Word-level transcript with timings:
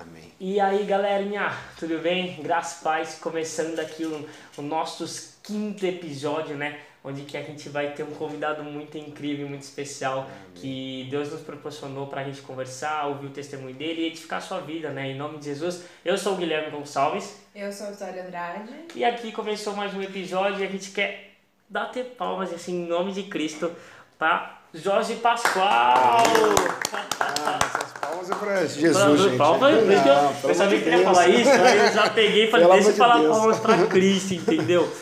Amém. 0.00 0.32
E 0.40 0.58
aí, 0.58 0.84
galerinha, 0.84 1.54
tudo 1.78 1.98
bem? 1.98 2.42
Graças 2.42 2.80
e 2.80 2.82
paz, 2.82 3.18
começando 3.20 3.78
aqui 3.78 4.04
o, 4.04 4.28
o 4.56 4.62
nosso 4.62 5.36
quinto 5.42 5.84
episódio, 5.86 6.56
né? 6.56 6.80
Onde 7.08 7.22
que 7.22 7.36
a 7.36 7.42
gente 7.42 7.68
vai 7.68 7.92
ter 7.92 8.02
um 8.02 8.10
convidado 8.10 8.64
muito 8.64 8.98
incrível, 8.98 9.48
muito 9.48 9.62
especial, 9.62 10.28
que 10.56 11.06
Deus 11.08 11.30
nos 11.30 11.40
proporcionou 11.40 12.08
pra 12.08 12.24
gente 12.24 12.42
conversar, 12.42 13.06
ouvir 13.06 13.26
o 13.26 13.30
testemunho 13.30 13.76
dele 13.76 14.00
e 14.02 14.06
edificar 14.08 14.38
a 14.40 14.42
sua 14.42 14.58
vida, 14.58 14.90
né? 14.90 15.12
Em 15.12 15.16
nome 15.16 15.38
de 15.38 15.44
Jesus. 15.44 15.84
Eu 16.04 16.18
sou 16.18 16.32
o 16.32 16.36
Guilherme 16.36 16.70
Gonçalves 16.76 17.36
Eu 17.54 17.72
sou 17.72 17.86
a 17.86 17.90
Vitória 17.90 18.24
Andrade. 18.26 18.70
e 18.96 19.04
aqui 19.04 19.30
começou 19.30 19.76
mais 19.76 19.94
um 19.94 20.02
episódio 20.02 20.58
e 20.60 20.66
a 20.66 20.68
gente 20.68 20.90
quer 20.90 21.34
bater 21.68 22.06
palmas, 22.18 22.52
assim, 22.52 22.82
em 22.82 22.88
nome 22.88 23.12
de 23.12 23.22
Cristo, 23.22 23.70
pra 24.18 24.58
Jorge 24.74 25.14
Pascoal! 25.14 26.24
Ah, 27.20 27.58
essas 27.64 27.92
palmas 28.00 28.30
é 28.30 28.34
pra 28.34 28.66
Jesus, 28.66 28.96
Falando 28.96 29.28
gente. 29.28 29.36
palmas, 29.38 29.74
Não, 29.74 30.48
eu, 30.50 30.54
sabia 30.54 30.78
que 30.78 30.84
de 30.84 30.90
ele 30.90 30.96
ia 30.98 31.04
falar 31.04 31.28
isso, 31.28 31.50
aí 31.50 31.78
eu 31.78 31.92
já 31.92 32.10
peguei 32.10 32.48
e 32.48 32.50
falei, 32.50 32.66
deixa 32.68 32.88
eu 32.90 32.94
amor 32.94 32.96
falar 32.96 33.14
de 33.16 33.22
Deus. 33.22 33.36
palmas 33.36 33.60
pra 33.60 33.86
Cristo, 33.86 34.34
entendeu? 34.34 34.92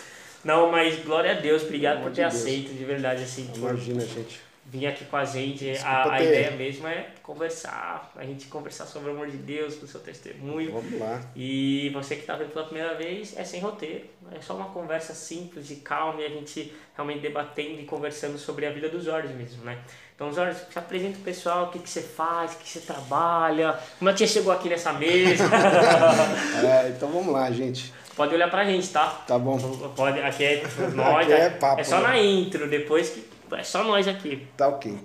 Não, 0.44 0.70
mas 0.70 1.02
glória 1.04 1.32
a 1.32 1.34
Deus, 1.34 1.62
obrigado 1.62 2.02
por 2.02 2.10
ter 2.10 2.16
de 2.16 2.22
aceito, 2.24 2.72
de 2.74 2.84
verdade, 2.84 3.22
assim, 3.22 3.46
por 3.46 3.70
Imagina, 3.70 4.00
gente. 4.00 4.40
vir 4.66 4.86
aqui 4.86 5.04
com 5.06 5.16
a 5.16 5.24
gente. 5.24 5.64
Desculpa 5.64 5.90
A, 5.96 6.14
a 6.14 6.18
ter- 6.18 6.24
ideia 6.24 6.50
mesmo 6.52 6.86
é 6.86 7.06
conversar, 7.22 8.12
a 8.16 8.24
gente 8.24 8.46
conversar 8.48 8.84
sobre 8.86 9.10
o 9.10 9.12
amor 9.14 9.28
de 9.30 9.36
Deus, 9.38 9.74
com 9.76 9.84
o 9.86 9.88
seu 9.88 10.00
testemunho. 10.00 10.72
Vamos 10.72 11.00
lá. 11.00 11.20
E 11.34 11.90
você 11.94 12.14
que 12.16 12.20
está 12.22 12.36
vendo 12.36 12.52
pela 12.52 12.66
primeira 12.66 12.94
vez, 12.94 13.34
é 13.36 13.44
sem 13.44 13.60
roteiro. 13.60 14.04
É 14.36 14.40
só 14.40 14.54
uma 14.54 14.66
conversa 14.70 15.14
simples 15.14 15.70
e 15.70 15.76
calma 15.76 16.20
e 16.20 16.26
a 16.26 16.28
gente 16.28 16.72
realmente 16.94 17.20
debatendo 17.20 17.80
e 17.80 17.84
conversando 17.84 18.36
sobre 18.38 18.66
a 18.66 18.70
vida 18.70 18.88
do 18.88 19.00
Jorge 19.00 19.32
mesmo, 19.32 19.64
né? 19.64 19.78
Então, 20.14 20.32
Jorge, 20.32 20.58
se 20.70 20.78
apresenta 20.78 21.18
o 21.18 21.22
pessoal, 21.22 21.64
o 21.64 21.68
que, 21.70 21.78
que 21.80 21.90
você 21.90 22.00
faz, 22.00 22.52
o 22.52 22.58
que 22.58 22.68
você 22.68 22.80
trabalha, 22.80 23.76
como 23.98 24.08
é 24.10 24.12
que 24.12 24.20
você 24.20 24.28
chegou 24.28 24.52
aqui 24.52 24.68
nessa 24.68 24.92
mesa. 24.92 25.44
É, 26.64 26.88
então 26.90 27.08
vamos 27.10 27.32
lá, 27.32 27.50
gente. 27.50 27.92
Pode 28.16 28.34
olhar 28.34 28.50
pra 28.50 28.64
gente, 28.64 28.88
tá? 28.90 29.06
Tá 29.26 29.38
bom. 29.38 29.58
Pode, 29.96 30.20
aqui 30.20 30.44
é 30.44 30.62
nós, 30.94 31.24
Aqui 31.24 31.32
é 31.32 31.50
papo, 31.50 31.80
é 31.80 31.84
só 31.84 31.96
né? 32.00 32.08
na 32.08 32.18
intro, 32.20 32.68
depois 32.68 33.10
que. 33.10 33.24
É 33.52 33.62
só 33.62 33.84
nós 33.84 34.06
aqui. 34.08 34.46
Tá 34.56 34.68
ok. 34.68 34.96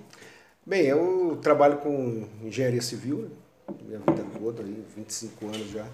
Bem, 0.66 0.86
eu 0.86 1.38
trabalho 1.42 1.78
com 1.78 2.26
engenharia 2.42 2.82
civil, 2.82 3.18
né? 3.18 3.74
minha 3.86 3.98
vida 3.98 4.24
toda, 4.38 4.62
aí, 4.62 4.84
25 4.96 5.46
anos 5.46 5.70
já 5.70 5.84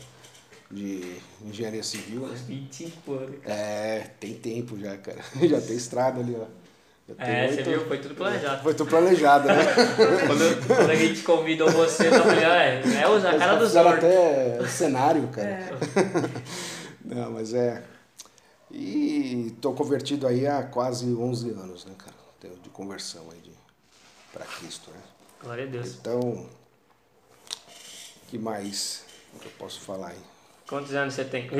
de 0.70 1.16
engenharia 1.44 1.82
civil. 1.82 2.20
Né? 2.26 2.36
25 2.46 3.12
anos. 3.12 3.36
É, 3.46 4.10
tem 4.18 4.34
tempo 4.34 4.78
já, 4.78 4.96
cara. 4.96 5.18
Já 5.46 5.60
tem 5.60 5.76
estrada 5.76 6.20
ali, 6.20 6.36
ó. 6.38 6.44
É, 7.18 7.46
você 7.46 7.58
oito- 7.58 7.70
viu? 7.70 7.86
Foi 7.86 7.98
tudo 7.98 8.14
planejado. 8.16 8.62
Foi 8.64 8.74
tudo 8.74 8.90
planejado, 8.90 9.46
né? 9.46 9.54
quando, 10.26 10.66
quando 10.66 10.90
a 10.90 10.94
gente 10.96 11.22
convidou 11.22 11.70
você, 11.70 12.08
eu 12.08 12.12
falei, 12.12 12.44
é, 12.44 12.82
é 12.82 13.04
a 13.04 13.38
cara 13.38 13.54
do 13.54 13.64
Fizeram 13.66 13.90
Zorro. 13.90 13.96
até 13.96 14.66
cenário, 14.66 15.28
cara. 15.28 15.48
É. 15.48 16.75
Não, 17.06 17.30
mas 17.30 17.54
é. 17.54 17.84
E 18.70 19.54
tô 19.60 19.72
convertido 19.72 20.26
aí 20.26 20.46
há 20.46 20.62
quase 20.64 21.06
11 21.14 21.50
anos, 21.50 21.84
né, 21.84 21.94
cara? 21.96 22.16
De 22.62 22.68
conversão 22.70 23.22
aí 23.32 23.38
de, 23.40 23.52
pra 24.32 24.44
Cristo, 24.44 24.90
né? 24.90 25.00
Glória 25.42 25.64
a 25.64 25.66
Deus. 25.66 25.94
Então, 26.00 26.48
que 28.28 28.38
mais 28.38 29.04
que 29.40 29.46
eu 29.46 29.52
posso 29.58 29.80
falar 29.80 30.08
aí? 30.08 30.18
Quantos 30.68 30.92
anos 30.94 31.14
você 31.14 31.24
tem? 31.24 31.46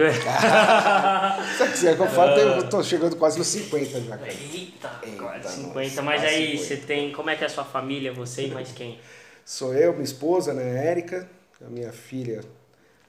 Quiser 1.73 1.95
que 1.97 2.03
eu 2.03 2.09
falo, 2.09 2.33
eu 2.33 2.69
tô 2.69 2.83
chegando 2.83 3.15
quase 3.17 3.39
nos 3.39 3.47
50 3.47 4.01
já, 4.01 4.19
cara. 4.19 4.33
Eita, 4.33 5.01
Eita, 5.05 5.17
quase 5.23 5.49
50. 5.57 5.81
nossa, 5.81 6.03
Mas 6.03 6.21
quase 6.23 6.35
aí 6.35 6.59
50. 6.59 6.65
você 6.65 6.77
tem. 6.77 7.13
Como 7.13 7.31
é 7.31 7.37
que 7.37 7.45
é 7.45 7.47
a 7.47 7.51
sua 7.51 7.65
família, 7.65 8.13
você 8.13 8.47
e 8.49 8.51
mais 8.51 8.73
quem? 8.73 8.99
Sou 9.45 9.73
eu, 9.75 9.93
minha 9.93 10.05
esposa, 10.05 10.53
né, 10.53 10.87
Érica, 10.89 11.31
a 11.65 11.69
minha 11.69 11.93
filha, 11.93 12.43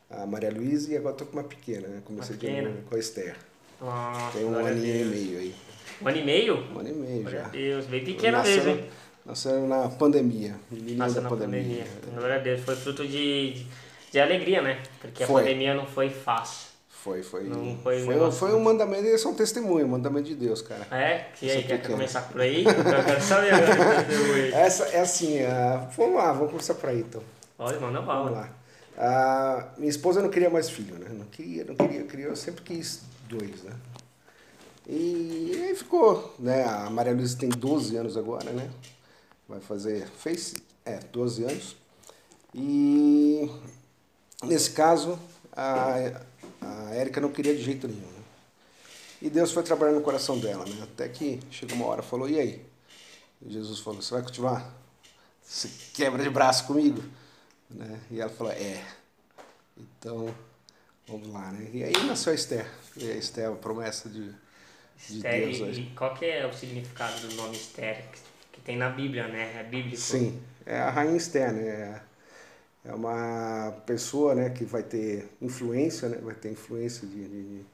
a 0.09 0.25
Maria 0.25 0.51
Luísa, 0.51 0.91
e 0.94 0.97
agora 0.97 1.16
tô 1.16 1.25
com 1.25 1.34
uma 1.38 1.44
pequena, 1.44 1.88
né? 1.88 2.01
Comecei 2.06 2.35
Uma 2.35 2.40
pequena. 2.41 2.72
com 2.90 2.95
a 2.95 3.00
Esther. 3.00 3.35
Nossa, 3.81 4.38
Tem 4.38 4.45
um 4.45 4.56
a 4.57 4.69
aninho 4.69 5.01
e 5.01 5.06
meio 5.06 5.40
aí. 5.40 5.56
Um 6.01 6.07
ano 6.07 6.18
e 6.18 6.23
meio? 6.23 6.56
Um 6.73 6.79
ano 6.79 6.90
e 6.90 6.94
meio 6.94 7.22
Glória 7.22 7.40
já. 7.41 7.45
a 7.45 7.50
Deus, 7.50 7.85
bem 7.85 8.03
pequena 8.06 8.38
Nasceu- 8.40 8.56
mesmo, 8.63 8.69
hein? 8.69 8.90
Nasceu 9.25 9.68
na 9.68 9.90
pandemia. 9.90 10.56
Nasceu 10.72 11.16
da 11.16 11.22
na 11.22 11.29
pandemia. 11.29 11.84
pandemia. 11.85 11.85
Glória 12.16 12.35
a 12.35 12.40
Deus, 12.40 12.62
foi 12.62 12.75
fruto 12.75 13.06
de, 13.07 13.66
de, 14.12 14.19
alegria, 14.19 14.62
né? 14.62 14.81
Porque 15.01 15.23
a 15.23 15.28
Foi. 15.28 15.41
pandemia 15.44 15.73
não 15.75 15.85
foi 15.85 16.09
fácil. 16.09 16.68
Foi, 16.89 17.22
foi. 17.24 17.44
Não 17.44 17.78
foi 17.84 18.00
foi, 18.03 18.13
negócio- 18.16 18.39
foi 18.39 18.53
um 18.56 18.59
mandamento, 18.59 19.06
eles 19.06 19.22
são 19.22 19.34
testemunho, 19.34 19.85
um 19.85 19.89
mandamento 19.89 20.28
de 20.28 20.35
Deus, 20.35 20.62
cara. 20.62 20.88
É? 20.91 21.25
Que 21.35 21.50
aí, 21.50 21.59
Isso 21.59 21.68
quer 21.68 21.81
começar 21.85 22.22
por 22.22 22.41
aí? 22.41 22.63
Eu 22.66 23.03
quero 23.06 23.22
saber 23.22 23.53
agora. 23.53 24.06
Essa 24.56 24.85
é 24.88 25.00
assim, 25.01 25.41
ah, 25.44 25.89
vamos 25.95 26.16
lá, 26.16 26.31
vamos 26.34 26.51
começar 26.51 26.74
por 26.75 26.89
aí 26.89 27.00
então. 27.00 27.22
Olha, 27.59 27.79
manda 27.79 28.00
Vamos 28.01 28.07
bala. 28.07 28.29
lá. 28.31 28.50
Minha 29.77 29.89
esposa 29.89 30.21
não 30.21 30.29
queria 30.29 30.49
mais 30.49 30.69
filho, 30.69 30.97
né? 30.97 31.07
Não 31.09 31.25
queria, 31.25 31.63
não 31.65 31.75
queria, 31.75 32.03
queria, 32.03 32.25
eu 32.25 32.35
sempre 32.35 32.63
quis 32.63 33.01
dois, 33.27 33.63
né? 33.63 33.73
E 34.87 35.51
aí 35.67 35.75
ficou, 35.75 36.33
né? 36.39 36.63
A 36.63 36.89
Maria 36.89 37.13
Luísa 37.13 37.37
tem 37.37 37.49
12 37.49 37.95
anos 37.95 38.17
agora, 38.17 38.51
né? 38.51 38.69
Vai 39.47 39.59
fazer, 39.59 40.07
fez, 40.07 40.55
é, 40.83 40.97
12 40.97 41.43
anos. 41.43 41.75
E 42.55 43.51
nesse 44.43 44.71
caso, 44.71 45.19
a, 45.51 46.21
a 46.61 46.95
Érica 46.95 47.21
não 47.21 47.31
queria 47.31 47.55
de 47.55 47.61
jeito 47.61 47.87
nenhum, 47.87 48.01
né? 48.01 48.23
E 49.21 49.29
Deus 49.29 49.51
foi 49.51 49.63
trabalhando 49.63 49.95
no 49.97 50.01
coração 50.01 50.39
dela, 50.39 50.65
né? 50.65 50.83
Até 50.83 51.07
que 51.07 51.39
chegou 51.51 51.75
uma 51.75 51.85
hora, 51.85 52.01
falou, 52.01 52.29
e 52.29 52.39
aí? 52.39 52.65
E 53.41 53.51
Jesus 53.51 53.79
falou, 53.79 54.01
você 54.01 54.13
vai 54.13 54.23
continuar? 54.23 54.73
Você 55.43 55.69
quebra 55.93 56.23
de 56.23 56.29
braço 56.29 56.65
comigo? 56.65 57.03
Né? 57.69 58.00
E 58.11 58.19
ela 58.22 58.29
falou, 58.29 58.53
é. 58.53 58.83
Então, 59.78 60.33
vamos 61.07 61.28
lá, 61.29 61.51
né? 61.51 61.69
E 61.73 61.83
aí 61.83 61.94
nasceu 62.05 62.31
a 62.31 62.35
Esther. 62.35 62.67
E 62.97 63.09
a 63.11 63.16
Esther 63.16 63.45
é 63.45 63.47
a 63.47 63.55
promessa 63.55 64.09
de, 64.09 64.29
de 64.29 64.35
Esther, 65.17 65.41
Deus 65.41 65.57
e, 65.57 65.63
hoje. 65.63 65.81
e 65.81 65.95
qual 65.95 66.13
que 66.16 66.25
é 66.25 66.45
o 66.45 66.53
significado 66.53 67.19
do 67.27 67.35
nome 67.35 67.56
Esther? 67.56 68.03
Que, 68.51 68.61
tem 68.61 68.75
na 68.77 68.89
Bíblia, 68.89 69.27
né? 69.27 69.59
É 69.61 69.63
bíblico. 69.63 69.95
Sim, 69.97 70.41
é 70.66 70.77
a 70.79 70.89
rainha 70.89 71.16
Esther, 71.16 71.53
né? 71.53 71.67
É- 71.69 72.01
É 72.85 72.94
uma 72.95 73.72
pessoa 73.85 74.33
né, 74.35 74.50
que 74.50 74.63
vai 74.66 74.81
ter 74.83 75.29
influência, 75.41 76.09
né? 76.09 76.17
Vai 76.19 76.35
ter 76.35 76.51
influência 76.51 77.07
de, 77.07 77.27
de- 77.27 77.44
de- 77.59 77.66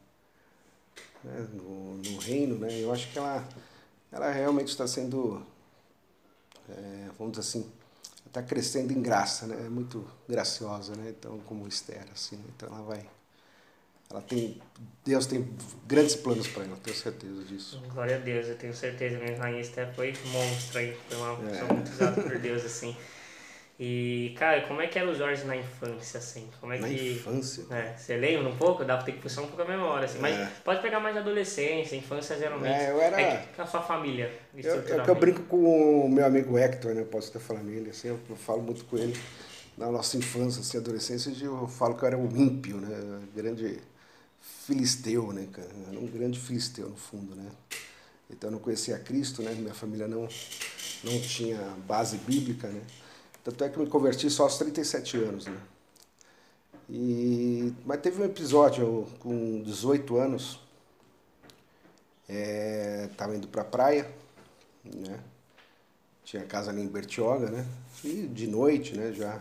né, 1.24 1.48
no, 1.54 1.96
no 1.98 2.18
reino, 2.20 2.58
né? 2.58 2.68
Eu 2.82 2.92
acho 2.92 3.12
que 3.12 3.18
ela, 3.18 3.48
ela 4.12 4.32
realmente 4.32 4.70
está 4.70 4.88
sendo, 4.88 5.46
é, 6.70 7.10
vamos 7.18 7.38
dizer 7.38 7.42
assim, 7.48 7.72
está 8.34 8.42
crescendo 8.42 8.92
em 8.92 9.00
graça, 9.00 9.46
né? 9.46 9.56
É 9.64 9.70
muito 9.70 10.04
graciosa, 10.28 10.96
né? 10.96 11.14
Então, 11.16 11.38
como 11.46 11.68
Esther, 11.68 12.04
assim, 12.12 12.36
né? 12.38 12.46
Então 12.56 12.68
ela 12.68 12.82
vai... 12.82 13.06
Ela 14.10 14.22
tem... 14.24 14.60
Deus 15.06 15.28
tem 15.28 15.48
grandes 15.86 16.16
planos 16.16 16.48
para 16.48 16.64
ela, 16.64 16.76
tenho 16.84 16.98
certeza 16.98 17.44
disso. 17.44 17.80
Glória 17.94 18.16
a 18.16 18.20
Deus, 18.20 18.48
eu 18.48 18.58
tenho 18.58 18.74
certeza. 18.74 19.20
Minha 19.20 19.38
rainha 19.38 19.62
Esther 19.62 19.94
foi 19.94 20.14
monstro 20.32 20.80
aí. 20.80 20.98
Foi 21.08 21.18
uma 21.18 21.34
É. 21.48 21.50
pessoa 21.52 21.74
muito 21.74 21.92
usada 21.92 22.22
por 22.24 22.40
Deus, 22.40 22.66
assim. 22.66 22.98
E, 23.80 24.36
cara, 24.38 24.62
como 24.68 24.82
é 24.82 24.88
que 24.88 25.00
era 25.00 25.10
o 25.10 25.16
Jorge 25.16 25.44
na 25.46 25.58
infância, 25.58 26.20
assim? 26.20 26.48
Como 26.62 26.72
é 26.74 26.78
Na 26.78 26.88
que. 26.88 27.14
infância... 27.14 27.66
É, 27.72 27.98
você 27.98 28.16
lembra 28.16 28.48
um 28.50 28.56
pouco? 28.56 28.86
Dá 28.86 28.96
pra 28.98 29.06
ter 29.06 29.14
que 29.14 29.20
puxar 29.20 29.42
um 29.42 29.48
pouco 29.48 29.64
a 29.64 29.66
memória, 29.66 30.06
assim. 30.06 30.20
Mas 30.20 30.36
É. 30.36 30.48
pode 30.64 30.82
pegar 30.82 31.00
mais 31.00 31.18
adolescência, 31.18 31.96
infância 31.96 32.38
geralmente. 32.38 32.80
É, 32.80 32.92
eu 32.92 33.02
era- 33.02 33.20
É 33.20 33.50
a 33.58 33.66
sua 33.66 33.82
família, 33.82 34.32
Eu, 34.54 34.60
estruturalmente. 34.60 35.10
eu 35.10 35.16
brinco 35.16 35.44
com 35.44 36.06
o 36.06 36.10
meu 36.10 36.26
amigo 36.26 36.56
Hector, 36.58 36.94
né? 36.94 37.02
Eu 37.02 37.08
posso 37.08 37.38
falar 37.40 37.64
nele, 37.64 37.90
assim, 37.90 38.10
eu, 38.10 38.20
eu 38.30 38.36
falo 38.36 38.62
muito 38.62 38.86
com 38.86 38.98
ele. 38.98 39.18
Na 39.76 39.90
nossa 39.90 40.18
infância, 40.18 40.62
assim, 40.62 40.78
adolescência, 40.78 41.34
eu 41.44 41.68
falo 41.68 41.96
que 41.96 42.04
eu 42.04 42.08
era 42.08 42.18
um 42.18 42.30
ímpio, 42.38 42.78
né? 42.78 43.22
Grande 43.36 43.80
filisteu, 44.40 45.34
né, 45.34 45.48
cara? 45.52 45.68
Eu 45.68 45.90
era 45.90 46.00
um 46.00 46.06
grande 46.08 46.40
filisteu, 46.40 46.90
no 46.90 46.96
fundo, 46.96 47.36
né? 47.36 47.50
Então 48.30 48.50
eu 48.50 48.52
não 48.52 48.60
conhecia 48.60 49.00
Cristo, 49.00 49.42
né? 49.42 49.52
Minha 49.52 49.74
família 49.74 50.08
não, 50.08 50.28
não 51.04 51.20
tinha 51.22 51.58
base 51.88 52.18
bíblica, 52.18 52.68
né? 52.68 52.82
Tanto 53.44 53.64
é 53.64 53.70
que 53.70 53.78
me 53.78 53.88
converti 53.88 54.30
só 54.30 54.44
aos 54.44 54.58
37 54.58 55.18
anos, 55.18 55.46
né? 55.46 55.58
E, 56.90 57.74
mas 57.86 58.00
teve 58.02 58.22
um 58.22 58.26
episódio 58.26 59.08
com 59.20 59.62
18 59.64 60.18
anos, 60.18 60.60
é, 62.30 63.10
tava 63.18 63.36
indo 63.36 63.48
pra 63.48 63.64
praia, 63.64 64.10
né? 64.84 65.20
Tinha 66.24 66.44
casa 66.44 66.72
ali 66.72 66.82
em 66.82 66.88
Bertioga, 66.88 67.50
né? 67.50 67.66
E 68.04 68.28
de 68.28 68.48
noite, 68.48 68.98
né? 68.98 69.12
Já 69.12 69.40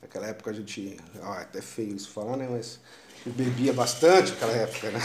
naquela 0.00 0.26
época 0.26 0.50
a 0.50 0.54
gente, 0.54 0.96
ó, 1.20 1.34
é 1.34 1.42
até 1.42 1.60
feio 1.60 1.96
isso 1.96 2.10
falar, 2.10 2.36
né? 2.36 2.48
Mas 2.48 2.78
eu 3.24 3.32
bebia 3.32 3.72
bastante 3.72 4.30
naquela 4.32 4.52
época, 4.52 4.90
né? 4.90 5.00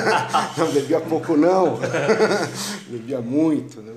não 0.56 0.72
bebia 0.72 1.00
pouco 1.00 1.36
não, 1.36 1.78
bebia 2.88 3.20
muito, 3.20 3.82
né? 3.82 3.94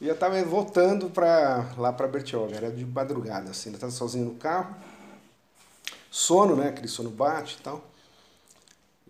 E 0.00 0.06
eu 0.06 0.16
tava 0.16 0.42
voltando 0.44 1.10
pra, 1.10 1.74
lá 1.76 1.92
pra 1.92 2.06
Bertioga, 2.06 2.54
era 2.54 2.70
de 2.70 2.84
madrugada, 2.84 3.50
assim, 3.50 3.72
eu 3.72 3.78
tava 3.78 3.90
sozinho 3.90 4.26
no 4.26 4.34
carro. 4.36 4.76
Sono, 6.10 6.54
né? 6.54 6.68
Aquele 6.68 6.88
sono 6.88 7.10
bate 7.10 7.56
e 7.58 7.62
tal. 7.62 7.84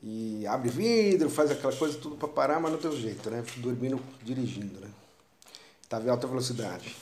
E 0.02 0.46
abre 0.46 0.70
vidro, 0.70 1.28
faz 1.28 1.50
aquela 1.50 1.74
coisa 1.74 1.98
tudo 1.98 2.16
pra 2.16 2.28
parar, 2.28 2.60
mas 2.60 2.72
não 2.72 2.78
tem 2.78 2.90
jeito, 2.92 3.28
né? 3.30 3.44
Dormindo, 3.58 4.00
dirigindo, 4.22 4.80
né? 4.80 4.88
Tava 5.88 6.06
em 6.06 6.10
alta 6.10 6.26
velocidade. 6.26 6.96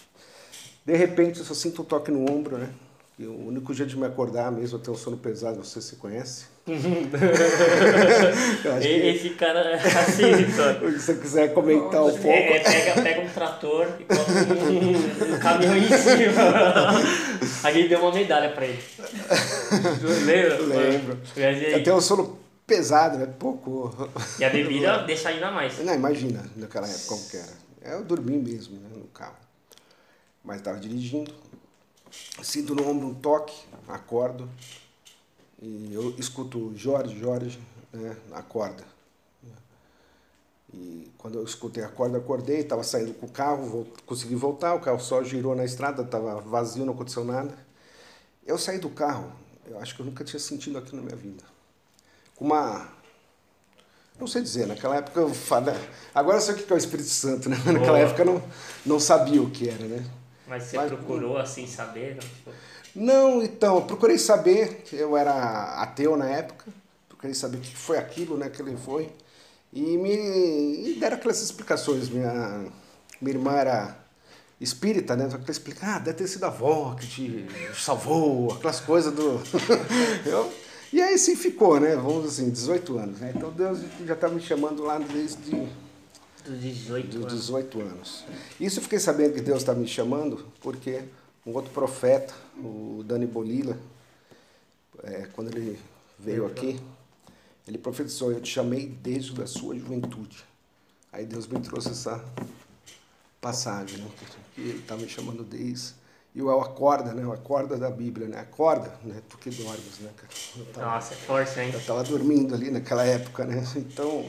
De 0.85 0.97
repente 0.97 1.39
eu 1.39 1.45
só 1.45 1.55
sinto 1.55 1.83
um 1.83 1.85
toque 1.85 2.11
no 2.11 2.31
ombro, 2.31 2.59
né? 2.59 2.73
E 3.19 3.25
o 3.27 3.35
único 3.49 3.73
jeito 3.73 3.89
de 3.91 3.97
me 3.99 4.05
acordar 4.05 4.53
mesmo, 4.53 4.77
eu 4.77 4.83
tenho 4.83 4.95
um 4.95 4.99
sono 5.01 5.17
pesado, 5.17 5.65
você 5.65 5.81
se 5.81 5.97
conhece. 5.97 6.45
Que- 8.81 8.89
Esse 8.89 9.31
cara 9.31 9.61
é 9.61 9.75
assim, 9.77 10.33
só. 10.55 10.75
Se 10.91 10.99
você 11.01 11.15
quiser 11.15 11.55
comentar 11.55 12.03
um 12.05 12.11
pouco. 12.11 12.29
É, 12.29 12.59
pega, 12.61 13.03
pega 13.03 13.21
um 13.23 13.29
trator 13.29 13.89
e 14.01 14.05
coloca 14.05 14.31
um, 14.33 15.35
um 15.35 15.39
caminhão 15.39 15.77
em 15.77 15.87
cima. 15.89 16.43
A 17.65 17.73
gente 17.73 17.89
deu 17.89 18.01
uma 18.01 18.13
medalha 18.13 18.51
pra 18.51 18.67
ele. 18.67 18.83
Lembra? 20.27 20.59
Lembro. 20.61 21.19
Eu 21.37 21.83
tenho 21.83 21.97
um 21.97 22.01
sono 22.01 22.39
pesado, 22.67 23.17
né? 23.19 23.27
Pouco. 23.39 24.11
E 24.39 24.45
a 24.45 24.51
bebida 24.51 24.99
deixa 25.05 25.29
ainda 25.31 25.51
mais. 25.51 25.79
Não, 25.83 25.95
imagina 25.95 26.45
naquela 26.57 26.87
época 26.89 27.05
como 27.09 27.29
que 27.31 27.37
era. 27.37 27.53
É, 27.83 27.95
Eu 27.95 28.05
dormi 28.05 28.37
mesmo 28.39 28.77
né, 28.81 28.89
no 28.95 29.05
carro. 29.07 29.37
Mas 30.45 30.59
estava 30.59 30.79
dirigindo. 30.79 31.33
Sinto 32.43 32.75
no 32.75 32.89
ombro 32.89 33.09
um 33.09 33.15
toque, 33.15 33.55
acordo. 33.89 34.49
E 35.61 35.91
eu 35.93 36.11
escuto 36.19 36.73
Jorge, 36.77 37.19
Jorge, 37.19 37.61
né, 37.93 38.17
na 38.29 38.43
corda. 38.43 38.85
E 40.73 41.11
quando 41.17 41.39
eu 41.39 41.45
escutei 41.45 41.83
a 41.83 41.89
corda, 41.89 42.19
acordei, 42.19 42.59
estava 42.59 42.83
saindo 42.83 43.15
com 43.15 43.27
o 43.27 43.31
carro, 43.31 43.67
vol- 43.67 43.87
consegui 44.05 44.35
voltar, 44.35 44.75
o 44.75 44.81
carro 44.81 45.01
só 45.01 45.23
girou 45.23 45.55
na 45.55 45.65
estrada, 45.65 46.03
estava 46.03 46.41
vazio, 46.41 46.85
não 46.85 46.93
aconteceu 46.93 47.25
nada. 47.25 47.57
Eu 48.45 48.59
saí 48.59 48.79
do 48.79 48.91
carro, 48.91 49.33
eu 49.67 49.79
acho 49.81 49.95
que 49.95 50.03
eu 50.03 50.07
nunca 50.07 50.25
tinha 50.25 50.39
sentido 50.41 50.77
aquilo 50.79 50.99
na 50.99 51.03
minha 51.05 51.17
vida. 51.17 51.45
Com 52.35 52.45
uma 52.45 52.89
não 54.19 54.27
sei 54.27 54.43
dizer, 54.43 54.67
naquela 54.67 54.97
época 54.97 55.21
eu 55.21 55.33
falo. 55.33 55.67
Agora 56.15 56.39
eu 56.39 56.41
sei 56.41 56.55
o 56.55 56.57
que 56.59 56.73
é 56.73 56.77
o 56.77 56.79
Espírito 56.79 57.09
Santo, 57.09 57.49
né? 57.51 57.57
Naquela 57.57 57.81
Boa. 57.81 57.99
época 57.99 58.23
eu 58.23 58.27
não, 58.27 58.43
não 58.85 59.01
sabia 59.01 59.43
o 59.43 59.51
que 59.51 59.69
era, 59.69 59.85
né? 59.87 60.05
Mas 60.47 60.65
você 60.65 60.77
Mas- 60.77 60.93
procurou 60.93 61.37
assim 61.39 61.67
saber? 61.67 62.17
Não? 62.17 62.53
Não, 62.95 63.43
então, 63.43 63.77
eu 63.77 63.83
procurei 63.83 64.17
saber, 64.17 64.85
eu 64.93 65.17
era 65.17 65.83
ateu 65.83 66.17
na 66.17 66.31
época, 66.31 66.65
procurei 67.09 67.35
saber 67.35 67.59
o 67.59 67.61
que 67.61 67.77
foi 67.77 67.99
aquilo, 67.99 68.39
né, 68.39 68.49
que 68.49 68.63
ele 68.63 68.75
foi, 68.77 69.11
e 69.73 69.99
me 69.99 70.11
e 70.91 70.97
deram 70.99 71.17
aquelas 71.19 71.43
explicações. 71.43 72.09
Minha, 72.09 72.65
minha 73.21 73.35
irmã 73.37 73.53
era 73.53 73.99
espírita, 74.59 75.15
né, 75.15 75.27
então 75.27 75.39
ela 75.39 75.51
explica, 75.51 75.87
ah, 75.87 75.99
deve 75.99 76.17
ter 76.17 76.27
sido 76.27 76.45
a 76.45 76.47
avó 76.47 76.95
que 76.95 77.07
te 77.07 77.47
salvou, 77.75 78.53
aquelas 78.55 78.81
coisas 78.81 79.13
do... 79.13 79.43
eu, 80.25 80.51
e 80.91 81.03
aí 81.03 81.19
sim 81.19 81.37
ficou, 81.37 81.79
né, 81.79 81.95
vamos 81.97 82.25
assim, 82.27 82.49
18 82.49 82.97
anos, 82.97 83.21
né, 83.21 83.33
então 83.37 83.51
Deus 83.51 83.81
já 84.07 84.15
estava 84.15 84.33
me 84.33 84.41
chamando 84.41 84.83
lá 84.83 84.99
desde 84.99 85.69
dos 86.47 86.61
18 86.61 87.09
dos 87.09 87.17
anos. 87.17 87.33
18 87.33 87.81
anos. 87.81 88.25
Isso 88.61 88.79
eu 88.79 88.83
fiquei 88.83 88.99
sabendo 88.99 89.35
que 89.35 89.41
Deus 89.41 89.59
está 89.59 89.75
me 89.75 89.87
chamando 89.87 90.47
porque 90.61 91.05
um 91.47 91.53
outro 91.53 91.71
profeta, 91.73 92.35
o 92.57 93.05
Dani 93.07 93.27
Bolila, 93.27 93.79
é, 95.03 95.29
quando 95.33 95.55
ele 95.57 95.79
veio 96.19 96.47
aqui, 96.47 96.81
ele 97.67 97.79
profetizou, 97.79 98.33
eu 98.33 98.41
te 98.41 98.51
chamei 98.51 98.87
desde 98.87 99.41
a 99.43 99.47
sua 99.47 99.77
juventude. 99.77 100.45
Aí 101.13 101.25
Deus 101.25 101.47
me 101.47 101.61
trouxe 101.61 101.91
essa 101.91 102.25
passagem, 103.41 103.99
né? 103.99 104.11
Que 104.55 104.61
ele 104.61 104.79
está 104.79 104.97
me 104.97 105.09
chamando 105.09 105.43
desde... 105.45 105.95
E 106.35 106.43
o 106.43 106.51
acorda, 106.61 107.15
né? 107.15 107.27
O 107.27 107.33
acorda 107.33 107.79
da 107.79 107.91
Bíblia, 107.91 108.29
né? 108.29 108.41
Acorda, 108.41 108.93
né? 109.03 109.23
Tu 109.27 109.39
que 109.39 109.49
dormes, 109.49 110.01
né? 110.01 110.11
cara? 110.15 110.29
Eu 110.57 110.67
tava, 110.67 110.87
Nossa, 110.87 111.15
é 111.15 111.17
forte, 111.17 111.57
né? 111.57 111.71
eu 111.73 111.81
tava 111.87 112.05
dormindo 112.05 112.55
ali 112.55 112.71
naquela 112.71 113.05
época, 113.05 113.45
né? 113.47 113.65
Então... 113.77 114.29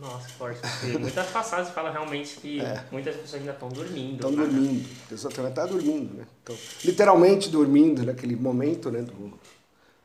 Nossa, 0.00 0.28
forte. 0.30 0.60
Muitas 0.98 1.30
passagens 1.30 1.74
falam 1.74 1.92
realmente 1.92 2.36
que 2.36 2.60
É. 2.60 2.84
muitas 2.90 3.16
pessoas 3.16 3.40
ainda 3.40 3.52
estão 3.52 3.68
dormindo. 3.68 4.14
Estão 4.16 4.34
cara. 4.34 4.48
dormindo. 4.48 4.88
Exatamente, 5.10 5.54
tá 5.54 5.66
dormindo, 5.66 6.14
né? 6.14 6.26
Então, 6.42 6.56
literalmente 6.84 7.48
dormindo 7.48 8.04
naquele 8.04 8.36
momento, 8.36 8.90
né? 8.90 9.02
Do, 9.02 9.38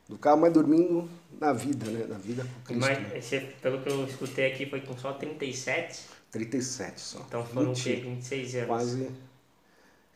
do 0.08 0.18
carro, 0.18 0.42
mas 0.42 0.54
dormindo 0.54 1.10
na 1.40 1.54
vida, 1.54 1.90
né? 1.90 2.06
Na 2.08 2.18
vida 2.18 2.44
com 2.44 2.64
Cristo. 2.64 2.80
Mas 2.80 3.00
né? 3.00 3.20
você, 3.20 3.40
pelo 3.62 3.82
que 3.82 3.90
eu 3.90 4.06
escutei 4.06 4.52
aqui, 4.52 4.66
foi 4.66 4.82
com 4.82 4.98
só 4.98 5.14
37. 5.14 6.00
37 6.32 7.02
só. 7.02 7.20
Então 7.28 7.46
foram 7.46 7.72
o 7.72 7.76
20, 7.76 7.84
quê? 7.84 7.96
26 7.98 8.56
anos. 8.56 8.68
Quase. 8.68 9.12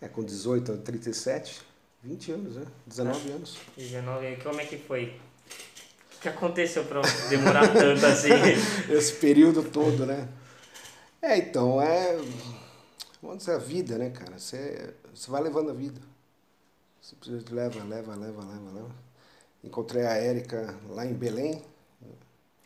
É, 0.02 0.08
com 0.08 0.24
18 0.24 0.74
a 0.74 0.78
37, 0.78 1.62
20 2.04 2.32
anos, 2.32 2.56
né? 2.56 2.66
19 2.86 3.32
anos. 3.32 3.58
19 3.76 4.28
anos. 4.28 4.44
Como 4.44 4.62
é 4.62 4.66
que 4.66 4.78
foi? 4.78 5.16
Que 6.26 6.30
aconteceu 6.30 6.84
pra 6.86 7.04
demorar 7.30 7.72
tanto 7.72 8.04
assim? 8.04 8.32
Esse 8.92 9.14
período 9.14 9.62
todo, 9.62 10.08
né? 10.08 10.28
É, 11.22 11.38
então, 11.38 11.80
é. 11.80 12.18
Vamos 13.22 13.38
dizer, 13.38 13.52
a 13.52 13.58
vida, 13.60 13.96
né, 14.00 14.10
cara? 14.10 14.40
Você, 14.40 14.96
você 15.14 15.30
vai 15.30 15.44
levando 15.44 15.70
a 15.70 15.74
vida. 15.76 16.02
Você 17.00 17.16
leva, 17.52 17.84
leva, 17.84 18.16
leva, 18.16 18.44
leva, 18.44 18.72
leva. 18.74 18.96
Encontrei 19.64 20.04
a 20.04 20.14
Érica 20.16 20.76
lá 20.90 21.06
em 21.06 21.14
Belém, 21.14 21.62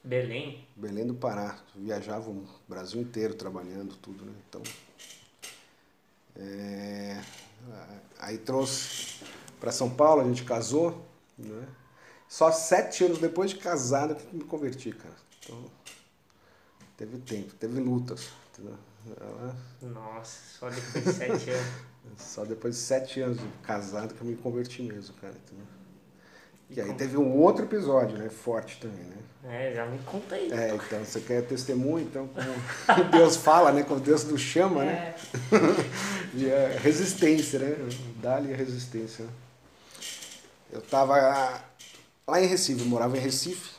Belém? 0.01 0.65
Belém 0.73 1.05
do 1.05 1.13
Pará. 1.13 1.59
Viajava 1.75 2.29
o 2.29 2.45
Brasil 2.65 3.01
inteiro 3.01 3.33
trabalhando, 3.33 3.93
tudo, 3.97 4.23
né? 4.23 4.31
Então. 4.47 4.63
é, 6.37 7.21
aí 8.19 8.37
trouxe 8.37 9.19
para 9.59 9.73
São 9.73 9.89
Paulo, 9.89 10.21
a 10.21 10.23
gente 10.23 10.45
casou, 10.45 11.05
né? 11.37 11.67
Só 12.29 12.51
sete 12.51 13.03
anos 13.03 13.17
depois 13.17 13.49
de 13.49 13.57
casado 13.57 14.15
que 14.15 14.33
me 14.35 14.43
converti, 14.45 14.91
cara. 14.93 15.15
Então, 15.43 15.65
teve 16.95 17.17
tempo, 17.17 17.53
teve 17.55 17.79
lutas. 17.81 18.29
entendeu? 18.53 18.77
Ela- 19.19 19.55
Nossa, 19.81 20.37
só 20.59 20.69
depois 20.69 21.03
de 21.05 21.13
7 21.13 21.49
anos. 21.51 21.67
Só 22.17 22.45
depois 22.45 22.75
de 22.75 22.81
sete 22.81 23.19
anos 23.21 23.37
de 23.39 23.47
casado 23.63 24.13
que 24.13 24.21
eu 24.21 24.27
me 24.27 24.35
converti 24.35 24.81
mesmo, 24.83 25.15
cara. 25.15 25.33
Entendeu? 25.33 25.65
E 26.69 26.75
E 26.75 26.81
aí 26.81 26.93
teve 26.93 27.17
um 27.17 27.35
outro 27.35 27.65
episódio, 27.65 28.17
né? 28.17 28.29
Forte 28.29 28.79
também, 28.79 29.03
né? 29.05 29.17
É, 29.45 29.73
já 29.73 29.85
me 29.87 29.97
conta 29.99 30.35
aí. 30.35 30.51
É, 30.51 30.75
então, 30.75 31.03
você 31.03 31.19
quer 31.21 31.41
testemunho, 31.47 32.05
então, 32.05 32.27
como 32.27 33.09
Deus 33.11 33.37
fala, 33.37 33.71
né? 33.71 33.81
Como 33.83 33.99
Deus 33.99 34.23
nos 34.25 34.41
chama, 34.41 34.85
né? 34.85 35.15
É. 35.15 35.15
E 36.35 36.51
a 36.51 36.77
resistência, 36.79 37.57
né? 37.57 37.75
Dá-lhe 38.21 38.53
a 38.53 38.55
resistência. 38.55 39.25
né? 39.25 39.31
Eu 40.71 40.81
tava 40.81 41.59
lá 42.29 42.41
em 42.41 42.45
Recife, 42.45 42.83
morava 42.83 43.17
em 43.17 43.19
Recife. 43.19 43.71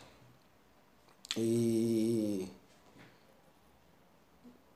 E. 1.36 2.48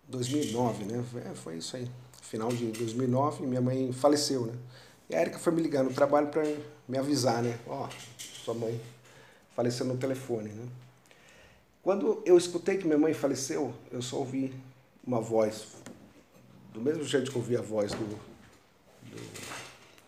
2009, 0.08 0.84
né? 0.84 1.04
É, 1.30 1.34
foi 1.34 1.56
isso 1.56 1.76
aí. 1.76 1.90
Final 2.22 2.48
de 2.48 2.66
2009, 2.66 3.46
minha 3.46 3.60
mãe 3.60 3.92
faleceu, 3.92 4.46
né? 4.46 4.54
E 5.08 5.14
a 5.14 5.20
Erika 5.20 5.38
foi 5.38 5.52
me 5.52 5.60
ligar 5.60 5.82
no 5.82 5.92
trabalho 5.92 6.28
para 6.28 6.42
me 6.88 6.96
avisar, 6.96 7.42
né? 7.42 7.58
Ó, 7.66 7.88
sua 8.18 8.54
mãe 8.54 8.80
faleceu 9.54 9.84
no 9.86 9.96
telefone, 9.96 10.50
né? 10.50 10.66
Quando 11.82 12.22
eu 12.24 12.38
escutei 12.38 12.78
que 12.78 12.86
minha 12.86 12.98
mãe 12.98 13.12
faleceu, 13.12 13.74
eu 13.90 14.00
só 14.00 14.16
ouvi 14.16 14.54
uma 15.06 15.20
voz, 15.20 15.66
do 16.72 16.80
mesmo 16.80 17.04
jeito 17.04 17.30
que 17.30 17.36
eu 17.36 17.42
ouvi 17.42 17.56
a 17.56 17.60
voz 17.60 17.92
do, 17.92 18.18
do, 19.02 19.42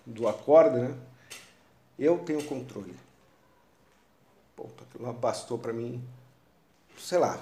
do 0.06 0.28
acorde, 0.28 0.78
né? 0.78 0.94
Eu 1.99 2.18
tenho 2.18 2.42
controle. 2.44 2.94
Ponto. 4.56 4.82
Aquilo 4.82 5.12
bastou 5.12 5.58
para 5.58 5.72
mim, 5.72 6.02
sei 6.98 7.18
lá, 7.18 7.38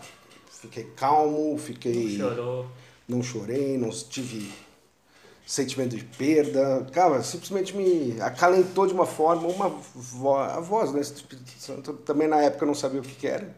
fiquei 0.51 0.85
calmo, 0.97 1.57
fiquei 1.57 2.19
Chorou. 2.19 2.67
não 3.09 3.23
chorei, 3.23 3.79
não 3.79 3.91
tive 3.91 4.53
sentimento 5.47 5.97
de 5.97 6.05
perda. 6.05 6.85
Cara, 6.93 7.23
simplesmente 7.23 7.77
me 7.77 8.21
acalentou 8.21 8.87
de 8.87 8.93
uma 8.93 9.07
forma, 9.07 9.47
uma 9.47 9.69
vo 9.69 10.35
a 10.35 10.59
voz, 10.61 10.93
né? 10.93 11.03
Também 12.05 12.27
na 12.27 12.41
época 12.43 12.65
eu 12.65 12.67
não 12.67 12.75
sabia 12.75 13.01
o 13.01 13.05
que, 13.05 13.15
que 13.15 13.27
era. 13.29 13.55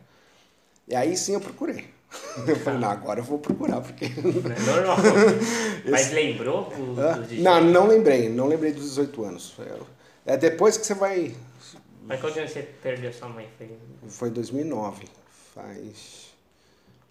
E 0.87 0.95
aí 0.95 1.17
sim 1.17 1.33
eu 1.35 1.41
procurei. 1.41 1.97
Eu 2.47 2.57
falei, 2.57 2.79
não, 2.79 2.89
agora 2.89 3.19
eu 3.19 3.25
vou 3.25 3.39
procurar, 3.39 3.81
porque. 3.81 4.09
Não 4.09 4.53
é 4.53 4.61
normal. 4.61 4.97
Mas 5.91 6.13
lembrou 6.13 6.73
o, 6.73 6.99
Hã? 6.99 7.19
dos 7.19 7.29
18? 7.29 7.43
Não, 7.43 7.65
não 7.65 7.87
lembrei, 7.89 8.29
não 8.29 8.47
lembrei 8.47 8.73
dos 8.73 8.85
18 8.91 9.25
anos. 9.25 9.55
É 10.25 10.37
depois 10.37 10.77
que 10.79 10.87
você 10.87 10.95
vai. 10.95 11.35
Mas 12.07 12.21
quando 12.21 12.35
você 12.35 12.63
perdeu 12.83 13.13
sua 13.13 13.29
mãe? 13.29 13.49
Foi 13.59 13.69
Foi 14.09 14.29
em 14.29 14.33
2009. 14.33 15.09
Faz. 15.55 16.27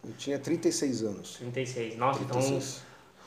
Eu 0.07 0.13
tinha 0.13 0.37
36 0.39 1.03
anos. 1.03 1.35
36. 1.37 1.97
Nossa, 1.97 2.19
36. 2.19 2.81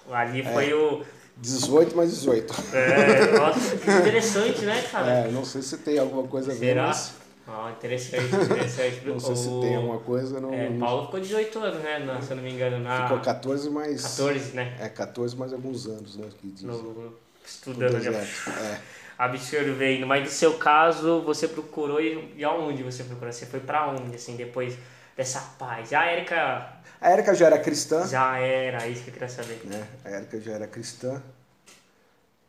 então 0.04 0.14
ali 0.16 0.42
foi 0.42 0.72
o. 0.72 1.04
18 1.40 1.96
mais 1.96 2.10
18. 2.10 2.52
É, 2.74 3.38
nossa, 3.38 3.76
que 3.76 3.88
interessante, 3.90 4.60
né, 4.62 4.82
cara? 4.90 5.10
É, 5.10 5.30
não 5.30 5.44
sei 5.44 5.62
se 5.62 5.78
tem 5.78 5.96
alguma 5.98 6.26
coisa 6.26 6.50
a 6.50 6.54
ver, 6.54 6.58
Será? 6.74 6.86
mas. 6.88 7.12
Ah, 7.50 7.72
interessante, 7.76 8.26
interessante. 8.34 9.00
Não 9.08 9.18
sei 9.18 9.34
se 9.34 9.48
O- 9.48 9.60
tem 9.62 9.74
alguma 9.76 9.98
coisa, 10.00 10.38
não. 10.38 10.52
É, 10.52 10.68
Paulo 10.78 11.06
ficou 11.06 11.18
18 11.18 11.58
anos, 11.60 11.82
né? 11.82 11.98
na- 12.00 12.20
se 12.20 12.30
eu 12.30 12.36
não 12.36 12.42
me 12.42 12.52
engano, 12.52 12.78
na. 12.78 13.04
Ficou 13.04 13.20
14 13.20 13.70
mais. 13.70 14.02
14, 14.02 14.52
né? 14.54 14.76
É, 14.78 14.88
14 14.90 15.34
mais 15.34 15.54
alguns 15.54 15.86
anos, 15.86 16.16
né? 16.16 16.28
Que 16.38 16.48
diz. 16.48 16.62
No, 16.64 17.14
estudando 17.46 17.92
deserto. 17.94 18.50
É. 18.50 18.80
Absorvendo. 19.18 20.06
Mas 20.06 20.22
no 20.24 20.30
seu 20.30 20.54
caso, 20.58 21.22
você 21.22 21.48
procurou 21.48 22.00
e, 22.00 22.34
e 22.36 22.44
aonde 22.44 22.82
você 22.82 23.02
procurou? 23.04 23.32
Você 23.32 23.46
foi 23.46 23.60
pra 23.60 23.88
onde, 23.88 24.14
assim, 24.16 24.36
depois 24.36 24.76
dessa 25.16 25.40
paz? 25.58 25.92
A 25.92 26.04
Érica 26.04 26.72
A 27.00 27.10
Érica 27.10 27.34
já 27.34 27.46
era 27.46 27.58
cristã, 27.58 28.06
já 28.06 28.38
era, 28.38 28.86
isso 28.86 29.02
que 29.04 29.10
eu 29.10 29.14
queria 29.14 29.28
saber. 29.28 29.60
né? 29.64 29.86
A 30.04 30.10
Érica 30.10 30.40
já 30.40 30.52
era 30.52 30.66
cristã, 30.66 31.22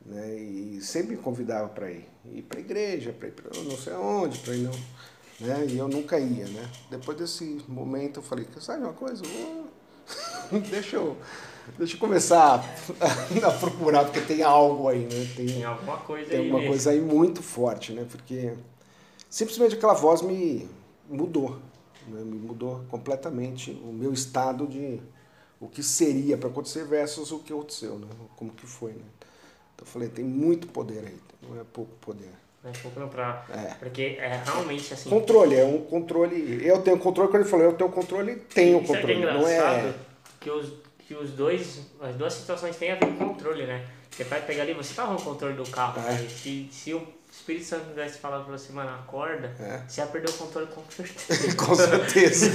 né? 0.04 0.34
E 0.34 0.80
sempre 0.82 1.16
me 1.16 1.22
convidava 1.22 1.68
para 1.68 1.90
ir. 1.90 2.08
Ir 2.24 2.42
para 2.42 2.60
igreja, 2.60 3.12
para 3.12 3.28
ir 3.28 3.32
para 3.32 3.50
não 3.62 3.76
sei 3.76 3.92
aonde, 3.92 4.38
para 4.40 4.54
ir 4.54 4.62
não. 4.62 4.72
Né? 5.40 5.66
E 5.68 5.78
eu 5.78 5.88
nunca 5.88 6.18
ia, 6.18 6.46
né? 6.46 6.68
Depois 6.90 7.16
desse 7.18 7.64
momento 7.68 8.18
eu 8.20 8.22
falei, 8.22 8.46
sabe 8.60 8.84
uma 8.84 8.92
coisa? 8.92 9.22
Vou- 9.24 9.68
deixa, 10.70 10.96
eu, 10.96 11.16
deixa 11.78 11.96
eu 11.96 12.00
começar 12.00 12.64
a, 13.00 13.46
a 13.46 13.50
procurar, 13.52 14.04
porque 14.04 14.20
tem 14.20 14.42
algo 14.42 14.88
aí, 14.88 15.00
né? 15.00 15.28
Tem 15.36 15.64
alguma 15.64 15.96
coisa 15.98 16.28
Tem 16.30 16.38
aí. 16.38 16.44
alguma 16.44 16.58
mesmo. 16.60 16.72
coisa 16.72 16.90
aí 16.90 17.00
muito 17.00 17.42
forte, 17.42 17.92
né? 17.92 18.06
Porque 18.10 18.54
simplesmente 19.28 19.74
aquela 19.74 19.94
voz 19.94 20.22
me 20.22 20.68
mudou, 21.08 21.58
né? 22.08 22.22
me 22.22 22.38
mudou 22.38 22.84
completamente 22.90 23.70
o 23.84 23.92
meu 23.92 24.12
estado 24.12 24.66
de 24.66 25.00
o 25.60 25.68
que 25.68 25.82
seria 25.82 26.38
para 26.38 26.48
acontecer 26.48 26.84
versus 26.84 27.30
o 27.32 27.38
que 27.40 27.52
aconteceu, 27.52 27.98
né? 27.98 28.06
Como 28.36 28.50
que 28.52 28.66
foi, 28.66 28.92
né? 28.92 29.04
Então 29.74 29.86
eu 29.86 29.86
falei, 29.86 30.08
tem 30.08 30.24
muito 30.24 30.66
poder 30.68 31.04
aí, 31.06 31.18
não 31.42 31.60
é 31.60 31.64
pouco 31.64 31.92
poder. 32.00 32.30
Né, 32.62 32.72
pouco 32.82 33.00
não 33.00 33.08
pra... 33.08 33.44
É. 33.50 33.74
Porque 33.74 34.18
é 34.18 34.42
realmente 34.44 34.92
assim. 34.92 35.08
Controle, 35.08 35.56
é 35.56 35.64
um 35.64 35.82
controle. 35.82 36.60
Eu 36.62 36.82
tenho 36.82 36.98
controle, 36.98 37.30
quando 37.30 37.42
ele 37.42 37.50
falou, 37.50 37.66
eu 37.66 37.72
tenho 37.72 37.90
controle, 37.90 38.36
tenho 38.36 38.82
Isso 38.82 38.92
é 38.94 39.00
que 39.00 39.10
é 39.10 39.14
controle. 39.14 39.20
não 39.20 39.40
engraçado, 39.40 39.88
é. 39.88 39.94
que, 40.40 40.50
os, 40.50 40.72
que 41.10 41.14
os 41.16 41.30
dois, 41.32 41.80
as 42.00 42.14
duas 42.14 42.32
situações 42.32 42.76
têm 42.76 42.92
a 42.92 42.94
ver 42.94 43.06
com 43.06 43.16
controle, 43.16 43.66
né? 43.66 43.84
Você 44.12 44.22
vai 44.22 44.40
pegar 44.42 44.62
ali, 44.62 44.72
você 44.74 44.94
tava 44.94 45.12
no 45.12 45.20
controle 45.20 45.54
do 45.54 45.68
carro, 45.68 46.00
É. 46.06 46.12
né? 46.12 46.28
se, 46.28 46.68
se 46.70 46.94
o 46.94 47.02
Espírito 47.32 47.64
Santo 47.64 47.88
tivesse 47.88 48.20
falado 48.20 48.44
pra 48.44 48.56
você, 48.56 48.72
mano, 48.72 48.90
acorda, 48.90 49.50
É. 49.58 49.80
você 49.88 50.00
ia 50.02 50.06
perder 50.06 50.30
o 50.30 50.34
controle 50.34 50.68
com 50.68 50.82
certeza. 50.88 51.56
Com 51.58 51.74
certeza. 51.74 52.46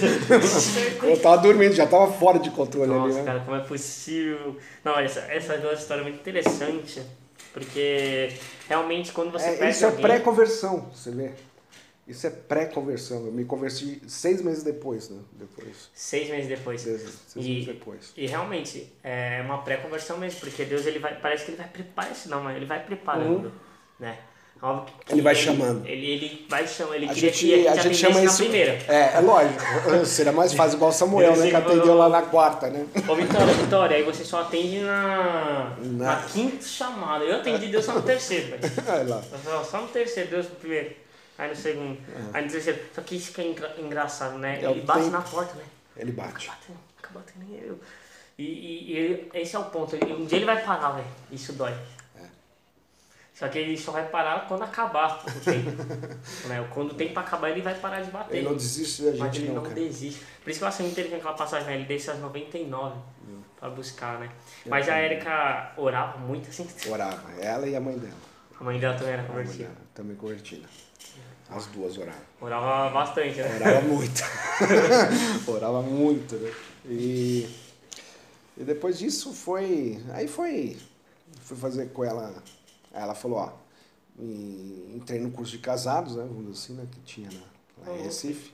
eu 1.03 1.19
tava 1.21 1.41
dormindo, 1.41 1.73
já 1.75 1.85
tava 1.85 2.09
fora 2.13 2.39
de 2.39 2.49
controle 2.51 2.89
ali, 2.89 2.99
Nossa, 2.99 3.19
né? 3.19 3.25
cara, 3.25 3.39
como 3.41 3.57
é 3.57 3.59
possível? 3.59 4.55
Não, 4.85 4.97
essa, 4.97 5.19
essa 5.19 5.57
duas 5.57 5.79
histórias 5.81 6.05
muito 6.05 6.19
interessante, 6.21 7.01
porque 7.51 8.31
realmente 8.69 9.11
quando 9.11 9.33
você 9.33 9.47
É, 9.47 9.55
perde 9.57 9.75
isso 9.75 9.83
é 9.83 9.87
alguém... 9.89 10.01
pré-conversão, 10.01 10.89
você 10.95 11.11
vê? 11.11 11.31
Isso 12.07 12.27
é 12.27 12.29
pré-conversão. 12.29 13.25
Eu 13.25 13.31
me 13.31 13.43
converti 13.45 13.99
seis 14.07 14.39
meses 14.41 14.63
depois, 14.63 15.09
né? 15.09 15.19
Depois. 15.33 15.89
Seis 15.93 16.29
meses 16.29 16.47
depois. 16.47 16.81
Seis, 16.81 17.01
seis 17.27 17.45
E- 17.45 17.49
meses 17.49 17.65
depois. 17.65 18.13
E 18.15 18.27
realmente, 18.27 18.93
é 19.03 19.41
uma 19.43 19.59
pré-conversão 19.63 20.17
mesmo, 20.17 20.39
porque 20.39 20.65
Deus 20.65 20.85
ele 20.85 20.99
vai, 20.99 21.19
parece 21.19 21.45
que 21.45 21.51
ele 21.51 21.57
vai 21.57 21.67
preparar 21.67 22.11
isso 22.11 22.29
não, 22.29 22.43
mas 22.43 22.55
ele 22.57 22.65
vai 22.67 22.83
preparando, 22.85 23.51
né? 23.99 24.19
Óbvio 24.61 24.85
que 24.85 25.11
Uhum. 25.11 25.15
Ele 25.17 25.21
vai 25.21 25.33
ele- 25.33 25.41
chamando. 25.41 25.85
Ele, 25.85 26.05
ele 26.11 26.45
vai 26.49 26.65
chamando, 26.67 26.95
ele 26.95 27.05
A 27.09 27.13
queria 27.13 27.31
gente, 27.31 27.45
que 27.45 27.67
a 27.67 27.71
a 27.71 27.75
gente 27.75 27.95
chama 27.97 28.23
isso. 28.23 28.43
na 28.43 28.49
primeira. 28.49 28.71
É, 28.87 29.17
é 29.17 29.19
lógico. 29.19 29.61
Seria 30.05 30.31
mais 30.31 30.53
fácil, 30.53 30.77
igual 30.77 30.91
o 30.91 30.93
Samuel, 30.93 31.33
Eu 31.33 31.37
né? 31.41 31.49
Que 31.49 31.55
atendeu 31.55 31.85
eu- 31.87 31.95
lá 31.95 32.07
na 32.07 32.21
quarta, 32.21 32.69
né? 32.69 32.85
Ô 33.07 33.15
Vitória, 33.15 33.53
Vitória, 33.53 33.97
aí 33.97 34.03
você 34.03 34.23
só 34.23 34.41
atende 34.41 34.79
na, 34.79 35.75
na... 35.81 36.05
Na- 36.05 36.23
quinta 36.23 36.63
chamada. 36.65 37.25
Eu 37.25 37.37
atendi 37.37 37.67
Deus 37.67 37.83
só 37.83 37.93
no 37.93 38.01
terceiro, 38.03 38.47
velho. 38.57 39.23
Só 39.69 39.81
no 39.81 39.87
terceiro, 39.87 40.29
Deus 40.29 40.47
no 40.49 40.55
primeiro. 40.55 41.03
Aí 41.37 41.49
no 41.49 41.55
segundo, 41.55 41.97
É. 42.33 42.37
aí 42.37 42.45
no 42.45 42.51
terceiro. 42.51 42.79
Só 42.93 43.01
que 43.01 43.15
isso 43.15 43.31
que 43.33 43.41
é 43.41 43.47
engra- 43.47 43.75
engraçado, 43.77 44.37
né? 44.37 44.61
É 44.63 44.69
Ele 44.71 44.81
bate 44.81 44.99
tempo. 44.99 45.11
na 45.11 45.21
porta, 45.21 45.53
né? 45.55 45.65
Ele 45.97 46.11
bate. 46.11 46.51
Batendo 47.13 47.45
nem 47.45 47.59
eu. 47.61 47.79
E, 48.37 48.43
e- 48.43 48.91
e 49.33 49.39
esse 49.41 49.55
é 49.55 49.59
o 49.59 49.65
ponto. 49.65 49.95
Um 49.95 50.25
dia 50.25 50.37
ele 50.37 50.45
vai 50.45 50.61
parar, 50.65 50.91
velho. 50.91 51.07
Isso 51.31 51.53
dói. 51.53 51.71
É. 52.17 52.23
Só 53.33 53.47
que 53.47 53.57
ele 53.59 53.77
só 53.77 53.91
vai 53.91 54.07
parar 54.09 54.47
quando 54.47 54.63
acabar 54.63 55.23
o 55.25 55.39
tempo. 55.41 55.71
né? 56.47 56.67
Quando 56.73 56.91
o 56.91 56.95
tempo 56.95 57.17
acabar, 57.19 57.49
ele 57.51 57.61
vai 57.61 57.75
parar 57.75 58.01
de 58.01 58.11
bater. 58.11 58.37
Ele 58.37 58.47
não 58.47 58.55
desiste 58.55 59.03
da 59.03 59.09
Mas 59.11 59.17
gente, 59.19 59.39
ele 59.43 59.53
não, 59.53 59.61
cara. 59.63 59.75
desiste. 59.75 60.21
Por 60.43 60.49
isso 60.49 60.59
que 60.59 60.63
eu 60.65 60.67
achei 60.69 60.85
muito 60.85 60.93
interessante 60.99 61.19
aquela 61.21 61.37
passagem, 61.37 61.67
né? 61.67 61.75
Ele 61.75 61.85
desce 61.85 62.11
às 62.11 62.19
99 62.19 62.97
pra 63.59 63.69
buscar, 63.69 64.19
né? 64.19 64.29
Mas 64.65 64.89
a 64.89 65.01
Erika 65.01 65.71
orava 65.77 66.17
muito 66.17 66.49
assim. 66.49 66.67
Orava. 66.89 67.31
Ela 67.41 67.67
e 67.67 67.75
a 67.75 67.79
mãe 67.79 67.97
dela. 67.97 68.13
A 68.59 68.63
mãe 68.63 68.79
dela 68.79 68.97
também 68.97 69.13
era 69.13 69.23
convertida. 69.23 69.71
também 69.93 70.15
convertida. 70.17 70.67
As 71.49 71.67
duas 71.67 71.97
oravam. 71.97 72.21
Orava 72.41 72.89
bastante, 72.93 73.37
né? 73.37 73.55
Orava 73.55 73.81
muito. 73.81 74.21
Orava 75.47 75.81
muito, 75.81 76.35
né? 76.35 76.51
E, 76.85 77.47
e 78.57 78.63
depois 78.63 78.97
disso 78.97 79.31
foi. 79.33 80.01
Aí 80.13 80.27
foi. 80.27 80.77
Fui 81.41 81.55
fazer 81.55 81.91
com 81.91 82.03
ela. 82.03 82.33
Aí 82.93 83.03
ela 83.03 83.13
falou, 83.13 83.37
ó. 83.39 83.51
entrei 84.19 85.19
no 85.19 85.31
curso 85.31 85.51
de 85.51 85.59
casados, 85.59 86.15
né? 86.15 86.23
Vamos 86.23 86.45
dizer 86.45 86.63
assim, 86.63 86.73
né? 86.73 86.87
Que 86.91 86.99
tinha 87.01 87.29
na, 87.29 87.39
lá 87.85 87.95
em 87.95 87.99
Uhum. 87.99 88.03
Recife. 88.05 88.53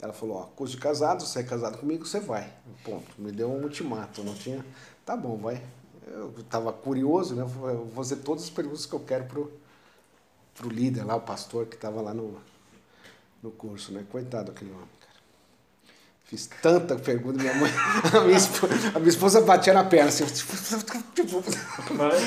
Ela 0.00 0.12
falou, 0.12 0.36
ó, 0.38 0.42
curso 0.44 0.74
de 0.76 0.80
casados, 0.80 1.28
você 1.28 1.40
é 1.40 1.42
casado 1.42 1.78
comigo, 1.78 2.06
você 2.06 2.20
vai. 2.20 2.50
Ponto. 2.84 3.06
Me 3.18 3.30
deu 3.32 3.50
um 3.50 3.62
ultimato, 3.62 4.22
não 4.24 4.34
tinha. 4.34 4.64
Tá 5.04 5.16
bom, 5.16 5.36
vai. 5.36 5.62
Eu 6.06 6.32
tava 6.50 6.72
curioso, 6.72 7.34
né? 7.34 7.42
Eu 7.42 7.46
vou 7.48 7.90
fazer 7.96 8.16
todas 8.16 8.44
as 8.44 8.50
perguntas 8.50 8.84
que 8.86 8.92
eu 8.94 9.00
quero 9.00 9.24
pro, 9.24 9.52
pro 10.54 10.68
líder 10.68 11.04
lá, 11.04 11.16
o 11.16 11.20
pastor 11.20 11.66
que 11.66 11.76
tava 11.76 12.00
lá 12.00 12.14
no, 12.14 12.38
no 13.42 13.50
curso, 13.50 13.92
né? 13.92 14.04
Coitado 14.10 14.52
daquele 14.52 14.70
homem, 14.70 14.86
cara. 15.00 15.14
Fiz 16.24 16.46
tanta 16.62 16.96
pergunta, 16.96 17.38
minha 17.42 17.54
mãe. 17.54 17.70
A 18.16 18.20
minha 18.22 18.36
esposa, 18.38 18.74
a 18.94 18.98
minha 18.98 19.08
esposa 19.10 19.40
batia 19.42 19.72
na 19.74 19.84
perna 19.84 20.08
assim. 20.08 20.24
Tipo, 20.26 20.52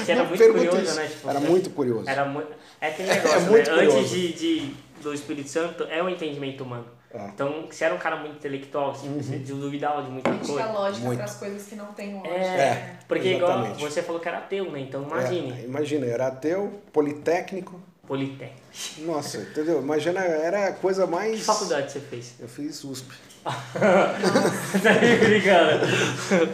era 0.08 0.24
muito 0.26 0.44
curioso, 0.54 0.82
isso. 0.82 0.96
né? 0.96 1.08
Tipo, 1.08 1.30
Era 1.30 1.40
muito 1.40 1.70
curioso. 1.72 2.10
Era 2.10 2.26
muito. 2.26 2.52
É 2.80 2.88
aquele 2.90 3.10
negócio, 3.14 3.42
muito 3.42 3.70
né? 3.70 3.76
curioso. 3.76 3.98
Antes 3.98 4.12
de, 4.12 4.34
de- 4.34 4.76
do 5.02 5.14
Espírito 5.14 5.50
Santo, 5.50 5.84
é 5.84 6.02
o 6.04 6.10
entendimento 6.10 6.64
humano. 6.64 6.86
É. 7.12 7.26
Então, 7.28 7.68
se 7.72 7.84
era 7.84 7.96
um 7.96 7.98
cara 7.98 8.18
muito 8.18 8.36
intelectual, 8.36 8.92
assim, 8.92 9.08
Uhum. 9.08 9.22
você 9.24 9.38
duvidava 9.38 10.04
de 10.04 10.10
muita 10.12 10.30
coisa. 10.32 10.56
dá 10.58 10.72
lógica 10.72 11.06
Muito. 11.06 11.18
para 11.18 11.26
as 11.26 11.36
coisas 11.38 11.64
que 11.68 11.76
não 11.76 11.86
tem 11.94 12.14
lógica. 12.16 12.34
É, 12.36 12.60
É, 12.60 12.98
porque 13.08 13.30
igual 13.36 13.52
exatamente. 13.60 13.82
você 13.82 14.04
falou 14.04 14.20
que 14.22 14.28
era 14.28 14.40
ateu, 14.40 14.70
né? 14.72 14.82
Então 14.82 15.04
imagine, 15.04 15.52
É, 15.54 15.64
imagina, 15.66 16.06
era 16.06 16.28
ateu, 16.28 16.82
politécnico. 16.92 17.80
Politécnico. 18.08 18.62
Nossa, 19.00 19.38
entendeu? 19.40 19.82
Imagina, 19.82 20.22
era 20.22 20.68
a 20.70 20.74
coisa 20.74 21.06
Que 21.06 21.12
mais. 21.12 21.46
faculdade 21.46 21.92
você 21.92 22.00
fez? 22.00 22.34
Eu 22.40 22.48
fiz 22.48 22.84
USP. 22.84 23.14
tá 23.44 24.94
brincando? 24.94 25.86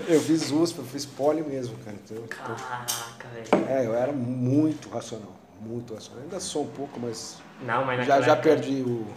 Eu 0.08 0.20
fiz 0.22 0.52
USP, 0.52 0.80
eu 0.80 0.86
fiz 0.86 1.06
poli 1.06 1.42
mesmo, 1.42 1.76
cara. 1.84 1.98
Então, 2.04 2.24
Caraca, 2.28 3.28
velho. 3.34 3.66
é, 3.70 3.86
eu 3.86 3.94
era 3.96 4.12
muito 4.12 4.90
racional. 4.90 5.34
Muito 5.60 5.94
racional. 5.94 6.24
Ainda 6.24 6.40
sou 6.40 6.64
um 6.64 6.68
pouco, 6.68 7.00
mas. 7.00 7.38
Não, 7.62 7.86
mas 7.86 8.06
Já, 8.06 8.20
já 8.22 8.34
época 8.34 8.50
perdi 8.50 8.82
o. 8.82 9.08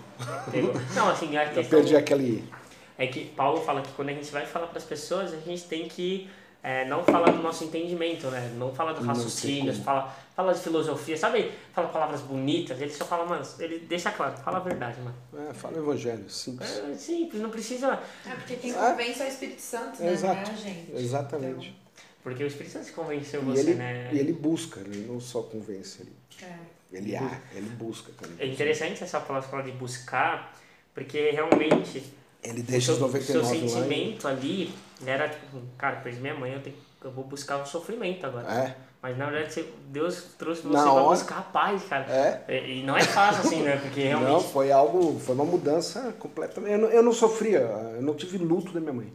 Não, 0.95 1.11
assim, 1.11 1.37
a 1.37 1.45
Já 1.47 1.53
questão 1.53 1.79
perdi 1.81 1.97
aquele. 1.97 2.49
é 2.97 3.07
que 3.07 3.25
Paulo 3.27 3.61
fala 3.63 3.83
que 3.83 3.93
quando 3.93 4.11
a 4.11 4.13
gente 4.13 4.31
vai 4.31 4.47
falar 4.47 4.69
para 4.69 4.79
as 4.79 4.85
pessoas, 4.85 5.33
a 5.33 5.39
gente 5.39 5.65
tem 5.65 5.89
que 5.89 6.31
é, 6.67 6.85
não 6.85 7.05
falar 7.05 7.31
do 7.31 7.41
nosso 7.41 7.63
entendimento, 7.63 8.27
né? 8.27 8.53
Não 8.59 8.75
falar 8.75 8.93
do 8.93 9.05
raciocínio, 9.05 9.73
fala, 9.73 10.13
fala 10.35 10.53
de 10.53 10.59
filosofia, 10.61 11.17
sabe? 11.17 11.53
Fala 11.73 11.87
palavras 11.89 12.23
bonitas, 12.23 12.81
ele 12.81 12.91
só 12.91 13.05
fala, 13.05 13.25
mano, 13.25 13.47
ele 13.61 13.79
deixa 13.79 14.11
claro, 14.11 14.37
fala 14.39 14.57
a 14.57 14.61
verdade, 14.61 14.99
mano. 15.01 15.15
É, 15.49 15.55
fala 15.55 15.77
o 15.77 15.83
evangelho, 15.85 16.29
simples. 16.29 16.69
É 16.79 16.95
simples, 16.97 17.41
não 17.41 17.51
precisa. 17.51 18.01
É 18.27 18.31
porque 18.35 18.57
quem 18.57 18.73
Ah. 18.73 18.91
convence 18.91 19.23
é 19.23 19.27
o 19.27 19.29
Espírito 19.29 19.63
Santo, 19.63 20.03
né? 20.03 20.13
Exato. 20.13 20.35
Não 20.35 20.43
é 20.49 20.51
a 20.51 20.57
gente. 20.57 20.93
Exatamente. 20.97 21.77
Porque 22.25 22.43
o 22.43 22.47
Espírito 22.49 22.73
Santo 22.73 22.87
se 22.87 22.93
convenceu 22.93 23.41
E 23.43 23.45
você, 23.45 23.61
ele, 23.61 23.75
né? 23.75 24.11
e 24.13 24.19
ele 24.19 24.33
busca, 24.33 24.81
ele 24.81 25.07
não 25.07 25.21
só 25.21 25.43
convence, 25.43 26.03
ele, 26.03 26.13
Então, 26.37 26.49
é. 26.49 26.59
ele, 26.99 27.15
há, 27.17 27.41
ele 27.55 27.69
busca, 27.71 28.11
cara. 28.21 28.33
É 28.41 28.47
interessante 28.49 29.05
essa 29.05 29.21
palavra 29.21 29.49
fala 29.49 29.63
de 29.63 29.71
buscar, 29.71 30.53
porque 30.93 31.31
realmente 31.31 32.03
Ele 32.43 32.61
o 32.61 32.65
deixa 32.65 32.87
seu, 32.87 32.95
os 32.95 33.01
o 33.01 33.07
99 33.07 33.79
seu 34.19 34.29
lá. 34.31 34.35
e- 34.43 34.71
era 35.05 35.29
tipo, 35.29 35.61
cara, 35.77 35.97
perdi 35.97 36.21
minha 36.21 36.35
mãe, 36.35 36.53
eu, 36.55 36.63
tenho, 36.63 36.77
eu 37.05 37.11
vou 37.11 37.25
buscar 37.25 37.59
o 37.59 37.67
sofrimento 37.67 38.25
agora. 38.27 38.47
É, 38.51 38.77
Mas 39.03 39.17
na 39.19 39.27
verdade 39.31 39.65
Deus 39.89 40.23
trouxe 40.39 40.63
você 40.63 40.89
hora. 40.89 41.05
buscar 41.05 41.39
a 41.39 41.43
paz, 41.43 41.83
cara. 41.85 42.05
é. 42.11 42.45
E 42.49 42.81
e 42.81 42.83
não 42.85 42.97
é 42.97 43.03
fácil 43.05 43.43
assim, 43.47 43.63
né? 43.63 43.77
Porque 43.77 44.11
Não, 44.11 44.21
realmente. 44.21 44.53
foi 44.53 44.73
algo, 44.73 45.19
foi 45.21 45.35
uma 45.35 45.45
mudança 45.45 46.15
completamente. 46.19 46.73
Eu 46.73 46.79
não, 46.79 46.89
eu 46.89 47.03
não 47.03 47.13
sofria, 47.13 47.59
eu 47.61 48.03
não 48.03 48.15
tive 48.15 48.39
luto 48.39 48.73
da 48.73 48.81
minha 48.81 48.93
mãe. 48.93 49.13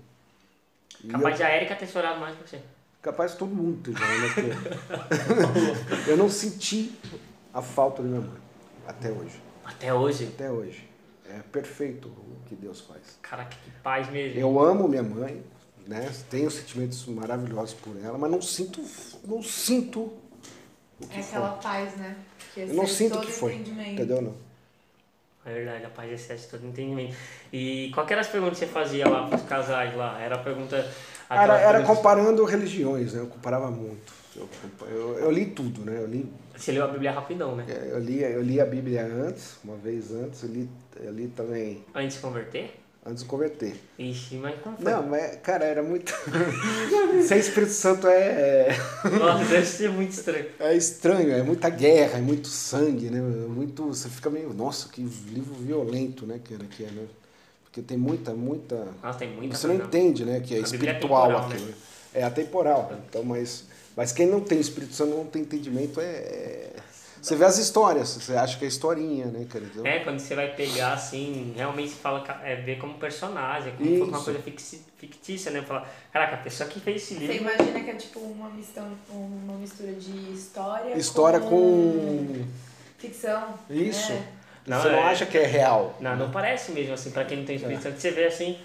E 1.03 1.07
Capaz 1.07 1.33
eu- 1.39 1.45
de 1.45 1.51
a 1.51 1.55
Erika 1.55 1.75
ter 1.75 1.88
chorado 1.88 2.19
mais 2.19 2.35
que 2.38 2.47
você. 2.47 2.59
capaz 3.01 3.33
todo 3.35 3.53
mundo 3.53 3.81
ter? 3.81 3.93
Porque 3.93 4.51
eu 6.11 6.15
não 6.17 6.29
senti 6.29 6.93
a 7.53 7.61
falta 7.61 8.01
da 8.03 8.07
minha 8.07 8.21
mãe, 8.21 8.39
até 8.88 9.09
hoje. 9.09 9.41
Até 9.65 9.93
hoje. 9.93 10.29
Até 10.35 10.51
hoje. 10.51 10.88
É 11.29 11.39
perfeito 11.51 12.07
o 12.09 12.38
que 12.47 12.55
Deus 12.55 12.81
faz. 12.81 13.01
Caraca, 13.21 13.50
que 13.63 13.71
paz 13.81 14.09
mesmo. 14.09 14.39
Eu 14.39 14.59
amo 14.59 14.88
minha 14.88 15.03
mãe, 15.03 15.41
né? 15.88 16.11
Tenho 16.29 16.50
sentimentos 16.51 17.05
maravilhosos 17.07 17.73
por 17.75 17.95
ela, 18.03 18.17
mas 18.17 18.31
não 18.31 18.41
sinto, 18.41 18.81
não 19.25 19.41
sinto 19.43 20.01
o 21.00 21.07
que 21.07 21.19
É 21.19 21.23
foi. 21.23 21.38
aquela 21.38 21.57
paz, 21.57 21.95
né? 21.97 22.15
Que 22.53 22.61
Eu 22.61 22.67
não 22.73 22.88
sinto 22.88 23.19
que 23.21 23.31
foi, 23.31 23.55
entendeu? 23.55 24.21
Não. 24.21 24.35
É 25.43 25.53
verdade, 25.53 25.85
a 25.85 25.89
paz 25.89 26.11
excede 26.11 26.45
todo 26.47 26.65
entendimento. 26.67 27.15
E 27.51 27.89
qual 27.95 28.05
que 28.05 28.13
era 28.13 28.21
as 28.21 28.27
perguntas 28.27 28.59
que 28.59 28.65
você 28.65 28.71
fazia 28.71 29.07
lá 29.09 29.27
para 29.27 29.38
os 29.38 29.43
casais 29.43 29.95
lá? 29.95 30.19
Era 30.21 30.35
a 30.35 30.39
pergunta... 30.39 30.77
Era, 31.27 31.57
era 31.57 31.81
comparando 31.83 32.43
religiões, 32.45 33.13
né? 33.13 33.21
Eu 33.21 33.27
comparava 33.27 33.71
muito. 33.71 34.13
Eu, 34.35 34.47
eu, 34.88 35.19
eu 35.19 35.31
li 35.31 35.45
tudo, 35.47 35.81
né? 35.83 35.97
Eu 35.97 36.05
li, 36.05 36.31
Você 36.55 36.71
leu 36.73 36.83
a 36.83 36.88
Bíblia 36.88 37.11
rapidão, 37.11 37.55
né? 37.55 37.65
eu, 37.89 38.00
li, 38.00 38.21
eu 38.21 38.41
li 38.41 38.61
a 38.61 38.65
Bíblia 38.65 39.03
antes, 39.05 39.55
uma 39.63 39.75
vez 39.77 40.11
antes. 40.11 40.43
Eu 40.43 40.50
li, 40.50 40.69
eu 41.00 41.11
li 41.11 41.27
também 41.29 41.83
Antes 41.95 42.17
de 42.17 42.21
converter? 42.21 42.80
Antes 43.05 43.24
de 43.24 43.29
converter. 43.29 43.75
Ixi, 43.98 44.36
mas 44.36 44.60
como 44.62 44.77
foi? 44.77 44.91
Não, 44.91 45.03
mas, 45.08 45.36
cara, 45.38 45.65
era 45.65 45.81
muito... 45.84 46.13
Ser 47.27 47.38
Espírito 47.38 47.72
Santo 47.74 48.08
é, 48.08 48.70
é, 48.70 48.77
Nossa, 49.20 49.46
deve 49.46 49.65
ser 49.65 49.89
muito 49.89 50.12
estranho. 50.12 50.46
é 50.60 50.75
estranho, 50.75 51.31
é 51.34 51.41
muita 51.43 51.70
guerra, 51.70 52.17
é 52.17 52.22
muito 52.22 52.48
sangue, 52.48 53.10
né? 53.10 53.20
Muito, 53.20 53.88
você 53.88 54.10
fica 54.10 54.29
meio... 54.29 54.53
Nossa, 54.53 54.89
que 54.89 55.01
livro 55.01 55.53
violento, 55.55 56.25
né? 56.25 56.39
Que, 56.43 56.53
era, 56.53 56.65
que 56.65 56.84
é, 56.84 56.88
né? 56.91 57.05
Porque 57.63 57.81
tem 57.81 57.98
muita, 57.98 58.34
muita... 58.34 58.88
Nossa, 59.01 59.20
tem 59.20 59.31
muita 59.31 59.55
Você 59.55 59.67
não 59.67 59.75
coisa. 59.79 59.88
entende, 59.88 60.25
né? 60.25 60.39
Que 60.41 60.55
é 60.55 60.58
A 60.58 60.60
é 60.60 60.63
espiritual 60.63 61.00
temporal, 61.27 61.48
aquilo. 61.48 61.65
né? 61.67 61.74
É 62.13 62.24
atemporal. 62.24 62.93
Então, 63.08 63.24
mas, 63.24 63.63
mas 63.96 64.12
quem 64.12 64.27
não 64.27 64.41
tem 64.41 64.60
Espírito 64.60 64.93
Santo, 64.93 65.15
não 65.15 65.25
tem 65.25 65.41
entendimento, 65.43 66.01
é, 66.01 66.05
é- 66.05 66.74
Você 67.22 67.36
vê 67.36 67.46
as 67.46 67.58
histórias, 67.60 68.10
você 68.10 68.34
acha 68.36 68.58
que 68.58 68.66
é 68.66 68.68
historinha, 68.68 69.25
né, 69.28 69.46
cara? 69.48 69.63
Então, 69.66 69.86
É, 69.86 70.00
quando 70.00 70.20
você 70.20 70.34
vai 70.34 70.48
pegar, 70.56 70.94
assim, 70.94 71.54
realmente 71.56 71.94
fala, 71.94 72.24
é, 72.44 72.56
ver 72.56 72.80
como 72.80 72.96
personagem, 72.96 73.74
como 73.78 74.04
uma 74.06 74.24
coisa 74.24 74.40
fictícia, 74.98 75.51
né? 75.51 75.62
Falar, 75.62 75.88
caraca, 76.12 76.36
a 76.36 76.40
pessoa 76.40 76.68
que 76.68 76.80
fez 76.80 77.04
esse 77.04 77.13
Você 77.16 77.20
livro... 77.28 77.38
imagina 77.54 77.80
que 77.80 77.90
é 77.92 77.96
tipo 77.96 78.20
uma, 78.20 78.50
mistão, 78.50 78.88
uma 79.10 79.54
mistura 79.58 79.94
de 79.94 80.32
história, 80.34 80.96
História 80.98 81.40
com. 81.40 82.44
ficção. 82.98 83.54
Isso. 83.70 84.12
né? 84.13 84.28
Não, 84.66 84.82
você 84.82 84.90
não 84.90 84.98
é- 85.00 85.04
acha 85.12 85.25
que 85.25 85.38
é 85.38 85.46
real. 85.46 85.96
Não, 86.00 86.16
não 86.16 86.32
parece 86.32 86.72
mesmo, 86.72 86.94
assim, 86.94 87.12
pra 87.12 87.25
quem 87.25 87.38
não 87.40 87.46
tem 87.46 87.56
É. 87.56 87.58
Espírito 87.58 87.84
Santo, 87.84 88.00
você 88.00 88.12
vê 88.12 88.25
assim... 88.25 88.58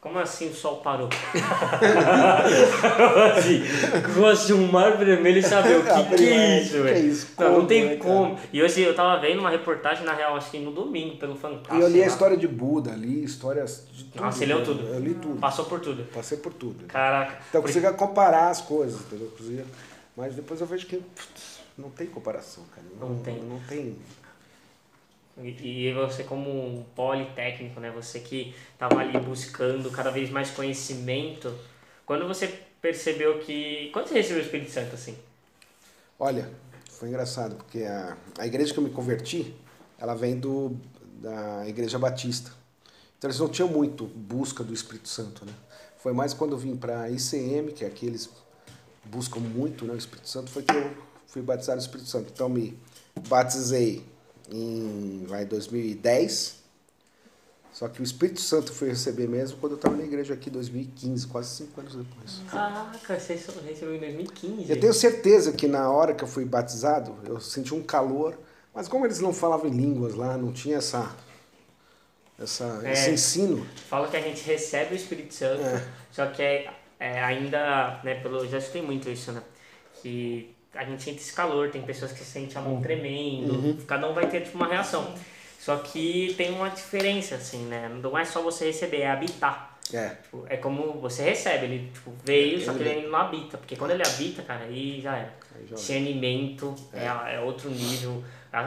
Como 0.00 0.16
assim 0.20 0.48
o 0.48 0.54
sol 0.54 0.76
parou? 0.76 1.08
assim, 3.36 3.62
gosto 4.14 4.46
de 4.46 4.54
um 4.54 4.70
mar 4.70 4.96
vermelho 4.96 5.38
e 5.38 5.42
saber 5.42 5.78
o 5.78 5.82
que, 5.82 6.16
que 6.16 6.28
é 6.28 6.60
isso, 6.62 6.70
Que 6.70 6.76
é 6.76 6.82
velho? 6.82 7.08
isso? 7.08 7.26
Não, 7.36 7.46
não 7.46 7.54
Como, 7.56 7.66
tem 7.66 7.84
né, 7.84 7.96
cara? 7.96 8.08
como. 8.08 8.38
E 8.52 8.62
hoje 8.62 8.80
eu 8.80 8.94
tava 8.94 9.20
vendo 9.20 9.40
uma 9.40 9.50
reportagem, 9.50 10.04
na 10.04 10.14
real, 10.14 10.36
acho 10.36 10.52
que 10.52 10.60
no 10.60 10.70
domingo, 10.70 11.16
pelo 11.16 11.34
Fantástico. 11.34 11.74
E 11.76 11.80
eu 11.80 11.88
li 11.88 12.00
a 12.02 12.06
história 12.06 12.36
de 12.36 12.46
Buda, 12.46 12.92
li 12.92 13.24
histórias 13.24 13.88
de 13.92 14.04
tudo. 14.04 14.22
Nossa, 14.22 14.38
você 14.38 14.46
leu 14.46 14.60
né? 14.60 14.64
tudo? 14.64 14.86
Eu 14.86 15.00
li 15.00 15.14
tudo. 15.14 15.40
Passou 15.40 15.64
por 15.64 15.80
tudo. 15.80 16.04
Passei 16.04 16.38
por 16.38 16.52
tudo. 16.52 16.84
Caraca. 16.86 17.40
Então 17.48 17.60
eu 17.60 17.62
consigo 17.62 17.92
comparar 17.94 18.50
as 18.50 18.60
coisas, 18.60 19.00
entendeu? 19.00 19.32
Mas 20.16 20.34
depois 20.34 20.60
eu 20.60 20.66
vejo 20.68 20.86
que 20.86 20.96
putz, 20.96 21.58
não 21.76 21.90
tem 21.90 22.06
comparação, 22.06 22.62
cara. 22.72 22.86
Não 23.00 23.18
tem. 23.18 23.42
Não 23.42 23.58
tem. 23.68 23.96
E 25.42 25.88
e 25.88 25.92
você 25.92 26.24
como 26.24 26.50
um 26.50 26.84
politécnico, 26.94 27.80
né? 27.80 27.90
Você 27.90 28.20
que 28.20 28.54
estava 28.72 29.00
ali 29.00 29.18
buscando 29.18 29.90
cada 29.90 30.10
vez 30.10 30.30
mais 30.30 30.50
conhecimento. 30.50 31.54
Quando 32.04 32.26
você 32.26 32.46
percebeu 32.80 33.38
que... 33.40 33.90
Quando 33.92 34.08
você 34.08 34.14
recebeu 34.14 34.42
o 34.42 34.44
Espírito 34.44 34.70
Santo, 34.70 34.94
assim? 34.94 35.16
Olha, 36.18 36.50
foi 36.90 37.08
engraçado, 37.08 37.56
porque 37.56 37.82
a, 37.82 38.16
a 38.38 38.46
igreja 38.46 38.72
que 38.72 38.78
eu 38.78 38.82
me 38.82 38.90
converti, 38.90 39.54
ela 39.98 40.14
vem 40.14 40.38
do, 40.38 40.76
da 41.20 41.66
Igreja 41.68 41.98
Batista. 41.98 42.50
Então 43.16 43.28
eles 43.28 43.38
não 43.38 43.48
tinham 43.48 43.68
muito 43.68 44.04
busca 44.04 44.64
do 44.64 44.72
Espírito 44.72 45.08
Santo, 45.08 45.44
né? 45.44 45.52
Foi 45.98 46.12
mais 46.12 46.32
quando 46.32 46.52
eu 46.52 46.58
vim 46.58 46.76
para 46.76 47.02
a 47.02 47.10
ICM, 47.10 47.72
que 47.72 47.84
é 47.84 47.88
aqui 47.88 48.06
eles 48.06 48.30
buscam 49.04 49.40
muito 49.40 49.84
né, 49.84 49.94
o 49.94 49.96
Espírito 49.96 50.28
Santo, 50.28 50.50
foi 50.50 50.62
que 50.62 50.74
eu 50.74 50.96
fui 51.26 51.42
batizado 51.42 51.76
no 51.76 51.82
Espírito 51.82 52.08
Santo. 52.08 52.30
Então 52.32 52.48
me 52.48 52.78
batizei 53.28 54.04
em 54.50 55.24
vai, 55.26 55.44
2010, 55.44 56.56
só 57.72 57.86
que 57.88 58.00
o 58.00 58.04
Espírito 58.04 58.40
Santo 58.40 58.72
foi 58.72 58.88
receber 58.88 59.28
mesmo 59.28 59.58
quando 59.58 59.72
eu 59.72 59.76
estava 59.76 59.96
na 59.96 60.02
igreja 60.02 60.34
aqui 60.34 60.48
em 60.48 60.52
2015, 60.52 61.26
quase 61.28 61.50
cinco 61.56 61.80
anos 61.80 61.94
depois. 61.94 62.40
Caraca, 62.50 63.20
você 63.20 63.34
recebeu 63.34 63.94
em 63.94 64.00
2015. 64.00 64.70
Eu 64.70 64.80
tenho 64.80 64.92
certeza 64.94 65.52
que 65.52 65.68
na 65.68 65.90
hora 65.90 66.12
que 66.14 66.24
eu 66.24 66.28
fui 66.28 66.44
batizado, 66.44 67.14
eu 67.24 67.40
senti 67.40 67.74
um 67.74 67.82
calor, 67.82 68.36
mas 68.74 68.88
como 68.88 69.04
eles 69.06 69.20
não 69.20 69.32
falavam 69.32 69.68
em 69.68 69.76
línguas 69.76 70.14
lá, 70.14 70.36
não 70.36 70.52
tinha 70.52 70.78
essa, 70.78 71.14
essa 72.38 72.80
É. 72.84 72.92
esse 72.92 73.10
ensino. 73.10 73.66
Fala 73.88 74.08
que 74.08 74.16
a 74.16 74.20
gente 74.20 74.42
recebe 74.44 74.94
o 74.94 74.96
Espírito 74.96 75.34
Santo, 75.34 75.62
É. 75.62 75.86
só 76.10 76.26
que 76.26 76.42
é, 76.42 76.72
é 76.98 77.22
ainda, 77.22 78.00
né, 78.02 78.16
pelo, 78.20 78.46
já 78.48 78.58
escutei 78.58 78.82
muito 78.82 79.08
isso, 79.08 79.30
né? 79.30 79.42
Que 80.02 80.52
a 80.74 80.84
gente 80.84 81.02
sente 81.02 81.18
esse 81.20 81.32
calor, 81.32 81.70
tem 81.70 81.82
pessoas 81.82 82.12
que 82.12 82.24
sentem 82.24 82.56
a 82.56 82.60
Uhum. 82.64 82.74
mão 82.74 82.82
tremendo, 82.82 83.84
cada 83.86 84.08
um 84.08 84.14
vai 84.14 84.28
ter 84.28 84.42
tipo, 84.42 84.56
uma 84.56 84.66
reação. 84.68 85.14
Só 85.58 85.76
que 85.78 86.34
tem 86.36 86.50
uma 86.52 86.68
diferença, 86.70 87.34
assim, 87.34 87.64
né? 87.64 87.88
Não 88.02 88.16
é 88.16 88.24
só 88.24 88.40
você 88.42 88.66
receber, 88.66 88.98
é 89.00 89.10
habitar. 89.10 89.76
É, 89.92 90.10
Tipo, 90.10 90.44
é 90.48 90.56
como 90.58 91.00
você 91.00 91.22
recebe, 91.22 91.64
ele 91.64 91.90
tipo, 91.92 92.12
veio, 92.22 92.62
só 92.62 92.74
que 92.74 92.82
Ele- 92.82 93.08
não 93.08 93.18
habita. 93.18 93.56
Porque 93.56 93.74
quando 93.74 93.92
ele 93.92 94.02
habita, 94.06 94.42
cara, 94.42 94.64
aí 94.64 95.00
já 95.00 95.16
era. 95.16 95.34
Já 95.68 95.74
Discernimento 95.76 96.74
é. 96.92 97.34
é 97.34 97.40
outro 97.40 97.70
nível. 97.70 98.22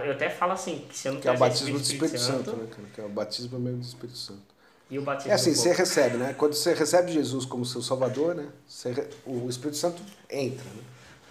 Eu 0.05 0.11
até 0.13 0.29
falo 0.29 0.53
assim, 0.53 0.85
que 0.89 0.97
se 0.97 1.07
eu 1.07 1.13
não 1.13 1.21
que 1.21 1.27
é 1.27 1.31
o 1.31 1.37
batismo 1.37 1.71
do 1.73 1.77
recebido 1.77 2.05
Espírito 2.05 2.19
Santo, 2.19 2.51
né, 2.55 2.67
cara? 2.69 2.87
Que 2.93 3.01
é 3.01 3.03
o 3.05 3.09
batismo 3.09 3.59
mesmo 3.59 3.79
do 3.79 3.85
Espírito 3.85 4.17
Santo. 4.17 4.41
E 4.89 4.99
o 4.99 5.01
batismo 5.03 5.31
É 5.31 5.35
assim, 5.35 5.53
você 5.55 5.71
recebe, 5.73 6.17
né? 6.17 6.35
Quando 6.37 6.53
você 6.53 6.73
recebe 6.73 7.11
Jesus 7.13 7.45
como 7.45 7.65
seu 7.65 7.81
Salvador, 7.81 8.35
né? 8.35 8.47
Você 8.67 8.91
o 9.25 9.47
Espírito 9.49 9.77
Santo 9.77 10.01
entra, 10.29 10.65
né? 10.65 10.81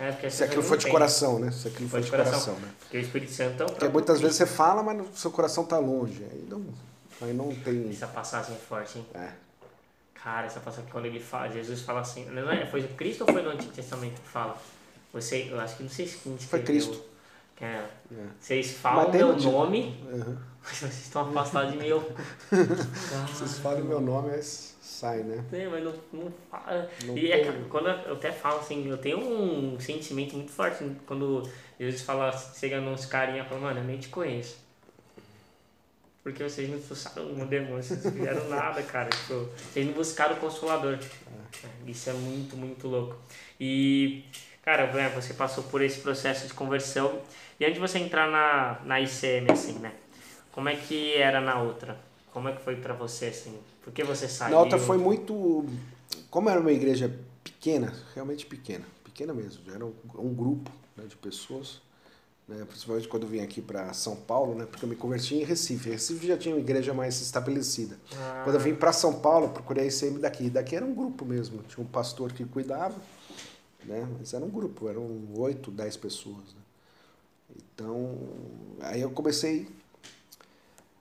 É, 0.01 0.31
Se 0.31 0.43
aquilo 0.45 0.63
for 0.63 0.79
de 0.79 0.85
tem. 0.85 0.93
coração, 0.93 1.39
né? 1.39 1.51
Se 1.51 1.69
aquilo 1.69 1.87
for 1.89 1.97
Foi 1.99 2.01
de 2.03 2.11
coração. 2.11 2.33
coração, 2.33 2.55
né? 2.55 2.69
Porque 2.81 2.97
o 2.97 3.01
Espírito 3.01 3.33
Santo 3.33 3.63
é 3.63 3.67
o 3.67 3.69
Porque 3.69 3.89
muitas 3.89 4.21
vezes 4.21 4.37
Cristo. 4.39 4.51
você 4.51 4.57
fala, 4.57 4.83
mas 4.83 4.99
o 5.01 5.15
seu 5.15 5.31
coração 5.31 5.65
tá 5.65 5.79
longe. 5.79 6.25
Aí 6.33 6.47
não, 6.49 6.65
aí 7.21 7.35
não 7.35 7.55
tem... 7.55 7.91
Essa 7.91 8.07
passagem 8.07 8.55
é 8.55 8.59
forte, 8.59 8.99
hein? 8.99 9.07
É. 9.15 9.29
Cara, 10.15 10.47
essa 10.47 10.61
passagem 10.61 10.89
quando 10.91 11.05
ele 11.05 11.21
fala, 11.21 11.49
Jesus 11.51 11.83
fala 11.83 12.01
assim, 12.01 12.25
não 12.31 12.51
é, 12.51 12.65
foi 12.67 12.83
Cristo 12.89 13.25
ou 13.27 13.33
foi 13.33 13.43
no 13.43 13.51
Antigo 13.51 13.73
Testamento 13.73 14.21
que 14.23 14.29
fala? 14.29 14.57
Você, 15.13 15.49
eu 15.51 15.61
acho 15.61 15.77
que 15.77 15.83
não 15.83 15.91
sei 15.91 16.07
se 16.07 16.17
quem 16.19 16.37
Foi 16.39 16.61
escreveu. 16.61 16.65
Cristo. 16.87 17.05
É, 17.61 17.67
É. 17.67 17.89
vocês 18.41 18.71
falam 18.73 19.03
Mas 19.03 19.13
tem 19.13 19.21
meu 19.23 19.37
nome, 19.37 20.03
Uhum. 20.11 20.37
mas 20.65 20.73
vocês 20.81 21.01
estão 21.03 21.29
afastados 21.29 21.73
de 21.73 21.79
mim. 21.79 21.87
Eu... 21.89 22.01
Vocês 23.35 23.59
falam 23.59 23.85
meu 23.85 24.01
nome, 24.01 24.31
aí 24.31 24.43
sai, 25.01 25.23
né? 25.23 25.43
É, 25.53 25.67
mas 25.67 25.83
não, 25.83 25.95
não 26.13 26.33
fala. 26.51 26.91
Não 27.05 27.17
e 27.17 27.33
é, 27.33 27.53
quando 27.71 27.89
eu 27.89 28.13
até 28.15 28.31
falo 28.31 28.61
assim, 28.61 28.87
eu 28.87 28.99
tenho 28.99 29.19
um 29.19 29.81
sentimento 29.81 30.37
muito 30.37 30.53
forte 30.53 30.85
quando 31.07 31.49
Jesus 31.79 32.03
fala, 32.03 32.31
chega 32.33 32.81
nos 32.81 33.07
carinha 33.07 33.43
e 33.43 33.49
fala, 33.49 33.61
mano, 33.63 33.81
eu 33.81 33.85
nem 33.85 33.99
te 33.99 34.09
conheço. 34.09 34.59
Porque 36.23 36.43
vocês 36.43 36.69
não 36.69 36.77
expulsaram 36.77 37.27
um 37.33 37.47
demônio, 37.47 37.83
vocês 37.83 38.05
não 38.05 38.13
fizeram 38.13 38.47
nada, 38.51 38.83
cara. 38.83 39.09
Tipo, 39.09 39.49
vocês 39.73 39.87
não 39.87 39.95
buscaram 39.95 40.37
o 40.37 40.39
consolador. 40.39 40.99
É, 41.65 41.91
Isso 41.91 42.11
é 42.11 42.13
muito, 42.13 42.55
muito 42.55 42.87
louco. 42.87 43.17
E, 43.59 44.25
cara, 44.63 44.87
você 45.15 45.33
passou 45.33 45.65
por 45.65 45.81
esse 45.81 46.01
processo 46.01 46.47
de 46.47 46.53
conversão. 46.53 47.23
E 47.59 47.65
antes 47.65 47.75
de 47.75 47.81
você 47.81 47.99
entrar 47.99 48.31
na, 48.31 48.81
na 48.85 49.01
ICM, 49.01 49.51
assim, 49.51 49.79
né? 49.79 49.93
Como 50.53 50.69
é 50.69 50.77
que 50.77 51.15
era 51.15 51.41
na 51.41 51.59
outra? 51.63 51.97
Como 52.33 52.51
é 52.51 52.53
que 52.53 52.61
foi 52.63 52.77
pra 52.77 52.93
você, 52.93 53.27
assim? 53.27 53.59
Por 53.83 53.93
que 53.93 54.05
você 54.05 54.29
saiu? 54.29 54.55
Na 54.55 54.61
outra 54.61 54.79
foi 54.79 54.99
muito. 54.99 55.65
Como 56.31 56.49
era 56.49 56.61
uma 56.61 56.73
igreja 56.73 57.13
pequena, 57.43 57.93
realmente 58.15 58.47
pequena, 58.47 58.85
pequena 59.05 59.33
mesmo, 59.33 59.63
era 59.73 59.85
um, 59.85 59.93
um 60.19 60.35
grupo 60.35 60.71
né, 60.97 61.05
de 61.07 61.17
pessoas, 61.17 61.81
né, 62.47 62.65
principalmente 62.67 63.09
quando 63.09 63.25
eu 63.25 63.29
vim 63.29 63.41
aqui 63.41 63.61
para 63.61 63.93
São 63.93 64.17
Paulo, 64.17 64.55
né, 64.55 64.67
porque 64.67 64.85
eu 64.85 64.89
me 64.89 64.97
converti 64.97 65.37
em 65.37 65.45
Recife. 65.45 65.91
Recife 65.91 66.27
já 66.27 66.37
tinha 66.37 66.55
uma 66.55 66.61
igreja 66.61 66.93
mais 66.93 67.21
estabelecida. 67.21 67.99
Ah. 68.17 68.43
Quando 68.45 68.57
eu 68.57 68.61
vim 68.61 68.75
para 68.75 68.93
São 68.93 69.21
Paulo, 69.21 69.49
procurei 69.49 69.85
a 69.85 69.87
ICM 69.89 70.19
daqui. 70.19 70.51
Daqui 70.51 70.77
era 70.77 70.85
um 70.85 70.95
grupo 70.95 71.25
mesmo, 71.25 71.63
tinha 71.65 71.85
um 71.85 71.89
pastor 71.89 72.33
que 72.33 72.45
cuidava, 72.45 72.97
né, 73.85 74.07
mas 74.19 74.35
era 74.35 74.45
um 74.45 74.51
grupo, 74.51 74.89
eram 74.89 75.09
oito, 75.37 75.71
dez 75.71 75.97
pessoas. 75.97 76.37
Né. 76.55 76.61
Então, 77.57 78.19
aí 78.81 79.01
eu 79.01 79.11
comecei 79.11 79.67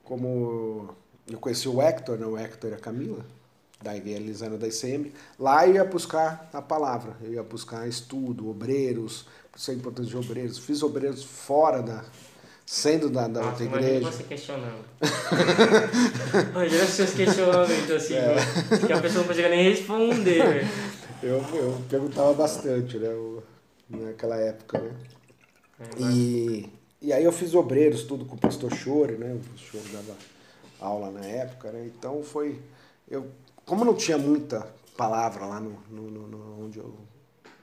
como 0.04 0.90
eu 1.30 1.38
conheci 1.40 1.68
o 1.68 1.82
Hector, 1.82 2.18
né? 2.18 2.26
o 2.26 2.38
Hector 2.38 2.72
e 2.72 2.74
a 2.74 2.78
Camila, 2.78 3.26
da 3.82 3.96
Elisana 3.96 4.58
da 4.58 4.68
ICM, 4.68 5.14
lá 5.40 5.66
eu 5.68 5.76
ia 5.76 5.86
buscar 5.86 6.50
a 6.52 6.62
palavra, 6.62 7.16
eu 7.24 7.34
ia 7.34 7.44
buscar 7.44 7.88
estudo, 7.88 8.50
obreiros, 8.50 9.26
isso 9.56 9.72
é 9.72 9.74
importante 9.74 10.10
de 10.10 10.18
obreiros, 10.18 10.58
fiz 10.58 10.84
obreiros 10.84 11.24
fora 11.24 11.82
da, 11.82 12.04
sendo 12.66 13.10
da, 13.10 13.28
da 13.28 13.42
Nossa, 13.42 13.64
outra 13.64 13.80
igreja. 13.80 14.12
você 14.12 14.24
questionando. 14.24 14.84
Imagina 16.52 16.84
as 16.84 16.90
pessoas 16.90 17.14
questionando, 17.14 17.94
assim, 17.96 18.16
É. 18.16 18.36
que 18.86 18.94
a 18.94 19.00
pessoa 19.02 19.22
não 19.22 19.28
consegue 19.28 19.50
nem 19.50 19.64
responder, 19.70 20.44
velho. 20.46 20.68
Eu, 21.22 21.38
eu 21.56 21.82
perguntava 21.90 22.34
bastante, 22.34 22.98
né, 22.98 23.10
o- 23.10 23.44
naquela 23.90 24.36
época, 24.38 24.80
né. 24.80 24.92
É, 25.80 26.02
E, 26.02 26.70
e 27.02 27.14
aí 27.14 27.24
eu 27.24 27.32
fiz 27.32 27.54
obreiros, 27.56 28.04
tudo 28.04 28.26
com 28.26 28.36
o 28.36 28.40
pastor 28.40 28.74
Chore, 28.74 29.14
né? 29.14 29.34
O 29.34 29.58
Chore 29.58 29.88
dava 29.94 30.16
aula 30.80 31.12
na 31.12 31.26
época, 31.26 31.72
né? 31.72 31.86
Então 31.86 32.24
foi. 32.24 32.60
Eu, 33.10 33.28
como 33.66 33.84
não 33.86 33.94
tinha 33.96 34.18
muita 34.18 34.68
palavra 34.98 35.46
lá 35.46 35.60
no, 35.60 35.80
no, 35.90 36.10
no- 36.28 36.66
onde 36.66 36.80
eu 36.80 36.94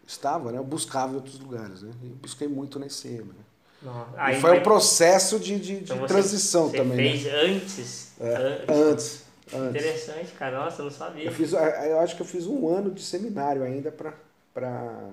estava, 0.06 0.50
né? 0.52 0.58
Eu 0.58 0.64
buscava 0.64 1.12
em 1.12 1.16
outros 1.16 1.38
lugares, 1.38 1.82
né? 1.82 1.92
E 2.02 2.06
busquei 2.08 2.48
muito 2.48 2.78
na 2.78 2.86
ICM, 2.86 3.24
né? 3.28 3.34
Não. 3.82 4.06
E 4.30 4.40
foi 4.40 4.58
um 4.58 4.62
processo 4.62 5.38
de, 5.38 5.58
de, 5.58 5.76
de 5.80 5.82
então 5.84 5.98
você- 5.98 6.06
transição 6.06 6.68
você 6.70 6.78
também, 6.78 6.96
fez 7.18 7.24
né? 7.24 7.40
antes. 7.40 8.10
É, 8.18 8.34
An- 8.34 8.90
antes, 8.90 9.22
antes. 9.52 9.68
Interessante, 9.82 10.32
cara. 10.32 10.58
Nossa, 10.64 10.80
eu 10.80 10.84
não 10.86 10.92
sabia. 10.92 11.24
Eu, 11.24 11.32
fiz, 11.32 11.52
eu 11.52 12.00
acho 12.00 12.16
que 12.16 12.22
eu 12.22 12.26
fiz 12.26 12.46
um 12.46 12.68
ano 12.68 12.90
de 12.90 13.02
seminário 13.02 13.62
ainda 13.62 13.92
pra, 13.92 14.14
pra 14.54 15.10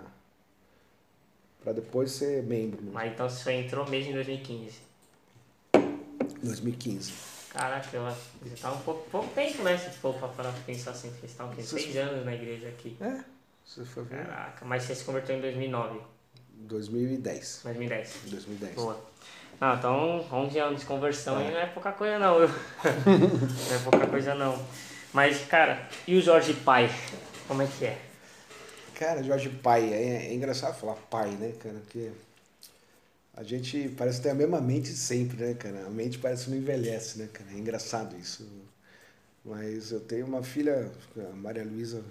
depois 1.74 2.12
ser 2.12 2.42
membro. 2.44 2.82
Né? 2.84 2.92
Mas 2.94 3.12
então 3.14 3.30
você 3.30 3.52
entrou 3.52 3.88
mesmo 3.90 4.12
em 4.12 4.14
2015. 4.16 4.76
2015. 6.42 7.12
Caraca, 7.54 7.88
eu 7.96 8.06
acho 8.08 8.18
que 8.42 8.50
já 8.50 8.56
tá 8.58 8.72
um 8.72 8.80
pouco, 8.80 9.08
pouco 9.12 9.28
tempo, 9.34 9.62
né? 9.64 9.78
Se 9.78 9.90
for 9.92 10.16
pra 10.16 10.52
pensar 10.66 10.92
assim, 10.92 11.10
vocês 11.12 11.32
estavam 11.32 11.54
Vocês- 11.54 11.84
seis 11.84 11.98
anos 11.98 12.26
na 12.26 12.34
igreja 12.34 12.68
aqui. 12.68 12.98
É, 13.00 13.20
você 13.66 13.86
foi 13.86 14.04
ver. 14.04 14.26
Caraca, 14.26 14.66
mas 14.66 14.84
você 14.84 14.96
se 14.96 15.04
converteu 15.04 15.38
em 15.38 15.42
2009, 15.42 16.00
2010. 16.56 17.62
2010. 17.64 18.14
2010. 18.26 18.76
Boa. 18.76 19.00
Ah, 19.62 19.76
então 19.78 20.26
11 20.32 20.60
anos 20.60 20.80
de 20.82 20.86
conversão 20.88 21.40
É. 21.40 21.48
e 21.48 21.52
não 21.52 21.60
é 21.60 21.66
pouca 21.68 21.92
coisa 21.92 22.18
não, 22.20 22.40
não 22.42 22.46
é 22.48 23.80
pouca 23.84 24.08
coisa 24.08 24.34
não. 24.36 24.60
Mas, 25.14 25.46
cara, 25.46 25.88
e 26.08 26.18
o 26.18 26.22
Jorge 26.22 26.54
Pai? 26.56 26.90
Como 27.48 27.62
é 27.62 27.68
que 27.68 27.86
é? 27.86 27.98
Cara, 28.96 29.22
Jorge 29.24 29.50
Pai, 29.50 29.94
é, 29.94 30.28
é 30.28 30.34
engraçado 30.34 30.76
falar 30.80 30.96
pai, 30.96 31.30
né, 31.32 31.54
cara? 31.60 31.76
Porque 31.76 32.12
a 33.36 33.44
gente 33.44 33.90
parece 33.98 34.22
ter 34.22 34.30
a 34.30 34.36
mesma 34.36 34.62
mente 34.62 34.90
sempre, 34.90 35.44
né, 35.44 35.54
cara? 35.56 35.86
A 35.86 35.90
mente 35.90 36.20
parece 36.20 36.46
que 36.46 36.52
não 36.52 36.58
envelhece, 36.58 37.18
né, 37.18 37.28
cara? 37.34 37.50
É 37.52 37.58
engraçado 37.58 38.16
isso. 38.18 38.48
Mas 39.44 39.92
eu 39.92 40.00
tenho 40.00 40.26
uma 40.26 40.44
filha, 40.44 40.92
a 41.18 41.36
Maria 41.36 41.64
Luísa, 41.64 42.04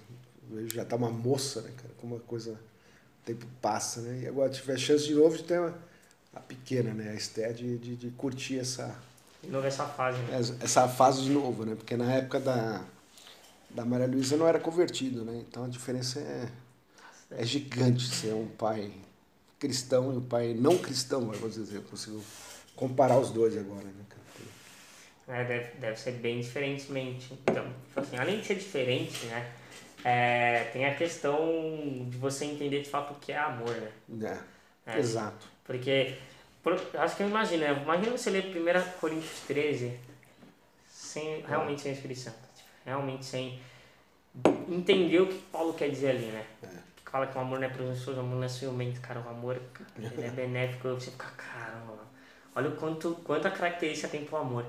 já 0.66 0.84
tá 0.84 0.96
uma 0.96 1.10
moça, 1.10 1.62
né, 1.62 1.70
cara? 1.76 1.94
Como 2.00 2.16
a 2.16 2.20
coisa, 2.20 2.52
o 2.52 3.24
tempo 3.24 3.46
passa, 3.60 4.00
né? 4.00 4.22
E 4.24 4.28
agora 4.28 4.50
tive 4.50 4.72
a 4.72 4.76
chance 4.76 5.04
de 5.04 5.14
novo 5.14 5.36
de 5.36 5.44
ter 5.44 5.60
uma, 5.60 5.78
a 6.34 6.40
pequena, 6.40 6.92
né, 6.92 7.10
a 7.10 7.14
Esté, 7.14 7.52
de, 7.52 7.78
de, 7.78 7.96
de 7.96 8.10
curtir 8.10 8.58
essa, 8.58 8.94
De 9.42 9.48
novo 9.50 9.66
essa 9.66 9.86
fase, 9.86 10.18
né? 10.22 10.40
essa 10.60 10.88
fase 10.88 11.22
de 11.22 11.30
novo, 11.30 11.64
né? 11.64 11.74
Porque 11.76 11.96
na 11.96 12.12
época 12.12 12.40
da, 12.40 12.84
da 13.70 13.84
Maria 13.84 14.06
Luísa 14.06 14.36
não 14.36 14.48
era 14.48 14.58
convertido, 14.58 15.24
né? 15.24 15.44
Então 15.48 15.64
a 15.64 15.68
diferença 15.68 16.18
é, 16.20 16.48
é 17.30 17.44
gigante 17.44 18.08
ser 18.08 18.34
um 18.34 18.48
pai 18.48 18.92
cristão 19.62 20.12
e 20.12 20.16
um 20.16 20.20
pai 20.20 20.54
não 20.58 20.76
cristão, 20.76 21.20
vamos 21.30 21.54
dizer. 21.54 21.76
Eu 21.76 21.82
consigo 21.82 22.20
comparar 22.74 23.16
os 23.16 23.30
dois 23.30 23.56
agora, 23.56 23.84
né? 23.84 23.92
É, 25.28 25.44
deve, 25.44 25.78
deve 25.78 25.96
ser 26.00 26.12
bem 26.14 26.40
diferentemente. 26.40 27.32
Então, 27.32 27.64
tipo 27.86 28.00
assim, 28.00 28.16
além 28.16 28.40
de 28.40 28.46
ser 28.46 28.56
diferente, 28.56 29.24
né? 29.26 29.52
é, 30.04 30.64
tem 30.72 30.84
a 30.84 30.96
questão 30.96 31.38
de 32.10 32.16
você 32.18 32.44
entender 32.44 32.82
de 32.82 32.90
fato 32.90 33.12
o 33.12 33.20
que 33.20 33.30
é 33.30 33.38
amor, 33.38 33.70
né? 33.70 34.40
É, 34.84 34.96
É, 34.96 34.98
exato. 34.98 35.46
Porque, 35.64 36.16
por- 36.60 36.76
acho 36.94 37.16
que 37.16 37.22
eu 37.22 37.28
imagino, 37.28 37.62
né? 37.62 37.80
Imagina 37.80 38.10
você 38.10 38.30
ler 38.30 38.46
1 38.46 38.98
Coríntios 38.98 39.40
13 39.46 39.96
sem, 40.90 41.42
realmente 41.42 41.82
sem 41.82 41.92
o 41.92 41.94
Espírito 41.94 42.18
Santo. 42.20 42.38
Tipo, 42.56 42.68
realmente 42.84 43.24
sem 43.24 43.60
entender 44.68 45.20
o 45.20 45.28
que 45.28 45.38
Paulo 45.52 45.72
quer 45.74 45.88
dizer 45.88 46.10
ali, 46.10 46.26
né? 46.26 46.44
Fala 47.12 47.26
que 47.26 47.36
o 47.36 47.40
amor 47.42 47.60
não 47.60 47.66
é 47.66 47.70
presunçoso, 47.70 48.16
o 48.16 48.20
amor 48.20 48.36
não 48.36 48.44
é 48.44 48.48
ciumento, 48.48 48.98
cara. 49.02 49.20
O 49.20 49.28
amor, 49.28 49.60
ele 49.98 50.24
é 50.26 50.30
benéfico. 50.32 50.88
Você 50.88 51.10
fica, 51.10 51.26
caramba, 51.36 51.98
olha 52.56 52.70
o 52.70 52.76
quanto, 52.76 53.14
quanta 53.22 53.50
característica 53.50 54.08
tem 54.08 54.24
pro 54.24 54.38
amor. 54.38 54.64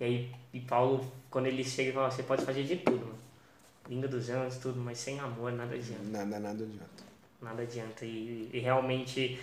E 0.00 0.04
aí, 0.04 0.32
e 0.52 0.58
Paulo, 0.58 1.06
quando 1.30 1.46
ele 1.46 1.62
chega, 1.62 1.90
ele 1.90 1.92
fala, 1.92 2.10
você 2.10 2.24
pode 2.24 2.44
fazer 2.44 2.64
de 2.64 2.76
tudo, 2.78 2.98
mano. 3.06 3.18
Língua 3.88 4.08
dos 4.08 4.28
anjos, 4.30 4.58
tudo, 4.58 4.80
mas 4.80 4.98
sem 4.98 5.18
amor 5.20 5.52
nada 5.52 5.74
adianta 5.74 6.02
Nada, 6.04 6.38
nada 6.40 6.64
adianta. 6.64 7.04
nada 7.40 7.62
adianta. 7.62 8.04
E, 8.04 8.50
e 8.52 8.58
realmente 8.58 9.40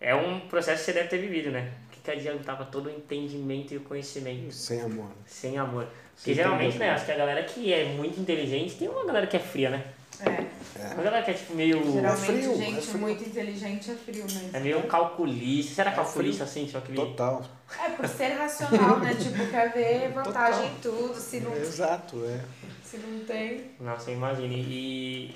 é 0.00 0.14
um 0.14 0.40
processo 0.48 0.78
que 0.84 0.84
você 0.86 0.92
deve 0.92 1.08
ter 1.08 1.18
vivido, 1.18 1.50
né? 1.50 1.72
O 1.88 1.90
que, 1.90 2.00
que 2.00 2.10
adiantava 2.12 2.64
todo 2.66 2.86
o 2.86 2.90
entendimento 2.90 3.74
e 3.74 3.78
o 3.78 3.80
conhecimento 3.80 4.52
Sem 4.52 4.80
amor. 4.80 5.10
sem 5.26 5.58
amor? 5.58 5.84
Porque 6.14 6.26
Sem 6.26 6.34
geralmente, 6.34 6.78
né? 6.78 6.90
Acho 6.90 7.04
que 7.06 7.12
a 7.12 7.16
galera 7.16 7.42
que 7.42 7.72
é 7.72 7.84
muito 7.94 8.20
inteligente 8.20 8.76
tem 8.76 8.88
uma 8.88 9.04
galera 9.04 9.26
que 9.26 9.36
é 9.36 9.40
fria, 9.40 9.70
né? 9.70 9.84
É. 10.20 10.94
Uma 10.94 11.02
galera 11.02 11.24
que 11.24 11.30
é 11.30 11.34
tipo 11.34 11.54
meio. 11.54 11.82
Geralmente, 11.92 12.26
frio, 12.26 12.52
é 12.52 12.56
gente 12.56 12.86
frio. 12.86 13.00
muito 13.00 13.24
inteligente 13.24 13.90
é 13.90 13.94
frio 13.94 14.24
mesmo. 14.24 14.50
É 14.52 14.60
meio 14.60 14.82
calculista. 14.86 15.74
Será 15.74 15.90
É 15.92 15.94
calculista 15.94 16.44
assim? 16.44 16.66
Tipo 16.66 16.78
aquele. 16.78 16.98
Total. 16.98 17.42
É, 17.82 17.90
por 17.90 18.06
ser 18.08 18.28
racional, 18.34 19.00
né? 19.00 19.14
Tipo, 19.18 19.46
quer 19.50 19.72
ver 19.72 20.12
vantagem 20.12 20.66
em 20.70 20.74
tudo. 20.76 21.14
Se 21.14 21.40
não, 21.40 21.54
Exato, 21.56 22.24
é. 22.24 22.40
se 22.84 22.98
não 22.98 23.24
tem. 23.24 23.70
Nossa, 23.80 24.10
imagine. 24.10 24.56
E. 24.68 25.34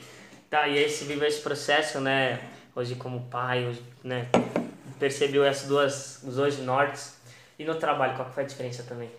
Tá, 0.50 0.66
e 0.68 0.78
aí 0.78 0.88
você 0.88 1.04
viveu 1.04 1.26
esse 1.28 1.40
processo, 1.40 2.00
né? 2.00 2.40
Hoje 2.74 2.94
como 2.94 3.22
pai, 3.22 3.66
hoje, 3.66 3.82
né? 4.04 4.28
Percebeu 4.98 5.44
essas 5.44 5.68
duas, 5.68 6.22
os 6.22 6.36
dois 6.36 6.58
nortes. 6.58 7.14
E 7.58 7.64
no 7.64 7.74
trabalho, 7.74 8.14
qual 8.16 8.28
que 8.28 8.34
foi 8.34 8.44
a 8.44 8.46
diferença 8.46 8.82
também? 8.84 9.10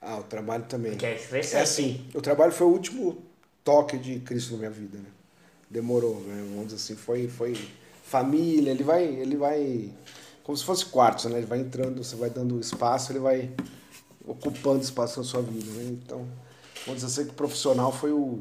Ah, 0.00 0.16
o 0.18 0.22
trabalho 0.22 0.64
também. 0.64 0.92
Porque 0.92 1.06
é. 1.06 1.18
É 1.32 1.60
assim, 1.60 2.06
o 2.14 2.20
trabalho 2.20 2.52
foi 2.52 2.66
o 2.66 2.70
último 2.70 3.22
toque 3.64 3.98
de 3.98 4.20
Cristo 4.20 4.52
na 4.52 4.58
minha 4.58 4.70
vida, 4.70 4.98
né? 4.98 5.08
Demorou, 5.70 6.20
né? 6.20 6.44
Vamos 6.50 6.66
dizer 6.66 6.76
assim, 6.76 6.94
foi, 6.94 7.26
foi 7.26 7.56
família, 8.04 8.70
ele 8.70 8.84
vai, 8.84 9.04
ele 9.04 9.36
vai, 9.36 9.90
como 10.42 10.56
se 10.56 10.64
fosse 10.64 10.84
quartos, 10.86 11.24
né? 11.24 11.38
Ele 11.38 11.46
vai 11.46 11.58
entrando, 11.60 12.04
você 12.04 12.14
vai 12.14 12.30
dando 12.30 12.60
espaço, 12.60 13.10
ele 13.12 13.18
vai 13.20 13.50
ocupando 14.26 14.82
espaço 14.82 15.18
na 15.18 15.24
sua 15.24 15.42
vida, 15.42 15.70
né? 15.72 15.84
Então, 16.04 16.26
vamos 16.86 17.02
dizer 17.02 17.06
assim 17.06 17.26
que 17.28 17.32
o 17.32 17.36
profissional 17.36 17.90
foi 17.90 18.12
o, 18.12 18.40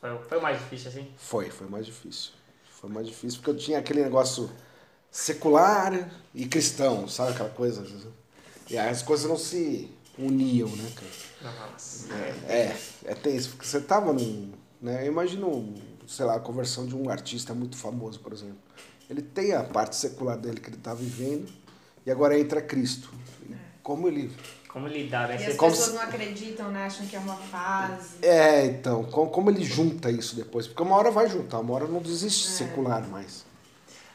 Foi, 0.00 0.18
foi 0.28 0.38
o 0.38 0.42
mais 0.42 0.58
difícil, 0.58 0.88
assim? 0.90 1.08
foi, 1.16 1.50
foi 1.50 1.66
mais 1.68 1.86
difícil. 1.86 2.32
Foi 2.80 2.88
mais 2.90 3.06
difícil 3.08 3.38
porque 3.40 3.50
eu 3.50 3.56
tinha 3.56 3.78
aquele 3.78 4.02
negócio 4.04 4.48
secular 5.10 6.08
e 6.34 6.46
cristão, 6.46 7.08
sabe 7.08 7.32
aquela 7.32 7.48
coisa? 7.50 7.84
E 8.70 8.78
aí 8.78 8.88
as 8.90 9.02
coisas 9.02 9.28
não 9.28 9.36
se 9.38 9.90
uniam, 10.18 10.68
né, 10.68 10.92
cara? 10.94 11.54
Nossa. 11.72 12.12
É, 12.48 12.76
é 13.04 13.14
tenso, 13.14 13.50
porque 13.50 13.66
você 13.66 13.80
tava 13.80 14.12
num. 14.12 14.52
Né, 14.80 15.02
eu 15.06 15.10
imagino, 15.12 15.74
sei 16.06 16.24
lá, 16.24 16.36
a 16.36 16.40
conversão 16.40 16.86
de 16.86 16.94
um 16.94 17.08
artista 17.10 17.52
muito 17.54 17.76
famoso, 17.76 18.20
por 18.20 18.32
exemplo. 18.32 18.58
Ele 19.10 19.22
tem 19.22 19.52
a 19.54 19.64
parte 19.64 19.96
secular 19.96 20.36
dele 20.38 20.60
que 20.60 20.68
ele 20.68 20.76
tá 20.76 20.94
vivendo, 20.94 21.48
e 22.06 22.10
agora 22.10 22.38
entra 22.38 22.60
Cristo. 22.60 23.12
E 23.48 23.54
como 23.82 24.06
ele. 24.08 24.30
Como 24.68 24.86
lidar, 24.86 25.28
né? 25.28 25.34
E 25.40 25.46
as 25.46 25.56
Como 25.56 25.70
pessoas 25.72 25.88
se- 25.90 25.94
não 25.96 26.02
acreditam, 26.02 26.70
né? 26.70 26.84
Acham 26.84 27.06
que 27.06 27.16
é 27.16 27.18
uma 27.18 27.36
fase. 27.36 28.18
É, 28.22 28.66
então, 28.66 29.02
como, 29.04 29.30
como 29.30 29.50
ele 29.50 29.64
junta 29.64 30.10
isso 30.10 30.36
depois? 30.36 30.66
Porque 30.66 30.82
uma 30.82 30.94
hora 30.94 31.10
vai 31.10 31.28
juntar, 31.28 31.58
uma 31.58 31.74
hora 31.74 31.86
não 31.86 32.00
existe 32.02 32.46
secular 32.48 33.06
mais. 33.08 33.44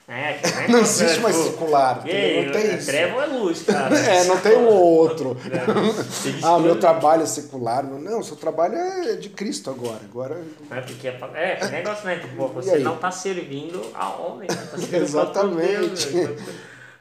É, 0.08 0.34
que 0.34 0.52
nem 0.60 0.68
Não 0.70 0.80
existe 0.80 1.20
mais 1.22 1.36
tipo, 1.36 1.50
secular, 1.52 2.02
E 2.06 2.12
aí, 2.12 2.32
entendeu? 2.40 2.44
não 2.46 2.52
tem 2.52 2.72
é 2.72 2.76
isso. 2.76 2.86
trevo 2.88 3.16
ou 3.16 3.22
é 3.24 3.26
luz, 3.26 3.64
cara? 3.64 3.96
É, 3.98 4.24
não 4.26 4.38
tem 4.40 4.58
um 4.58 4.68
ou 4.68 4.82
outro. 4.84 5.38
É. 5.50 6.40
Ah, 6.44 6.60
meu 6.60 6.78
trabalho 6.80 7.24
é 7.24 7.26
secular. 7.26 7.84
Não, 7.86 8.22
seu 8.22 8.36
trabalho 8.36 8.76
é 8.76 9.16
de 9.16 9.30
Cristo 9.30 9.70
agora. 9.70 10.02
Agora 10.04 10.44
É, 10.70 10.82
porque 10.82 11.08
é, 11.08 11.58
é, 11.62 11.68
negócio, 11.70 12.06
né? 12.06 12.20
Tipo, 12.20 12.36
pô, 12.36 12.60
E 12.60 12.64
você 12.64 12.80
não 12.80 12.98
tá 12.98 13.12
servindo 13.12 13.82
a 13.94 14.10
homem, 14.10 14.50
né? 14.50 14.68
Tá 14.70 14.78
servindo 14.78 15.04
Exatamente. 15.04 16.08
pra 16.08 16.20
Deus, 16.20 16.40
né? 16.42 16.54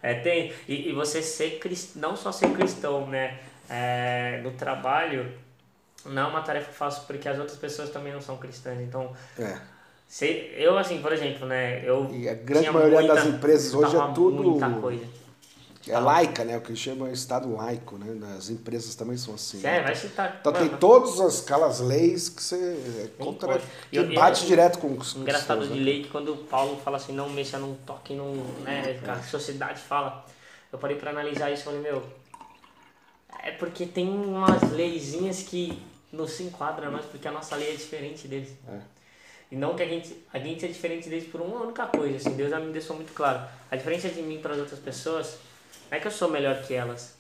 É, 0.03 0.15
tem. 0.15 0.53
E, 0.69 0.91
e 0.91 0.93
você 0.93 1.23
ser 1.23 1.59
cristão, 1.59 2.03
não 2.03 2.17
só 2.17 2.31
ser 2.33 2.51
cristão, 2.51 3.07
né? 3.09 3.39
É, 3.69 4.41
no 4.43 4.51
trabalho, 4.53 5.33
não 6.05 6.23
é 6.23 6.27
uma 6.27 6.43
tarefa 6.43 6.71
fácil 6.73 7.03
porque 7.07 7.29
as 7.29 7.39
outras 7.39 7.57
pessoas 7.59 7.91
também 7.91 8.13
não 8.13 8.21
são 8.21 8.37
cristãs. 8.37 8.81
Então, 8.81 9.13
é. 9.39 9.57
Se, 10.13 10.27
eu, 10.59 10.77
assim, 10.77 11.01
por 11.01 11.11
exemplo, 11.11 11.47
né? 11.47 11.83
Eu 11.89 12.07
E 12.13 12.29
a 12.29 12.35
grande 12.35 12.71
maioria 12.71 12.99
muita- 12.99 13.15
das 13.15 13.25
empresas 13.25 13.73
hoje 13.73 13.97
é 13.97 14.13
tudo. 14.13 14.43
Muita 14.43 14.69
coisa. 14.69 15.07
É 15.89 15.99
laica, 15.99 16.45
né? 16.45 16.59
O 16.59 16.61
que 16.61 16.77
chama 16.77 17.11
Estado 17.11 17.51
laico, 17.51 17.97
né? 17.97 18.37
As 18.37 18.51
empresas 18.51 18.95
também 18.95 19.17
são 19.17 19.33
assim. 19.33 19.67
É, 19.67 19.81
vai 19.81 19.95
citar. 19.95 20.37
Então 20.39 20.53
tem 20.53 20.67
mano, 20.67 20.77
todas 20.77 21.19
as 21.19 21.43
aquelas 21.43 21.81
leis 21.81 22.29
que 22.29 22.43
você 22.43 22.57
é 22.57 23.25
contra. 23.25 23.59
Que 23.91 23.97
eu- 23.97 24.13
bate 24.15 24.43
eu- 24.43 24.49
direto 24.49 24.79
com 24.81 24.89
os 24.89 25.17
Engraçado 25.17 25.61
cristãos, 25.61 25.69
de 25.73 25.79
né? 25.79 25.85
lei 25.85 26.03
que 26.03 26.11
quando 26.11 26.35
o 26.35 26.37
Paulo 26.45 26.79
fala 26.85 26.99
assim, 26.99 27.15
não 27.15 27.31
mexa, 27.31 27.59
não 27.59 27.75
toque, 27.87 28.13
não. 28.13 28.35
Né, 28.61 29.01
a 29.09 29.23
sociedade 29.23 29.81
fala. 29.81 30.27
Eu 30.71 30.79
parei 30.79 30.99
pra 30.99 31.11
analisar 31.11 31.51
isso 31.51 31.63
e 31.63 31.65
falei, 31.65 31.81
meu. 31.81 32.03
É 33.43 33.53
porque 33.53 33.87
tem 33.87 34.11
umas 34.11 34.71
leizinhas 34.73 35.43
que 35.43 35.83
não 36.13 36.29
se 36.29 36.43
enquadram 36.43 36.93
mais, 36.93 37.07
porque 37.07 37.27
a 37.27 37.33
nossa 37.33 37.57
lei 37.57 37.71
é 37.71 37.77
diferente 37.77 38.29
deles. 38.29 38.51
É. 38.69 38.79
E 39.53 39.57
não 39.57 39.77
que 39.77 39.83
a 39.83 39.87
gente, 39.87 40.17
a 40.33 40.39
gente 40.39 40.65
é 40.65 40.69
diferente 40.69 41.11
deles 41.11 41.29
por 41.31 41.39
uma 41.43 41.61
única 41.61 41.87
coisa, 41.87 42.17
assim, 42.17 42.35
Deus 42.35 42.49
já 42.51 42.59
me 42.59 42.73
deixou 42.73 42.97
muito 42.97 43.13
claro. 43.13 43.47
A 43.71 43.77
diferença 43.77 44.09
de 44.09 44.23
mim 44.23 44.39
para 44.41 44.55
as 44.55 44.59
outras 44.59 44.81
pessoas 44.81 45.37
não 45.91 45.99
é 45.99 46.01
que 46.01 46.07
eu 46.07 46.11
sou 46.11 46.31
melhor 46.31 46.63
que 46.63 46.73
elas, 46.73 47.15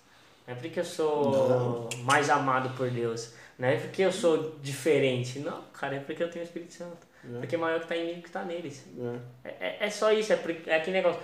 não 0.49 0.55
é 0.55 0.57
porque 0.57 0.81
eu 0.81 0.85
sou 0.85 1.91
mais 2.05 2.31
amado 2.31 2.75
por 2.75 2.89
Deus, 2.91 3.35
não 3.59 3.69
é 3.69 3.77
porque 3.77 4.01
eu 4.01 4.11
sou 4.11 4.57
diferente, 4.63 5.41
não, 5.41 5.61
cara, 5.75 5.97
é 5.97 6.01
porque 6.01 6.23
eu 6.23 6.31
tenho 6.31 6.43
o 6.43 6.49
Espírito 6.49 6.73
Santo. 6.73 7.07
Porque 7.39 7.55
é 7.55 7.59
maior 7.59 7.79
que 7.81 7.85
está 7.85 7.97
em 7.99 8.15
mim 8.17 8.21
que 8.23 8.29
está 8.29 8.43
neles. 8.43 8.83
É. 9.45 9.49
É, 9.51 9.67
é- 9.69 9.77
é 9.87 9.91
só 9.91 10.11
isso, 10.11 10.33
é, 10.33 10.37
porque- 10.37 10.69
é 10.71 10.77
aquele 10.77 10.97
negócio. 10.97 11.21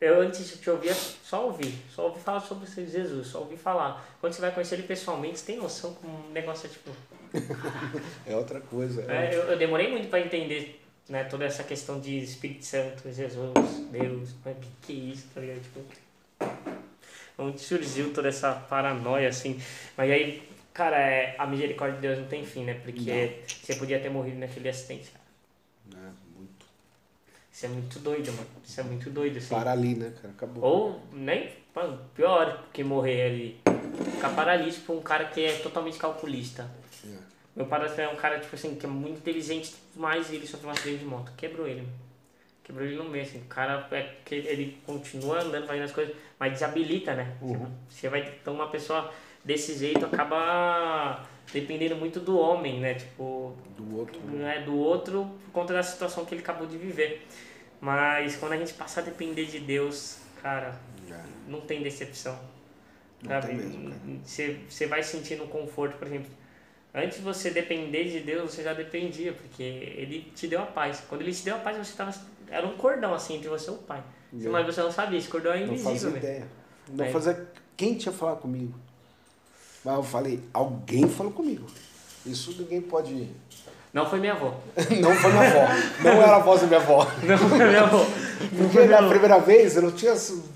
Eu 0.00 0.22
antes 0.22 0.48
de 0.48 0.56
te 0.56 0.70
ouvia, 0.70 0.94
só 0.94 1.44
ouvi, 1.44 1.78
só 1.94 2.06
ouvi 2.06 2.18
falar 2.20 2.40
sobre 2.40 2.66
Jesus, 2.66 3.26
só 3.28 3.40
ouvi 3.40 3.56
falar. 3.58 4.02
Quando 4.18 4.32
você 4.32 4.40
vai 4.40 4.50
conhecer 4.50 4.76
ele 4.76 4.84
pessoalmente, 4.84 5.38
você 5.38 5.44
tem 5.46 5.56
noção 5.58 5.92
como 5.94 6.26
um 6.26 6.30
negócio 6.32 6.66
é 6.66 6.70
tipo. 6.70 6.90
É 8.26 8.36
outra 8.36 8.60
coisa. 8.60 9.02
É, 9.10 9.34
eu, 9.34 9.42
eu 9.42 9.58
demorei 9.58 9.90
muito 9.90 10.08
para 10.08 10.20
entender 10.20 10.80
né, 11.08 11.24
toda 11.24 11.44
essa 11.44 11.64
questão 11.64 12.00
de 12.00 12.18
Espírito 12.18 12.64
Santo, 12.64 13.12
Jesus, 13.12 13.52
Deus, 13.90 14.30
o 14.30 14.54
que, 14.54 14.68
que 14.82 14.92
é 14.92 15.12
isso, 15.12 15.26
tá 15.34 15.40
ligado? 15.40 15.60
Tipo, 15.60 15.80
onde 17.38 17.60
surgiu 17.60 18.12
toda 18.12 18.28
essa 18.28 18.52
paranoia, 18.52 19.28
assim. 19.28 19.60
Mas 19.96 20.10
aí, 20.10 20.42
cara, 20.72 20.98
é, 20.98 21.34
a 21.38 21.46
misericórdia 21.46 21.96
de 21.96 22.02
Deus 22.02 22.18
não 22.18 22.26
tem 22.26 22.44
fim, 22.44 22.64
né? 22.64 22.74
Porque 22.74 23.42
você 23.62 23.74
podia 23.74 23.98
ter 23.98 24.10
morrido 24.10 24.38
naquele 24.38 24.68
acidente. 24.68 25.10
cara. 25.10 26.04
É, 26.06 26.10
muito. 26.36 26.66
Isso 27.52 27.66
é 27.66 27.68
muito 27.68 27.98
doido, 27.98 28.32
mano. 28.32 28.46
Isso 28.64 28.80
é 28.80 28.84
muito 28.84 29.10
doido, 29.10 29.38
assim. 29.38 29.48
Para 29.48 29.72
ali, 29.72 29.94
né, 29.94 30.12
cara? 30.20 30.34
Acabou. 30.34 30.64
Ou 30.64 31.00
nem, 31.12 31.50
mano, 31.74 32.00
pior 32.14 32.66
que 32.72 32.84
morrer 32.84 33.22
ali. 33.22 33.60
Ficar 34.14 34.30
paralítico 34.30 34.86
pra 34.86 34.94
um 34.94 35.02
cara 35.02 35.24
que 35.26 35.44
é 35.44 35.58
totalmente 35.58 35.98
calculista. 35.98 36.70
É. 37.06 37.16
Meu 37.56 37.66
padrasto 37.66 38.00
é 38.00 38.08
um 38.08 38.16
cara, 38.16 38.38
tipo 38.38 38.54
assim, 38.54 38.74
que 38.76 38.86
é 38.86 38.88
muito 38.88 39.18
inteligente, 39.18 39.74
mas 39.96 40.30
ele 40.32 40.46
sofreu 40.46 40.68
um 40.70 40.72
acidente 40.72 40.98
de 40.98 41.04
moto. 41.04 41.32
Quebrou 41.36 41.66
ele. 41.66 41.82
mano. 41.82 41.92
Quebrou 42.62 42.86
ele 42.86 42.96
no 42.96 43.04
meio, 43.08 43.24
assim. 43.24 43.38
O 43.38 43.44
cara, 43.46 43.86
é 43.90 44.14
ele 44.30 44.78
continua 44.86 45.40
andando, 45.42 45.66
fazendo 45.66 45.84
as 45.84 45.92
coisas, 45.92 46.14
mas 46.38 46.52
desabilita, 46.52 47.14
né? 47.14 47.36
Uhum. 47.42 47.66
Você 47.88 48.08
vai, 48.08 48.20
então 48.40 48.54
uma 48.54 48.68
pessoa 48.68 49.12
desse 49.44 49.76
jeito 49.76 50.04
acaba 50.06 51.26
dependendo 51.52 51.96
muito 51.96 52.20
do 52.20 52.38
homem, 52.38 52.78
né? 52.78 52.94
Tipo, 52.94 53.56
Do 53.76 53.98
outro. 53.98 54.20
né, 54.22 54.60
do 54.60 54.76
outro 54.76 55.24
por 55.46 55.52
conta 55.52 55.72
da 55.72 55.82
situação 55.82 56.24
que 56.24 56.34
ele 56.34 56.42
acabou 56.42 56.66
de 56.66 56.78
viver. 56.78 57.26
Mas 57.80 58.36
quando 58.36 58.52
a 58.52 58.56
gente 58.56 58.74
passa 58.74 59.00
a 59.00 59.02
depender 59.02 59.46
de 59.46 59.58
Deus, 59.58 60.18
cara, 60.40 60.78
É. 61.10 61.20
não 61.48 61.60
tem 61.62 61.82
decepção. 61.82 62.38
Não 63.22 63.30
sabe? 63.30 64.60
você 64.68 64.86
vai 64.86 65.02
sentindo 65.02 65.42
um 65.44 65.48
conforto, 65.48 65.96
por 65.98 66.06
exemplo. 66.06 66.30
Antes 66.94 67.18
de 67.18 67.24
você 67.24 67.50
depender 67.50 68.04
de 68.04 68.20
Deus, 68.20 68.52
você 68.52 68.62
já 68.64 68.72
dependia, 68.74 69.32
porque 69.32 69.62
Ele 69.62 70.30
te 70.34 70.48
deu 70.48 70.60
a 70.60 70.66
paz. 70.66 71.02
Quando 71.08 71.20
Ele 71.22 71.32
te 71.32 71.44
deu 71.44 71.54
a 71.54 71.58
paz, 71.58 71.76
você 71.76 71.96
tava, 71.96 72.12
era 72.50 72.66
um 72.66 72.76
cordão 72.76 73.14
assim 73.14 73.36
entre 73.36 73.48
você 73.48 73.70
e 73.70 73.74
o 73.74 73.76
Pai. 73.76 74.02
É. 74.32 74.48
Mas 74.48 74.66
você 74.66 74.80
não 74.82 74.90
sabia, 74.90 75.18
esse 75.18 75.28
cordão 75.28 75.52
é 75.52 75.58
Não 75.60 75.66
invisível. 75.68 75.92
fazia 75.92 76.10
velho. 76.10 76.24
ideia. 76.24 76.46
Não 76.92 77.04
É. 77.04 77.10
fazia. 77.10 77.48
Quem 77.76 77.94
tinha 77.94 78.12
falado 78.12 78.38
comigo? 78.40 78.74
Mas 79.84 79.94
eu 79.96 80.02
falei, 80.02 80.40
alguém 80.52 81.08
falou 81.08 81.32
comigo. 81.32 81.64
Isso 82.26 82.54
ninguém 82.58 82.80
pode. 82.82 83.28
Não 83.92 84.08
foi 84.08 84.20
minha 84.20 84.32
avó. 84.34 84.60
Não 85.00 85.14
foi 85.14 85.32
minha 85.32 85.48
avó. 85.48 85.72
Não 86.02 86.22
era 86.22 86.36
a 86.36 86.38
voz 86.40 86.60
da 86.60 86.66
minha 86.66 86.80
avó. 86.80 87.06
Não 87.22 87.38
foi 87.38 87.58
minha 87.66 87.82
avó. 87.82 88.04
Porque 88.56 88.84
na 88.86 89.08
primeira 89.08 89.38
vez 89.38 89.76
eu 89.76 89.82
não 89.82 89.92
tinha 89.92 90.14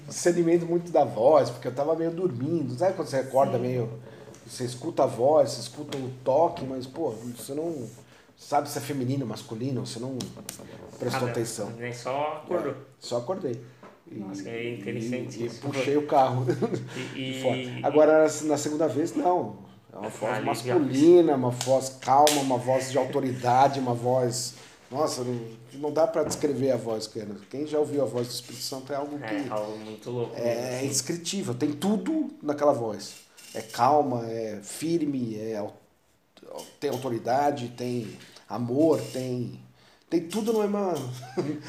discernimento 0.08 0.64
muito 0.66 0.90
da 0.90 1.04
voz, 1.04 1.50
porque 1.50 1.68
eu 1.68 1.72
tava 1.74 1.94
meio 1.96 2.10
dormindo. 2.10 2.74
Sabe 2.78 2.94
quando 2.94 3.08
você 3.08 3.16
acorda 3.16 3.58
meio. 3.58 3.90
Você 4.46 4.64
escuta 4.64 5.04
a 5.04 5.06
voz, 5.06 5.50
você 5.50 5.60
escuta 5.62 5.96
o 5.96 6.10
toque, 6.22 6.64
mas, 6.64 6.86
pô, 6.86 7.10
você 7.10 7.54
não 7.54 7.88
sabe 8.36 8.68
se 8.68 8.76
é 8.78 8.80
feminino 8.80 9.22
ou 9.22 9.28
masculino, 9.28 9.86
você 9.86 9.98
não 9.98 10.18
prestou 10.98 11.28
Ah, 11.28 11.30
atenção. 11.30 11.70
né, 11.70 11.92
Só 11.92 12.42
acordou. 12.44 12.72
É, 12.72 12.74
só 12.98 13.16
acordei. 13.18 13.60
E- 14.10 14.16
Nossa, 14.16 14.48
é 14.48 14.74
interessante 14.74 15.42
E, 15.42 15.46
e 15.46 15.50
puxei 15.50 15.96
o 15.96 16.06
carro. 16.06 16.44
E, 17.16 17.80
Agora, 17.82 18.26
na 18.42 18.56
segunda 18.58 18.86
vez, 18.86 19.14
não. 19.16 19.56
É 19.92 19.96
uma 19.96 20.08
voz 20.10 20.34
Ali, 20.36 20.44
masculina, 20.46 21.34
uma 21.36 21.50
voz 21.50 21.96
calma, 22.00 22.40
uma 22.42 22.58
voz 22.58 22.90
de 22.90 22.98
autoridade, 22.98 23.78
uma 23.80 23.94
voz. 23.94 24.54
Nossa, 24.90 25.22
não, 25.24 25.40
não 25.74 25.92
dá 25.92 26.06
pra 26.06 26.22
descrever 26.24 26.70
a 26.72 26.76
voz 26.76 27.10
era. 27.16 27.34
Quem 27.48 27.66
já 27.66 27.78
ouviu 27.78 28.02
a 28.02 28.04
voz 28.04 28.26
do 28.28 28.32
Espírito 28.32 28.62
Santo 28.62 28.92
é 28.92 28.96
algo 28.96 29.18
É 29.22 29.42
que 29.42 29.48
algo 29.48 29.78
muito 29.78 30.10
louco. 30.10 30.34
é 30.36 30.76
assim. 30.76 30.84
indescritível. 30.86 31.54
Tem 31.54 31.72
tudo 31.72 32.30
naquela 32.42 32.72
voz. 32.72 33.14
É 33.54 33.62
calma, 33.62 34.26
é 34.26 34.60
firme, 34.62 35.36
é, 35.36 35.64
tem 36.80 36.90
autoridade, 36.90 37.68
tem 37.68 38.18
amor, 38.48 39.00
tem. 39.12 39.63
Tem 40.14 40.28
tudo 40.28 40.52
no 40.52 40.60
mesmo. 40.60 41.10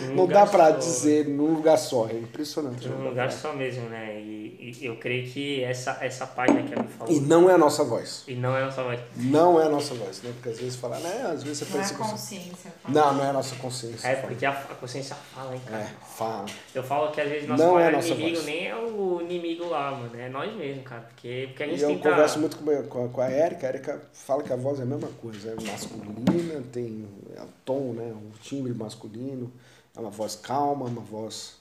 Num 0.09 0.13
Não 0.15 0.27
dá 0.27 0.45
pra 0.45 0.73
só, 0.73 0.77
dizer 0.77 1.27
num 1.27 1.53
lugar 1.55 1.77
só. 1.77 2.07
É 2.07 2.13
impressionante. 2.13 2.87
Num 2.87 3.09
lugar 3.09 3.31
só 3.31 3.53
mesmo, 3.53 3.89
né? 3.89 4.19
E, 4.19 4.77
e 4.81 4.85
eu 4.85 4.97
creio 4.97 5.27
que 5.27 5.63
essa, 5.63 5.97
essa 6.01 6.27
página 6.27 6.61
que 6.63 6.73
ela 6.73 6.83
me 6.83 6.89
falou. 6.89 7.11
E 7.13 7.19
não 7.21 7.49
é 7.49 7.53
a 7.53 7.57
nossa 7.57 7.83
voz. 7.83 8.23
E 8.27 8.35
não 8.35 8.55
é 8.55 8.61
a 8.61 8.65
nossa 8.65 8.83
voz. 8.83 8.99
Não 9.15 9.59
é 9.61 9.65
a 9.65 9.69
nossa 9.69 9.93
voz, 9.95 10.21
né? 10.21 10.31
Porque 10.35 10.49
às 10.49 10.59
vezes 10.59 10.75
fala, 10.75 10.99
né? 10.99 11.27
Às 11.31 11.41
vezes 11.43 11.59
você 11.59 11.65
Não 11.65 11.79
é 11.79 11.81
pensa 11.83 11.93
que 11.95 11.99
você... 12.01 12.11
consciência. 12.11 12.73
Não, 12.87 13.13
não 13.15 13.25
é 13.25 13.29
a 13.29 13.33
nossa 13.33 13.55
consciência. 13.55 14.07
É 14.07 14.15
porque 14.15 14.45
a, 14.45 14.51
a 14.51 14.75
consciência 14.75 15.15
fala, 15.33 15.55
hein, 15.55 15.61
cara. 15.65 15.83
É, 15.83 15.87
fala. 16.15 16.45
Eu 16.75 16.83
falo 16.83 17.11
que 17.11 17.21
às 17.21 17.29
vezes 17.29 17.47
nosso 17.47 17.63
Não 17.63 17.79
é 17.79 17.87
a 17.87 17.91
nossa 17.91 18.09
inimigo 18.09 18.35
voz. 18.35 18.45
nem 18.45 18.67
é 18.67 18.75
o 18.75 19.21
inimigo 19.21 19.65
lá, 19.67 19.91
mano. 19.91 20.11
É 20.19 20.29
nós 20.29 20.53
mesmo, 20.55 20.83
cara. 20.83 21.01
Porque, 21.01 21.45
porque 21.49 21.63
a 21.63 21.67
E 21.67 21.71
gente 21.71 21.81
eu 21.81 21.89
tenta. 21.89 22.09
converso 22.11 22.39
muito 22.39 22.57
com, 22.57 22.83
com, 22.83 23.05
a- 23.05 23.09
com 23.09 23.21
a 23.21 23.31
Erika, 23.31 23.65
a 23.65 23.69
Erika 23.69 24.01
fala 24.13 24.43
que 24.43 24.53
a 24.53 24.55
voz 24.55 24.79
é 24.79 24.83
a 24.83 24.85
mesma 24.85 25.07
coisa, 25.19 25.49
é 25.51 25.55
masculina, 25.71 26.63
tem 26.71 27.05
é 27.35 27.41
o 27.41 27.47
tom, 27.65 27.93
né? 27.93 28.13
O 28.13 28.34
timbre 28.41 28.73
masculino, 28.73 29.51
é 29.95 29.99
uma 29.99 30.09
voz 30.11 30.35
calma, 30.35 30.85
uma 30.85 31.01
voz 31.01 31.55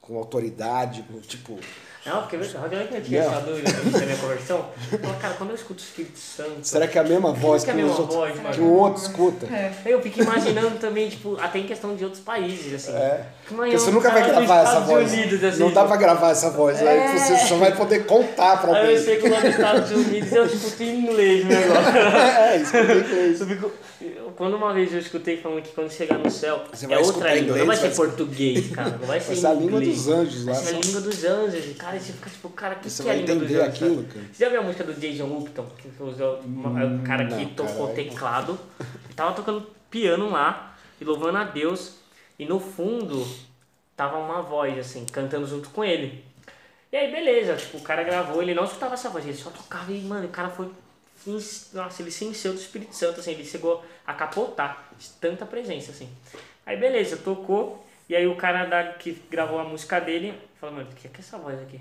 com 0.00 0.18
autoridade, 0.18 1.02
com, 1.10 1.18
tipo. 1.20 1.58
Não, 2.04 2.20
porque 2.20 2.36
olha 2.36 2.86
que 2.86 2.94
eu 2.96 3.02
tinha 3.02 3.22
Não. 3.24 3.30
essa 3.32 3.40
dúvida 3.40 3.72
da 3.72 3.98
minha 4.04 4.16
conversão. 4.18 4.68
Eu 4.92 4.98
falo, 4.98 5.14
cara, 5.16 5.34
quando 5.38 5.48
eu 5.48 5.56
escuto 5.56 5.80
o 5.80 5.82
Espírito 5.86 6.18
Santo. 6.18 6.58
Será 6.62 6.86
que 6.86 6.98
é 6.98 7.00
a 7.00 7.04
mesma 7.04 7.32
voz 7.32 7.64
que 7.64 7.70
que, 7.72 7.78
é 7.78 7.80
a 7.80 7.86
mesma 7.86 7.98
outros- 7.98 8.14
voz, 8.14 8.38
que 8.54 8.60
o 8.60 8.70
outro 8.74 9.00
escuta? 9.02 9.46
É. 9.46 9.72
Eu 9.86 10.02
fico 10.02 10.20
imaginando 10.20 10.78
também, 10.78 11.08
tipo, 11.08 11.38
até 11.40 11.60
em 11.60 11.66
questão 11.66 11.96
de 11.96 12.04
outros 12.04 12.22
países, 12.22 12.74
assim. 12.74 12.94
É. 12.94 13.24
Porque 13.48 13.78
você 13.78 13.90
nunca 13.90 14.10
vai 14.10 14.28
gravar 14.28 14.58
essa 14.60 14.80
voz. 14.80 15.10
Unidos, 15.10 15.42
assim, 15.42 15.58
não 15.60 15.72
dá 15.72 15.86
pra 15.86 15.96
gravar 15.96 16.30
essa 16.32 16.50
voz, 16.50 16.78
aí 16.82 17.18
você 17.18 17.38
só 17.48 17.56
vai 17.56 17.74
poder 17.74 18.04
contar 18.04 18.60
pra 18.60 18.76
Aí 18.76 18.84
eu 18.84 18.98
alguém. 18.98 19.02
chego 19.02 19.30
lá 19.30 19.40
nos 19.40 19.50
Estados 19.54 19.90
Unidos 19.90 20.32
eu 20.32 20.44
escuto 20.44 20.82
em 20.82 20.98
inglês 20.98 21.44
o 21.46 21.48
negócio. 21.48 21.84
É, 22.44 22.56
isso 22.58 22.70
que 22.70 22.76
eu 22.76 23.00
inglês. 23.00 23.40
Eu 23.40 23.46
fico- 23.46 23.72
Quando 24.36 24.54
uma 24.56 24.72
vez 24.72 24.92
eu 24.92 24.98
escutei 24.98 25.36
falando 25.36 25.62
que 25.62 25.72
quando 25.72 25.90
chegar 25.90 26.18
no 26.18 26.30
céu 26.30 26.64
Você 26.72 26.92
é 26.92 26.98
outra 26.98 27.34
língua, 27.34 27.56
não 27.58 27.66
vai 27.66 27.76
ser 27.76 27.88
vai 27.88 27.96
português, 27.96 28.70
cara, 28.70 28.90
não 28.90 29.06
vai 29.06 29.20
ser 29.20 29.26
Vai 29.28 29.36
ser 29.36 29.46
a 29.46 29.54
língua 29.54 29.80
dos 29.80 30.08
anjos 30.08 30.44
lá. 30.44 30.52
Vai 30.52 30.62
ser 30.62 30.74
a 30.74 30.78
língua 30.80 31.00
dos 31.00 31.24
anjos, 31.24 31.76
cara, 31.76 31.96
e 31.96 32.00
você 32.00 32.12
fica 32.12 32.30
tipo, 32.30 32.48
cara, 32.50 32.74
o 32.74 32.78
que, 32.80 32.90
Você 32.90 33.02
que 33.02 33.08
é 33.08 33.12
a 33.12 33.14
língua 33.16 33.34
dos 33.36 33.50
anjos? 33.50 33.60
aquilo, 33.68 33.96
cara? 34.02 34.08
cara. 34.14 34.26
Você 34.32 34.44
já 34.44 34.50
viu 34.50 34.60
a 34.60 34.62
música 34.62 34.84
do 34.84 34.94
Jason 34.94 35.24
Upton, 35.38 35.66
que 35.78 36.02
usou 36.02 36.40
uma- 36.40 36.82
é 36.82 36.84
o 36.86 36.98
cara 37.02 37.26
que 37.26 37.34
Não, 37.34 37.44
tocou 37.50 37.88
caralho. 37.88 37.94
teclado, 37.94 38.60
tava 39.14 39.32
tocando 39.34 39.66
piano 39.90 40.30
lá 40.30 40.76
e 41.00 41.04
louvando 41.04 41.38
a 41.38 41.44
Deus, 41.44 41.96
e 42.38 42.44
no 42.44 42.58
fundo 42.58 43.26
tava 43.96 44.18
uma 44.18 44.42
voz 44.42 44.76
assim, 44.78 45.04
cantando 45.06 45.46
junto 45.46 45.68
com 45.70 45.84
ele. 45.84 46.24
E 46.92 46.96
aí, 46.96 47.10
beleza, 47.10 47.54
tipo, 47.56 47.78
o 47.78 47.80
cara 47.80 48.02
gravou, 48.04 48.40
ele 48.42 48.54
não 48.54 48.64
escutava 48.64 48.94
essa 48.94 49.08
voz, 49.10 49.24
ele 49.24 49.34
só 49.36 49.50
tocava 49.50 49.90
e, 49.92 50.00
mano, 50.00 50.26
o 50.26 50.30
cara 50.30 50.48
foi. 50.48 50.68
Nossa, 51.72 52.02
ele 52.02 52.10
se 52.10 52.24
encheu 52.24 52.52
do 52.52 52.58
Espírito 52.58 52.94
Santo, 52.94 53.20
assim, 53.20 53.32
ele 53.32 53.44
chegou 53.44 53.84
a 54.06 54.12
capotar 54.14 54.90
de 54.98 55.08
tanta 55.20 55.46
presença, 55.46 55.90
assim. 55.90 56.08
Aí, 56.66 56.76
beleza, 56.76 57.16
tocou, 57.16 57.84
e 58.08 58.14
aí 58.16 58.26
o 58.26 58.36
cara 58.36 58.64
da, 58.66 58.92
que 58.94 59.12
gravou 59.30 59.58
a 59.58 59.64
música 59.64 60.00
dele 60.00 60.34
falou, 60.60 60.76
mano, 60.76 60.88
o 60.90 60.94
que 60.94 61.06
é 61.06 61.10
é 61.10 61.20
essa 61.20 61.38
voz 61.38 61.60
aqui? 61.60 61.76
O 61.76 61.80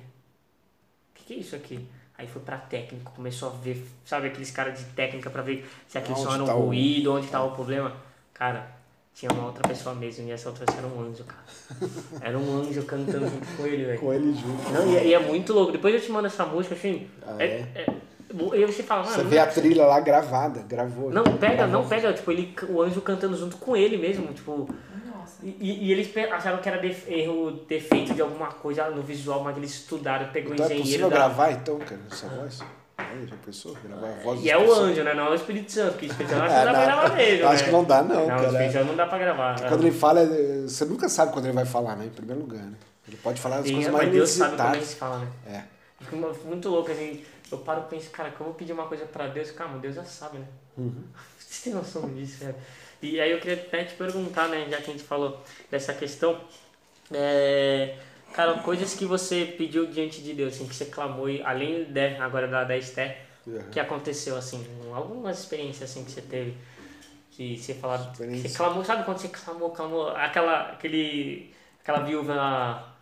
que, 1.16 1.24
que 1.26 1.34
é 1.34 1.38
isso 1.38 1.56
aqui? 1.56 1.86
Aí 2.18 2.28
foi 2.28 2.42
pra 2.42 2.58
técnico, 2.58 3.12
começou 3.14 3.50
a 3.50 3.52
ver, 3.54 3.84
sabe, 4.06 4.28
aqueles 4.28 4.52
caras 4.52 4.78
de 4.78 4.86
técnica 4.92 5.30
pra 5.30 5.42
ver 5.42 5.68
se 5.88 5.98
aquele 5.98 6.18
som 6.18 6.34
era 6.34 6.44
um 6.44 6.46
tá 6.46 6.56
o- 6.56 6.66
ruído, 6.66 7.14
onde 7.14 7.28
tava 7.28 7.46
o 7.46 7.52
problema. 7.56 7.96
Cara, 8.34 8.68
tinha 9.16 9.32
uma 9.32 9.46
outra 9.48 9.68
pessoa 9.68 9.96
mesmo, 9.96 10.28
e 10.28 10.32
essa 10.32 10.50
outra 10.50 10.66
pessoa 10.66 10.86
era 10.86 10.94
um 10.96 11.02
anjo, 11.02 11.24
cara. 11.24 11.44
Era 12.22 12.38
um 12.38 12.58
anjo 12.62 12.84
cantando 12.84 13.28
junto 13.28 13.48
com 13.58 13.66
ele, 13.66 13.86
velho. 13.86 14.00
Com 14.00 14.14
ele 14.14 14.34
junto. 14.34 14.72
Não, 14.72 14.92
e, 14.94 14.98
é- 14.98 15.08
e 15.08 15.14
é 15.14 15.20
muito 15.20 15.54
louco. 15.54 15.72
Depois 15.72 15.94
eu 15.96 16.02
te 16.02 16.12
mando 16.12 16.28
essa 16.28 16.46
música, 16.46 16.76
assim. 16.76 17.10
Ah, 17.26 17.36
é, 17.40 17.46
é? 17.46 17.82
é- 17.82 17.94
e 18.34 18.58
aí 18.64 18.66
você 18.66 18.84
fala, 18.84 19.04
mano. 19.04 19.16
Você 19.16 19.24
vê 19.24 19.40
a 19.40 19.48
trilha 19.48 19.86
lá 19.86 20.00
gravada, 20.00 20.62
gravou. 20.68 21.10
Não, 21.12 21.24
pega, 21.24 21.56
Gravou. 21.56 21.82
não 21.82 21.88
pega, 21.88 22.12
tipo, 22.14 22.32
ele, 22.32 22.56
o 22.70 22.82
anjo 22.82 23.02
cantando 23.02 23.38
junto 23.38 23.58
com 23.58 23.76
ele 23.78 23.98
mesmo, 23.98 24.34
tipo. 24.34 24.68
Nossa. 25.16 25.38
E, 25.44 25.56
e- 25.60 25.92
eles 25.92 26.10
acharam 26.32 26.58
que 26.58 26.68
era 26.68 26.80
def- 26.80 27.08
erro, 27.10 27.52
defeito 27.68 28.14
de 28.14 28.22
alguma 28.22 28.48
coisa 28.48 28.90
no 28.90 29.02
visual, 29.02 29.44
mas 29.44 29.56
eles 29.58 29.72
estudaram, 29.72 30.28
pegou 30.32 30.54
Então 30.54 30.66
o 30.66 30.70
é 30.72 30.74
engenheiro 30.76 31.04
possível 31.04 31.10
da... 31.10 31.16
gravar 31.16 31.52
então, 31.52 31.78
cara, 31.80 32.02
essa 32.12 32.28
voz? 32.28 32.60
Aí, 32.98 33.26
já 33.28 33.36
pensou? 33.44 33.76
Gravar 33.84 34.08
a 34.08 34.24
voz 34.24 34.40
do 34.40 34.46
E 34.46 34.50
é 34.52 34.58
o 34.58 34.74
anjo, 34.74 35.04
né? 35.04 35.14
Não 35.14 35.28
é 35.28 35.30
o 35.32 35.36
Espírito 35.36 35.72
Santo, 35.72 35.92
porque 35.94 36.06
o 36.06 36.10
Espírito 36.10 36.30
Santo 36.32 36.44
acho 36.44 36.54
É, 36.54 36.60
que 36.60 36.66
não 36.66 36.74
dá 36.74 36.80
pra 36.80 36.86
gravar 36.86 37.16
mesmo, 37.16 37.48
acho 37.48 37.58
né? 37.62 37.64
que 37.66 37.72
não 37.72 37.84
dá, 37.84 38.02
não, 38.04 38.16
Não, 38.16 38.24
o 38.24 38.28
cara. 38.28 38.44
Espírito 38.48 38.72
Santo 38.74 38.86
não 38.86 38.96
dá 38.96 39.06
pra 39.08 39.18
gravar. 39.18 39.62
Quando 39.68 39.82
ele 39.82 39.92
fala, 39.92 40.20
é- 40.22 40.62
você 40.68 40.86
nunca 40.86 41.10
sabe 41.10 41.32
quando 41.34 41.46
ele 41.46 41.54
vai 41.54 41.66
falar, 41.66 41.96
né? 41.96 42.06
Em 42.06 42.10
primeiro 42.10 42.42
lugar, 42.42 42.62
né? 42.64 42.74
Ele 43.08 43.18
pode 43.18 43.42
falar 43.42 43.58
as 43.58 43.66
Sim, 43.68 43.74
coisas 43.76 43.92
mais 43.92 44.06
mas 44.06 44.14
Deus 44.16 44.30
sabe 44.30 44.56
como 44.58 44.76
é 44.76 44.80
se 44.82 44.96
fala, 44.96 45.20
né? 45.20 45.28
É. 45.48 45.62
Fico 46.04 46.16
mu- 46.18 46.32
muito 46.46 46.70
louco, 46.70 46.92
assim, 46.92 47.22
eu 47.54 47.60
paro 47.60 47.86
e 47.88 47.90
penso, 47.90 48.10
cara, 48.10 48.32
que 48.32 48.40
eu 48.40 48.46
vou 48.46 48.56
pedir 48.56 48.74
uma 48.74 48.88
coisa 48.88 49.06
pra 49.06 49.28
Deus, 49.28 49.52
calma, 49.52 49.78
Deus 49.80 49.96
já 49.96 50.04
sabe, 50.04 50.40
né? 50.40 50.48
Uhum. 50.78 51.04
Você 51.38 51.70
tem 51.70 51.74
noção 51.74 52.10
disso, 52.14 52.40
velho? 52.44 52.56
E 53.02 53.20
aí 53.20 53.32
eu 53.32 53.40
queria 53.40 53.56
até 53.56 53.84
te 53.84 53.96
perguntar, 53.96 54.48
né, 54.48 54.68
já 54.70 54.78
que 54.78 54.90
a 54.90 54.94
gente 54.94 55.04
falou 55.04 55.42
dessa 55.70 55.94
questão, 55.94 56.40
é, 57.14 57.98
cara, 58.34 58.60
coisas 58.60 58.94
que 58.94 59.06
você 59.06 59.46
pediu 59.58 59.86
diante 59.88 60.22
de 60.22 60.34
Deus, 60.34 60.56
assim, 60.56 60.68
que 60.68 60.76
você 60.76 60.86
clamou, 60.86 61.30
e 61.30 61.42
além 61.44 61.84
de, 61.86 62.16
agora 62.18 62.48
da, 62.48 62.64
da 62.64 62.78
Esther, 62.78 63.18
Uhum. 63.46 63.62
que 63.72 63.78
aconteceu, 63.78 64.38
assim, 64.38 64.66
algumas 64.96 65.40
experiências, 65.40 65.90
assim, 65.92 66.06
que 66.06 66.12
você 66.12 66.22
teve, 66.22 66.56
que 67.32 67.58
você 67.58 67.74
falava, 67.74 68.10
que 68.14 68.38
você 68.38 68.50
clamou, 68.50 68.86
sabe 68.86 69.04
quando 69.04 69.18
você 69.18 69.28
clamou, 69.28 69.72
clamou, 69.72 70.08
aquela, 70.10 70.70
aquele, 70.70 71.54
aquela 71.82 72.00
viúva 72.00 72.93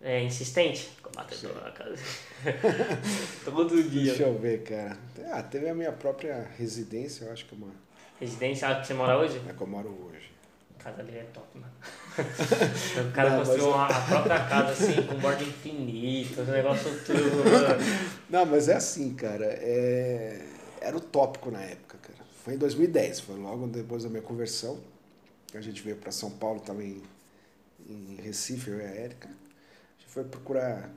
é, 0.00 0.22
insistente? 0.22 0.84
Ficou 0.96 1.12
batendo 1.14 1.54
na 1.54 1.70
casa. 1.70 1.96
Todo 3.44 3.82
dia. 3.82 4.04
Deixa 4.12 4.22
eu 4.24 4.38
ver, 4.38 4.62
cara. 4.62 4.96
Ah, 5.32 5.42
teve 5.42 5.68
a 5.68 5.74
minha 5.74 5.92
própria 5.92 6.48
residência, 6.58 7.24
eu 7.26 7.32
acho 7.32 7.44
que 7.46 7.54
é 7.54 7.58
uma. 7.58 7.72
Residência 8.18 8.74
que 8.80 8.86
você 8.86 8.94
mora 8.94 9.16
hoje? 9.18 9.40
É 9.48 9.52
que 9.52 9.60
eu 9.60 9.66
moro 9.66 9.88
hoje. 9.88 10.30
casa 10.78 11.02
dele 11.02 11.18
é 11.18 11.24
top, 11.24 11.46
mano. 11.58 11.72
o 13.08 13.12
cara 13.12 13.30
Não, 13.30 13.38
construiu 13.38 13.70
mas- 13.70 13.96
a 13.96 14.00
própria 14.00 14.44
casa 14.46 14.70
assim, 14.72 15.02
com 15.06 15.14
borda 15.16 15.42
infinita, 15.42 16.42
os 16.42 16.48
negócios 16.48 17.02
tudo. 17.06 17.18
mano. 17.20 17.84
Não, 18.28 18.46
mas 18.46 18.68
é 18.68 18.74
assim, 18.74 19.14
cara. 19.14 19.44
é- 19.46 20.40
Era 20.80 20.96
utópico 20.96 21.50
na 21.50 21.62
época, 21.62 21.98
cara. 22.02 22.18
Foi 22.44 22.54
em 22.54 22.58
2010, 22.58 23.20
foi 23.20 23.36
logo 23.36 23.66
depois 23.66 24.02
da 24.02 24.08
minha 24.08 24.22
conversão. 24.22 24.78
A 25.54 25.60
gente 25.60 25.82
veio 25.82 25.96
para 25.96 26.10
São 26.12 26.30
Paulo, 26.30 26.62
em, 26.82 27.02
em 27.88 28.16
Recife, 28.22 28.70
eu 28.70 28.78
e 28.78 28.82
a 28.82 28.88
Érica. 28.88 29.28
Foi 30.10 30.24
procurar 30.24 30.90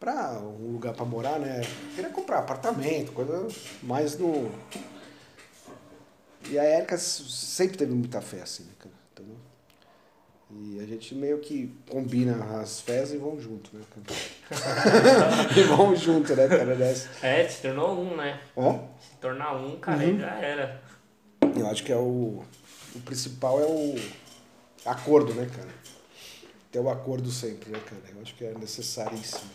para 0.00 0.32
um 0.40 0.72
lugar 0.72 0.94
para 0.94 1.04
morar, 1.04 1.38
né? 1.38 1.60
Queria 1.94 2.10
comprar 2.10 2.40
apartamento, 2.40 3.12
coisa 3.12 3.46
mais 3.82 4.18
no. 4.18 4.50
E 6.50 6.58
a 6.58 6.64
Érica 6.64 6.98
sempre 6.98 7.78
teve 7.78 7.92
muita 7.94 8.20
fé, 8.20 8.42
assim, 8.42 8.64
né, 8.64 8.72
cara? 8.80 8.94
Entendeu? 9.12 9.36
E 10.50 10.80
a 10.80 10.86
gente 10.86 11.14
meio 11.14 11.38
que 11.38 11.72
combina 11.88 12.60
as 12.60 12.80
fés 12.80 13.12
e 13.12 13.16
vão 13.16 13.40
junto, 13.40 13.70
né, 13.76 13.84
cara? 13.94 15.54
e 15.56 15.62
vão 15.62 15.94
junto, 15.94 16.34
né, 16.34 16.48
cara? 16.48 16.74
É, 17.22 17.48
se 17.48 17.62
tornou 17.62 17.96
um, 18.00 18.16
né? 18.16 18.40
Ó, 18.56 18.80
Se 19.00 19.16
tornar 19.20 19.54
um, 19.54 19.78
cara, 19.78 20.04
Uhum. 20.04 20.18
já 20.18 20.34
era. 20.34 20.82
eu 21.56 21.66
acho 21.68 21.84
que 21.84 21.92
é 21.92 21.96
o. 21.96 22.42
O 22.94 23.00
principal 23.06 23.58
é 23.60 23.64
o 23.64 23.94
acordo, 24.84 25.32
né, 25.32 25.48
cara? 25.56 25.68
Ter 26.72 26.78
o 26.80 26.88
acordo 26.90 27.30
sempre, 27.30 27.70
né, 27.70 27.78
cara? 27.84 28.00
Eu 28.16 28.22
acho 28.22 28.34
que 28.34 28.44
é 28.44 28.54
necessaríssimo 28.54 29.50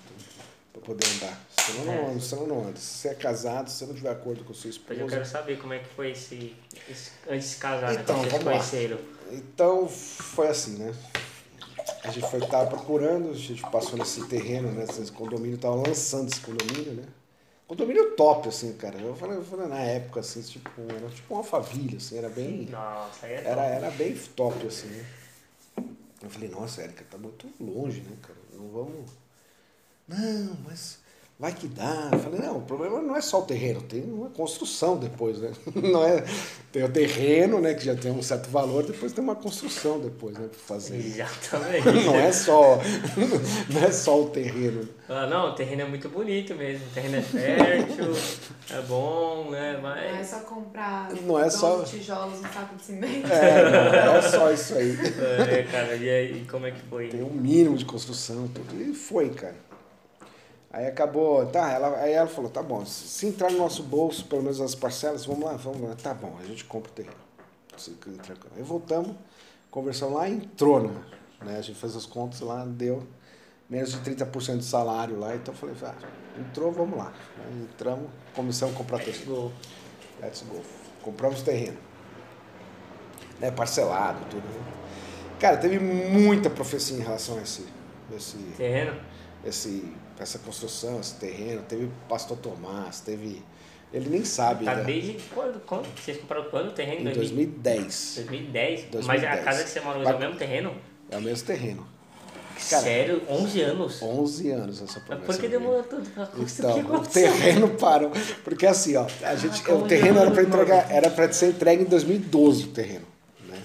para 0.72 0.82
poder 0.84 1.06
andar. 1.16 1.46
Senão 1.66 1.86
não, 1.86 1.94
É. 1.94 2.12
anda, 2.12 2.20
senão 2.20 2.48
não 2.48 2.68
anda. 2.68 2.78
Se 2.80 2.86
você 3.00 3.08
é 3.10 3.16
casado, 3.16 3.70
se 3.70 3.78
você 3.78 3.86
não 3.88 3.96
tiver 3.96 4.12
acordo 4.12 4.44
com 4.44 4.54
sua 4.54 4.70
Mas 4.70 4.78
eu 4.78 4.82
esposa. 4.82 5.16
quero 5.16 5.26
saber 5.26 5.58
como 5.60 5.74
é 5.74 5.80
que 5.80 5.88
foi 5.90 6.12
esse. 6.12 6.56
esse- 6.90 7.12
antes 7.28 7.48
de 7.50 7.56
se 7.56 7.60
casar, 7.60 7.92
né? 7.94 8.02
Então, 8.02 8.16
vocês 8.18 8.32
se 8.32 8.38
vamos 8.40 8.46
lá. 8.46 8.52
conheceram. 8.54 9.00
Então 9.32 9.90
foi 9.90 10.48
assim, 10.48 10.78
né? 10.78 10.94
A 12.04 12.12
gente 12.12 12.30
foi 12.30 12.40
estar 12.40 12.66
procurando, 12.68 13.32
a 13.32 13.34
gente 13.34 13.62
passou 13.64 13.98
nesse 13.98 14.26
terreno, 14.28 14.72
né? 14.72 14.84
Esse 14.84 15.12
condomínio, 15.12 15.58
tava 15.58 15.76
lançando 15.76 16.30
esse 16.30 16.40
condomínio, 16.40 16.94
né? 16.94 17.04
Condomínio 17.68 18.12
top, 18.16 18.48
assim, 18.48 18.74
cara. 18.74 18.98
Eu 19.00 19.16
falei, 19.16 19.38
eu 19.38 19.44
falei 19.44 19.68
na 19.68 19.80
época, 19.80 20.22
assim, 20.22 20.42
tipo, 20.42 20.70
era 20.90 21.10
tipo 21.10 21.34
uma 21.34 21.44
família, 21.44 21.98
assim, 21.98 22.18
era 22.18 22.30
bem. 22.30 22.68
Nossa, 22.72 23.26
aí 23.26 23.34
é 23.34 23.36
Era, 23.44 23.56
top. 23.64 23.68
era 23.76 23.92
bem 23.92 24.16
top, 24.36 24.68
assim, 24.68 24.88
né? 24.88 25.06
Eu 26.22 26.30
falei, 26.30 26.50
nossa, 26.50 26.82
Érica, 26.82 27.06
tá 27.10 27.18
muito 27.18 27.52
longe, 27.60 28.02
né, 28.02 28.18
cara? 28.22 28.40
Não 28.54 28.70
vamos. 28.70 29.12
Não, 30.08 30.56
mas 30.66 31.00
vai 31.40 31.52
que 31.54 31.68
dá. 31.68 32.10
Eu 32.12 32.20
falei, 32.20 32.40
não, 32.40 32.58
o 32.58 32.62
problema 32.62 33.02
não 33.02 33.16
é 33.16 33.22
só 33.22 33.40
o 33.40 33.44
terreno, 33.44 33.82
tem 33.82 34.04
uma 34.04 34.30
construção 34.30 34.98
depois, 34.98 35.40
né? 35.40 35.52
Não 35.76 36.04
é. 36.04 36.24
Tem 36.72 36.84
o 36.84 36.90
terreno, 36.90 37.60
né, 37.62 37.74
que 37.74 37.86
já 37.86 37.96
tem 37.96 38.12
um 38.12 38.22
certo 38.22 38.50
valor, 38.50 38.84
depois 38.84 39.12
tem 39.14 39.24
uma 39.24 39.36
construção 39.36 40.00
depois, 40.00 40.38
né, 40.38 40.48
pra 40.48 40.60
fazer. 40.60 40.98
Exatamente. 40.98 41.86
Não 42.06 42.16
é 42.16 42.32
só. 42.32 42.80
Não 43.70 43.84
é 43.84 43.92
só 43.92 44.22
o 44.24 44.30
terreno. 44.30 44.88
Ah, 45.10 45.26
não, 45.26 45.52
o 45.52 45.56
terreno 45.56 45.84
é 45.84 45.86
muito 45.86 46.10
bonito 46.10 46.54
mesmo. 46.54 46.86
O 46.86 46.90
terreno 46.90 47.16
é 47.16 47.22
fértil, 47.22 48.12
é 48.70 48.82
bom, 48.82 49.50
né? 49.52 49.80
Não 49.82 49.90
é 49.96 50.12
Mas. 50.18 50.28
só 50.28 50.40
comprar 50.42 51.10
Não 51.22 51.40
é 51.40 51.44
12 51.44 51.58
só- 51.58 51.84
tijolos 51.84 52.42
no 52.42 52.48
saco 52.54 52.76
de 52.76 52.84
cimento. 52.84 53.32
É, 53.32 54.06
não 54.06 54.16
é 54.18 54.22
só 54.22 54.52
isso 54.52 54.76
aí. 54.76 54.98
É, 55.50 55.64
cara, 55.64 55.96
e 55.96 56.10
aí, 56.10 56.46
como 56.52 56.66
é 56.66 56.72
que 56.72 56.82
foi? 56.90 57.08
Tem 57.08 57.24
um 57.24 57.30
mínimo 57.32 57.78
de 57.78 57.86
construção, 57.86 58.50
tudo. 58.50 58.82
E 58.82 58.94
foi, 58.94 59.30
cara. 59.30 59.56
Aí 60.78 60.86
acabou, 60.86 61.44
tá, 61.48 61.72
ela, 61.72 61.98
aí 61.98 62.12
ela 62.14 62.28
falou, 62.28 62.52
tá 62.52 62.62
bom, 62.62 62.86
se 62.86 63.26
entrar 63.26 63.52
no 63.52 63.58
nosso 63.58 63.82
bolso, 63.82 64.24
pelo 64.26 64.44
menos 64.44 64.62
as 64.62 64.76
parcelas, 64.76 65.26
vamos 65.26 65.44
lá, 65.44 65.54
vamos 65.54 65.82
lá, 65.82 65.96
tá 65.96 66.14
bom, 66.14 66.38
a 66.40 66.46
gente 66.46 66.66
compra 66.66 66.92
o 66.92 66.94
terreno. 66.94 67.16
Aí 68.56 68.62
voltamos, 68.62 69.16
conversamos 69.72 70.14
lá, 70.14 70.30
entrou, 70.30 70.84
né? 70.84 70.94
né? 71.42 71.58
A 71.58 71.62
gente 71.62 71.80
fez 71.80 71.96
as 71.96 72.06
contas 72.06 72.42
lá, 72.42 72.64
deu 72.64 73.02
menos 73.68 73.92
de 73.92 73.98
30% 74.02 74.58
de 74.58 74.66
salário 74.66 75.20
lá, 75.20 75.36
então 75.36 75.52
eu 75.52 75.58
falei, 75.58 75.76
ah, 75.82 75.96
entrou, 76.40 76.72
vamos 76.72 76.96
lá. 76.96 77.12
Aí 77.44 77.64
entramos, 77.64 78.08
a 78.38 78.78
comprar 78.78 79.00
terreno. 79.00 79.52
Let's 80.22 80.44
go. 80.44 80.62
Compramos 81.02 81.42
terreno. 81.42 81.78
Né, 83.40 83.50
parcelado, 83.50 84.20
tudo. 84.30 84.48
né? 84.48 84.74
Cara, 85.40 85.58
teve 85.58 85.80
muita 85.80 86.52
profecia 86.52 86.96
em 86.96 87.02
relação 87.02 87.40
a 87.40 87.42
esse, 87.42 87.66
esse, 88.16 88.38
Terreno? 88.56 88.96
esse, 89.44 89.92
essa 90.24 90.40
construção, 90.40 91.00
esse 91.00 91.16
terreno. 91.16 91.62
Teve 91.64 91.90
pastor 92.08 92.38
Tomás, 92.38 93.02
teve. 93.02 93.42
Ele 93.94 94.10
nem 94.10 94.26
sabe. 94.26 94.66
Tá 94.66 94.76
né? 94.76 94.84
desde 94.84 95.14
quando? 95.34 95.60
quando? 95.66 95.88
Vocês 95.98 96.18
compraram 96.18 96.50
quando 96.50 96.68
o 96.70 96.72
terreno? 96.72 97.10
Em 97.10 97.14
2010. 97.14 98.14
2010? 98.16 98.82
Mas 98.82 98.92
2010. 98.92 99.24
a 99.24 99.44
casa 99.44 99.64
que 99.64 99.70
você 99.70 99.80
mora 99.80 100.00
hoje 100.00 100.12
é 100.12 100.16
o 100.16 100.20
mesmo 100.20 100.36
terreno? 100.36 100.76
É 101.10 101.18
o 101.18 101.22
mesmo 101.22 101.48
terreno. 101.48 101.98
Cara, 102.70 102.82
Sério? 102.82 103.22
11 103.30 103.62
anos? 103.62 104.02
11 104.02 104.52
anos 104.52 104.82
essa 104.82 105.00
Mas 105.00 105.04
promessa. 105.04 105.26
por 105.26 105.40
que 105.40 105.48
demorou 105.48 105.84
tanto 105.84 106.10
pra? 106.10 106.28
Então, 106.38 106.96
o 106.96 107.06
terreno 107.06 107.70
parou. 107.78 108.12
Porque 108.44 108.66
assim, 108.66 108.96
ó, 108.96 109.06
a 109.22 109.36
gente, 109.36 109.62
como 109.62 109.86
o 109.86 109.88
terreno 109.88 110.20
era 110.20 110.32
para 110.32 110.44
entregar, 110.44 110.92
era 110.92 111.10
para 111.10 111.32
ser 111.32 111.50
entregue 111.50 111.84
em 111.84 111.86
2012 111.86 112.64
o 112.64 112.68
terreno, 112.70 113.06
né? 113.48 113.62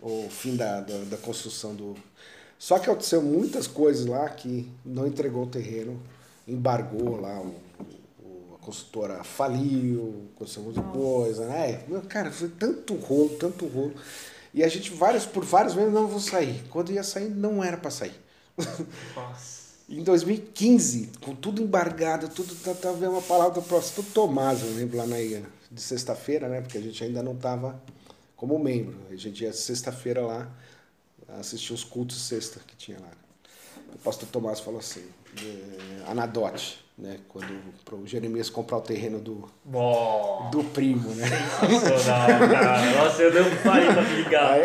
O 0.00 0.28
fim 0.30 0.54
da, 0.54 0.80
da, 0.80 0.98
da 1.10 1.16
construção 1.16 1.74
do. 1.74 1.96
Só 2.58 2.78
que 2.78 2.88
aconteceu 2.90 3.20
muitas 3.22 3.66
coisas 3.66 4.06
lá 4.06 4.28
que 4.28 4.70
não 4.84 5.06
entregou 5.06 5.44
o 5.44 5.46
terreno, 5.46 6.00
embargou 6.48 7.20
lá, 7.20 7.40
o, 7.40 7.54
o- 8.22 8.54
a 8.54 8.64
construtora 8.64 9.22
faliu, 9.22 10.28
aconteceu 10.34 10.62
muita 10.62 10.82
coisa, 10.82 11.46
né? 11.46 11.82
Meu, 11.86 12.00
Cara, 12.02 12.30
foi 12.32 12.48
tanto 12.48 12.94
rolo, 12.94 13.30
tanto 13.38 13.66
rolo. 13.66 13.94
E 14.54 14.64
a 14.64 14.68
gente, 14.68 14.90
várias, 14.90 15.26
por 15.26 15.44
vários 15.44 15.74
meses, 15.74 15.92
não 15.92 16.06
vou 16.06 16.20
sair. 16.20 16.64
Quando 16.70 16.90
ia 16.90 17.02
sair, 17.02 17.28
não 17.28 17.62
era 17.62 17.76
para 17.76 17.90
sair. 17.90 18.14
Nossa. 19.14 19.66
Em 19.88 20.02
2015, 20.02 21.10
com 21.20 21.34
tudo 21.34 21.62
embargado, 21.62 22.28
tudo 22.28 22.54
tá, 22.56 22.74
tá 22.74 22.90
vendo 22.92 23.10
uma 23.12 23.22
palavra 23.22 23.54
do 23.54 23.62
próximo 23.62 24.02
Tomás, 24.12 24.62
eu 24.62 24.72
lembro 24.74 24.96
lá 24.96 25.06
na 25.06 25.16
de 25.70 25.80
sexta-feira, 25.80 26.48
né? 26.48 26.60
Porque 26.60 26.78
a 26.78 26.80
gente 26.80 27.02
ainda 27.04 27.22
não 27.22 27.34
estava 27.34 27.80
como 28.34 28.58
membro. 28.58 28.96
A 29.10 29.16
gente 29.16 29.44
ia 29.44 29.52
sexta-feira 29.52 30.22
lá 30.22 30.50
assistir 31.38 31.72
os 31.72 31.84
cultos 31.84 32.20
sexta 32.20 32.60
que 32.66 32.76
tinha 32.76 32.98
lá. 32.98 33.10
O 33.94 33.98
pastor 33.98 34.28
Tomás 34.28 34.60
falou 34.60 34.80
assim, 34.80 35.04
é, 35.38 36.10
anadote, 36.10 36.84
né? 36.98 37.18
Quando 37.28 37.46
pro 37.84 38.06
Jeremias 38.06 38.48
comprar 38.48 38.78
o 38.78 38.80
terreno 38.80 39.18
do, 39.18 39.48
Bom. 39.64 40.48
do 40.50 40.64
primo, 40.64 41.10
né? 41.14 41.26
Sensacional, 41.60 42.26
cara. 42.48 43.04
Nossa, 43.04 43.22
eu 43.22 43.44
não 43.44 43.56
parei 43.62 43.86
pra 43.92 44.02
me 44.02 44.16
ligar. 44.16 44.58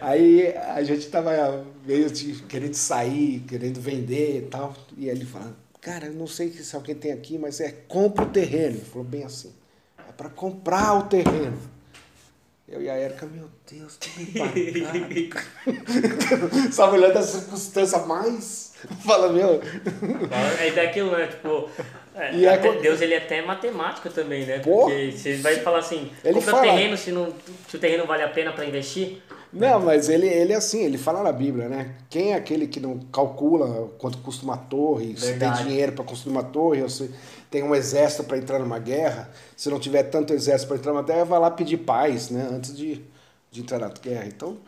Aí, 0.00 0.46
aí 0.50 0.56
a 0.56 0.82
gente 0.82 1.06
tava 1.08 1.64
meio 1.84 2.10
de, 2.10 2.42
querendo 2.42 2.74
sair, 2.74 3.40
querendo 3.46 3.80
vender 3.80 4.38
e 4.38 4.42
tal. 4.42 4.74
E 4.96 5.08
ele 5.08 5.24
falando, 5.24 5.56
cara, 5.80 6.06
eu 6.06 6.14
não 6.14 6.26
sei 6.26 6.50
se 6.50 6.74
alguém 6.74 6.94
tem 6.94 7.12
aqui, 7.12 7.38
mas 7.38 7.60
é 7.60 7.70
compra 7.70 8.24
o 8.24 8.28
terreno. 8.28 8.76
Ele 8.76 8.84
falou 8.84 9.04
bem 9.04 9.24
assim, 9.24 9.52
é 9.98 10.12
para 10.12 10.28
comprar 10.28 10.94
o 10.98 11.02
terreno. 11.04 11.75
Eu 12.68 12.82
e 12.82 12.90
a 12.90 12.98
Erika, 12.98 13.26
meu 13.26 13.48
Deus, 13.70 13.96
tudo 13.96 14.20
embargado. 14.28 14.58
Essa 16.68 16.86
mulher 16.88 17.12
da 17.12 17.22
circunstância 17.22 17.98
mais. 18.00 18.72
Fala, 19.04 19.32
meu. 19.32 19.60
É 20.60 20.70
daquilo, 20.72 21.12
né? 21.12 21.28
Tipo, 21.28 21.68
é, 22.14 22.34
E 22.34 22.44
é 22.44 22.54
até 22.54 22.72
Deus 22.80 23.00
ele 23.00 23.14
é 23.14 23.18
até 23.18 23.40
matemático 23.40 24.10
também, 24.10 24.44
né? 24.44 24.58
Pô. 24.58 24.86
Porque 24.86 25.12
você 25.12 25.36
vai 25.36 25.56
falar 25.60 25.78
assim, 25.78 26.10
Ele 26.24 26.34
compra 26.34 26.50
fala- 26.50 26.62
terreno 26.64 26.96
se, 26.96 27.12
não, 27.12 27.32
se 27.68 27.76
o 27.76 27.78
terreno 27.78 28.04
vale 28.04 28.24
a 28.24 28.28
pena 28.28 28.52
pra 28.52 28.64
investir. 28.64 29.22
Não, 29.52 29.78
mas 29.80 30.08
ele, 30.08 30.26
ele 30.26 30.52
é 30.52 30.56
assim, 30.56 30.84
ele 30.84 30.98
fala 30.98 31.22
na 31.22 31.32
Bíblia, 31.32 31.68
né? 31.68 31.94
Quem 32.10 32.32
é 32.32 32.34
aquele 32.34 32.66
que 32.66 32.80
não 32.80 32.98
calcula 33.12 33.88
quanto 33.96 34.18
custa 34.18 34.44
uma 34.44 34.56
torre, 34.56 35.16
se 35.16 35.26
Verdade. 35.26 35.58
tem 35.58 35.66
dinheiro 35.68 35.92
para 35.92 36.04
construir 36.04 36.32
uma 36.32 36.42
torre, 36.42 36.82
ou 36.82 36.88
se 36.88 37.10
tem 37.50 37.62
um 37.62 37.74
exército 37.74 38.24
para 38.24 38.38
entrar 38.38 38.58
numa 38.58 38.78
guerra, 38.78 39.30
se 39.56 39.68
não 39.70 39.78
tiver 39.80 40.04
tanto 40.04 40.32
exército 40.32 40.68
para 40.68 40.76
entrar 40.78 40.92
numa 40.92 41.02
guerra, 41.02 41.24
vai 41.24 41.38
lá 41.38 41.50
pedir 41.50 41.78
paz, 41.78 42.30
né? 42.30 42.48
Antes 42.50 42.76
de, 42.76 43.04
de 43.50 43.60
entrar 43.60 43.78
na 43.78 43.88
guerra. 43.88 44.26
Então, 44.26 44.58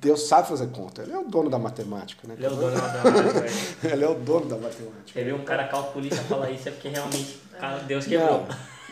Deus 0.00 0.28
sabe 0.28 0.48
fazer 0.48 0.68
conta. 0.68 1.02
Ele 1.02 1.12
é 1.12 1.18
o 1.18 1.24
dono 1.24 1.50
da 1.50 1.58
matemática, 1.58 2.26
né? 2.28 2.34
Ele 2.36 2.46
é 2.46 2.50
o 2.50 2.54
dono 2.54 2.76
da 2.76 2.82
matemática. 3.10 3.88
ele 3.88 4.04
é 4.04 4.08
o 4.08 4.14
dono 4.14 4.46
da 4.46 4.56
matemática. 4.56 5.12
Você 5.12 5.24
vê 5.24 5.32
um 5.32 5.44
cara 5.44 5.66
calculista 5.68 6.22
falar 6.24 6.50
isso 6.50 6.68
é 6.68 6.72
porque 6.72 6.88
realmente 6.88 7.40
cara, 7.58 7.78
Deus 7.80 8.06
quebrou. 8.06 8.46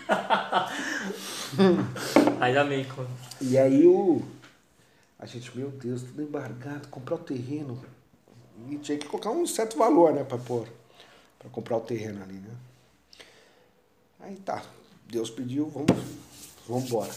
Mas 2.38 2.56
amém, 2.56 2.84
com- 2.84 3.06
E 3.40 3.56
aí 3.58 3.86
o. 3.86 4.22
A 5.18 5.26
gente, 5.26 5.56
meu 5.56 5.70
Deus, 5.70 6.02
tudo 6.02 6.22
embargado, 6.22 6.88
comprar 6.88 7.14
o 7.14 7.18
terreno. 7.18 7.80
E 8.68 8.76
tinha 8.76 8.98
que 8.98 9.06
colocar 9.06 9.30
um 9.30 9.46
certo 9.46 9.76
valor, 9.78 10.12
né, 10.12 10.24
pra 10.24 10.38
pôr. 10.38 10.66
Pra 11.38 11.48
comprar 11.50 11.76
o 11.76 11.80
terreno 11.80 12.22
ali, 12.22 12.34
né? 12.34 12.50
Aí 14.24 14.36
tá, 14.36 14.62
Deus 15.06 15.28
pediu, 15.28 15.68
vamos, 15.68 15.90
vamos 16.66 16.84
embora. 16.86 17.12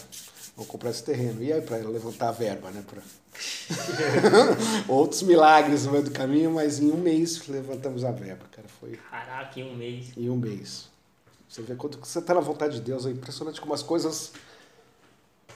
Vamos 0.54 0.70
comprar 0.70 0.90
esse 0.90 1.02
terreno. 1.02 1.42
E 1.42 1.50
aí, 1.50 1.62
pra 1.62 1.76
levantar 1.78 2.28
a 2.28 2.32
verba, 2.32 2.70
né? 2.70 2.84
Pra... 2.86 3.00
Outros 4.92 5.22
milagres 5.22 5.86
no 5.86 5.92
meio 5.92 6.04
do 6.04 6.10
caminho, 6.10 6.50
mas 6.50 6.80
em 6.80 6.90
um 6.90 6.96
mês 6.96 7.46
levantamos 7.46 8.04
a 8.04 8.10
verba, 8.10 8.44
cara. 8.50 8.68
Foi 8.80 8.98
Caraca, 9.10 9.58
em 9.58 9.62
um 9.62 9.74
mês. 9.74 10.06
em 10.16 10.28
um 10.28 10.36
mês. 10.36 10.88
Você 11.48 11.62
vê 11.62 11.74
quando 11.76 11.98
você 11.98 12.20
tá 12.20 12.34
na 12.34 12.40
vontade 12.40 12.74
de 12.74 12.82
Deus, 12.82 13.06
é 13.06 13.10
impressionante 13.10 13.58
como 13.60 13.72
as 13.72 13.82
coisas 13.82 14.32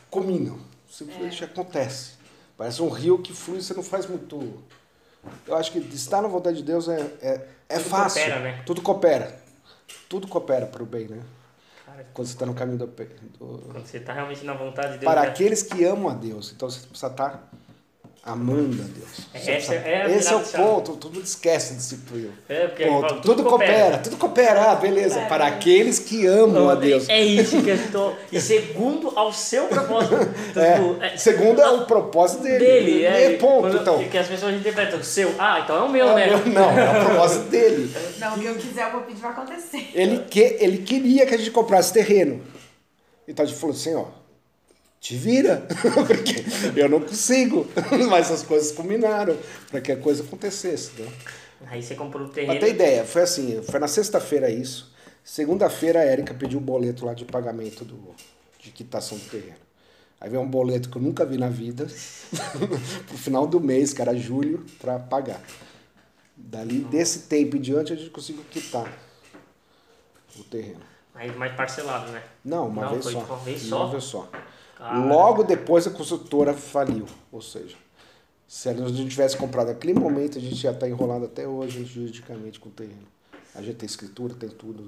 combinam. 0.09 0.59
Simplesmente 0.91 1.45
acontece. 1.45 2.13
Parece 2.57 2.81
um 2.81 2.89
rio 2.89 3.19
que 3.19 3.35
flui 3.35 3.61
você 3.61 3.75
não 3.75 3.83
faz 3.83 4.07
muito. 4.07 4.63
Eu 5.47 5.55
acho 5.57 5.71
que 5.73 5.79
estar 5.81 6.23
na 6.23 6.29
vontade 6.29 6.59
de 6.59 6.63
Deus 6.63 6.89
é, 6.89 7.01
é, 7.21 7.49
é 7.69 7.79
Tudo 7.79 7.91
fácil. 7.91 8.23
coopera, 8.23 8.41
né? 8.41 8.63
Tudo 8.65 8.81
coopera. 8.81 9.43
Tudo 10.09 10.29
coopera 10.29 10.67
para 10.67 10.83
o 10.83 10.87
bem, 10.87 11.09
né? 11.09 11.23
Quando 12.15 12.27
você 12.27 12.35
está 12.35 12.47
no 12.47 12.55
caminho 12.55 12.79
do, 12.79 12.87
do, 12.87 12.95
quando 13.73 13.87
você 13.87 14.01
tá 14.01 14.13
realmente 14.13 14.45
na 14.45 14.55
vontade 14.55 14.95
de 14.95 14.99
Deus. 14.99 15.13
para 15.13 15.23
né? 15.23 15.29
aqueles 15.29 15.63
que 15.63 15.85
amam 15.85 16.09
a 16.09 16.15
Deus. 16.15 16.53
Então 16.55 16.69
você 16.71 16.87
precisa 16.87 17.09
estar 17.09 17.51
amando 18.25 18.81
a 18.83 18.87
Deus. 18.87 19.09
Você 19.45 19.51
Essa 19.51 19.75
é 19.75 20.03
a 20.03 20.09
Esse 20.09 20.33
é 20.33 20.37
o 20.37 20.41
ponto. 20.41 20.97
Todo 20.97 21.15
mundo 21.15 21.25
esquece 21.25 21.75
desse 21.75 21.97
primeiro. 21.97 22.33
É, 22.49 22.69
porque 22.69 22.87
Ponto. 22.87 23.09
fala, 23.09 23.21
Tudo, 23.21 23.43
coopera. 23.45 23.99
tudo 23.99 24.17
coopera. 24.17 24.71
Ah, 24.71 24.75
beleza. 24.77 25.21
É. 25.21 25.27
Para 25.27 25.47
aqueles 25.47 25.99
que 25.99 26.25
amam 26.27 26.69
a 26.71 26.77
Deus. 26.77 27.09
É 27.09 27.21
isso 27.21 27.61
que 27.63 27.71
eu 27.71 27.91
tô. 27.91 28.13
E 28.31 28.41
segundo 28.41 29.13
ao 29.19 29.33
seu 29.33 29.65
propósito. 29.65 30.15
Então, 30.51 30.63
É. 30.63 30.75
tipo, 30.79 31.03
é- 31.03 31.17
Segundo 31.17 31.61
é 31.61 31.69
o 31.71 31.85
propósito 31.85 32.45
dele. 32.45 32.59
dele, 32.65 33.05
é. 33.05 33.37
ponto, 33.39 33.63
quando- 33.63 33.81
então. 33.81 34.05
Que 34.09 34.19
as 34.19 34.29
pessoas 34.29 34.55
interpretam 34.55 35.01
o 35.01 35.05
seu. 35.05 35.35
Ah, 35.39 35.61
então 35.65 35.77
é 35.77 35.83
o 35.83 35.89
meu, 35.89 36.09
É 36.11 36.15
né? 36.15 36.27
meu- 36.37 36.47
Não, 36.53 36.79
é 36.79 37.01
o 37.01 37.05
propósito 37.07 37.45
dele. 37.49 37.93
Não, 38.21 38.37
o 38.37 38.39
que 38.39 38.47
eu 38.47 38.55
quiser, 38.55 38.85
eu 38.87 38.93
vou 38.93 39.01
pedir 39.01 39.21
vai 39.21 39.33
acontecer. 39.33 39.91
Ele, 39.95 40.19
que, 40.31 40.57
ele 40.61 40.79
queria 40.79 41.27
que 41.27 41.35
a 41.35 41.39
gente 41.39 41.51
comprasse 41.51 41.93
terreno. 41.93 42.41
Então 43.27 43.45
a 43.45 43.49
gente 43.49 43.59
falou 43.59 43.75
assim, 43.75 43.95
ó, 43.97 44.05
te 45.03 45.17
vira, 45.17 45.67
porque 46.07 46.45
eu 46.81 46.89
não 46.89 47.01
consigo. 47.01 47.67
Mas 48.09 48.31
as 48.31 48.45
coisas 48.45 48.71
combinaram 48.71 49.37
para 49.69 49.81
que 49.81 49.91
a 49.91 49.97
coisa 49.97 50.23
acontecesse. 50.23 50.93
Né? 51.03 51.13
Aí 51.67 51.83
você 51.83 51.97
comprou 51.97 52.29
o 52.29 52.31
terreno. 52.31 52.61
ter 52.61 52.71
ideia, 52.71 53.05
foi 53.05 53.23
assim, 53.23 53.61
foi 53.63 53.81
na 53.81 53.89
sexta-feira 53.89 54.49
isso. 54.49 54.93
Segunda-feira 55.25 55.99
a 55.99 56.05
Érica 56.05 56.33
pediu 56.33 56.61
um 56.61 56.63
boleto 56.63 57.05
lá 57.05 57.15
de 57.15 57.25
pagamento 57.25 57.85
do, 57.85 58.15
de 58.61 58.71
quitação 58.71 59.19
do 59.19 59.25
terreno. 59.25 59.57
Aí 60.21 60.31
veio 60.31 60.41
um 60.41 60.49
boleto 60.49 60.89
que 60.89 60.97
eu 60.97 61.03
nunca 61.03 61.27
vi 61.27 61.37
na 61.37 61.49
vida, 61.49 61.89
pro 63.09 63.19
final 63.19 63.45
do 63.45 63.61
mês, 63.61 63.93
que 63.93 64.01
era 64.01 64.15
julho, 64.17 64.65
para 64.81 65.01
pagar. 65.01 65.43
Dali, 66.37 66.79
desse 66.79 67.23
tempo 67.23 67.57
em 67.57 67.61
diante, 67.61 67.93
a 67.93 67.97
gente 67.97 68.11
conseguiu 68.11 68.45
quitar 68.49 68.87
o 70.39 70.45
terreno. 70.45 70.81
Aí 71.13 71.31
mais 71.37 71.55
parcelado, 71.57 72.11
né? 72.13 72.23
Não, 72.45 72.69
uma 72.69 72.83
Não, 72.85 72.93
vez 72.93 73.05
só. 73.05 73.19
uma 73.19 73.37
vez 73.39 73.63
Uma 73.65 73.69
só? 73.69 73.87
vez 73.89 74.05
só. 74.05 74.31
Cara. 74.83 74.99
Logo 74.99 75.45
depois 75.45 75.87
a 75.87 75.91
construtora 75.91 76.53
faliu. 76.55 77.07
Ou 77.31 77.41
seja, 77.41 77.77
se 78.49 78.69
a 78.69 78.73
gente 78.75 79.09
tivesse 79.11 79.37
comprado 79.37 79.69
naquele 79.69 79.95
momento, 79.95 80.39
a 80.39 80.41
gente 80.41 80.63
ia 80.65 80.71
estar 80.73 80.89
enrolado 80.89 81.25
até 81.27 81.47
hoje 81.47 81.85
juridicamente 81.85 82.59
com 82.59 82.69
o 82.69 82.73
terreno. 82.73 83.07
A 83.55 83.63
gente 83.63 83.77
tem 83.77 83.87
escritura, 83.87 84.35
tem 84.35 84.49
tudo. 84.49 84.85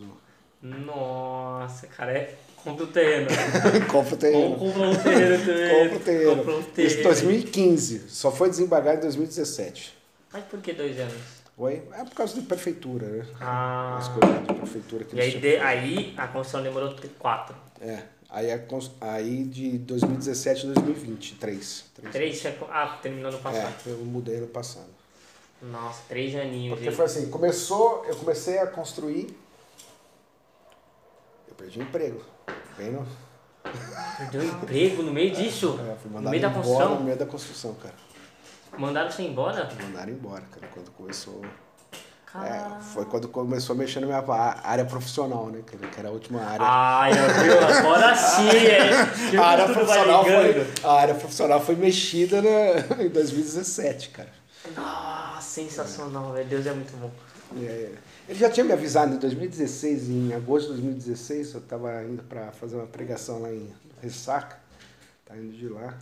Nossa, 0.61 1.86
cara, 1.86 2.12
é. 2.12 2.34
Compra 2.57 2.84
o 2.84 2.86
terreno. 2.88 3.28
Compra 3.92 4.14
o 4.14 4.16
terreno. 4.18 4.57
Compra 4.57 4.82
um 4.88 4.95
terreno 4.97 5.45
também. 5.45 5.78
Compra 5.84 5.97
o 5.97 6.01
terreno. 6.01 6.36
Compra 6.36 6.53
Isso 6.59 6.70
em 6.70 7.03
terreno. 7.03 7.03
2015. 7.03 7.99
Só 8.09 8.32
foi 8.32 8.49
desembargado 8.49 8.99
em 8.99 9.03
2017. 9.03 9.95
Mas 10.32 10.45
por 10.45 10.61
que 10.61 10.72
dois 10.72 10.99
anos? 10.99 11.14
Oi? 11.57 11.82
É 11.92 12.03
por 12.05 12.14
causa 12.14 12.34
de 12.34 12.40
prefeitura, 12.40 13.07
né? 13.07 13.26
Ah. 13.40 13.97
As 13.99 14.09
coisas 14.09 14.40
prefeitura 14.59 15.05
que 15.05 15.14
E 15.14 15.20
aí, 15.20 15.38
de- 15.38 15.57
aí 15.59 16.14
a 16.16 16.26
construção 16.26 16.62
demorou 16.62 16.95
quatro. 17.18 17.55
É. 17.80 18.03
Aí, 18.35 18.51
a 18.51 18.59
cons- 18.59 18.91
aí 19.01 19.45
de 19.45 19.78
2017 19.78 20.62
a 20.68 20.72
2020, 20.72 21.37
três. 21.37 21.85
Três. 21.95 22.12
Três, 22.12 22.37
você- 22.43 22.59
ah, 22.68 22.99
terminou 23.01 23.30
no 23.30 23.39
passado. 23.39 23.72
É, 23.87 23.91
eu 23.91 23.99
mudei 23.99 24.39
ano 24.39 24.49
passado. 24.49 24.89
Nossa, 25.62 26.03
três 26.09 26.35
aninhos. 26.35 26.70
Porque 26.70 26.87
gente. 26.87 26.97
foi 26.97 27.05
assim, 27.05 27.30
começou, 27.30 28.05
eu 28.07 28.16
comecei 28.16 28.59
a 28.59 28.66
construir, 28.66 29.39
eu 31.49 31.55
perdi 31.55 31.78
o 31.78 31.82
emprego. 31.82 32.20
Bem 32.76 32.91
no, 32.91 33.07
Perdeu 34.18 34.41
o 34.41 34.45
emprego 34.45 35.03
no 35.05 35.12
meio 35.12 35.30
disso? 35.32 35.78
é, 35.89 35.95
fui 35.97 36.11
no 36.11 36.20
meio 36.28 36.43
da 36.43 36.49
embora 36.49 36.62
construção? 36.64 36.95
no 36.97 37.05
meio 37.05 37.16
da 37.16 37.26
construção, 37.26 37.74
cara. 37.74 37.95
Mandaram 38.76 39.11
você 39.11 39.22
embora? 39.22 39.68
Mandaram 39.80 40.12
embora, 40.12 40.43
cara, 40.51 40.66
quando 40.74 40.91
começou. 40.91 41.41
É, 42.35 42.80
foi 42.80 43.05
quando 43.05 43.28
começou 43.28 43.74
a 43.74 43.78
mexer 43.78 44.01
na 44.01 44.07
minha 44.07 44.24
área 44.64 44.85
profissional, 44.85 45.47
né? 45.47 45.62
Que 45.64 46.01
era 46.01 46.09
a 46.09 46.11
última 46.11 46.41
área. 46.43 46.66
Ai, 46.66 47.12
eu 47.12 47.45
viu? 47.45 47.76
Agora 47.78 48.16
sim, 48.16 48.49
é. 48.49 49.30
Que 49.30 49.37
a, 49.37 49.47
área 49.47 49.66
profissional 49.66 50.24
foi, 50.24 50.66
a 50.82 50.93
área 50.93 51.14
profissional 51.14 51.61
foi 51.64 51.76
mexida 51.76 52.43
na, 52.43 52.99
em 53.05 53.09
2017, 53.09 54.09
cara. 54.11 54.32
Ah, 54.76 55.39
sensacional, 55.41 56.32
velho. 56.32 56.49
Deus 56.49 56.66
é 56.66 56.72
muito 56.72 56.97
bom. 56.97 57.12
É, 57.57 57.93
ele 58.28 58.39
já 58.39 58.51
tinha 58.51 58.64
me 58.64 58.72
avisado 58.72 59.14
em 59.14 59.18
2016, 59.18 60.09
em 60.09 60.32
agosto 60.35 60.74
de 60.74 60.80
2016, 60.80 61.55
eu 61.55 61.61
estava 61.61 62.03
indo 62.03 62.24
para 62.24 62.51
fazer 62.51 62.74
uma 62.74 62.87
pregação 62.87 63.43
lá 63.43 63.53
em 63.53 63.72
Ressaca, 64.03 64.59
tá 65.24 65.37
indo 65.37 65.57
de 65.57 65.68
lá. 65.68 65.97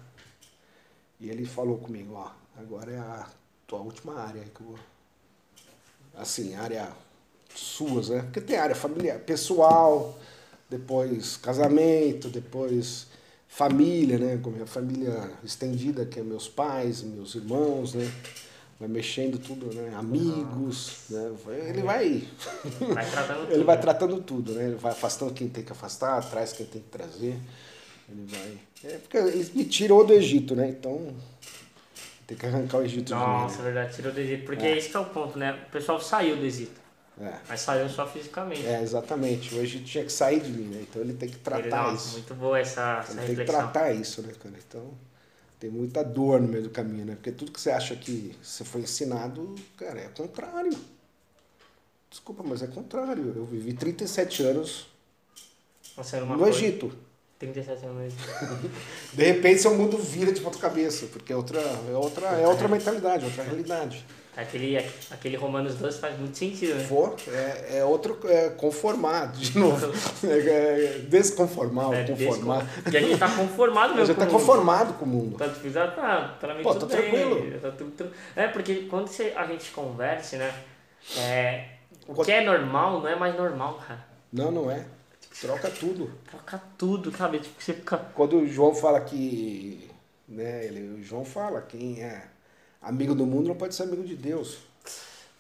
E 1.21 1.29
ele 1.29 1.45
falou 1.45 1.77
comigo, 1.77 2.15
ó, 2.15 2.31
agora 2.59 2.91
é 2.91 2.99
a 2.99 3.27
tua 3.67 3.81
última 3.81 4.19
área 4.19 4.43
que 4.43 4.61
eu 4.63 4.69
vou. 4.69 4.92
Assim, 6.15 6.55
área 6.55 6.89
suas, 7.55 8.09
né? 8.09 8.23
Porque 8.23 8.41
tem 8.41 8.57
área 8.57 8.75
familiar, 8.75 9.19
pessoal, 9.21 10.19
depois 10.69 11.37
casamento, 11.37 12.29
depois 12.29 13.07
família, 13.49 14.19
né? 14.19 14.39
Com 14.43 14.51
minha 14.51 14.67
família 14.67 15.31
estendida, 15.45 16.07
que 16.07 16.21
é 16.21 16.23
meus 16.23 16.49
pais, 16.49 17.03
meus 17.03 17.35
irmãos, 17.35 17.95
né? 17.95 18.11
Vai 18.81 18.89
mexendo 18.89 19.39
tudo, 19.39 19.73
né? 19.73 19.95
Amigos, 19.95 21.05
né? 21.11 21.31
Ele 21.69 21.83
vai. 21.83 22.25
Vai 22.81 23.11
tratando 23.11 23.41
tudo. 23.41 23.53
Ele 23.55 23.65
vai 23.65 23.81
tratando 23.81 24.23
tudo, 24.23 24.53
né? 24.53 24.65
Ele 24.65 24.77
vai 24.77 24.93
afastando 24.93 25.33
quem 25.33 25.49
tem 25.49 25.63
que 25.63 25.73
afastar, 25.73 26.29
traz 26.29 26.53
quem 26.53 26.67
tem 26.67 26.83
que 26.83 26.89
trazer. 26.89 27.39
Ele 28.09 28.27
vai. 28.27 28.59
É 28.85 28.99
porque 28.99 29.17
ele 29.17 29.51
me 29.55 29.65
tirou 29.65 30.05
do 30.05 30.13
Egito, 30.13 30.57
né? 30.57 30.69
Então. 30.69 31.15
Tem 32.27 32.37
que 32.37 32.47
arrancar 32.47 32.79
o 32.79 32.83
Egito 32.83 33.11
Nossa, 33.11 33.57
de 33.57 33.61
é 33.61 33.65
verdade, 33.65 33.95
tirou 33.97 34.13
do 34.13 34.21
Egito. 34.21 34.45
Porque 34.47 34.65
É. 34.65 34.77
esse 34.79 34.89
que 34.89 34.97
é 34.97 35.01
o 35.01 35.05
ponto, 35.07 35.39
né? 35.39 35.65
O 35.69 35.71
pessoal 35.71 36.01
saiu 36.01 36.37
do 36.37 36.45
Egito. 36.45 36.81
É. 37.21 37.39
Mas 37.49 37.61
saiu 37.61 37.89
só 37.89 38.07
fisicamente. 38.07 38.65
É, 38.67 38.81
exatamente. 38.83 39.55
O 39.55 39.61
Egito 39.61 39.85
tinha 39.85 40.05
que 40.05 40.13
sair 40.13 40.41
de 40.41 40.51
mim, 40.51 40.65
né? 40.75 40.81
Então 40.89 41.03
ele 41.03 41.13
tem 41.13 41.29
que 41.29 41.35
Ele, 41.35 41.43
tratar 41.45 41.83
nossa, 41.93 41.95
isso. 42.07 42.13
muito 42.15 42.35
boa 42.35 42.59
essa, 42.59 43.01
essa 43.01 43.13
Ele 43.13 43.19
tem 43.19 43.25
que 43.27 43.41
reflexão. 43.43 43.61
tratar 43.61 43.93
isso, 43.93 44.23
né, 44.23 44.33
cara? 44.43 44.55
Então. 44.69 44.95
Tem 45.61 45.71
muita 45.71 46.03
dor 46.03 46.41
no 46.41 46.49
meio 46.49 46.65
do 46.65 46.71
caminho, 46.71 47.05
né? 47.05 47.15
Porque 47.15 47.31
tudo 47.31 47.53
que 47.53 47.61
você 47.61 47.71
acha 47.71 47.95
que 47.95 48.35
você 48.43 48.65
foi 48.65 48.81
ensinado, 48.81 49.55
cara, 49.77 50.01
é 50.01 50.09
contrário. 50.09 50.77
Desculpa, 52.11 52.43
mas 52.45 52.63
é 52.63 52.67
contrário. 52.67 53.33
Eu 53.37 53.45
vivi 53.45 53.73
37 53.73 54.43
anos 54.43 54.89
no 55.97 56.39
coisa. 56.39 56.59
Egito. 56.59 56.93
37 57.47 57.85
anos. 57.87 58.15
De 59.13 59.25
repente 59.25 59.61
seu 59.61 59.75
mundo 59.75 59.99
vira 59.99 60.33
de 60.33 60.41
ponta 60.41 60.59
cabeça, 60.59 61.07
porque 61.13 61.33
é 61.33 61.37
outra, 61.37 61.59
é 61.61 61.97
outra, 61.97 62.27
é 62.29 62.47
outra 62.47 62.69
mentalidade, 62.69 63.25
outra 63.25 63.43
realidade. 63.43 64.05
Aquele, 64.35 64.79
aquele 65.11 65.37
Romanos 65.37 65.75
12 65.75 65.99
faz 66.01 66.19
muito 66.19 66.39
sentido, 66.39 66.75
né? 66.75 66.85
For, 66.85 67.15
é, 67.29 67.79
é 67.81 67.85
outro 67.85 68.19
é 68.25 68.49
conformado, 68.51 69.37
de 69.39 69.59
novo. 69.59 69.93
É, 70.25 70.39
é 70.39 70.99
desconformar, 71.07 71.93
É, 71.93 72.05
conformar. 72.07 72.61
descon- 72.61 72.83
Porque 72.83 72.97
a 72.97 73.01
gente 73.01 73.19
tá 73.19 73.29
conformado 73.29 73.93
A 73.93 73.97
mesmo 73.97 74.07
gente 74.07 74.17
tá 74.17 74.25
com 74.27 74.31
o 74.31 74.33
mundo. 74.33 74.41
conformado 74.47 74.95
com 74.95 75.05
o 75.05 75.09
mundo. 75.09 75.37
Tá, 75.37 75.49
tá, 75.49 76.37
tá 76.41 76.55
Pô, 76.63 76.75
tudo 76.75 76.87
tá 76.87 76.97
bem, 76.97 77.11
tranquilo. 77.11 77.61
tá 77.61 77.71
tudo 77.73 78.11
É, 78.35 78.49
porque 78.49 78.75
quando 78.89 79.09
você, 79.09 79.35
a 79.37 79.45
gente 79.47 79.71
conversa, 79.73 80.39
né? 80.39 80.55
É, 81.19 81.65
o 82.09 82.25
que 82.25 82.33
é 82.33 82.43
normal 82.43 83.01
não 83.01 83.09
é 83.09 83.17
mais 83.17 83.37
normal, 83.37 83.79
cara. 83.87 84.03
Não, 84.33 84.51
não 84.51 84.71
é. 84.71 84.87
Troca 85.41 85.71
tudo. 85.71 86.11
Troca 86.31 86.63
tudo, 86.77 87.17
sabe? 87.17 87.41
Tipo, 87.41 87.63
você 87.63 87.75
fica. 87.75 87.97
Quando 88.15 88.39
o 88.39 88.47
João 88.47 88.75
fala 88.75 89.01
que. 89.01 89.91
Né, 90.29 90.65
ele, 90.65 91.01
o 91.01 91.03
João 91.03 91.25
fala, 91.25 91.61
quem 91.61 92.03
é 92.03 92.29
amigo 92.81 93.15
do 93.15 93.27
mundo 93.27 93.49
não 93.49 93.55
pode 93.55 93.75
ser 93.75 93.85
amigo 93.85 94.03
de 94.05 94.17
Deus. 94.17 94.59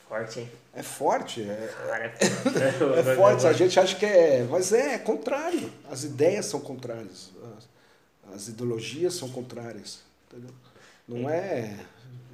Forte, 0.08 0.40
hein? 0.40 0.50
É 0.74 0.82
forte, 0.82 1.42
é, 1.42 1.74
Cara, 1.86 2.04
é, 2.04 2.12
É 3.00 3.16
forte, 3.16 3.46
a 3.46 3.52
gente 3.52 3.78
acha 3.80 3.96
que 3.96 4.04
é. 4.04 4.46
Mas 4.50 4.72
é, 4.72 4.94
é 4.94 4.98
contrário. 4.98 5.72
As 5.90 6.04
ideias 6.04 6.46
são 6.46 6.60
contrárias. 6.60 7.30
As, 7.56 8.34
as 8.34 8.48
ideologias 8.48 9.14
são 9.14 9.30
contrárias. 9.30 10.00
Entendeu? 10.30 10.54
Não 11.08 11.30
é. 11.30 11.78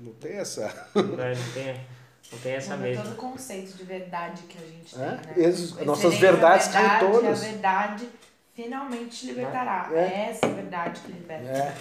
Não 0.01 0.13
tem 0.13 0.33
essa. 0.33 0.89
Não, 0.95 1.03
não 1.05 1.53
tem, 1.55 1.81
não 2.33 2.39
tem 2.41 2.53
essa 2.53 2.77
Muda 2.77 2.89
mesmo. 2.89 3.03
todo 3.05 3.13
o 3.13 3.17
conceito 3.17 3.77
de 3.77 3.85
verdade 3.85 4.43
que 4.43 4.59
a 4.59 4.67
gente 4.67 4.95
É, 4.95 4.99
tem, 4.99 5.09
né? 5.09 5.33
ex- 5.37 5.59
Excelência 5.61 5.85
nossas 5.87 6.15
da 6.15 6.19
verdades 6.21 6.69
caem 6.69 6.89
verdade, 6.89 7.13
todas. 7.13 7.43
A 7.43 7.47
verdade 7.47 8.09
finalmente 8.55 9.17
te 9.21 9.27
libertará. 9.27 9.91
É. 9.93 9.99
É 9.99 10.29
essa 10.31 10.47
a 10.47 10.49
verdade 10.51 11.01
que 11.01 11.13
liberta. 11.13 11.49
É, 11.49 11.75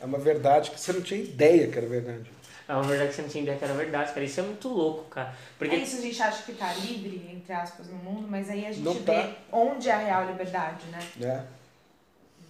é 0.00 0.04
uma 0.04 0.18
verdade 0.18 0.70
que 0.70 0.80
você 0.80 0.92
não 0.92 1.02
tinha 1.02 1.20
ideia 1.20 1.68
que 1.68 1.78
era 1.78 1.86
verdade. 1.86 2.30
É 2.68 2.74
uma 2.74 2.82
verdade 2.84 3.10
que 3.10 3.16
você 3.16 3.22
não 3.22 3.28
tinha 3.28 3.42
ideia 3.42 3.58
que 3.58 3.64
era 3.64 3.74
verdade, 3.74 4.12
cara. 4.12 4.24
Isso 4.24 4.40
é 4.40 4.42
muito 4.44 4.68
louco, 4.68 5.04
cara. 5.10 5.34
Porque 5.58 5.74
É 5.74 5.78
isso, 5.78 5.98
a 5.98 6.00
gente 6.00 6.22
acha 6.22 6.42
que 6.44 6.52
tá 6.52 6.72
livre, 6.72 7.28
entre 7.32 7.52
aspas, 7.52 7.86
no 7.88 7.96
mundo, 7.96 8.26
mas 8.30 8.48
aí 8.48 8.64
a 8.66 8.72
gente 8.72 8.82
Não 8.84 8.94
vê 8.94 9.00
tá. 9.00 9.32
onde 9.52 9.88
é 9.88 9.92
a 9.92 9.98
real 9.98 10.26
liberdade, 10.26 10.84
né? 10.86 10.98
Né? 11.16 11.46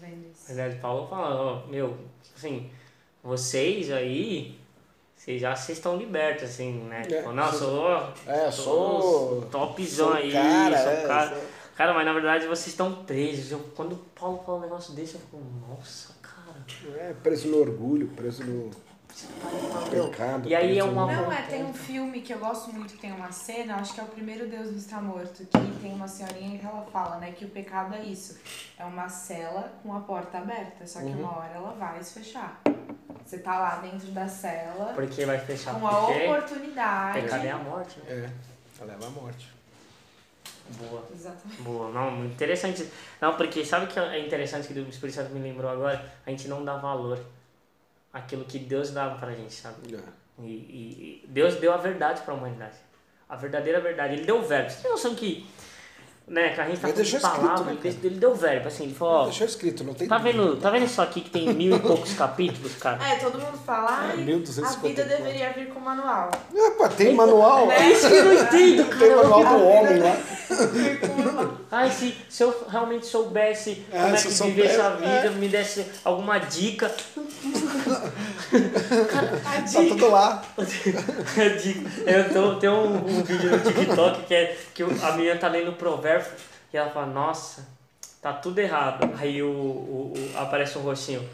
Vendo 0.01 0.31
isso. 0.31 0.49
Na 0.49 0.55
verdade, 0.55 0.81
Paulo 0.81 1.09
fala, 1.09 1.35
ó, 1.35 1.67
meu, 1.67 1.99
assim, 2.37 2.71
vocês 3.23 3.91
aí, 3.91 4.59
vocês 5.23 5.41
já 5.41 5.55
vocês 5.55 5.79
estão 5.79 5.97
libertos, 5.97 6.43
assim, 6.45 6.73
né? 6.89 7.03
É, 7.03 7.17
Tipo, 7.19 7.31
não, 7.33 7.49
sou- 7.53 7.59
sou, 7.61 8.13
É, 8.27 8.47
eu 8.47 8.53
sou. 8.53 9.43
topzão 9.53 10.09
sou 10.09 10.17
aí, 10.17 10.33
cara, 10.33 10.79
sou 10.83 10.91
é, 10.91 11.07
cara. 11.07 11.29
sou- 11.37 11.45
Cara, 11.77 11.95
mas 11.95 12.05
na 12.05 12.13
verdade 12.13 12.47
vocês 12.49 12.67
estão 12.69 13.05
presos. 13.05 13.53
Eu, 13.53 13.61
quando 13.77 13.93
o 13.93 13.99
Paulo 14.19 14.43
fala 14.45 14.59
um 14.59 14.61
negócio 14.63 14.93
desse, 14.95 15.15
eu 15.15 15.21
fico, 15.21 15.39
nossa, 15.69 16.13
cara. 16.21 16.99
É, 16.99 17.15
preso 17.23 17.47
no 17.49 17.59
orgulho, 17.61 18.09
preso 18.09 18.43
no. 18.45 18.71
Pecado, 19.91 20.49
E 20.49 20.55
aí 20.55 20.79
é 20.79 20.85
uma 20.85 21.07
Não, 21.07 21.31
é, 21.33 21.43
tem 21.43 21.65
um 21.65 21.75
filme 21.75 22.23
que 22.23 22.33
eu 22.33 22.39
gosto 22.39 22.73
muito, 22.73 22.97
tem 22.99 23.13
uma 23.13 23.31
cena, 23.31 23.77
acho 23.77 23.93
que 23.95 24.01
é 24.01 24.05
o 24.05 24.07
primeiro 24.07 24.49
Deus 24.49 24.71
não 24.71 24.77
está 24.79 25.01
morto, 25.01 25.45
que 25.45 25.81
tem 25.81 25.93
uma 25.93 26.09
senhorinha 26.09 26.59
que 26.59 26.65
ela 26.65 26.83
fala, 26.93 27.17
né, 27.19 27.33
que 27.33 27.45
o 27.45 27.49
pecado 27.49 27.95
é 27.95 28.03
isso. 28.05 28.39
É 28.79 28.85
uma 28.85 29.09
cela 29.09 29.73
com 29.83 29.95
a 29.95 30.01
porta 30.01 30.39
aberta, 30.39 30.87
só 30.87 31.01
que 31.01 31.07
Uhum. 31.07 31.21
uma 31.21 31.39
hora 31.39 31.53
ela 31.55 31.73
vai 31.75 32.03
se 32.03 32.15
fechar. 32.21 32.61
Você 33.25 33.39
tá 33.39 33.59
lá 33.59 33.77
dentro 33.77 34.09
da 34.13 34.27
cela 34.27 34.93
Porque 34.95 35.25
vai 35.25 35.39
fechar. 35.39 35.79
com 35.79 35.87
a 35.87 36.07
oportunidade. 36.09 37.21
pecado 37.23 37.45
é 37.47 37.51
a 37.51 37.59
morte, 37.59 37.99
né? 38.01 38.05
É, 38.09 38.31
ela 38.81 38.93
leva 38.93 39.07
à 39.07 39.11
morte. 39.11 39.53
Boa. 40.71 41.05
Exatamente. 41.13 41.63
Boa, 41.63 41.91
não, 41.91 42.11
muito 42.11 42.33
interessante. 42.33 42.89
Não, 43.21 43.37
porque 43.37 43.65
sabe 43.65 43.85
o 43.85 43.89
que 43.89 43.99
é 43.99 44.25
interessante 44.25 44.69
que 44.69 44.79
o 44.79 44.89
Espírito 44.89 45.17
Santo 45.17 45.31
me 45.33 45.41
lembrou 45.41 45.71
agora? 45.71 46.13
A 46.27 46.31
gente 46.31 46.49
não 46.49 46.65
dá 46.65 46.77
valor 46.77 47.19
àquilo 48.13 48.45
que 48.45 48.59
Deus 48.59 48.91
dava 48.91 49.17
pra 49.19 49.33
gente, 49.33 49.55
sabe? 49.55 49.95
É. 49.95 49.99
E, 50.43 50.45
e- 50.47 51.25
Deus 51.29 51.57
deu 51.57 51.73
a 51.73 51.77
verdade 51.77 52.23
pra 52.23 52.35
humanidade. 52.35 52.77
A 53.29 53.37
verdadeira 53.37 53.81
verdade. 53.81 54.15
Ele 54.15 54.25
deu 54.25 54.39
o 54.39 54.43
verbo. 54.43 54.71
Você 54.71 54.83
tem 54.83 54.91
noção 54.91 55.15
que, 55.15 55.47
né, 56.27 56.51
que 56.51 56.61
a 56.61 56.65
gente 56.69 56.81
tá 56.81 56.89
Mas 56.89 56.93
falando 56.93 56.97
deixou 56.97 57.19
escrito, 57.19 57.41
palavra, 57.41 57.73
né, 57.73 57.79
ele, 57.85 58.19
deu 58.19 58.31
o 58.31 58.35
verbo, 58.35 58.69
assim, 58.69 58.85
ele 58.85 58.95
falou, 58.95 59.15
ó, 59.15 59.25
Deixou 59.25 59.47
escrito, 59.47 59.85
não 59.85 59.95
tem 59.95 60.07
tá 60.09 60.19
vendo, 60.19 60.57
tá 60.57 60.71
vendo 60.71 60.85
isso 60.85 61.01
aqui 61.01 61.21
que 61.23 61.31
tem 61.31 61.53
mil 61.55 61.77
e 61.77 61.81
poucos 61.81 62.13
capítulos, 62.15 62.75
cara? 62.77 63.03
É, 63.07 63.17
todo 63.17 63.39
mundo 63.39 63.57
fala, 63.59 64.13
a 64.13 64.17
1254. 64.17 64.89
vida 64.89 65.05
deveria 65.05 65.53
vir 65.53 65.69
com 65.69 65.81
manual. 65.81 66.31
Opa, 66.55 66.89
tem 66.91 67.15
manual. 67.15 67.71
É 67.71 67.91
isso 67.91 68.09
que 68.09 68.15
eu 68.15 68.25
não 68.25 68.33
entendo, 68.35 68.89
cara. 68.89 68.99
Tem 68.99 69.17
manual 69.17 69.45
do 69.45 69.65
homem 69.65 69.99
lá. 69.99 70.17
Manual. 71.17 71.62
Ai, 71.75 71.91
se, 71.91 72.15
se 72.29 72.43
eu 72.45 72.67
realmente 72.69 73.07
soubesse 73.07 73.85
É, 73.91 74.03
como 74.03 74.15
é 74.15 74.21
que 74.21 74.29
viver 74.29 74.67
essa 74.67 74.91
vida, 74.97 75.31
me 75.31 75.49
desse 75.49 75.87
alguma 76.05 76.39
dica. 76.39 76.95
A 79.45 79.53
Tá 79.53 79.61
dica. 79.61 79.89
tudo 79.89 80.11
lá. 80.11 80.43
Eu 80.59 80.65
digo, 81.57 81.89
eu 82.07 82.33
tô, 82.33 82.57
tem 82.57 82.69
um, 82.69 82.97
um 82.97 83.23
vídeo 83.25 83.51
no 83.51 83.59
TikTok 83.61 84.23
que 84.25 84.35
é 84.35 84.57
que 84.75 84.83
a 84.83 85.13
menina 85.13 85.37
tá 85.37 85.49
lendo 85.49 85.71
o 85.71 85.75
provérbio 85.75 86.31
e 86.73 86.77
ela 86.77 86.91
fala, 86.91 87.07
nossa, 87.07 87.67
tá 88.21 88.33
tudo 88.35 88.59
errado. 88.59 89.11
Aí 89.19 89.43
o, 89.43 89.49
o- 89.49 90.13
o- 90.15 90.39
aparece 90.39 90.77
um 90.79 90.83
rostinho. 90.83 91.27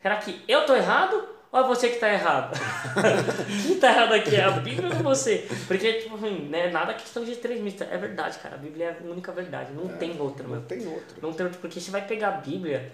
Será 0.00 0.16
que 0.16 0.42
eu 0.48 0.64
tô 0.64 0.74
errado 0.74 1.22
ou 1.52 1.60
é 1.60 1.66
você 1.66 1.88
que 1.88 1.98
tá 1.98 2.12
errado? 2.12 2.58
Quem 3.66 3.78
tá 3.78 3.90
errado 3.90 4.12
aqui 4.14 4.34
é 4.36 4.44
a 4.44 4.50
Bíblia 4.50 4.88
ou 4.88 5.02
você? 5.02 5.46
Porque, 5.66 5.92
tipo 5.94 6.16
assim, 6.16 6.48
né, 6.48 6.70
nada 6.70 6.94
questão 6.94 7.24
de 7.24 7.32
extremista. 7.32 7.84
É 7.90 7.96
verdade, 7.96 8.38
cara. 8.38 8.56
A 8.56 8.58
Bíblia 8.58 8.86
é 8.86 9.06
a 9.06 9.10
única 9.10 9.32
verdade. 9.32 9.72
Não 9.72 9.88
tem 9.88 10.20
outra, 10.20 10.46
meu. 10.46 10.56
Não 10.56 10.62
tem 10.62 10.86
outro. 10.86 11.16
Não 11.22 11.32
tem 11.32 11.46
outro, 11.46 11.60
porque 11.60 11.80
você 11.80 11.90
vai 11.90 12.06
pegar 12.06 12.28
a 12.28 12.32
Bíblia, 12.32 12.92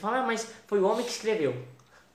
falo, 0.00 0.16
ah, 0.16 0.22
mas 0.26 0.46
foi 0.66 0.78
o 0.80 0.84
homem 0.86 1.04
que 1.04 1.10
escreveu. 1.10 1.54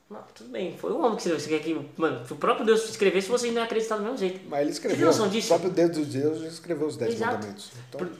Não, 0.08 0.20
tudo 0.36 0.52
bem, 0.52 0.78
foi 0.78 0.92
o 0.92 1.00
homem 1.00 1.16
que 1.16 1.22
escreveu. 1.24 1.40
Você 1.40 1.50
quer 1.50 1.60
que, 1.64 1.90
mano, 1.98 2.26
se 2.28 2.32
o 2.32 2.36
próprio 2.36 2.64
Deus 2.64 2.88
escrevesse, 2.88 3.28
você 3.28 3.48
não 3.48 3.56
ia 3.56 3.64
acreditar 3.64 3.98
do 3.98 4.04
mesmo 4.04 4.18
jeito. 4.18 4.40
Mas 4.48 4.62
ele 4.62 4.70
escreveu. 4.70 5.08
noção 5.08 5.28
disso? 5.28 5.48
O 5.48 5.60
próprio 5.60 5.72
Deus 5.72 6.08
de 6.08 6.20
Deus 6.20 6.42
escreveu 6.44 6.86
os 6.88 6.96
Dez 6.96 7.16
Exato. 7.16 7.34
Mandamentos. 7.34 7.72
Então, 7.90 8.00
Por- 8.08 8.12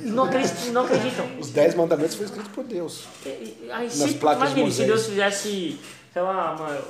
não, 0.00 0.24
acreditam, 0.24 0.72
não 0.72 0.84
acreditam. 0.86 1.38
os 1.38 1.50
Dez 1.50 1.74
Mandamentos 1.74 2.14
foram 2.14 2.26
escritos 2.28 2.52
por 2.52 2.64
Deus. 2.64 3.04
Aí, 3.26 3.58
Nas 3.68 3.92
se, 3.92 4.14
imagine, 4.16 4.72
se. 4.72 4.84
Deus 4.84 5.06
fizesse, 5.06 5.78
sei 6.14 6.22
lá, 6.22 6.54
mano, 6.56 6.84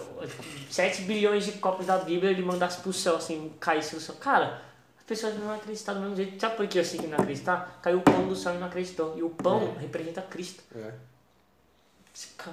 7 0.71 1.03
bilhões 1.03 1.47
de 1.47 1.53
cópias 1.53 1.87
da 1.87 1.97
Bíblia 1.97 2.31
ele 2.31 2.43
mandasse 2.43 2.83
pro 2.83 2.93
céu, 2.93 3.17
assim, 3.17 3.51
caísse 3.59 3.95
do 3.95 4.01
céu. 4.01 4.15
Cara, 4.17 4.61
as 4.99 5.03
pessoas 5.05 5.35
não 5.37 5.47
iam 5.47 5.55
acreditar 5.55 5.95
do 5.95 6.01
mesmo 6.01 6.15
jeito. 6.15 6.39
Sabe 6.39 6.57
por 6.57 6.69
que 6.69 6.79
eu 6.79 6.85
sei 6.85 7.01
que 7.01 7.07
não 7.07 7.19
acreditar? 7.19 7.81
Caiu 7.81 7.99
o 7.99 8.03
pão 8.03 8.29
do 8.29 8.37
céu 8.37 8.55
e 8.55 8.59
não 8.59 8.67
acreditou. 8.67 9.17
E 9.17 9.23
o 9.23 9.31
pão 9.31 9.75
representa 9.81 10.21
Cristo. 10.21 10.63
É. 10.77 10.93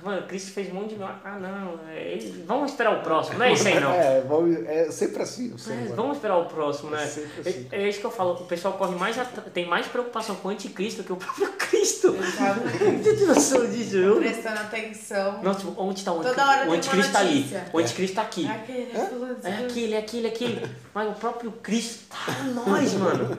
Mano, 0.01 0.25
Cristo 0.25 0.53
fez 0.53 0.71
um 0.71 0.73
monte 0.75 0.89
de 0.89 0.95
milagre. 0.95 1.21
Ah, 1.23 1.37
não. 1.37 1.79
é 1.87 2.17
Vamos 2.47 2.71
esperar 2.71 2.97
o 2.97 3.03
próximo. 3.03 3.37
Não 3.37 3.45
é 3.45 3.53
isso 3.53 3.67
aí, 3.67 3.79
não. 3.79 3.91
É, 3.93 4.21
vamos- 4.21 4.65
é 4.65 4.89
sempre 4.89 5.21
assim. 5.21 5.53
o 5.53 5.71
É, 5.71 5.93
vamos 5.95 6.17
esperar 6.17 6.37
o 6.37 6.45
próximo, 6.45 6.89
né? 6.89 7.03
É 7.03 7.07
sempre 7.07 7.41
assim. 7.41 7.67
É, 7.71 7.83
é 7.83 7.89
isso 7.89 7.99
que 7.99 8.05
eu 8.05 8.11
falo. 8.11 8.33
O 8.33 8.45
pessoal 8.45 8.73
corre 8.75 8.95
mais 8.95 9.15
tem 9.53 9.67
mais 9.67 9.85
preocupação 9.87 10.35
com 10.37 10.47
o 10.47 10.51
anticristo 10.51 11.03
que 11.03 11.13
o 11.13 11.15
próprio 11.15 11.51
Cristo. 11.59 12.15
Exatamente. 12.15 13.23
Noção 13.25 13.69
disso? 13.69 13.97
Eu... 13.97 14.15
Prestando 14.17 14.61
atenção. 14.61 15.39
Tipo, 15.55 15.75
onde 15.77 15.99
está 15.99 16.11
o 16.11 16.15
Toda 16.23 16.29
anticristo? 16.29 16.49
hora 16.49 16.69
O 16.69 16.73
anticristo 16.73 17.11
uma 17.11 17.13
tá 17.13 17.19
ali. 17.19 17.55
O 17.73 17.77
anticristo 17.77 18.15
tá 18.15 18.21
aqui. 18.23 18.47
É 18.47 18.51
aquele, 18.51 18.91
é 18.91 19.49
É 19.49 19.63
aquele, 19.65 19.93
é 19.93 19.97
aquele, 19.99 20.27
é 20.27 20.29
aquele. 20.31 20.75
Mas 20.93 21.09
o 21.09 21.13
próprio 21.13 21.51
Cristo 21.51 22.05
tá 22.09 22.31
em 22.43 22.53
nós, 22.53 22.93
mano. 22.93 23.37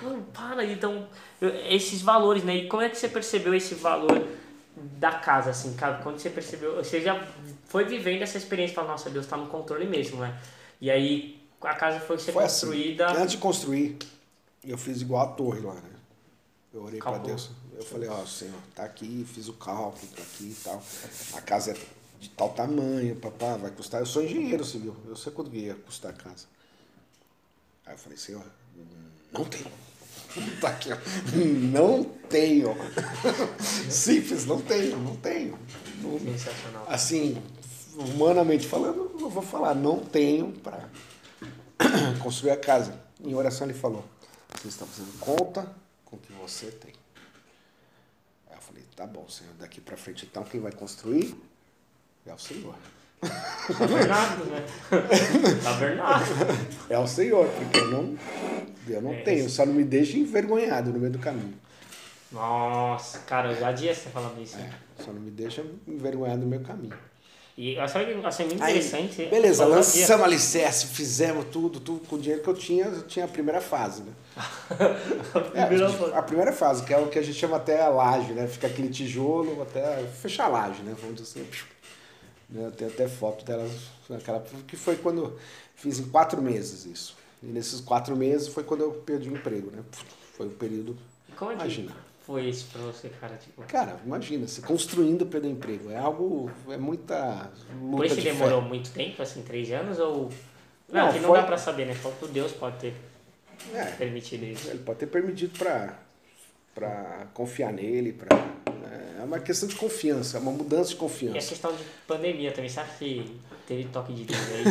Mano, 0.00 0.26
para. 0.32 0.64
Então, 0.64 1.06
esses 1.68 2.00
valores, 2.00 2.42
né? 2.42 2.56
E 2.56 2.68
como 2.68 2.82
é 2.82 2.88
que 2.88 2.96
você 2.96 3.08
percebeu 3.08 3.52
esse 3.54 3.74
valor 3.74 4.24
da 4.98 5.12
casa, 5.18 5.50
assim, 5.50 5.74
cara? 5.74 6.02
Quando 6.02 6.18
você 6.18 6.30
percebeu, 6.30 6.76
você 6.76 7.00
já 7.00 7.26
foi 7.66 7.84
vivendo 7.84 8.22
essa 8.22 8.38
experiência, 8.38 8.74
fala, 8.74 8.88
nossa, 8.88 9.10
Deus 9.10 9.26
tá 9.26 9.36
no 9.36 9.46
controle 9.46 9.86
mesmo, 9.86 10.20
né? 10.20 10.38
E 10.80 10.90
aí 10.90 11.40
a 11.60 11.74
casa 11.74 12.00
foi 12.00 12.18
ser 12.18 12.32
Foi 12.32 12.44
assim. 12.44 12.66
construída. 12.66 13.10
Antes 13.10 13.32
de 13.32 13.38
construir, 13.38 13.98
eu 14.64 14.78
fiz 14.78 15.00
igual 15.00 15.22
a 15.28 15.32
torre 15.32 15.60
lá, 15.60 15.74
né? 15.74 15.90
Eu 16.72 16.82
orei 16.84 16.98
pra 16.98 17.12
Calculou. 17.12 17.28
Deus. 17.36 17.50
Eu 17.76 17.84
falei, 17.84 18.08
ó, 18.08 18.24
Senhor, 18.26 18.58
tá 18.74 18.84
aqui, 18.84 19.24
fiz 19.32 19.48
o 19.48 19.52
cálculo, 19.52 20.10
tá 20.14 20.22
aqui 20.22 20.44
e 20.44 20.56
tal. 20.62 20.82
A 21.34 21.40
casa 21.40 21.72
é 21.72 21.76
de 22.18 22.28
tal 22.30 22.50
tamanho, 22.50 23.14
papá, 23.16 23.56
vai 23.56 23.70
custar. 23.70 24.00
Eu 24.00 24.06
sou 24.06 24.22
engenheiro 24.22 24.64
civil, 24.64 24.96
eu 25.06 25.14
sei 25.16 25.32
quanto 25.32 25.50
que 25.50 25.58
ia 25.58 25.74
custar 25.74 26.10
a 26.10 26.14
casa. 26.14 26.46
Aí 27.86 27.94
eu 27.94 27.98
falei, 27.98 28.18
Senhor, 28.18 28.44
não 29.32 29.44
tenho. 29.44 29.66
Tá 30.60 30.68
aqui. 30.68 30.90
Não 31.72 32.04
tenho. 32.04 32.74
Simples, 33.90 34.44
não 34.46 34.60
tenho, 34.60 34.98
não 34.98 35.16
tenho. 35.16 35.58
Não- 36.02 36.18
Sensacional. 36.18 36.84
assim, 36.88 37.42
humanamente 37.96 38.66
falando, 38.66 39.10
eu 39.20 39.28
vou 39.30 39.42
falar, 39.42 39.74
não 39.74 39.98
tenho 40.00 40.52
para 40.52 40.88
construir 42.22 42.50
a 42.52 42.56
casa. 42.56 42.98
Em 43.20 43.34
oração 43.34 43.66
ele 43.66 43.74
falou, 43.78 44.04
você 44.60 44.68
está 44.68 44.86
fazendo 44.86 45.18
conta 45.18 45.68
com 46.04 46.16
o 46.16 46.18
que 46.18 46.32
você 46.32 46.66
tem. 46.70 46.92
Aí 48.48 48.56
eu 48.56 48.60
falei, 48.62 48.84
tá 48.94 49.06
bom, 49.06 49.28
Senhor, 49.28 49.52
daqui 49.58 49.80
para 49.80 49.96
frente 49.96 50.26
então 50.30 50.44
quem 50.44 50.60
vai 50.60 50.72
construir 50.72 51.34
é 52.26 52.32
o 52.32 52.38
Senhor. 52.38 52.74
Tabernáculo, 53.20 54.44
né? 54.50 54.64
Tabernáculo. 55.62 56.36
É 56.88 56.98
o 56.98 57.06
Senhor, 57.06 57.46
porque 57.48 57.78
eu 57.78 57.90
não, 57.90 58.16
eu 58.88 59.02
não 59.02 59.12
É, 59.12 59.22
tenho, 59.22 59.48
só 59.50 59.66
não 59.66 59.74
me 59.74 59.84
deixe 59.84 60.18
envergonhado 60.18 60.90
no 60.92 60.98
meio 60.98 61.12
do 61.12 61.18
caminho. 61.18 61.54
Nossa, 62.30 63.18
cara, 63.20 63.52
eu 63.52 63.58
já 63.58 63.72
dia 63.72 63.94
você 63.94 64.08
falando 64.10 64.40
isso. 64.42 64.56
É, 64.58 64.70
só 65.02 65.12
não 65.12 65.20
me 65.20 65.30
deixa 65.30 65.64
envergonhado 65.86 66.40
no 66.42 66.46
meu 66.46 66.60
caminho. 66.60 66.94
E 67.56 67.74
eu 67.74 67.82
achei, 67.82 68.14
achei 68.24 68.46
muito 68.46 68.62
Aí, 68.62 68.76
interessante. 68.78 69.24
beleza, 69.26 69.64
lançamos 69.64 70.24
alicerce, 70.24 70.86
fizemos 70.86 71.44
tudo, 71.50 71.80
tudo 71.80 72.06
com 72.06 72.14
o 72.14 72.18
dinheiro 72.20 72.40
que 72.40 72.48
eu 72.48 72.54
tinha, 72.54 72.84
eu 72.84 73.02
tinha 73.02 73.24
a 73.24 73.28
primeira 73.28 73.60
fase, 73.60 74.02
né? 74.02 74.12
É, 75.54 75.62
a, 75.62 75.66
Primeira 75.66 75.88
gente- 75.88 75.98
fase. 75.98 76.12
a 76.14 76.22
primeira 76.22 76.52
fase, 76.52 76.84
que 76.84 76.94
é 76.94 76.98
o 76.98 77.08
que 77.08 77.18
a 77.18 77.22
gente 77.22 77.36
chama 77.36 77.56
até 77.56 77.82
a 77.82 77.88
laje, 77.88 78.32
né? 78.32 78.46
Fica 78.46 78.68
aquele 78.68 78.88
tijolo 78.88 79.60
até 79.62 80.04
fechar 80.22 80.44
a 80.44 80.48
laje, 80.48 80.82
né? 80.82 80.94
Vamos 81.00 81.16
dizer 81.20 81.40
assim. 81.40 81.48
Né? 82.48 82.70
Tem 82.76 82.88
até 82.88 83.06
foto 83.08 83.44
delas, 83.44 83.70
naquela, 84.08 84.40
que 84.66 84.76
foi 84.76 84.96
quando 84.96 85.22
eu 85.24 85.38
fiz 85.74 85.98
em 85.98 86.08
quatro 86.08 86.40
meses 86.40 86.86
isso. 86.86 87.16
E 87.42 87.46
nesses 87.46 87.80
quatro 87.80 88.16
meses 88.16 88.48
foi 88.48 88.64
quando 88.64 88.80
eu 88.82 88.92
perdi 88.92 89.28
o 89.28 89.34
emprego, 89.36 89.70
né? 89.70 89.82
Foi 90.36 90.46
o 90.46 90.50
período. 90.50 90.96
Como 91.36 91.52
é 91.52 91.54
que 91.56 91.60
Imagina. 91.62 91.92
foi 92.26 92.46
isso 92.48 92.66
pra 92.72 92.80
você, 92.82 93.08
cara? 93.10 93.36
Tipo, 93.36 93.62
Cara, 93.62 94.00
imagina, 94.04 94.46
se 94.48 94.60
construindo 94.62 95.24
perder 95.26 95.48
emprego. 95.50 95.90
É 95.90 95.98
algo. 95.98 96.50
É 96.68 96.76
muita 96.76 97.50
por 97.90 98.04
isso 98.04 98.14
que 98.16 98.22
de 98.22 98.30
demorou 98.30 98.62
fé. 98.62 98.68
muito 98.68 98.90
tempo, 98.90 99.22
assim, 99.22 99.42
três 99.42 99.70
anos? 99.70 99.98
Ou. 100.00 100.30
Não, 100.90 101.06
Não, 101.06 101.12
que 101.12 101.20
não 101.20 101.28
foi- 101.28 101.38
dá 101.40 101.44
pra 101.46 101.58
saber, 101.58 101.86
né? 101.86 101.94
Só 102.02 102.10
que 102.10 102.26
Deus 102.28 102.50
pode 102.52 102.78
ter 102.78 102.94
É, 103.74 103.84
permitido 103.92 104.44
isso. 104.44 104.68
Ele 104.70 104.78
pode 104.78 104.98
ter 105.00 105.06
permitido 105.06 105.56
para 105.58 105.98
para 106.74 107.26
confiar 107.34 107.72
nele, 107.72 108.12
para 108.12 108.28
é 109.18 109.24
uma 109.24 109.38
questão 109.40 109.68
de 109.68 109.74
confiança, 109.76 110.36
é 110.36 110.40
uma 110.40 110.52
mudança 110.52 110.90
de 110.90 110.94
E 110.94 110.96
a 110.96 111.00
confiança. 111.00 111.48
questão 111.48 111.74
de 111.74 111.82
pandemia 112.06 112.52
também, 112.52 112.70
sabe 112.70 112.90
que 112.98 113.40
teve 113.66 113.84
toque 113.88 114.12
de 114.14 114.32
aí? 114.34 114.64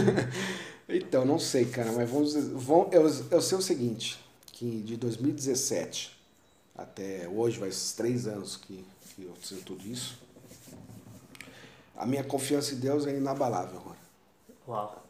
Então, 0.89 1.25
não 1.25 1.37
sei, 1.37 1.65
cara, 1.65 1.91
mas 1.91 2.09
vamos 2.09 2.31
dizer- 2.33 2.53
vão, 2.53 2.87
eu, 2.93 3.01
eu 3.29 3.41
sei 3.41 3.57
o 3.57 3.61
seguinte, 3.61 4.17
que 4.53 4.81
de 4.83 4.95
2017 4.95 6.15
até 6.77 7.27
hoje, 7.27 7.59
vai 7.59 7.67
esses 7.67 7.91
três 7.91 8.25
anos 8.25 8.55
que, 8.55 8.85
que 9.13 9.23
eu 9.23 9.33
sei 9.43 9.57
tudo 9.57 9.85
isso, 9.85 10.17
a 11.95 12.05
minha 12.05 12.23
confiança 12.23 12.73
em 12.73 12.77
Deus 12.77 13.05
é 13.05 13.11
inabalável 13.17 13.79
agora. 13.79 13.97
Uau. 14.67 15.03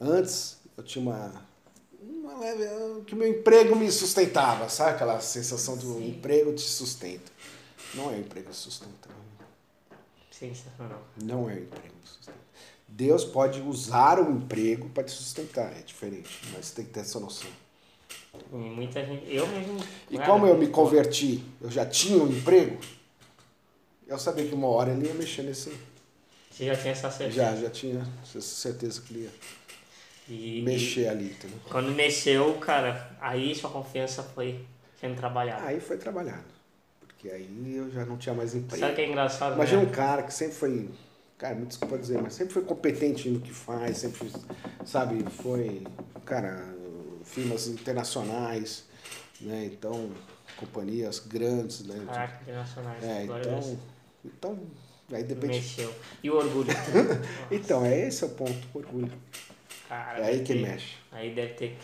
Antes, 0.00 0.58
eu 0.76 0.84
tinha 0.84 1.02
uma, 1.02 1.42
uma 2.00 2.38
leve. 2.38 3.02
que 3.06 3.14
o 3.14 3.16
meu 3.16 3.26
emprego 3.28 3.74
me 3.74 3.90
sustentava, 3.90 4.68
sabe? 4.68 4.90
Aquela 4.90 5.18
sensação 5.20 5.76
do 5.76 5.94
Sim. 5.94 6.10
emprego 6.10 6.52
te 6.52 6.60
sustenta. 6.62 7.32
Não 7.96 8.10
é 8.10 8.18
emprego 8.18 8.52
sustenta. 8.52 9.08
Sensacional. 10.30 11.02
Não 11.22 11.48
é 11.48 11.54
emprego 11.54 11.94
sustenta. 12.04 12.38
Deus 12.88 13.24
pode 13.24 13.60
usar 13.60 14.20
o 14.20 14.30
emprego 14.30 14.88
para 14.90 15.04
te 15.04 15.10
sustentar, 15.10 15.72
é 15.72 15.80
diferente, 15.82 16.40
mas 16.52 16.70
tem 16.70 16.84
que 16.84 16.92
ter 16.92 17.00
essa 17.00 17.18
noção. 17.18 17.50
E 18.52 18.56
muita 18.56 19.04
gente. 19.04 19.34
Eu 19.34 19.46
mesmo. 19.48 19.78
E 20.10 20.16
cara, 20.16 20.30
como 20.30 20.46
eu 20.46 20.56
me 20.56 20.68
converti, 20.68 21.42
eu 21.60 21.70
já 21.70 21.84
tinha 21.86 22.22
um 22.22 22.28
emprego, 22.28 22.78
eu 24.06 24.18
sabia 24.18 24.46
que 24.46 24.54
uma 24.54 24.68
hora 24.68 24.92
ele 24.92 25.06
ia 25.06 25.14
mexer 25.14 25.42
nesse, 25.42 25.72
Você 26.50 26.66
já 26.66 26.76
tinha 26.76 26.92
essa 26.92 27.10
certeza? 27.10 27.36
Já, 27.36 27.56
já 27.56 27.70
tinha 27.70 28.06
essa 28.22 28.40
certeza 28.40 29.00
que 29.02 29.14
ele 29.14 29.24
ia 29.24 29.32
E, 30.28 30.62
mexer 30.62 31.08
ali, 31.08 31.30
entendeu? 31.30 31.58
e 31.66 31.68
quando 31.70 31.90
mexeu, 31.92 32.54
cara, 32.58 33.16
aí 33.20 33.54
sua 33.54 33.70
confiança 33.70 34.22
foi 34.22 34.64
sendo 35.00 35.16
trabalhada. 35.16 35.64
Aí 35.64 35.80
foi 35.80 35.96
trabalhado. 35.96 36.55
Porque 37.16 37.30
aí 37.30 37.74
eu 37.74 37.90
já 37.90 38.04
não 38.04 38.18
tinha 38.18 38.34
mais 38.34 38.54
emprego. 38.54 38.78
Sabe 38.78 38.92
o 38.92 38.94
que 38.94 39.00
é 39.02 39.08
engraçado? 39.08 39.54
Imagina 39.54 39.82
né? 39.82 39.88
um 39.88 39.90
cara 39.90 40.22
que 40.22 40.34
sempre 40.34 40.54
foi, 40.54 40.90
cara, 41.38 41.54
me 41.54 41.64
desculpa 41.64 41.96
dizer, 41.96 42.20
mas 42.20 42.34
sempre 42.34 42.52
foi 42.52 42.62
competente 42.62 43.30
no 43.30 43.40
que 43.40 43.52
faz, 43.52 43.96
sempre, 43.98 44.30
sabe, 44.84 45.24
foi, 45.30 45.82
cara, 46.26 46.62
firmas 47.24 47.68
internacionais, 47.68 48.84
né, 49.40 49.64
então, 49.72 50.10
companhias 50.58 51.18
grandes, 51.18 51.86
né, 51.86 52.04
Caraca, 52.06 52.42
internacionais. 52.42 53.02
é, 53.04 53.24
então, 53.24 53.78
então, 54.24 54.58
aí 55.12 55.22
de 55.22 55.34
repente, 55.34 55.54
Mexeu. 55.56 55.94
E 56.22 56.30
o 56.30 56.36
orgulho? 56.36 56.68
então, 57.50 57.84
é 57.84 58.06
esse 58.08 58.24
é 58.24 58.26
o 58.26 58.30
ponto, 58.30 58.68
orgulho, 58.74 59.12
Cara, 59.88 60.18
é 60.20 60.26
aí 60.26 60.38
que 60.40 60.52
ter- 60.52 60.62
mexe. 60.62 60.96
Aí 61.12 61.34
deve 61.34 61.54
ter. 61.54 61.78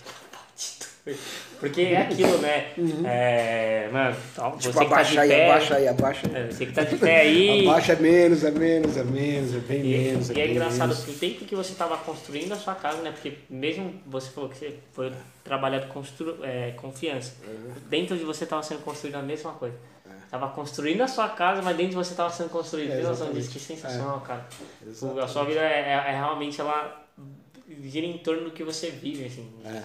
Porque 1.59 1.81
é 1.83 1.97
aquilo, 2.03 2.39
né? 2.39 2.73
É, 3.05 3.89
mano, 3.93 4.17
ó, 4.39 4.51
você 4.51 4.69
Tipo, 4.69 4.81
que 4.85 4.91
tá 4.91 5.03
de 5.03 5.19
abaixa 5.19 5.21
aí, 5.23 5.29
pé. 5.29 5.47
abaixa 5.51 5.75
aí, 5.77 5.89
abaixa 5.89 6.27
aí. 6.29 6.35
é, 6.37 6.47
você 6.51 6.67
que 6.67 6.73
tá 6.73 6.83
de 6.85 6.97
pé 6.97 7.21
aí. 7.21 7.69
Abaixa 7.69 7.93
é 7.93 7.97
menos, 7.97 8.45
é 8.45 8.51
menos, 8.51 8.97
é 8.97 9.05
menos, 9.05 9.55
é 9.55 9.59
bem 9.59 9.81
E, 9.81 9.99
menos, 9.99 10.31
é 10.31 10.35
e 10.35 10.41
é 10.41 10.43
bem 10.45 10.51
engraçado, 10.53 10.89
menos. 10.95 11.09
o 11.09 11.13
tempo 11.19 11.45
que 11.45 11.55
você 11.57 11.73
estava 11.73 11.97
construindo 11.99 12.53
a 12.53 12.57
sua 12.57 12.75
casa, 12.77 13.03
né? 13.03 13.11
Porque 13.11 13.35
mesmo 13.51 14.01
você 14.07 14.31
falou 14.31 14.49
que 14.51 14.57
você 14.57 14.75
foi 14.93 15.13
trabalhado 15.43 15.87
constru, 15.89 16.37
é, 16.45 16.71
confiança. 16.73 17.33
Dentro 17.89 18.17
de 18.17 18.25
você 18.25 18.45
estava 18.45 18.63
sendo 18.63 18.83
construída 18.83 19.19
a 19.19 19.23
mesma 19.23 19.53
coisa. 19.53 19.75
Tava 20.31 20.49
construindo 20.49 21.03
a 21.03 21.09
sua 21.09 21.29
casa, 21.29 21.61
mas 21.63 21.77
dentro 21.77 21.91
de 21.91 21.97
você 21.97 22.13
estava 22.13 22.31
sendo 22.31 22.49
construído. 22.49 22.91
É, 22.93 23.33
disso? 23.35 23.51
Que 23.51 23.59
sensacional, 23.61 24.21
cara. 24.21 24.47
Exatamente. 24.87 25.25
A 25.25 25.29
sua 25.29 25.45
vida 25.45 25.61
é, 25.61 25.81
é- 25.91 26.11
é 26.11 26.17
realmente, 26.17 26.59
ela 26.61 27.05
gira 27.83 28.07
em 28.07 28.17
torno 28.19 28.45
do 28.45 28.51
que 28.51 28.65
você 28.65 28.91
vive, 28.91 29.27
assim. 29.27 29.51
É. 29.65 29.83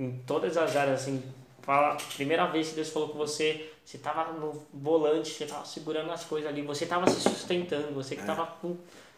Em 0.00 0.12
todas 0.26 0.56
as 0.56 0.74
áreas, 0.76 1.02
assim. 1.02 1.22
Fala, 1.62 1.94
primeira 2.16 2.46
vez 2.46 2.70
que 2.70 2.74
Deus 2.76 2.88
falou 2.88 3.10
com 3.10 3.18
você, 3.18 3.70
você 3.84 3.98
tava 3.98 4.32
no 4.32 4.62
volante, 4.72 5.30
você 5.30 5.44
tava 5.44 5.64
segurando 5.66 6.10
as 6.10 6.24
coisas 6.24 6.48
ali, 6.48 6.62
você 6.62 6.86
tava 6.86 7.08
se 7.10 7.20
sustentando, 7.20 7.92
você 7.92 8.16
que 8.16 8.24
tava 8.24 8.46
com 8.46 8.76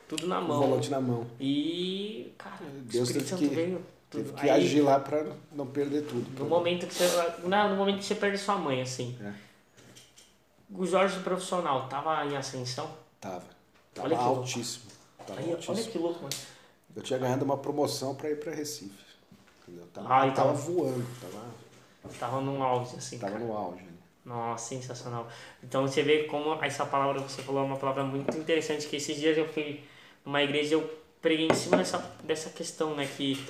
tudo 0.08 0.26
na 0.26 0.40
O 0.40 0.48
mão. 0.48 0.58
volante 0.58 0.90
na 0.90 1.00
mão. 1.00 1.24
E, 1.40 2.32
cara, 2.36 2.56
Deus 2.82 3.08
o 3.08 3.12
Espírito 3.12 3.28
teve 3.30 3.42
Santo 3.44 3.48
que- 3.48 3.54
veio. 3.54 3.86
Teve 4.10 4.24
Tudo. 4.24 4.34
que 4.40 4.50
Aí, 4.50 4.50
agir 4.50 4.80
lá 4.82 5.00
pra 5.00 5.24
não 5.52 5.66
perder 5.68 6.02
tudo. 6.02 6.42
no 6.42 6.50
momento 6.50 6.86
que 6.86 6.92
você. 6.94 7.06
No 7.44 7.76
momento 7.76 7.98
que 8.00 8.04
você 8.04 8.14
perde 8.16 8.36
sua 8.36 8.56
mãe, 8.56 8.82
assim. 8.82 9.16
É. 9.22 9.32
O 10.70 10.84
Jorge 10.86 11.18
profissional 11.20 11.88
tava 11.88 12.24
em 12.26 12.36
ascensão. 12.36 12.90
Tava. 13.20 13.44
Tava 13.94 14.08
Olha 14.08 14.18
altíssimo. 14.18 14.90
Tava 15.26 15.38
Aí, 15.40 15.46
olha 15.46 15.54
altíssimo. 15.56 15.92
que 15.92 15.98
louco, 15.98 16.22
mano. 16.24 16.34
Eu 16.94 17.02
tinha 17.02 17.18
ganhado 17.18 17.44
uma 17.44 17.56
promoção 17.56 18.14
pra 18.14 18.28
ir 18.30 18.38
pra 18.38 18.52
Recife. 18.52 19.11
Entendeu? 19.72 19.88
Tava, 19.92 20.14
Ah, 20.14 20.26
então- 20.26 20.44
tava 20.46 20.52
voando, 20.56 21.06
tava, 21.20 21.62
Tava 22.18 22.40
num 22.40 22.62
auge, 22.62 22.96
assim. 22.96 23.18
tava 23.18 23.32
cara. 23.34 23.44
no 23.44 23.56
auge. 23.56 23.82
né? 23.82 23.92
Nossa, 24.24 24.68
sensacional. 24.68 25.26
Então 25.62 25.86
você 25.86 26.02
vê 26.02 26.24
como 26.24 26.54
essa 26.62 26.84
palavra 26.86 27.22
que 27.22 27.30
você 27.32 27.42
falou 27.42 27.62
é 27.62 27.64
uma 27.64 27.76
palavra 27.76 28.04
muito 28.04 28.36
interessante, 28.36 28.86
que 28.86 28.96
esses 28.96 29.16
dias 29.16 29.36
eu 29.38 29.48
fui 29.48 29.82
numa 30.24 30.42
igreja 30.42 30.74
e 30.74 30.78
eu 30.78 30.98
preguei 31.20 31.46
em 31.48 31.54
cima 31.54 31.76
dessa, 31.78 31.98
dessa 32.22 32.50
questão, 32.50 32.94
né, 32.94 33.06
que 33.16 33.44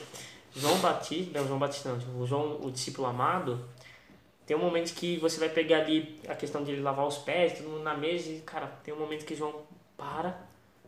João 0.55 0.79
Batista, 0.79 1.39
não, 1.41 1.47
João 1.47 1.59
Batista 1.59 1.89
não, 1.91 1.99
tipo, 1.99 2.13
o 2.19 2.27
João, 2.27 2.59
o 2.63 2.71
discípulo 2.71 3.07
amado, 3.07 3.65
tem 4.47 4.57
um 4.57 4.61
momento 4.61 4.95
que 4.95 5.17
você 5.19 5.39
vai 5.41 5.49
pegar 5.49 5.79
ali 5.79 6.21
a 6.29 6.35
questão 6.35 6.63
de 6.63 6.73
ele 6.73 6.83
lavar 6.83 7.07
os 7.07 7.19
pés, 7.19 7.59
todo 7.59 7.69
mundo 7.69 7.83
na 7.83 7.95
mesa 7.97 8.31
e, 8.31 8.41
cara, 8.41 8.67
tem 8.85 8.93
um 8.95 8.99
momento 8.99 9.25
que 9.25 9.35
João 9.35 9.63
para 9.97 10.39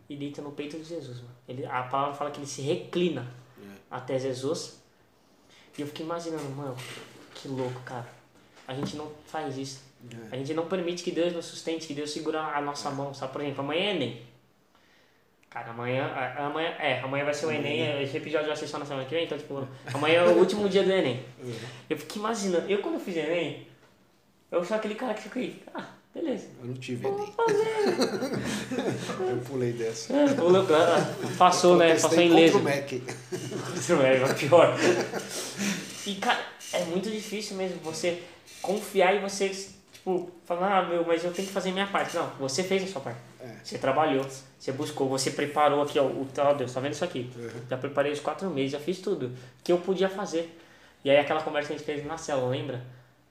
e 0.09 0.15
deita 0.15 0.41
no 0.41 0.51
peito 0.51 0.77
de 0.77 0.83
Jesus, 0.83 1.17
mano. 1.21 1.35
Ele, 1.47 1.65
a 1.65 1.83
palavra 1.83 2.13
fala 2.13 2.31
que 2.31 2.39
ele 2.39 2.47
se 2.47 2.61
reclina 2.61 3.27
até 3.89 4.19
Jesus. 4.19 4.79
E 5.77 5.81
eu 5.81 5.87
fiquei 5.87 6.05
imaginando, 6.05 6.49
mano, 6.55 6.75
que 7.33 7.47
louco, 7.47 7.81
cara. 7.81 8.07
A 8.67 8.73
gente 8.73 8.95
não 8.95 9.11
faz 9.27 9.57
isso. 9.57 9.83
A 10.31 10.35
gente 10.35 10.53
não 10.53 10.67
permite 10.67 11.03
que 11.03 11.11
Deus 11.11 11.33
nos 11.33 11.45
sustente, 11.45 11.87
que 11.87 11.93
Deus 11.93 12.11
segura 12.11 12.39
a 12.39 12.61
nossa 12.61 12.89
mão, 12.91 13.13
sabe? 13.13 13.33
Por 13.33 13.41
exemplo, 13.41 13.61
amanhã 13.61 13.81
é 13.81 13.95
Enem. 13.95 14.21
Cara, 15.49 15.71
amanhã, 15.71 16.05
amanhã, 16.37 16.69
é, 16.79 16.99
amanhã 16.99 17.23
vai 17.23 17.33
ser 17.33 17.45
o 17.45 17.51
Enem, 17.51 18.03
esse 18.03 18.17
episódio 18.17 18.47
vai 18.47 18.55
ser 18.55 18.67
só 18.67 18.77
na 18.77 18.85
semana 18.85 19.05
que 19.05 19.15
vem, 19.15 19.23
então, 19.23 19.37
tipo, 19.37 19.65
amanhã 19.93 20.21
é 20.21 20.27
o 20.27 20.37
último 20.37 20.67
dia 20.67 20.83
do 20.83 20.91
Enem. 20.91 21.23
Eu 21.89 21.97
fiquei 21.97 22.21
imaginando, 22.21 22.69
eu 22.69 22.79
quando 22.81 22.99
fiz 22.99 23.15
Enem, 23.15 23.65
eu 24.51 24.63
sou 24.65 24.75
aquele 24.75 24.95
cara 24.95 25.13
que 25.13 25.21
fiquei, 25.23 25.63
ah, 25.73 25.87
beleza. 26.15 26.47
Eu 26.61 26.67
não 26.67 26.73
tive 26.75 27.05
eu 27.09 27.13
pulei 29.45 29.73
dessa. 29.73 30.13
O 30.13 30.49
Leo- 30.49 30.65
ah, 30.75 31.13
Passou, 31.37 31.77
né? 31.77 31.93
Passou 31.93 32.19
em 32.19 32.29
contra 32.29 32.41
leso. 32.43 32.57
o 32.57 32.63
Mac. 32.63 32.91
Isso 33.75 33.93
é 33.93 34.21
é 34.23 34.33
pior. 34.33 34.75
E, 36.07 36.15
cara, 36.15 36.39
é 36.73 36.83
muito 36.85 37.09
difícil 37.09 37.57
mesmo 37.57 37.77
você 37.83 38.21
confiar 38.61 39.15
e 39.15 39.19
você, 39.19 39.49
tipo, 39.91 40.29
falar, 40.45 40.79
ah, 40.79 40.85
meu, 40.87 41.05
mas 41.05 41.23
eu 41.23 41.31
tenho 41.33 41.47
que 41.47 41.53
fazer 41.53 41.69
a 41.69 41.73
minha 41.73 41.87
parte. 41.87 42.15
Não, 42.15 42.29
você 42.39 42.63
fez 42.63 42.83
a 42.83 42.87
sua 42.87 43.01
parte. 43.01 43.19
É. 43.41 43.55
Você 43.63 43.77
trabalhou, 43.77 44.25
você 44.57 44.71
buscou, 44.71 45.07
você 45.09 45.31
preparou 45.31 45.81
aqui, 45.81 45.99
ó, 45.99 46.05
o 46.05 46.27
tal, 46.33 46.55
Deus, 46.55 46.73
tá 46.73 46.79
vendo 46.79 46.93
isso 46.93 47.03
aqui? 47.03 47.29
Já 47.69 47.77
preparei 47.77 48.11
os 48.11 48.19
quatro 48.19 48.49
meses, 48.49 48.71
já 48.71 48.79
fiz 48.79 48.99
tudo 48.99 49.31
que 49.63 49.71
eu 49.71 49.77
podia 49.77 50.09
fazer. 50.09 50.57
E 51.03 51.09
aí 51.09 51.17
aquela 51.17 51.41
conversa 51.41 51.67
que 51.67 51.73
a 51.73 51.77
gente 51.77 51.85
fez 51.85 52.05
na 52.05 52.17
célula, 52.17 52.49
lembra? 52.49 52.83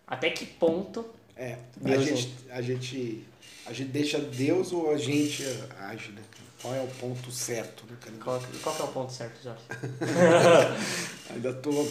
Até 0.06 0.30
que 0.30 0.46
ponto 0.46 1.04
É, 1.36 1.58
a 1.84 1.88
Deus 1.88 2.04
gente, 2.04 2.34
a 2.50 2.62
gente, 2.62 3.26
a 3.66 3.72
gente 3.72 3.90
deixa 3.90 4.18
Deus 4.18 4.72
ou 4.72 4.90
a 4.92 4.98
gente 4.98 5.42
age, 5.80 6.12
né? 6.12 6.22
Qual 6.62 6.74
é 6.74 6.80
o 6.80 6.86
ponto 6.86 7.30
certo, 7.30 7.84
né, 7.90 7.96
cara? 8.00 8.16
Qual, 8.16 8.40
qual 8.62 8.74
que 8.76 8.82
é 8.82 8.84
o 8.84 8.88
ponto 8.88 9.12
certo, 9.12 9.42
Jorge? 9.42 9.62
Ainda 11.30 11.52
tô, 11.54 11.86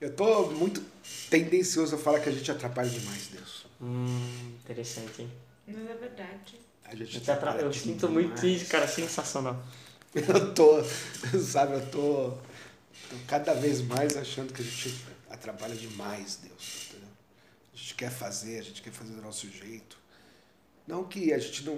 eu 0.00 0.12
tô 0.14 0.46
muito 0.50 0.82
tendencioso 1.30 1.94
a 1.94 1.98
falar 1.98 2.20
que 2.20 2.28
a 2.28 2.32
gente 2.32 2.50
atrapalha 2.50 2.88
demais 2.88 3.28
Deus. 3.32 3.66
Hum, 3.80 4.52
interessante, 4.64 5.22
hein? 5.22 5.30
Mas 5.66 5.76
é 5.90 5.94
verdade. 5.94 6.54
A 6.84 6.94
gente 6.94 7.16
Eu, 7.16 7.34
atrapalha 7.34 7.62
eu 7.62 7.72
sinto 7.72 8.08
muito 8.08 8.40
demais. 8.40 8.62
isso, 8.62 8.70
cara, 8.70 8.88
sensacional. 8.88 9.62
Eu 10.14 10.54
tô, 10.54 10.82
sabe, 11.38 11.74
eu 11.74 11.86
tô, 11.90 12.30
tô 12.30 13.16
cada 13.26 13.52
vez 13.52 13.82
mais 13.82 14.16
achando 14.16 14.50
que 14.50 14.62
a 14.62 14.64
gente 14.64 14.94
atrapalha 15.28 15.74
demais 15.74 16.38
Deus? 16.42 16.85
A 16.85 16.85
quer 17.96 18.10
fazer, 18.10 18.58
a 18.58 18.62
gente 18.62 18.82
quer 18.82 18.92
fazer 18.92 19.12
do 19.14 19.22
nosso 19.22 19.48
jeito. 19.50 19.96
Não 20.86 21.04
que 21.04 21.32
a 21.32 21.38
gente 21.38 21.64
não. 21.64 21.76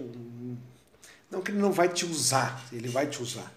Não 1.31 1.41
que 1.43 1.51
ele 1.51 1.59
não 1.61 1.73
vai 1.73 1.89
te 1.89 2.05
usar, 2.05 2.63
ele 2.73 2.89
vai 2.89 3.07
te 3.07 3.23
usar. 3.23 3.53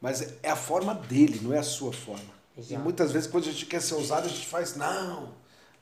Mas 0.00 0.34
é 0.42 0.50
a 0.50 0.56
forma 0.56 0.94
dele, 0.94 1.40
não 1.42 1.52
é 1.52 1.58
a 1.58 1.62
sua 1.62 1.92
forma. 1.92 2.38
E 2.56 2.60
Exato. 2.60 2.82
muitas 2.82 3.10
vezes 3.12 3.28
quando 3.28 3.44
a 3.48 3.52
gente 3.52 3.66
quer 3.66 3.80
ser 3.82 3.94
usado, 3.94 4.26
a 4.26 4.28
gente 4.28 4.46
faz, 4.46 4.76
não, 4.76 5.32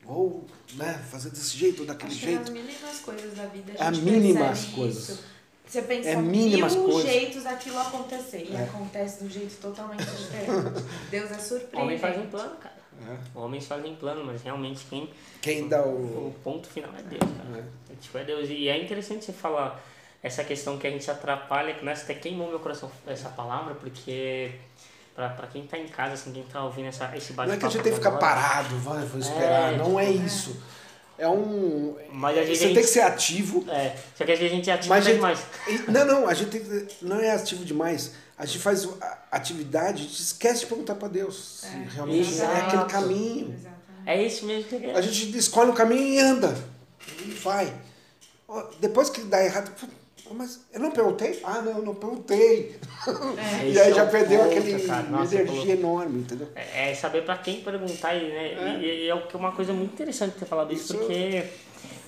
vou 0.03 0.45
né, 0.73 1.03
fazer 1.11 1.29
desse 1.31 1.57
jeito 1.57 1.81
ou 1.81 1.85
daquele 1.87 2.11
Acho 2.11 2.19
que 2.21 2.25
nas 2.35 2.35
jeito. 2.47 2.51
mínimas 2.51 2.99
coisas 2.99 3.33
da 3.35 3.45
vida 3.47 3.73
É 3.73 3.81
a 3.83 3.87
a 3.89 3.91
gente 3.91 4.03
mínimas 4.05 4.65
coisas. 4.65 5.09
isso. 5.09 5.23
Você 5.67 5.81
pensa 5.81 6.09
É 6.09 6.15
mínimas 6.15 6.73
mil 6.75 6.83
coisas. 6.85 7.03
jeitos 7.11 7.43
daquilo 7.43 7.77
acontecer 7.79 8.47
e 8.49 8.55
É. 8.55 8.63
acontece 8.63 9.19
de 9.19 9.25
um 9.25 9.29
jeito 9.29 9.55
totalmente 9.59 10.05
diferente. 10.15 10.83
Deus 11.11 11.31
é 11.31 11.37
surpreendente. 11.39 11.75
Homens 11.81 12.01
fazem 12.01 12.27
plano, 12.27 12.55
cara. 12.57 12.76
É. 13.09 13.17
Homens 13.39 13.67
fazem 13.67 13.95
plano, 13.95 14.23
mas 14.25 14.41
realmente 14.41 14.85
quem. 14.89 15.09
Quem 15.41 15.67
dá 15.67 15.81
O 15.83 15.89
o. 16.27 16.35
ponto 16.43 16.67
final 16.67 16.91
é 16.97 17.01
Deus, 17.03 17.21
cara. 17.21 17.65
É, 17.91 17.93
tipo, 18.01 18.17
é 18.17 18.23
Deus. 18.23 18.49
E 18.49 18.67
é 18.69 18.81
interessante 18.81 19.25
você 19.25 19.33
falar 19.33 19.79
essa 20.23 20.43
questão 20.43 20.77
que 20.77 20.87
a 20.87 20.89
gente 20.89 21.09
atrapalha, 21.09 21.73
que 21.75 21.85
nessa 21.85 22.03
até 22.03 22.15
queimou 22.15 22.49
meu 22.49 22.59
coração 22.59 22.91
essa 23.05 23.29
palavra, 23.29 23.75
porque 23.75 24.51
pra 25.15 25.47
quem 25.51 25.65
tá 25.65 25.77
em 25.77 25.87
casa, 25.87 26.13
assim, 26.13 26.31
quem 26.31 26.43
tá 26.43 26.63
ouvindo 26.63 26.87
essa, 26.87 27.05
esse 27.15 27.33
bate-papo. 27.33 27.47
Não 27.49 27.53
é 27.55 27.57
que 27.57 27.65
a 27.65 27.69
gente 27.69 27.83
tem 27.83 27.91
que 27.91 27.97
ficar 27.97 28.09
agora, 28.09 28.25
parado, 28.25 28.77
vai, 28.79 29.05
vou 29.05 29.19
esperar. 29.19 29.73
É, 29.73 29.77
não 29.77 29.99
é 29.99 30.11
tipo, 30.11 30.25
isso. 30.25 30.61
É 31.19 31.27
um. 31.27 31.95
Mas 32.11 32.35
vezes 32.35 32.59
Você 32.59 32.63
a 32.65 32.67
tem 32.67 32.75
gente- 32.75 32.85
que 32.85 32.91
ser 32.91 33.01
ativo. 33.01 33.65
É, 33.71 33.95
só 34.15 34.23
que 34.23 34.31
às 34.31 34.37
vezes 34.37 34.53
a 34.53 34.55
gente 34.55 34.69
ativa 34.69 34.93
Mas 34.95 35.05
a 35.05 35.09
gente- 35.09 35.15
demais. 35.15 35.45
Não, 35.87 36.05
não, 36.05 36.27
a 36.27 36.33
gente 36.35 36.49
tem 36.51 36.87
não 37.01 37.19
é 37.19 37.31
ativo 37.31 37.65
demais. 37.65 38.13
A 38.37 38.45
gente 38.45 38.59
faz 38.59 38.87
atividade, 39.31 40.03
a 40.03 40.05
gente 40.05 40.21
esquece 40.21 40.59
de 40.61 40.65
perguntar 40.67 40.95
para 40.95 41.07
Deus 41.07 41.61
se 41.61 41.67
realmente 41.95 42.27
é 42.27 42.31
Exato. 42.31 42.65
aquele 42.67 42.85
caminho. 42.85 43.47
Exatamente. 43.53 43.77
É 44.05 44.23
isso 44.23 44.45
mesmo 44.45 44.69
que 44.69 44.75
eu 44.75 44.95
A 44.95 45.01
gente 45.01 45.37
escolhe 45.37 45.71
o 45.71 45.73
caminho 45.73 46.03
e 46.03 46.19
anda. 46.19 46.55
E 47.25 47.31
vai. 47.31 47.73
Depois 48.79 49.09
que 49.09 49.21
dá 49.21 49.43
errado, 49.43 49.71
fala, 49.75 49.91
"Ó, 50.29 50.33
mas 50.33 50.61
eu 50.71 50.79
não 50.79 50.91
perguntei? 50.91 51.39
Ah, 51.43 51.61
não, 51.61 51.77
eu 51.79 51.83
não 51.83 51.95
perguntei. 51.95 52.79
É. 53.07 53.65
E 53.67 53.79
aí 53.79 53.91
é 53.91 53.93
já 53.93 54.05
perdeu 54.05 54.39
ponto, 54.39 54.51
aquele. 54.57 54.87
Nossa, 55.09 55.35
energia 55.35 55.73
enorme, 55.73 56.19
entendeu? 56.19 56.47
É 56.55 56.91
é 56.91 56.95
saber 56.95 57.23
pra 57.25 57.37
quem 57.37 57.61
perguntar, 57.61 58.13
e, 58.15 58.29
né? 58.29 58.53
É. 58.53 58.79
E, 58.79 59.05
e 59.05 59.09
é 59.09 59.15
o 59.15 59.25
que 59.27 59.35
é 59.35 59.39
uma 59.39 59.51
coisa 59.51 59.73
muito 59.73 59.93
interessante 59.93 60.37
ter 60.37 60.45
falado 60.45 60.71
isso, 60.73 60.93
Isso- 60.93 60.97
porque 60.97 61.43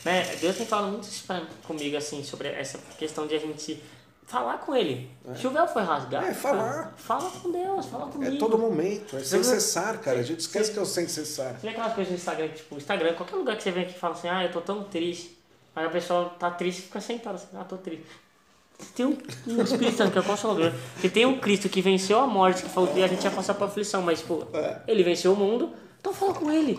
né, 0.05 0.36
Deus 0.39 0.55
tem 0.55 0.65
falado 0.65 0.91
muito 0.91 1.03
isso 1.03 1.23
pra, 1.25 1.41
comigo, 1.67 1.97
assim, 1.97 2.23
sobre 2.23 2.47
essa 2.49 2.77
questão 2.97 3.27
de 3.27 3.36
a 3.36 3.39
gente 3.39 3.82
falar 4.30 4.59
com 4.59 4.75
Ele. 4.75 5.09
Se 5.36 5.47
o 5.47 5.49
véu 5.49 5.67
foi 5.67 5.82
rasgado, 5.82 6.25
É, 6.27 6.34
falar. 6.34 6.71
cara, 6.73 6.93
fala 6.95 7.30
com 7.32 7.51
Deus, 7.51 7.86
fala 7.88 8.07
comigo. 8.07 8.36
É 8.36 8.38
todo 8.38 8.57
momento, 8.57 9.17
é 9.17 9.23
sem 9.23 9.43
cessar, 9.43 9.97
cara. 9.99 10.19
A 10.19 10.23
gente 10.23 10.39
esquece 10.41 10.71
que 10.71 10.77
é 10.80 10.82
o 10.82 10.86
sem 10.86 11.07
cessar. 11.07 11.53
Você 11.55 11.61
vê 11.61 11.69
aquelas 11.69 11.93
coisas 11.93 12.11
no 12.11 12.17
Instagram, 12.17 12.47
tipo, 12.49 12.75
Instagram, 12.77 13.13
qualquer 13.15 13.36
lugar 13.36 13.57
que 13.57 13.63
você 13.63 13.71
vem 13.71 13.84
aqui 13.84 13.95
e 13.95 13.99
fala 13.99 14.13
assim, 14.13 14.30
ah, 14.30 14.43
eu 14.43 14.51
tô 14.51 14.61
tão 14.61 14.84
triste. 14.84 15.38
Aí 15.75 15.86
a 15.86 15.89
pessoa 15.89 16.30
tá 16.38 16.51
triste 16.51 16.80
e 16.80 16.82
fica 16.84 17.01
sentada 17.01 17.36
assim, 17.36 17.47
ah, 17.55 17.63
tô 17.63 17.77
triste. 17.77 18.05
Tem 18.95 19.05
um, 19.05 19.17
um 19.47 19.61
Espírito 19.61 19.97
Santo 19.97 20.11
que 20.11 20.17
é 20.19 20.21
o 20.21 20.23
Consolador. 20.23 20.71
Você 21.01 21.09
tem 21.09 21.25
um 21.25 21.39
Cristo 21.39 21.67
que 21.67 21.82
venceu 21.82 22.19
a 22.19 22.27
morte, 22.27 22.63
que 22.63 22.69
falou 22.69 22.89
que 22.93 23.03
a 23.03 23.07
gente 23.07 23.23
ia 23.23 23.32
passar 23.32 23.53
por 23.55 23.65
aflição, 23.65 24.01
mas, 24.01 24.21
pô, 24.21 24.43
É. 24.53 24.77
ele 24.88 25.03
venceu 25.03 25.34
o 25.34 25.36
mundo, 25.36 25.71
então 25.99 26.13
fala 26.13 26.34
com 26.34 26.49
ele. 26.51 26.75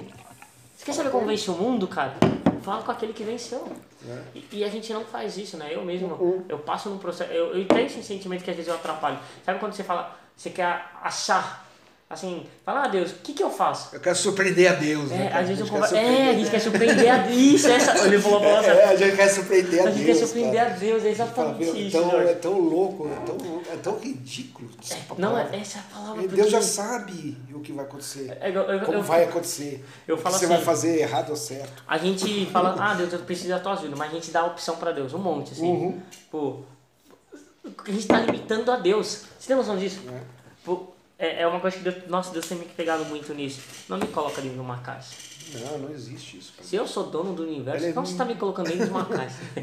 Você 0.77 0.85
quer 0.87 0.93
saber 0.95 1.11
como 1.11 1.27
vence 1.27 1.51
o 1.51 1.55
mundo, 1.55 1.87
cara? 1.87 2.15
Fala 2.63 2.83
com 2.83 2.91
aquele 2.93 3.13
que 3.13 3.23
venceu. 3.25 3.67
É. 4.07 4.23
E, 4.35 4.49
e 4.53 4.65
a 4.65 4.69
gente 4.69 4.93
não 4.93 5.05
faz 5.05 5.37
isso, 5.37 5.57
né? 5.57 5.69
Eu 5.75 5.85
mesmo, 5.85 6.09
Uhum. 6.15 6.45
eu 6.49 6.59
passo 6.59 6.89
num 6.91 6.99
processo. 6.99 7.31
Eu, 7.33 7.55
eu 7.57 7.67
tenho 7.67 7.87
esse 7.87 8.03
sentimento 8.03 8.43
que 8.45 8.51
às 8.51 8.57
vezes 8.57 8.69
eu 8.69 8.75
atrapalho. 8.75 9.19
Sabe 9.45 9.59
quando 9.59 9.73
você 9.73 9.85
fala, 9.85 10.17
você 10.37 10.51
quer 10.51 10.87
achar, 11.03 11.67
assim, 12.13 12.45
fala, 12.65 12.83
ah, 12.85 12.89
Deus, 12.89 13.13
o 13.13 13.15
que, 13.23 13.33
que 13.33 13.43
eu 13.43 13.51
faço? 13.51 13.95
Eu 13.95 14.01
quero 14.01 14.17
surpreender 14.17 14.69
a 14.69 14.75
Deus, 14.75 15.11
né? 15.11 15.31
É, 15.33 15.37
vezes 15.47 15.61
eu 15.61 15.67
quer 15.67 15.73
converso. 15.73 15.95
surpreender- 15.95 16.27
É, 16.27 16.31
a 16.31 16.35
gente 16.35 16.51
quer 16.51 16.59
surpreender 16.61 17.11
a 17.13 17.31
Isso, 17.31 17.69
essa. 17.69 17.99
Ele 18.07 18.19
falou 18.21 18.39
a 18.39 18.43
É, 18.65 18.85
a 18.85 18.97
gente 18.97 19.17
quer 19.17 19.29
surpreender 19.29 19.79
a, 19.79 19.83
A 19.83 19.85
Deus. 19.87 19.97
gente 19.97 20.07
quer 20.07 20.15
surpreender 20.27 20.61
cara. 20.61 20.75
a 20.75 20.77
Deus, 20.79 21.05
é 21.05 21.15
Fala, 21.15 21.31
exatamente 21.31 21.65
meu, 21.65 21.77
isso. 21.77 21.97
então, 21.97 22.21
é 22.21 22.35
tão 22.35 22.59
louco, 22.59 23.09
é 23.09 23.15
tão, 23.25 23.63
é 23.73 23.77
tão 23.77 23.99
ridículo. 23.99 24.69
essa 24.83 24.97
Não, 25.17 25.39
é, 25.39 25.49
essa 25.57 25.79
é 25.79 25.81
a 25.81 25.85
palavra. 25.95 26.23
Porque- 26.23 26.37
Deus 26.37 26.51
já 26.51 26.61
sabe 26.63 27.37
o 27.55 27.61
que 27.61 27.73
vai 27.73 27.85
acontecer. 27.85 28.37
É, 28.41 28.49
eu, 28.51 28.55
eu, 28.63 28.81
Como 28.85 28.99
eu- 28.99 29.03
vai 29.05 29.23
acontecer. 29.25 29.85
eu 30.09 30.19
falo 30.19 30.35
você 30.37 30.47
assim- 30.47 30.55
vai 30.55 30.63
fazer 30.65 30.99
errado 31.01 31.31
ou 31.31 31.37
certo. 31.37 31.85
A 31.87 31.97
gente 31.97 32.47
fala, 32.47 32.75
ah, 32.79 32.95
Deus, 32.95 33.13
eu 33.13 33.21
preciso 33.21 33.51
da 33.51 33.61
tua 33.61 33.75
ajuda, 33.75 33.95
mas 33.97 34.11
a 34.11 34.15
gente 34.15 34.31
dá 34.33 34.45
opção 34.45 34.77
pra 34.77 34.91
Deus, 34.91 35.15
um 35.15 35.19
monte, 35.19 35.53
assim. 35.53 35.65
Uhum. 35.71 36.01
Pô, 36.31 36.57
a 37.87 37.91
gente 37.93 38.07
tá 38.09 38.19
limitando 38.21 38.71
a 38.73 38.77
Deus. 38.77 39.23
Você 39.39 39.47
tem 39.47 39.57
noção 39.57 39.77
disso? 39.77 40.01
É. 40.13 40.21
Pô, 40.65 40.89
é, 41.21 41.43
é 41.43 41.47
uma 41.47 41.61
coisa 41.61 41.77
que 41.77 41.83
Deus, 41.83 42.09
nossa, 42.09 42.33
Deus 42.33 42.49
tem 42.49 42.57
me 42.57 42.65
pegado 42.65 43.05
muito 43.05 43.35
nisso. 43.35 43.61
Não 43.89 43.99
me 43.99 44.07
coloca 44.07 44.41
dentro 44.41 44.57
de 44.57 44.61
uma 44.61 44.79
caixa. 44.79 45.15
Não, 45.53 45.79
não 45.79 45.91
existe 45.91 46.39
isso. 46.39 46.55
Se 46.63 46.77
eu 46.77 46.87
sou 46.87 47.11
dono 47.11 47.35
do 47.35 47.43
universo, 47.43 47.85
Ele 47.85 47.91
é 47.91 47.93
como 47.93 48.07
você 48.07 48.17
tá 48.17 48.25
me 48.25 48.37
colocando 48.37 48.69
dentro 48.69 48.87
de 48.87 48.91
uma 48.91 49.05
caixa? 49.05 49.37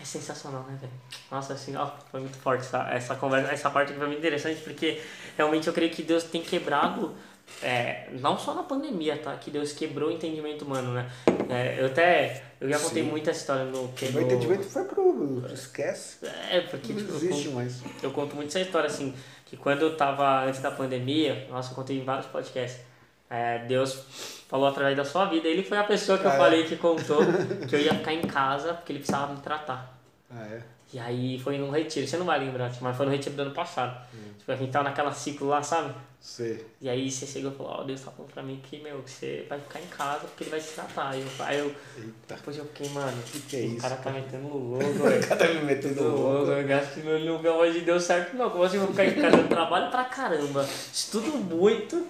é 0.00 0.04
sensacional, 0.04 0.62
né, 0.62 0.78
velho? 0.80 0.92
Nossa, 1.30 1.52
assim, 1.52 1.76
ó, 1.76 1.90
foi 2.10 2.20
muito 2.20 2.38
forte 2.38 2.64
essa, 2.64 2.88
essa 2.90 3.14
conversa, 3.14 3.52
essa 3.52 3.70
parte 3.70 3.90
aqui 3.90 3.98
foi 3.98 4.06
muito 4.06 4.20
interessante, 4.20 4.62
porque 4.62 5.02
realmente 5.36 5.66
eu 5.66 5.74
creio 5.74 5.90
que 5.90 6.02
Deus 6.02 6.24
tem 6.24 6.40
quebrado, 6.40 7.14
é, 7.62 8.08
não 8.12 8.38
só 8.38 8.54
na 8.54 8.62
pandemia, 8.62 9.18
tá? 9.18 9.36
Que 9.36 9.50
Deus 9.50 9.72
quebrou 9.72 10.08
o 10.08 10.12
entendimento 10.12 10.64
humano, 10.64 10.94
né? 10.94 11.10
É, 11.50 11.80
eu 11.80 11.86
até, 11.86 12.42
eu 12.62 12.68
já 12.70 12.78
contei 12.78 13.02
Sim. 13.02 13.10
muita 13.10 13.30
história 13.30 13.64
no... 13.64 13.88
Que 13.88 14.08
no- 14.10 14.20
entendimento 14.22 14.64
foi 14.64 14.84
pro. 14.84 15.44
Esquece. 15.52 16.18
É, 16.50 16.60
porque 16.62 16.92
Não 16.92 16.98
tipo, 17.00 17.10
eu 17.12 17.16
existe 17.16 17.44
conto- 17.44 17.54
mais. 17.56 17.82
eu 18.02 18.10
conto 18.10 18.36
muito 18.36 18.48
essa 18.48 18.60
história, 18.60 18.86
assim, 18.86 19.14
que 19.46 19.56
quando 19.56 19.82
eu 19.82 19.96
tava 19.96 20.44
antes 20.44 20.60
da 20.60 20.70
pandemia, 20.70 21.46
nossa, 21.50 21.72
eu 21.72 21.74
contei 21.74 21.98
em 21.98 22.04
vários 22.04 22.26
podcasts, 22.26 22.80
é, 23.28 23.58
Deus 23.66 24.04
falou 24.48 24.66
através 24.68 24.96
da 24.96 25.04
sua 25.04 25.24
vida, 25.26 25.48
ele 25.48 25.62
foi 25.62 25.78
a 25.78 25.84
pessoa 25.84 26.18
que 26.18 26.24
eu 26.26 26.30
Ah, 26.30 26.34
é? 26.34 26.38
falei 26.38 26.64
que 26.64 26.76
contou 26.76 27.18
que 27.68 27.74
eu 27.74 27.80
ia 27.80 27.94
ficar 27.94 28.12
em 28.12 28.22
casa 28.22 28.74
porque 28.74 28.92
ele 28.92 28.98
precisava 29.00 29.32
me 29.32 29.40
tratar. 29.40 29.98
Ah, 30.30 30.46
é? 30.46 30.62
E 30.92 30.98
aí 30.98 31.38
foi 31.38 31.56
num 31.56 31.70
retiro, 31.70 32.06
você 32.06 32.18
não 32.18 32.26
vai 32.26 32.38
lembrar, 32.38 32.70
tipo, 32.70 32.84
mas 32.84 32.94
foi 32.96 33.06
no 33.06 33.12
retiro 33.12 33.34
do 33.34 33.42
ano 33.42 33.52
passado. 33.52 33.98
Hum. 34.14 34.18
Tipo, 34.38 34.52
a 34.52 34.56
gente 34.56 34.70
tava 34.70 34.84
naquela 34.84 35.10
ciclo 35.12 35.48
lá, 35.48 35.62
sabe? 35.62 35.94
Sei. 36.22 36.64
E 36.80 36.88
aí 36.88 37.10
você 37.10 37.26
chegou 37.26 37.50
e 37.50 37.54
falou, 37.56 37.72
ó, 37.80 37.82
Deus 37.82 38.00
tá 38.00 38.12
falando 38.12 38.30
pra 38.32 38.44
mim 38.44 38.62
que, 38.62 38.78
meu, 38.78 39.02
que 39.02 39.10
você 39.10 39.44
vai 39.48 39.58
ficar 39.58 39.80
em 39.80 39.86
casa 39.86 40.20
porque 40.20 40.44
ele 40.44 40.50
vai 40.50 40.60
te 40.60 40.68
tratar. 40.68 41.10
Aí 41.10 41.20
eu, 41.20 41.44
aí 41.44 41.58
eu 41.58 41.66
Eita. 41.66 42.36
depois 42.36 42.56
eu 42.56 42.64
fiquei, 42.66 42.88
mano, 42.90 43.18
O 43.18 43.22
que, 43.24 43.40
que 43.40 43.56
é 43.56 43.58
o 43.58 43.64
isso? 43.72 43.76
cara 43.80 43.96
tá 43.96 44.10
metendo 44.10 44.46
louco, 44.56 44.84
velho. 44.84 45.26
Cada 45.28 45.48
me 45.48 45.62
metendo 45.62 46.04
louco. 46.04 46.52
eu 46.52 46.78
acho 46.78 46.94
que 46.94 47.00
meu 47.00 47.18
lugar 47.36 47.54
hoje 47.54 47.80
deu 47.80 47.98
certo, 47.98 48.36
não. 48.36 48.50
Como 48.50 48.62
assim 48.62 48.76
eu 48.76 48.82
vou 48.82 48.90
ficar 48.92 49.04
em 49.04 49.20
casa? 49.20 49.36
Eu 49.36 49.48
trabalho 49.48 49.90
pra 49.90 50.04
caramba. 50.04 50.62
Estudo 50.92 51.32
muito. 51.38 52.06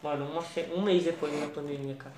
Mano, 0.00 0.26
uma, 0.26 0.44
um 0.72 0.82
mês 0.82 1.02
depois 1.02 1.32
da 1.40 1.48
pandemia, 1.48 1.96
cara. 1.96 2.14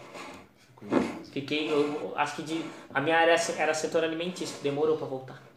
Fiquei, 1.32 1.72
eu 1.72 2.12
acho 2.14 2.36
que 2.36 2.42
de. 2.42 2.62
A 2.92 3.00
minha 3.00 3.16
área 3.16 3.34
era 3.56 3.72
setor 3.72 4.04
alimentício, 4.04 4.56
demorou 4.62 4.98
pra 4.98 5.06
voltar. 5.06 5.47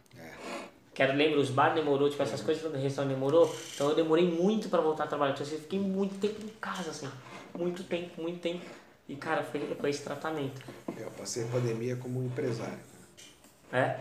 Quero 0.94 1.16
lembra, 1.16 1.40
os 1.40 1.48
bar 1.48 1.74
demorou, 1.74 2.10
tipo, 2.10 2.22
essas 2.22 2.42
coisas 2.42 2.70
do 2.70 2.76
restaurante 2.78 3.14
demorou. 3.14 3.54
Então 3.74 3.88
eu 3.88 3.96
demorei 3.96 4.30
muito 4.30 4.68
pra 4.68 4.80
voltar 4.80 5.04
a 5.04 5.06
trabalhar. 5.06 5.32
Então 5.32 5.46
eu 5.46 5.58
fiquei 5.58 5.78
muito 5.78 6.18
tempo 6.20 6.44
em 6.44 6.50
casa, 6.60 6.90
assim. 6.90 7.08
Muito 7.56 7.82
tempo, 7.84 8.20
muito 8.20 8.40
tempo. 8.40 8.64
E, 9.08 9.16
cara, 9.16 9.42
foi, 9.42 9.60
foi 9.80 9.90
esse 9.90 10.02
tratamento. 10.02 10.60
Eu 10.96 11.10
passei 11.12 11.44
a 11.44 11.46
pandemia 11.46 11.96
como 11.96 12.22
empresário. 12.22 12.91
É? 13.72 13.94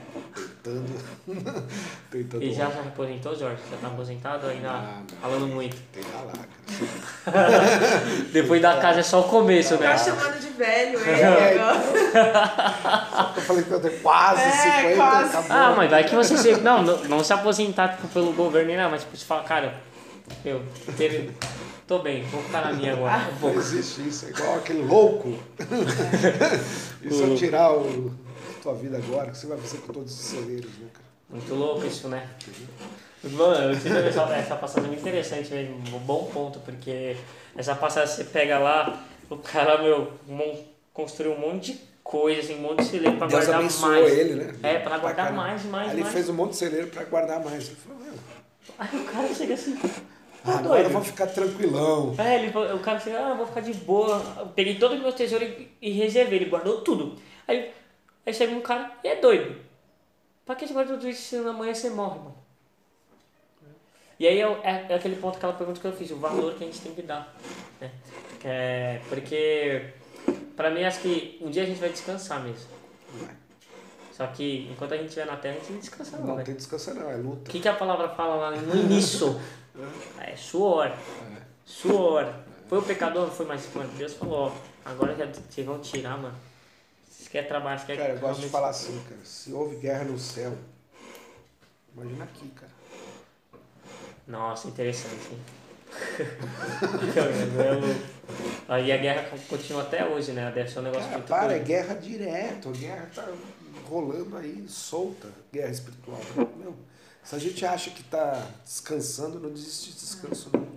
Tentando. 0.61 0.85
tentando. 2.11 2.43
E 2.43 2.53
já 2.53 2.69
já 2.69 2.81
aposentou, 2.81 3.33
Jorge? 3.35 3.61
Já 3.71 3.77
tá 3.77 3.87
aposentado 3.87 4.47
ainda 4.47 4.69
Ah, 4.69 4.97
não. 5.09 5.17
falando 5.21 5.47
muito? 5.47 5.77
Tem 5.93 6.03
lá, 6.13 6.25
cara. 6.33 7.47
Depois 8.33 8.61
da 8.61 8.77
casa 8.81 8.99
é 8.99 9.03
só 9.03 9.21
o 9.21 9.23
começo, 9.23 9.75
né? 9.77 9.87
Tá 9.91 9.97
chamando 9.97 10.39
de 10.41 10.49
velho, 10.49 10.99
É. 11.09 11.53
agora. 11.53 13.31
Eu 13.35 13.41
falei 13.43 13.63
que 13.63 13.71
eu 13.71 13.79
tenho 13.81 13.99
quase 14.01 14.41
É, 14.41 14.51
50, 14.81 14.95
quase. 14.97 15.29
acabou. 15.37 15.51
Ah, 15.57 15.73
mas 15.77 15.89
vai 15.89 16.03
que 16.03 16.15
você 16.15 16.37
se. 16.37 16.51
Não, 16.57 16.83
não, 16.83 16.97
não 17.05 17.23
se 17.23 17.31
aposentar 17.33 17.95
tipo, 17.95 18.07
pelo 18.09 18.33
governo 18.33 18.67
nem 18.67 18.77
nada, 18.77 18.89
mas 18.89 19.01
tipo, 19.01 19.15
você 19.17 19.25
fala, 19.25 19.43
cara, 19.43 19.73
eu 20.45 20.61
teve. 20.97 21.31
Tô 21.87 21.99
bem, 21.99 22.23
vou 22.23 22.41
ficar 22.43 22.61
na 22.65 22.73
minha 22.73 22.93
agora. 22.93 23.29
Um 23.41 23.47
Não 23.47 23.55
existe 23.55 24.07
isso, 24.07 24.25
é 24.25 24.29
igual 24.29 24.57
aquele 24.57 24.83
louco. 24.83 25.37
e 27.01 27.13
se 27.13 27.21
eu 27.21 27.35
tirar 27.35 27.73
o, 27.73 28.13
tua 28.61 28.73
vida 28.73 28.97
agora, 28.97 29.29
o 29.29 29.31
que 29.31 29.37
você 29.37 29.47
vai 29.47 29.57
fazer 29.57 29.77
com 29.79 29.93
todos 29.93 30.11
os 30.13 30.25
celeiros, 30.25 30.71
né, 30.77 30.87
cara? 30.93 31.05
Muito 31.29 31.53
louco 31.55 31.85
isso, 31.85 32.07
né? 32.09 32.27
Mano, 33.23 33.73
eu 33.73 33.79
tive 33.79 34.07
essa, 34.07 34.21
essa 34.33 34.55
passagem 34.55 34.89
muito 34.89 35.01
interessante 35.01 35.51
mesmo, 35.53 35.75
um 35.95 35.99
bom 35.99 36.25
ponto, 36.33 36.59
porque 36.59 37.15
essa 37.55 37.75
passagem 37.75 38.15
você 38.15 38.23
pega 38.25 38.57
lá, 38.59 39.05
o 39.29 39.37
cara, 39.37 39.81
meu, 39.81 40.11
construiu 40.93 41.33
um 41.33 41.39
monte 41.39 41.73
de 41.73 41.79
coisa, 42.03 42.41
assim, 42.41 42.55
um 42.55 42.61
monte 42.61 42.79
de 42.79 42.85
celeiro 42.85 43.17
pra 43.17 43.27
Deus 43.27 43.45
guardar 43.45 43.71
mais. 43.79 44.11
ele, 44.17 44.35
né? 44.35 44.55
É, 44.63 44.79
pra 44.79 44.97
guardar 44.97 45.27
caramba. 45.27 45.41
mais, 45.43 45.63
mais, 45.65 45.87
Aí 45.89 45.93
ele 45.95 46.01
mais. 46.01 46.13
fez 46.13 46.29
um 46.29 46.33
monte 46.33 46.51
de 46.51 46.57
celeiro 46.57 46.87
pra 46.87 47.03
guardar 47.05 47.43
mais. 47.43 47.67
Ele 47.67 47.75
falou, 47.75 48.03
meu, 48.03 48.13
Aí 48.77 48.99
o 48.99 49.05
cara 49.05 49.33
chega 49.33 49.53
assim, 49.53 49.77
ah, 50.43 50.57
agora 50.57 50.79
eu 50.79 50.83
doido? 50.83 50.89
vou 50.93 51.03
ficar 51.03 51.27
tranquilão. 51.27 52.15
É, 52.17 52.35
ele, 52.43 52.57
o 52.57 52.79
cara 52.79 52.99
chega, 52.99 53.19
ah, 53.25 53.29
eu 53.29 53.37
vou 53.37 53.45
ficar 53.45 53.61
de 53.61 53.73
boa. 53.75 54.21
Eu 54.39 54.47
peguei 54.47 54.75
todos 54.75 54.97
os 54.97 55.03
meus 55.03 55.15
tesouros 55.15 55.47
e, 55.47 55.69
e 55.81 55.91
reservei, 55.91 56.39
ele 56.39 56.49
guardou 56.49 56.81
tudo. 56.81 57.15
Aí, 57.47 57.71
aí 58.25 58.33
chega 58.33 58.53
um 58.53 58.61
cara, 58.61 58.91
e 59.03 59.07
é 59.07 59.15
doido. 59.19 59.59
Pra 60.45 60.55
que 60.55 60.67
você 60.67 60.73
guarda 60.73 60.93
tudo 60.93 61.07
isso 61.09 61.21
se 61.21 61.35
amanhã 61.37 61.73
você 61.73 61.89
morre, 61.89 62.19
mano? 62.19 62.35
E 64.19 64.27
aí 64.27 64.39
é, 64.39 64.47
o- 64.47 64.59
é, 64.63 64.85
é 64.89 64.95
aquele 64.95 65.15
ponto, 65.15 65.37
aquela 65.37 65.53
pergunta 65.53 65.79
que 65.79 65.87
eu 65.87 65.93
fiz, 65.93 66.11
o 66.11 66.17
valor 66.17 66.53
que 66.55 66.63
a 66.63 66.67
gente 66.67 66.79
tem 66.81 66.93
que 66.93 67.01
dar. 67.01 67.33
Né? 67.79 67.91
É, 68.43 69.01
porque, 69.09 69.89
pra 70.55 70.69
mim, 70.69 70.83
acho 70.83 70.99
que 71.01 71.39
um 71.41 71.49
dia 71.49 71.63
a 71.63 71.65
gente 71.65 71.79
vai 71.79 71.89
descansar 71.89 72.41
mesmo. 72.43 72.67
Vai. 73.15 73.35
Só 74.11 74.27
que 74.27 74.67
enquanto 74.71 74.93
a 74.93 74.97
gente 74.97 75.07
estiver 75.07 75.25
na 75.25 75.37
Terra, 75.37 75.55
a 75.55 75.59
gente 75.59 75.71
não 75.71 75.79
descansa 75.79 76.17
não, 76.17 76.27
Não 76.27 76.35
velho. 76.35 76.45
tem 76.45 76.55
descanso 76.55 76.93
não, 76.93 77.09
é 77.09 77.15
O 77.15 77.21
luta. 77.23 77.49
que, 77.51 77.59
que 77.59 77.67
a 77.67 77.73
palavra 77.73 78.09
fala 78.09 78.35
lá 78.35 78.51
no 78.51 78.75
início? 78.75 79.39
É 80.19 80.35
suor. 80.35 80.87
É. 80.87 80.97
Suor. 81.65 82.31
Foi 82.67 82.77
o 82.77 82.83
pecador, 82.83 83.23
não 83.25 83.31
foi 83.33 83.45
mais. 83.47 83.67
Mano, 83.73 83.89
Deus 83.97 84.13
falou, 84.13 84.49
ó, 84.49 84.89
agora 84.89 85.15
já 85.15 85.25
vocês 85.25 85.65
vão 85.65 85.79
tirar, 85.79 86.17
mano. 86.17 86.35
Quer 87.31 87.47
trabalhar, 87.47 87.77
você 87.77 87.85
quer 87.85 87.97
Cara, 87.97 88.13
eu 88.13 88.19
gosto 88.19 88.41
de 88.41 88.49
falar 88.49 88.69
assim, 88.69 89.01
cara. 89.07 89.21
Se 89.23 89.53
houve 89.53 89.77
guerra 89.77 90.03
no 90.03 90.19
céu, 90.19 90.53
imagina 91.95 92.25
aqui, 92.25 92.49
cara. 92.49 92.71
Nossa, 94.27 94.67
interessante, 94.67 95.29
hein? 95.31 95.39
Aí 98.67 98.91
a 98.91 98.97
guerra 98.97 99.29
continua 99.47 99.83
até 99.83 100.05
hoje, 100.05 100.33
né? 100.33 100.51
Deve 100.51 100.69
ser 100.69 100.79
um 100.79 100.83
negócio 100.83 101.05
Cara, 101.05 101.17
muito 101.17 101.29
para, 101.29 101.55
é 101.55 101.59
guerra 101.59 101.95
direto. 101.95 102.67
A 102.67 102.71
guerra 102.73 103.09
tá 103.15 103.29
rolando 103.87 104.37
aí, 104.37 104.65
solta. 104.67 105.29
Guerra 105.53 105.71
espiritual. 105.71 106.19
Meu, 106.57 106.75
se 107.23 107.35
a 107.35 107.39
gente 107.39 107.65
acha 107.65 107.91
que 107.91 108.03
tá 108.03 108.45
descansando, 108.63 109.39
não 109.39 109.51
desiste 109.51 109.91
de 109.91 109.99
descanso, 109.99 110.49
não. 110.53 110.67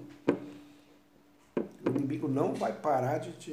O 1.85 1.91
inimigo 1.97 2.29
não 2.29 2.55
vai 2.55 2.73
parar 2.73 3.19
de 3.19 3.33
te. 3.33 3.53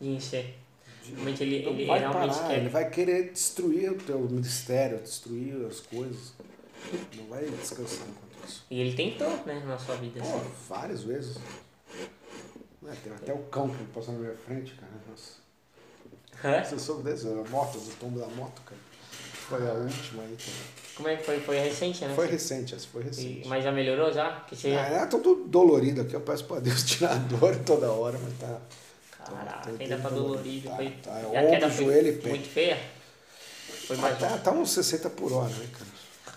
de 0.00 0.08
encher. 0.08 0.61
Realmente 1.04 1.42
ele, 1.42 1.64
não 1.64 1.72
ele 1.72 1.86
vai 1.86 1.98
realmente 1.98 2.34
parar, 2.36 2.48
quer. 2.48 2.58
ele 2.58 2.68
vai 2.68 2.90
querer 2.90 3.32
destruir 3.32 3.90
o 3.92 3.96
teu 3.96 4.18
ministério, 4.20 4.98
destruir 4.98 5.66
as 5.66 5.80
coisas. 5.80 6.32
Não 7.16 7.26
vai 7.26 7.44
descansar 7.44 8.06
enquanto 8.08 8.48
isso. 8.48 8.64
E 8.70 8.80
ele 8.80 8.94
tentou, 8.94 9.28
né, 9.46 9.62
na 9.66 9.78
sua 9.78 9.96
vida. 9.96 10.20
Pô, 10.20 10.26
Assim. 10.36 10.50
várias 10.68 11.02
vezes. 11.02 11.36
Ué, 12.82 12.92
tem 13.02 13.12
até 13.12 13.32
o 13.32 13.38
cão 13.44 13.68
que 13.68 13.84
passou 13.84 14.14
na 14.14 14.20
minha 14.20 14.34
frente, 14.36 14.74
cara. 14.74 14.92
Nossa. 15.08 15.42
Hã? 16.44 16.64
Você 16.64 16.78
soube 16.78 17.04
desse? 17.04 17.26
A 17.28 17.30
moto, 17.50 17.78
o 17.78 17.90
tombo 18.00 18.18
da 18.18 18.26
moto, 18.28 18.60
cara. 18.62 18.80
Foi 19.32 19.68
a 19.68 19.72
última 19.74 20.22
aí. 20.24 20.36
Cara. 20.36 20.82
Como 20.96 21.08
é 21.08 21.16
que 21.16 21.24
foi? 21.24 21.40
Foi 21.40 21.58
recente, 21.58 22.04
né? 22.04 22.14
Foi 22.14 22.26
recente, 22.26 22.74
essa 22.74 22.86
foi 22.88 23.02
E- 23.02 23.04
recente. 23.06 23.48
mas 23.48 23.62
já 23.64 23.70
melhorou 23.72 24.12
já? 24.12 24.40
Que 24.40 24.56
você... 24.56 24.70
Ah, 24.70 25.02
é 25.02 25.06
todo 25.06 25.44
dolorido 25.46 26.00
aqui. 26.02 26.14
Eu 26.14 26.20
peço 26.20 26.44
pra 26.44 26.58
Deus 26.60 26.82
tirar 26.84 27.12
a 27.12 27.16
dor 27.16 27.56
toda 27.64 27.90
hora, 27.92 28.18
mas 28.22 28.36
tá. 28.38 28.60
Caraca, 29.24 29.70
Tem- 29.70 29.76
tem 29.78 29.86
ainda 29.92 30.02
tá 30.02 30.08
dolorido. 30.14 30.68
Tá, 30.68 30.76
foi... 30.76 30.90
tá. 30.90 31.20
E 31.20 31.36
a 31.36 31.40
queda 31.40 31.66
Ombro, 31.66 31.70
foi 31.70 31.84
joelho 31.84 32.28
muito 32.28 32.48
feia? 32.48 32.78
Foi 33.86 33.96
mais 33.96 34.18
Tá, 34.18 34.38
tá 34.38 34.50
uns 34.52 34.70
60 34.70 35.10
por 35.10 35.32
hora, 35.32 35.48
né, 35.50 35.68
cara? 35.72 35.90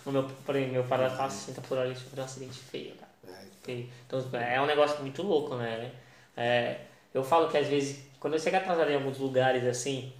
O 0.06 0.12
meu, 0.12 0.24
por 0.24 0.56
exemplo, 0.56 0.74
meu 0.74 0.84
padrasto 0.84 1.18
tava 1.18 1.32
60 1.32 1.62
por 1.62 1.78
hora 1.78 1.90
e 1.90 1.96
sofreu 1.96 2.22
um 2.24 2.26
acidente 2.26 2.60
feio, 2.60 2.96
cara. 2.96 3.12
É, 3.28 3.46
Feio. 3.64 3.90
Então 4.06 4.24
é 4.34 4.62
um 4.62 4.66
negócio 4.66 5.00
muito 5.02 5.24
louco, 5.24 5.56
né? 5.56 5.92
É, 6.38 6.82
eu 7.14 7.24
falo 7.24 7.50
que 7.50 7.58
às 7.58 7.68
vezes, 7.68 8.04
quando 8.20 8.34
eu 8.34 8.40
chego 8.40 8.58
atrasado 8.58 8.90
em 8.90 8.96
alguns 8.96 9.18
lugares 9.18 9.64
assim, 9.66 10.14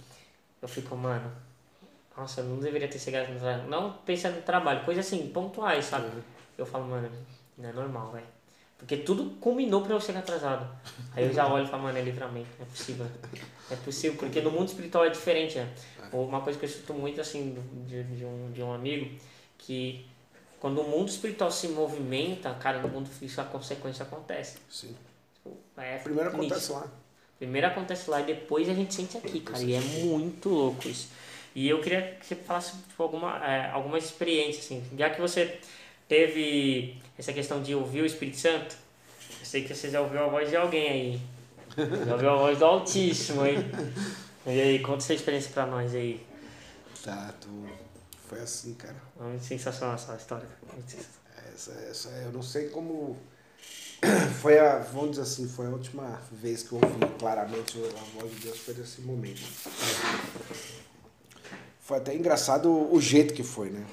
eu 0.60 0.68
fico, 0.68 0.96
mano, 0.96 1.30
nossa, 2.16 2.40
eu 2.40 2.44
não 2.46 2.58
deveria 2.58 2.88
ter 2.88 2.98
chegado 2.98 3.28
no 3.32 3.38
trabalho. 3.38 3.68
Não 3.68 3.92
pensando 3.98 4.36
no 4.36 4.42
trabalho, 4.42 4.84
coisas 4.84 5.06
assim, 5.06 5.28
pontuais, 5.28 5.84
sabe? 5.84 6.06
Uhum. 6.06 6.22
Eu 6.58 6.66
falo, 6.66 6.86
mano, 6.86 7.10
não 7.58 7.68
é 7.68 7.72
normal, 7.72 8.10
velho. 8.12 8.26
Porque 8.78 8.96
tudo 8.98 9.30
combinou 9.40 9.82
pra 9.82 9.94
eu 9.94 10.00
chegar 10.00 10.20
atrasado. 10.20 10.68
Aí 11.14 11.24
eu 11.24 11.32
já 11.32 11.50
olho 11.50 11.64
e 11.64 11.68
falo, 11.68 11.84
mano, 11.84 11.98
é 11.98 12.02
livramento, 12.02 12.48
não 12.58 12.66
é 12.66 12.68
possível. 12.68 13.06
É 13.70 13.76
possível, 13.76 14.18
porque 14.18 14.40
no 14.40 14.50
mundo 14.50 14.68
espiritual 14.68 15.04
é 15.04 15.08
diferente, 15.08 15.58
né? 15.58 15.72
Uma 16.12 16.40
coisa 16.40 16.58
que 16.58 16.64
eu 16.64 16.68
escuto 16.68 16.94
muito, 16.94 17.20
assim, 17.20 17.56
de, 17.86 18.02
de, 18.04 18.24
um, 18.24 18.52
de 18.52 18.62
um 18.62 18.72
amigo, 18.72 19.10
que 19.58 20.06
quando 20.60 20.80
o 20.80 20.88
mundo 20.88 21.08
espiritual 21.08 21.50
se 21.50 21.68
movimenta, 21.68 22.54
cara, 22.54 22.80
no 22.80 22.88
mundo 22.88 23.08
físico 23.08 23.40
a 23.40 23.44
consequência 23.44 24.04
acontece. 24.04 24.58
Sim. 24.70 24.94
É 25.76 25.98
Primeiro 25.98 26.30
acontece 26.30 26.72
lá. 26.72 26.86
Primeiro 27.38 27.66
acontece 27.66 28.10
lá 28.10 28.20
e 28.20 28.24
depois 28.24 28.68
a 28.68 28.74
gente 28.74 28.94
sente 28.94 29.18
aqui, 29.18 29.40
cara. 29.40 29.62
E 29.62 29.74
é 29.74 29.80
muito 29.80 30.48
louco 30.48 30.88
isso. 30.88 31.08
E 31.54 31.68
eu 31.68 31.80
queria 31.80 32.16
que 32.18 32.26
você 32.26 32.34
falasse 32.34 32.72
tipo, 32.88 33.02
alguma, 33.02 33.44
é, 33.44 33.70
alguma 33.70 33.98
experiência, 33.98 34.60
assim. 34.60 34.82
Já 34.96 35.10
que 35.10 35.20
você 35.20 35.58
teve 36.08 37.00
essa 37.18 37.32
questão 37.32 37.62
de 37.62 37.74
ouvir 37.74 38.02
o 38.02 38.06
Espírito 38.06 38.38
Santo, 38.38 38.76
eu 39.40 39.46
sei 39.46 39.64
que 39.64 39.74
você 39.74 39.90
já 39.90 40.00
ouviu 40.00 40.22
a 40.22 40.28
voz 40.28 40.48
de 40.48 40.56
alguém 40.56 40.88
aí. 40.88 41.20
Já 42.06 42.12
ouviu 42.12 42.30
a 42.30 42.36
voz 42.36 42.58
do 42.58 42.64
Altíssimo 42.64 43.42
aí. 43.42 43.56
E 44.46 44.60
aí, 44.60 44.78
conta 44.78 44.98
essa 44.98 45.14
experiência 45.14 45.50
pra 45.52 45.66
nós 45.66 45.94
aí. 45.94 46.24
Tá, 47.02 47.34
tu... 47.40 47.48
foi 48.28 48.40
assim, 48.40 48.74
cara. 48.74 48.96
Muito 49.18 49.44
sensacional 49.44 49.96
essa 49.96 50.14
história. 50.14 50.48
Essa, 51.54 51.72
essa, 51.72 52.08
eu 52.10 52.32
não 52.32 52.42
sei 52.42 52.68
como. 52.68 53.16
Foi 54.42 54.58
a, 54.58 54.78
vamos 54.78 55.12
dizer 55.12 55.22
assim, 55.22 55.48
foi 55.48 55.66
a 55.66 55.70
última 55.70 56.20
vez 56.30 56.62
que 56.62 56.72
eu 56.72 56.78
ouvi 56.82 57.18
claramente 57.18 57.78
a 57.78 58.20
voz 58.20 58.30
de 58.30 58.40
Deus 58.40 58.58
foi 58.58 58.74
nesse 58.74 59.00
momento. 59.00 59.40
Foi 61.86 61.98
até 61.98 62.12
engraçado 62.16 62.68
o 62.68 63.00
jeito 63.00 63.32
que 63.32 63.44
foi, 63.44 63.70
né? 63.70 63.86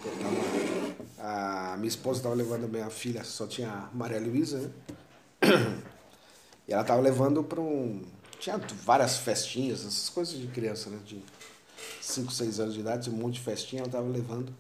Tava, 1.20 1.74
a 1.74 1.78
minha 1.78 1.88
esposa 1.88 2.22
estava 2.22 2.34
levando 2.34 2.68
minha 2.68 2.90
filha, 2.90 3.24
só 3.24 3.46
tinha 3.46 3.70
a 3.70 3.96
Maria 3.96 4.20
Luísa, 4.20 4.58
né? 4.60 4.72
E 6.68 6.74
ela 6.74 6.82
estava 6.82 7.00
levando 7.00 7.44
para 7.44 7.62
um. 7.62 8.02
Tinha 8.40 8.58
várias 8.84 9.18
festinhas, 9.18 9.82
essas 9.82 10.10
coisas 10.10 10.40
de 10.40 10.48
criança, 10.48 10.90
né? 10.90 10.98
De 11.06 11.24
5, 12.02 12.32
6 12.32 12.60
anos 12.62 12.74
de 12.74 12.80
idade, 12.80 13.12
um 13.12 13.14
monte 13.14 13.36
de 13.36 13.42
festinha, 13.42 13.82
ela 13.82 13.88
estava 13.88 14.10
levando. 14.10 14.52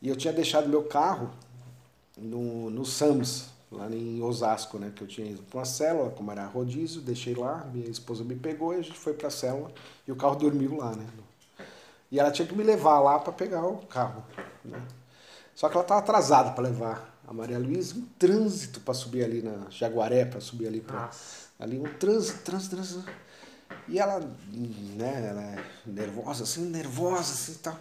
E 0.00 0.08
eu 0.08 0.16
tinha 0.16 0.32
deixado 0.32 0.66
meu 0.66 0.84
carro 0.84 1.30
no, 2.16 2.70
no 2.70 2.86
Sams, 2.86 3.48
lá 3.70 3.86
em 3.90 4.22
Osasco, 4.22 4.78
né? 4.78 4.90
Que 4.96 5.02
eu 5.02 5.06
tinha 5.06 5.26
ido 5.26 5.42
para 5.42 5.58
uma 5.58 5.66
célula, 5.66 6.08
como 6.08 6.30
era 6.30 6.46
rodízio, 6.46 7.02
deixei 7.02 7.34
lá, 7.34 7.68
minha 7.70 7.90
esposa 7.90 8.24
me 8.24 8.34
pegou 8.34 8.72
e 8.72 8.78
a 8.78 8.82
gente 8.82 8.98
foi 8.98 9.12
para 9.12 9.28
a 9.28 9.30
célula 9.30 9.70
e 10.08 10.10
o 10.10 10.16
carro 10.16 10.36
dormiu 10.36 10.78
lá, 10.78 10.96
né? 10.96 11.06
E 12.12 12.20
ela 12.20 12.30
tinha 12.30 12.46
que 12.46 12.54
me 12.54 12.62
levar 12.62 13.00
lá 13.00 13.18
para 13.18 13.32
pegar 13.32 13.64
o 13.66 13.78
carro, 13.86 14.22
né? 14.62 14.78
Só 15.54 15.70
que 15.70 15.74
ela 15.74 15.82
estava 15.82 16.00
atrasada 16.00 16.50
para 16.50 16.64
levar 16.64 17.18
a 17.26 17.32
Maria 17.32 17.58
Luísa, 17.58 17.94
um 17.94 18.02
trânsito 18.18 18.80
para 18.80 18.92
subir 18.92 19.24
ali 19.24 19.40
na 19.40 19.70
Jaguaré, 19.70 20.26
para 20.26 20.38
subir 20.38 20.66
ali 20.66 20.82
para 20.82 21.06
Nossa. 21.06 21.46
ali 21.58 21.78
um 21.78 21.84
trânsito, 21.94 22.40
trânsito, 22.40 22.76
trânsito. 22.76 23.04
E 23.88 23.98
ela, 23.98 24.20
né, 24.20 25.26
ela 25.30 25.42
é 25.42 25.64
nervosa, 25.86 26.44
assim, 26.44 26.66
nervosa, 26.66 27.32
assim, 27.32 27.54
tal. 27.62 27.78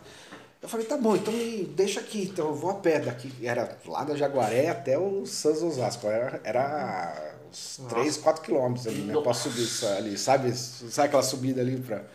Eu 0.61 0.69
falei, 0.69 0.85
tá 0.85 0.95
bom, 0.95 1.13
então 1.17 1.33
me 1.33 1.65
deixa 1.65 1.99
aqui, 1.99 2.29
então 2.31 2.47
eu 2.47 2.55
vou 2.55 2.71
a 2.71 2.75
pé 2.75 2.99
daqui. 2.99 3.33
Era 3.45 3.77
lá 3.85 4.05
da 4.05 4.15
Jaguaré 4.15 4.69
até 4.69 4.97
o 4.97 5.25
Sans 5.25 5.61
Osasco, 5.61 6.07
era, 6.07 6.39
era 6.45 7.35
uns 7.49 7.79
Nossa. 7.79 7.95
3, 7.95 8.17
4 8.17 8.41
quilômetros 8.43 8.87
ali, 8.87 9.01
né, 9.01 9.19
pra 9.21 9.33
subir 9.33 9.63
isso 9.63 9.85
ali, 9.87 10.17
sabe? 10.17 10.55
Sabe 10.55 11.07
aquela 11.07 11.23
subida 11.23 11.59
ali 11.59 11.77
pra, 11.81 12.05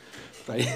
pra 0.47 0.57
ir? 0.57 0.67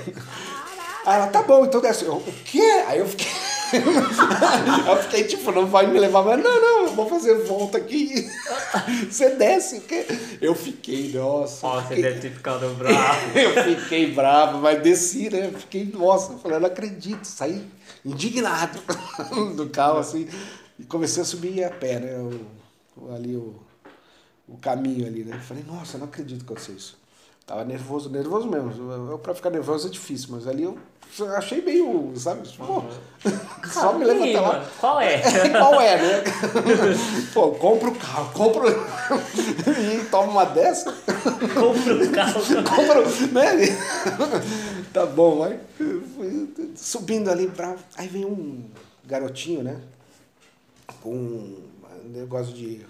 Aí 1.05 1.17
ela, 1.17 1.27
tá 1.29 1.43
bom, 1.43 1.65
então 1.65 1.81
desce. 1.81 2.05
Eu, 2.05 2.17
o 2.17 2.33
quê? 2.45 2.85
Aí 2.87 2.99
eu 2.99 3.07
fiquei... 3.07 3.27
eu 4.89 4.97
fiquei 5.05 5.25
tipo, 5.25 5.53
não 5.53 5.67
vai 5.67 5.87
me 5.87 5.99
levar, 5.99 6.23
mas 6.25 6.43
não, 6.43 6.61
não, 6.61 6.87
eu 6.87 6.95
vou 6.95 7.09
fazer 7.09 7.35
volta 7.45 7.79
aqui. 7.79 8.29
Você 9.09 9.31
desce, 9.37 9.79
o 9.79 9.81
quê? 9.83 10.07
Eu 10.41 10.55
fiquei, 10.55 11.13
nossa. 11.13 11.67
Ó, 11.67 11.77
eu 11.77 11.83
você 11.83 11.89
fiquei- 11.89 12.03
deve 12.03 12.21
ter 12.21 12.31
ficado 12.33 12.75
bravo. 12.75 13.39
eu 13.39 13.77
fiquei 13.77 14.13
bravo, 14.13 14.59
mas 14.59 14.83
desci, 14.83 15.31
né? 15.31 15.53
Fiquei, 15.57 15.85
nossa, 15.87 16.33
eu 16.33 16.39
falei, 16.39 16.57
eu 16.57 16.61
não 16.61 16.69
acredito, 16.69 17.25
saí 17.25 17.65
indignado 18.05 18.81
do 19.57 19.69
carro, 19.69 19.99
assim, 19.99 20.29
e 20.79 20.85
comecei 20.85 21.23
a 21.23 21.27
subir 21.27 21.63
a 21.65 21.71
pé, 21.71 22.01
né? 22.01 22.17
O, 22.97 23.15
ali 23.15 23.37
o, 23.37 23.55
o 24.49 24.57
caminho 24.59 25.07
ali, 25.07 25.25
né? 25.25 25.39
Falei, 25.39 25.63
nossa, 25.67 25.97
eu 25.97 26.01
não 26.01 26.07
acredito 26.09 26.39
que 26.41 26.45
aconteceu 26.45 26.75
isso. 26.75 26.99
Tava 27.51 27.65
nervoso, 27.65 28.09
nervoso 28.09 28.47
mesmo. 28.49 28.71
Eu, 28.93 29.11
eu, 29.11 29.19
pra 29.19 29.35
ficar 29.35 29.51
nervoso 29.51 29.89
é 29.89 29.91
difícil, 29.91 30.29
mas 30.31 30.47
ali 30.47 30.63
eu 30.63 30.79
achei 31.37 31.61
meio, 31.61 32.13
sabe? 32.15 32.47
Tipo, 32.49 32.65
pô, 32.65 32.83
só 33.69 33.93
me 33.93 34.05
leva 34.05 34.23
até 34.25 34.41
lá. 34.41 34.65
Qual 34.79 35.01
é? 35.01 35.19
Qual 35.59 35.81
é, 35.81 36.01
né? 36.01 36.25
Pô, 37.35 37.51
compra 37.51 37.89
o 37.89 37.95
carro, 37.97 38.33
compra 38.33 38.71
o- 38.71 39.71
e 39.99 40.05
toma 40.13 40.31
uma 40.31 40.45
dessa. 40.45 40.93
Compra 40.93 41.95
o 42.05 42.13
carro. 42.13 42.41
Compra, 42.63 43.03
né? 43.33 43.57
Tá 44.93 45.07
bom, 45.07 45.43
aí 45.43 45.59
subindo 46.77 47.33
ali 47.33 47.49
pra. 47.49 47.75
Aí 47.97 48.07
vem 48.07 48.25
um 48.25 48.63
garotinho, 49.05 49.65
né? 49.65 49.81
Com 51.03 51.13
um 51.17 51.69
negócio 52.05 52.55
de. 52.55 52.87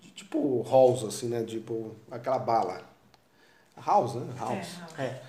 de 0.00 0.10
tipo 0.14 0.62
Halls, 0.62 1.04
assim, 1.04 1.26
né? 1.26 1.42
Tipo 1.42 1.96
aquela 2.08 2.38
bala. 2.38 2.93
House, 3.76 4.14
né? 4.14 4.34
House. 4.38 4.68
É, 4.98 5.02
É. 5.02 5.22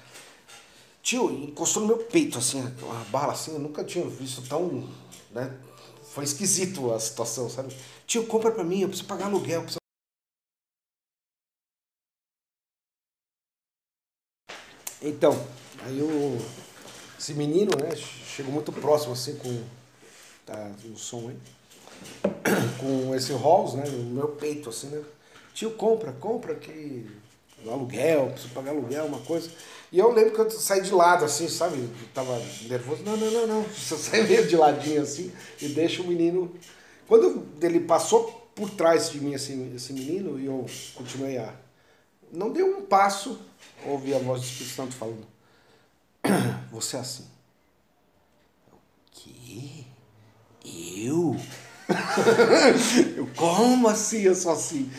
Tio, 1.02 1.32
encostou 1.32 1.84
no 1.84 1.88
meu 1.90 1.98
peito, 2.06 2.38
assim, 2.40 2.62
uma 2.82 3.04
bala 3.06 3.34
assim, 3.34 3.54
eu 3.54 3.60
nunca 3.60 3.84
tinha 3.84 4.06
visto 4.08 4.42
tão. 4.48 4.90
Né? 5.32 5.56
Foi 6.14 6.24
esquisito 6.24 6.92
a 6.94 7.00
situação, 7.00 7.50
sabe? 7.50 7.76
Tio, 8.08 8.26
compra 8.26 8.52
pra 8.52 8.64
mim, 8.64 8.82
eu 8.82 8.88
preciso 8.88 9.08
pagar 9.08 9.26
aluguel. 9.26 9.60
eu 9.60 9.64
preciso- 9.64 9.80
Então, 15.02 15.34
aí 15.84 16.02
o, 16.02 16.38
esse 17.20 17.34
menino, 17.34 17.72
né, 17.78 17.96
chegou 17.96 18.52
muito 18.52 18.72
próximo, 18.72 19.14
assim, 19.14 19.36
com. 19.38 19.64
Tá 20.46 20.72
no 20.84 20.98
som 20.98 21.30
aí. 21.30 21.38
Com 22.80 23.16
esse 23.16 23.34
Halls, 23.34 23.74
né, 23.76 23.84
no 23.88 24.04
meu 24.14 24.28
peito, 24.30 24.70
assim, 24.70 24.88
né? 24.88 25.04
Tio, 25.54 25.72
compra, 25.72 26.12
compra 26.14 26.56
que. 26.56 27.10
Aluguel, 27.72 28.32
preciso 28.32 28.54
pagar 28.54 28.72
aluguel, 28.72 29.06
uma 29.06 29.20
coisa. 29.20 29.50
E 29.92 30.00
eu 30.00 30.12
lembro 30.12 30.34
que 30.34 30.42
eu 30.42 30.52
saí 30.52 30.82
de 30.82 30.92
lado, 30.92 31.26
assim, 31.26 31.48
sabe? 31.48 31.78
Eu 31.78 31.90
tava 32.14 32.38
nervoso. 32.68 33.04
Não, 33.04 33.16
não, 33.16 33.32
não, 33.32 33.48
não. 33.48 33.64
Você 33.72 33.98
sai 33.98 34.24
meio 34.24 34.48
de 34.48 34.56
ladinho 34.56 35.02
assim 35.02 35.32
e 35.62 35.70
deixa 35.70 36.02
o 36.02 36.08
menino. 36.08 36.54
Quando 37.08 37.46
ele 37.62 37.80
passou 37.80 38.50
por 38.56 38.70
trás 38.70 39.10
de 39.12 39.20
mim, 39.20 39.36
assim, 39.36 39.74
esse 39.76 39.94
menino, 39.94 40.40
e 40.40 40.46
eu 40.46 40.66
continuei 40.96 41.38
a. 41.38 41.54
Não 42.32 42.52
deu 42.52 42.78
um 42.78 42.82
passo, 42.82 43.40
ouvi 43.86 44.14
a 44.14 44.20
voz 44.20 44.42
do 44.42 44.46
Espírito 44.48 44.76
Santo 44.76 44.96
falando. 44.96 45.26
Você 46.72 46.98
é 46.98 47.00
assim. 47.00 47.26
O 48.72 48.78
quê? 49.12 49.86
Eu? 50.66 51.36
eu, 53.16 53.30
como 53.36 53.88
assim 53.88 54.22
eu 54.22 54.34
sou 54.34 54.54
assim? 54.54 54.92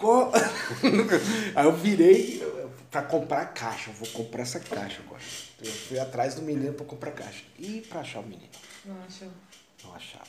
Co- 0.00 0.30
Aí 1.54 1.64
eu 1.66 1.76
virei 1.76 2.42
pra 2.90 3.02
comprar 3.02 3.42
a 3.42 3.46
caixa. 3.46 3.90
Eu 3.90 3.94
vou 3.94 4.08
comprar 4.08 4.42
essa 4.42 4.58
caixa 4.58 5.00
agora. 5.06 5.20
Eu 5.62 5.70
fui 5.70 5.98
atrás 5.98 6.34
do 6.34 6.42
menino 6.42 6.72
pra 6.72 6.86
comprar 6.86 7.10
a 7.10 7.12
caixa. 7.12 7.42
E 7.58 7.82
pra 7.88 8.00
achar 8.00 8.20
o 8.20 8.22
menino? 8.22 8.48
Não 8.84 8.96
achou? 9.06 9.28
Não 9.84 9.94
achava. 9.94 10.24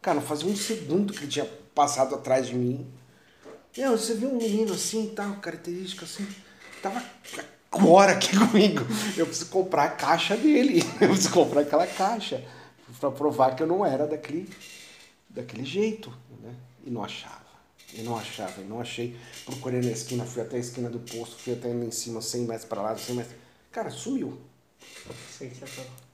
Cara, 0.00 0.20
não 0.20 0.26
fazia 0.26 0.48
um 0.48 0.56
segundo 0.56 1.12
que 1.12 1.20
ele 1.20 1.28
tinha 1.30 1.44
passado 1.74 2.14
atrás 2.14 2.46
de 2.46 2.54
mim. 2.54 2.86
Meu, 3.76 3.96
você 3.96 4.14
viu 4.14 4.30
um 4.30 4.38
menino 4.38 4.72
assim 4.72 5.04
e 5.06 5.10
tal, 5.10 5.36
característica 5.36 6.04
assim. 6.04 6.26
Tava 6.82 7.02
agora 7.70 8.12
aqui 8.12 8.30
comigo. 8.38 8.84
Eu 9.16 9.26
preciso 9.26 9.50
comprar 9.50 9.84
a 9.84 9.88
caixa 9.90 10.36
dele. 10.36 10.82
Eu 11.00 11.08
preciso 11.08 11.30
comprar 11.32 11.60
aquela 11.62 11.86
caixa. 11.86 12.42
Pra 12.98 13.10
provar 13.10 13.54
que 13.54 13.62
eu 13.62 13.66
não 13.66 13.84
era 13.84 14.06
daquele, 14.06 14.48
daquele 15.28 15.64
jeito. 15.64 16.10
Né? 16.42 16.54
E 16.86 16.90
não 16.90 17.04
achava. 17.04 17.46
E 17.94 18.02
não 18.02 18.16
achava, 18.16 18.60
e 18.60 18.64
não 18.64 18.80
achei. 18.80 19.16
Procurei 19.44 19.80
na 19.80 19.90
esquina, 19.90 20.24
fui 20.24 20.42
até 20.42 20.56
a 20.56 20.60
esquina 20.60 20.90
do 20.90 20.98
posto, 21.00 21.36
fui 21.36 21.54
até 21.54 21.68
em 21.70 21.90
cima, 21.90 22.20
100 22.20 22.42
metros 22.42 22.66
pra 22.68 22.82
lá, 22.82 22.96
100 22.96 23.16
metros. 23.16 23.34
Cara, 23.72 23.90
sumiu. 23.90 24.38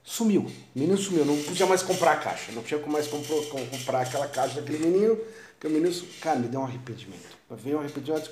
Sumiu. 0.03 0.41
O 0.43 0.79
menino 0.79 0.97
sumiu. 0.97 1.25
Não 1.25 1.41
podia 1.43 1.65
mais 1.65 1.81
comprar 1.83 2.13
a 2.13 2.17
caixa. 2.17 2.51
Não 2.51 2.63
tinha 2.63 2.79
como 2.79 2.93
mais 2.93 3.07
comprou, 3.07 3.43
com- 3.47 3.65
comprar 3.67 4.01
aquela 4.01 4.27
caixa 4.27 4.61
daquele 4.61 4.85
menino. 4.85 5.17
Que 5.59 5.67
o 5.67 5.69
menino. 5.69 5.93
Cara, 6.21 6.39
me 6.39 6.47
deu 6.47 6.59
um 6.59 6.63
arrependimento. 6.65 7.35
Veio 7.51 7.77
um 7.77 7.79
arrependimento 7.81 8.31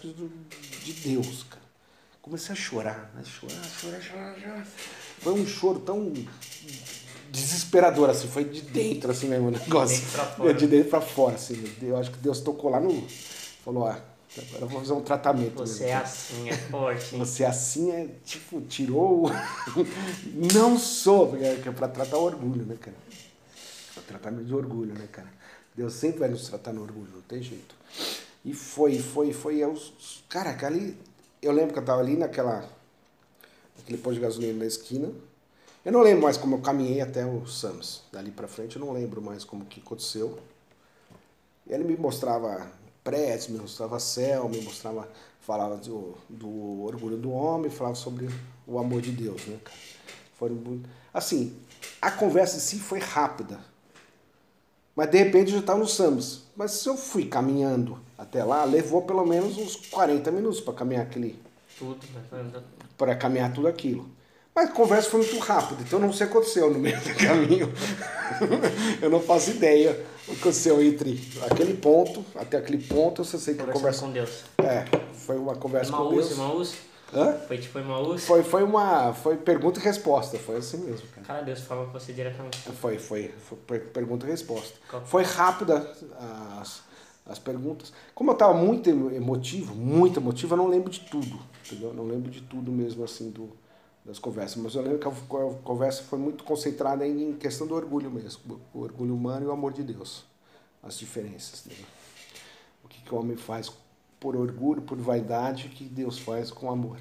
de 0.84 0.94
Deus, 0.94 1.44
cara. 1.44 1.64
Comecei 2.22 2.54
a 2.54 2.56
chorar, 2.56 3.12
né? 3.16 3.24
Chorar, 3.26 3.64
chorar, 3.80 4.02
chorar, 4.02 4.40
chorar. 4.40 4.68
Foi 5.20 5.34
um 5.34 5.46
choro 5.46 5.80
tão 5.80 6.14
desesperador, 7.44 8.10
assim. 8.10 8.28
Foi 8.28 8.44
de 8.46 8.62
dentro, 8.62 9.12
assim 9.12 9.28
mesmo, 9.28 9.48
o 9.48 9.52
negócio. 9.52 9.98
Dentro 10.00 10.12
pra 10.12 10.26
fora. 10.26 10.50
É, 10.50 10.54
De 10.54 10.68
dentro 10.68 10.90
pra 10.90 11.02
fora, 11.02 11.36
assim. 11.36 11.64
Eu 11.82 11.98
acho 11.98 12.12
que 12.12 12.18
Deus 12.18 12.40
tocou 12.40 12.70
lá 12.72 12.80
no. 12.80 13.06
Falou, 13.64 13.88
ah, 13.88 14.00
Agora 14.36 14.64
eu 14.64 14.68
vou 14.68 14.80
fazer 14.80 14.94
um 14.94 15.02
tratamento. 15.02 15.54
Você 15.58 15.86
é 15.86 15.94
assim, 15.94 16.50
é 16.50 16.58
forte. 16.58 17.14
hein? 17.16 17.20
Você 17.20 17.46
assim 17.46 17.92
é, 17.92 18.08
tipo, 18.26 18.62
tirou. 18.62 19.30
Não 20.54 20.78
sou, 20.80 21.28
porque 21.28 21.46
é 21.46 21.72
pra 21.72 21.88
tratar 21.88 22.18
o 22.18 22.24
orgulho, 22.24 22.66
né, 22.66 22.76
cara? 22.80 22.98
Pra 23.94 24.04
tratamento 24.04 24.46
de 24.46 24.56
orgulho, 24.56 24.94
né, 24.96 25.08
cara? 25.12 25.32
Deus 25.76 25.94
sempre 25.94 26.20
vai 26.20 26.30
nos 26.30 26.48
tratar 26.48 26.74
no 26.74 26.82
orgulho, 26.82 27.10
não 27.16 27.22
tem 27.22 27.42
jeito. 27.42 27.76
E 28.46 28.54
foi, 28.54 29.00
foi, 29.00 29.34
foi. 29.34 29.58
Eu, 29.58 29.80
caraca, 30.30 30.68
ali. 30.68 30.98
Eu 31.42 31.52
lembro 31.52 31.74
que 31.74 31.80
eu 31.80 31.86
tava 31.86 32.02
ali 32.02 32.16
naquela. 32.16 32.68
Naquele 33.78 33.98
posto 33.98 34.16
de 34.16 34.22
gasolina 34.22 34.60
na 34.60 34.66
esquina. 34.66 35.12
Eu 35.86 35.92
não 35.92 36.02
lembro 36.02 36.24
mais 36.24 36.38
como 36.38 36.56
eu 36.56 36.62
caminhei 36.62 37.02
até 37.02 37.26
o 37.26 37.46
Sams. 37.46 38.04
Dali 38.12 38.32
pra 38.32 38.48
frente, 38.48 38.78
eu 38.78 38.86
não 38.86 38.94
lembro 38.94 39.22
mais 39.22 39.44
como 39.44 39.66
que 39.66 39.82
aconteceu. 39.82 40.40
Ele 41.68 41.84
me 41.84 41.98
mostrava 41.98 42.72
prédios, 43.04 43.50
me 43.50 43.60
mostrava 43.60 44.00
céu, 44.00 44.48
me 44.48 44.62
mostrava. 44.62 45.10
Falava 45.42 45.76
do, 45.76 46.16
do 46.30 46.84
orgulho 46.86 47.18
do 47.18 47.30
homem, 47.30 47.70
falava 47.70 47.96
sobre 47.96 48.30
o 48.66 48.80
amor 48.80 49.02
de 49.02 49.12
Deus, 49.12 49.46
né, 49.46 49.60
cara? 49.62 49.78
Foi. 50.36 50.50
Assim, 51.14 51.58
a 52.02 52.10
conversa 52.10 52.56
em 52.56 52.62
si 52.62 52.80
foi 52.80 53.00
rápida. 53.00 53.60
Mas 54.96 55.10
de 55.10 55.18
repente 55.18 55.48
eu 55.48 55.56
já 55.56 55.60
estava 55.60 55.80
no 55.80 55.88
Sams. 55.88 56.44
Mas 56.56 56.72
se 56.72 56.88
eu 56.88 56.96
fui 56.96 57.26
caminhando 57.26 58.00
até 58.18 58.42
lá, 58.42 58.64
levou 58.64 59.02
pelo 59.02 59.26
menos 59.26 59.58
uns 59.58 59.76
40 59.76 60.32
minutos 60.32 60.62
para 60.62 60.74
caminhar 60.74 61.04
aquele. 61.04 61.38
Tudo, 61.78 62.00
né? 62.32 62.64
para 62.98 63.16
caminhar 63.16 63.52
tudo 63.52 63.68
aquilo. 63.68 64.08
Mas 64.56 64.70
a 64.70 64.72
conversa 64.74 65.10
foi 65.10 65.22
muito 65.22 65.40
rápida, 65.40 65.82
então 65.82 66.00
não 66.00 66.14
sei 66.14 66.28
o 66.28 66.30
que 66.30 66.38
aconteceu 66.38 66.72
no 66.72 66.78
meio 66.80 66.98
do 67.02 67.16
caminho. 67.16 67.74
eu 69.02 69.10
não 69.10 69.20
faço 69.20 69.50
ideia 69.52 69.92
o 70.28 70.32
que 70.34 70.40
aconteceu 70.42 70.82
entre 70.82 71.20
aquele 71.50 71.74
ponto, 71.76 72.24
até 72.36 72.58
aquele 72.58 72.78
ponto, 72.84 73.22
eu 73.22 73.26
só 73.26 73.38
sei 73.38 73.56
que 73.56 73.64
conversa. 73.64 74.02
com 74.06 74.12
Deus. 74.12 74.44
É, 74.60 74.86
foi 75.14 75.38
uma 75.38 75.56
conversa 75.56 75.92
com 75.92 75.98
Emaús, 75.98 76.28
Deus. 76.28 76.32
Emaús. 76.40 76.76
Hã? 77.16 77.34
Foi 77.48 77.58
tipo 77.60 77.78
Emaús. 77.78 78.24
Foi, 78.26 78.42
foi 78.42 78.64
uma. 78.64 79.14
Foi 79.14 79.38
pergunta 79.38 79.80
e 79.80 79.84
resposta, 79.84 80.38
foi 80.40 80.58
assim 80.58 80.78
mesmo, 80.78 81.08
cara. 81.14 81.28
Cara, 81.28 81.42
Deus 81.44 81.60
falou 81.62 81.86
com 81.88 81.92
você 81.94 82.12
diretamente. 82.12 82.58
Foi, 82.80 82.98
foi, 82.98 83.32
foi 83.48 83.58
per- 83.68 83.88
pergunta 83.92 84.26
e 84.26 84.30
resposta. 84.30 84.74
Qual- 84.90 85.06
Foi 85.06 85.22
rápida 85.24 85.92
as, 86.60 86.82
as 87.26 87.38
perguntas. 87.38 87.94
Como 88.16 88.32
eu 88.32 88.34
estava 88.34 88.54
muito 88.56 88.90
emo- 88.90 89.12
emotivo, 89.12 89.76
muito 89.76 90.20
emotivo, 90.20 90.54
eu 90.54 90.58
não 90.58 90.68
lembro 90.68 90.90
de 90.90 91.02
tudo, 91.02 91.40
entendeu? 91.64 91.90
Eu 91.90 91.94
Não 91.94 92.06
lembro 92.08 92.32
de 92.32 92.42
tudo 92.42 92.72
mesmo 92.72 93.04
assim 93.04 93.30
do, 93.30 93.52
das 94.06 94.20
conversas. 94.20 94.58
Mas 94.58 94.76
eu 94.76 94.82
lembro 94.82 95.00
que 95.00 95.08
a 95.08 95.12
co- 95.12 95.50
a 95.50 95.64
conversa 95.64 96.04
foi 96.04 96.20
muito 96.20 96.44
concentrada 96.44 97.08
em 97.08 97.34
questão 97.34 97.66
do 97.68 97.74
orgulho 97.76 98.12
mesmo. 98.12 98.60
O 98.74 98.80
orgulho 98.82 99.14
humano 99.16 99.46
e 99.46 99.48
o 99.48 99.52
amor 99.52 99.74
de 99.74 99.84
Deus. 99.84 100.24
As 100.82 100.98
diferenças. 101.00 101.66
entendeu? 101.66 101.86
O 102.84 102.88
que, 102.88 103.02
que 103.02 103.14
o 103.14 103.18
homem 103.18 103.38
faz 103.38 103.72
por 104.20 104.36
orgulho, 104.36 104.82
por 104.82 104.98
vaidade, 104.98 105.68
o 105.68 105.70
que 105.70 105.84
Deus 105.86 106.20
faz 106.20 106.52
com 106.52 106.70
amor. 106.70 106.98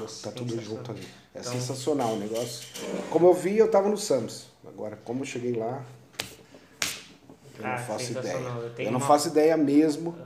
Nossa, 0.00 0.30
tá 0.30 0.34
tudo 0.36 0.58
junto 0.60 0.90
ali. 0.90 1.06
É 1.34 1.40
Então- 1.40 1.52
sensacional 1.52 2.14
o 2.14 2.16
negócio. 2.18 2.66
Como 3.10 3.26
eu 3.26 3.34
vi, 3.34 3.58
eu 3.58 3.66
estava 3.66 3.88
no 3.90 3.98
Sams. 3.98 4.46
Agora, 4.66 4.96
como 5.04 5.20
eu 5.20 5.26
cheguei 5.26 5.52
lá, 5.54 5.84
eu 7.58 7.64
Ah, 7.66 7.76
não 7.78 7.86
faço 7.86 8.12
ideia. 8.12 8.34
Eu 8.36 8.72
Eu, 8.86 8.90
não 8.92 8.98
uma- 8.98 9.06
faço 9.06 9.28
ideia 9.28 9.56
mesmo. 9.56 10.16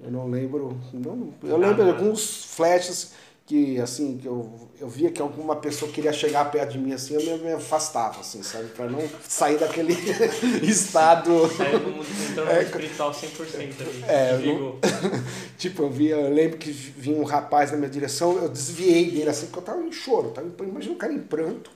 Eu 0.00 0.10
não 0.10 0.28
lembro. 0.28 0.78
Não, 0.92 1.32
eu 1.42 1.58
Nada. 1.58 1.68
lembro 1.68 1.84
de 1.84 1.90
alguns 1.90 2.44
flashes 2.54 3.12
que, 3.46 3.80
assim, 3.80 4.18
que 4.18 4.26
eu, 4.26 4.68
eu 4.80 4.88
via 4.88 5.08
que 5.10 5.22
alguma 5.22 5.54
pessoa 5.54 5.90
queria 5.92 6.12
chegar 6.12 6.50
perto 6.50 6.72
de 6.72 6.78
mim, 6.78 6.92
assim, 6.92 7.14
eu 7.14 7.38
me, 7.38 7.44
me 7.44 7.52
afastava, 7.52 8.18
assim, 8.20 8.42
sabe? 8.42 8.66
Pra 8.70 8.88
não 8.90 9.00
sair 9.28 9.56
daquele 9.56 9.92
estado. 10.66 11.48
Saiu 11.56 11.78
do 11.78 11.90
mundo 11.90 12.06
É, 12.50 12.62
espiritual 12.64 13.12
100% 13.12 13.80
ali. 13.80 14.04
É, 14.08 14.40
eu. 14.44 14.78
Tipo, 15.56 15.84
eu 15.84 15.90
via, 15.90 16.16
eu 16.16 16.34
lembro 16.34 16.58
que 16.58 16.70
vinha 16.70 17.18
um 17.18 17.24
rapaz 17.24 17.70
na 17.70 17.78
minha 17.78 17.88
direção, 17.88 18.36
eu 18.36 18.48
desviei 18.48 19.10
dele 19.12 19.30
assim, 19.30 19.46
porque 19.46 19.60
eu 19.60 19.62
tava 19.62 19.80
em 19.80 19.92
choro. 19.92 20.30
Tava, 20.30 20.48
imagina 20.64 20.94
um 20.94 20.98
cara 20.98 21.12
em 21.12 21.20
pranto, 21.20 21.70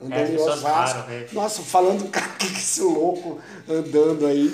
andando 0.00 0.14
É, 0.18 0.30
em 0.30 0.36
Osasco. 0.36 0.62
param, 0.62 1.06
né? 1.06 1.26
Nossa, 1.32 1.62
falando, 1.62 2.10
que 2.38 2.46
esse 2.46 2.80
louco 2.82 3.38
andando 3.68 4.26
aí, 4.26 4.52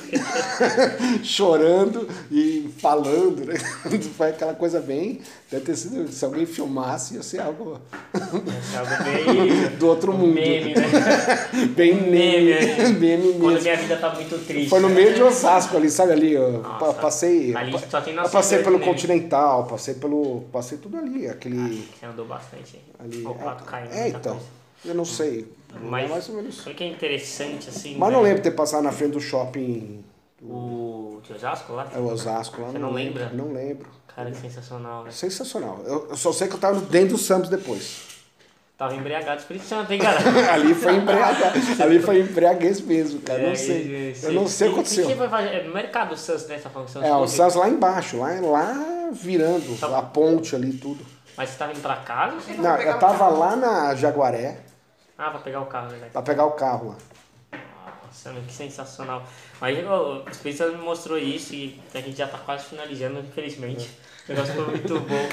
chorando 1.23 2.09
e 2.31 2.71
falando, 2.79 3.45
né? 3.47 3.55
Foi 4.17 4.31
aquela 4.31 4.55
coisa 4.55 4.81
bem. 4.81 5.21
Deve 5.51 5.65
ter 5.67 5.77
sido, 5.77 6.11
se 6.11 6.25
alguém 6.25 6.47
filmasse, 6.47 7.15
ia 7.15 7.23
ser 7.23 7.41
algo 7.41 7.79
é 8.15 8.77
algo 8.79 9.05
bem. 9.05 9.69
do 9.79 9.87
outro 9.87 10.13
mundo. 10.13 10.33
Meme, 10.33 10.75
né? 10.75 11.69
Bem 11.77 11.95
Meme, 11.95 12.11
meme, 12.11 12.51
né? 12.55 12.89
meme 12.89 13.33
Quando 13.35 13.47
mesmo. 13.49 13.63
minha 13.63 13.77
vida 13.77 13.97
tá 13.97 14.15
muito 14.15 14.39
triste. 14.47 14.71
Foi 14.71 14.81
no 14.81 14.89
meio 14.89 15.15
de 15.15 15.23
Osasco 15.23 15.77
ali, 15.77 15.91
sabe 15.91 16.13
ali? 16.13 16.33
Eu 16.33 16.63
Nossa, 16.63 16.95
passei. 16.95 17.55
ali 17.55 17.73
só 17.91 18.01
tem 18.01 18.15
eu 18.15 18.29
passei 18.31 18.63
pelo 18.63 18.79
meme. 18.79 18.91
Continental, 18.93 19.67
passei 19.67 19.95
pelo. 19.95 20.43
Passei 20.53 20.79
tudo 20.79 20.97
ali, 20.97 21.29
aquele. 21.29 21.87
Você 22.01 22.07
andou 22.07 22.25
bastante. 22.25 22.81
ali 22.99 23.23
o 23.27 23.35
pato 23.35 23.65
caindo. 23.65 23.93
é, 23.93 24.09
então. 24.09 24.33
coisa. 24.35 24.62
Eu 24.85 24.95
não 24.95 25.05
sei. 25.05 25.51
Mas- 25.81 26.11
mais 26.11 26.29
ou 26.29 26.37
menos. 26.37 26.59
Foi 26.61 26.75
que 26.75 26.85
é 26.85 26.89
interessante, 26.89 27.69
assim. 27.69 27.97
Mas 27.97 28.13
não 28.13 28.19
né? 28.23 28.29
lembro 28.29 28.43
de 28.43 28.51
ter 28.51 28.57
passado 28.57 28.83
na 28.83 28.93
frente 28.93 29.13
do 29.13 29.21
shopping 29.21 30.05
O 30.43 31.21
de 31.23 31.33
Osasco 31.33 31.73
lá? 31.73 31.87
é, 31.95 31.99
Osasco 31.99 32.61
lá. 32.61 32.69
Você 32.69 32.79
não 32.79 32.93
lembro, 32.93 33.21
lembra? 33.23 33.37
Não 33.37 33.53
lembro. 33.53 33.89
Cara, 34.15 34.31
que 34.31 34.37
sensacional, 34.39 35.05
né? 35.05 35.11
Sensacional. 35.11 35.81
Eu, 35.87 36.09
eu 36.11 36.17
só 36.17 36.33
sei 36.33 36.49
que 36.49 36.55
eu 36.55 36.59
tava 36.61 36.81
dentro 36.81 37.11
do 37.17 37.19
Santos 37.19 37.49
depois. 37.49 38.11
Tava 38.77 38.95
embriagado 38.97 39.39
Espírito 39.41 39.65
Santo, 39.65 39.93
hein, 39.93 40.01
cara? 40.01 40.19
ali 40.53 40.75
foi 40.75 40.97
embriaguez. 40.97 41.81
ali 41.81 42.01
foi 42.01 42.21
embriaguez 42.21 42.81
mesmo, 42.81 43.21
cara. 43.21 43.41
É, 43.41 43.49
não 43.49 43.57
sei. 43.57 44.15
Eu 44.25 44.33
não 44.33 44.49
sei 44.49 44.69
o 44.69 44.73
que 44.73 44.81
aconteceu. 44.81 45.05
E 45.05 45.07
quem 45.07 45.17
foi 45.17 45.29
fazer? 45.29 45.49
É 45.51 45.63
no 45.63 45.73
mercado 45.73 46.09
do 46.11 46.17
Santos, 46.17 46.47
né? 46.49 46.57
Você 46.57 46.65
tá 46.65 46.71
falando 46.71 46.87
que 46.89 46.93
Santos 46.93 47.09
É, 47.09 47.15
o? 47.15 47.29
Santos 47.29 47.55
lá 47.55 47.69
embaixo, 47.69 48.19
lá, 48.19 48.41
lá 48.41 49.09
virando, 49.13 49.79
Tá. 49.79 49.97
a 49.99 50.03
ponte 50.03 50.57
ali 50.57 50.73
tudo. 50.73 51.07
Mas 51.37 51.51
você 51.51 51.57
tava 51.59 51.73
indo 51.73 51.81
pra 51.81 51.97
casa? 51.97 52.35
ou 52.35 52.41
você- 52.41 52.55
Não, 52.55 52.77
eu 52.77 52.99
tava 52.99 53.29
lá 53.29 53.55
na 53.57 53.95
Jaguaré 53.95 54.59
Ah, 55.25 55.31
pra 55.31 55.39
pegar 55.39 55.61
o 55.61 55.67
carro, 55.67 55.93
né? 55.93 56.09
pra 56.13 56.21
pegar 56.23 56.45
o 56.47 56.53
carro 56.53 56.89
lá. 56.89 56.99
Nossa, 58.05 58.33
meu, 58.33 58.43
que 58.43 58.53
sensacional. 58.53 59.25
Mas 59.61 59.79
o 59.87 60.29
Espírito 60.29 60.65
me 60.73 60.79
mostrou 60.79 61.17
isso 61.17 61.55
e 61.55 61.81
a 61.95 62.01
gente 62.01 62.17
já 62.17 62.27
tá 62.27 62.39
quase 62.39 62.65
finalizando, 62.65 63.21
infelizmente. 63.21 63.89
O 64.29 64.33
negócio 64.33 64.53
foi 64.55 64.67
muito 64.67 64.99
bom. 65.01 65.29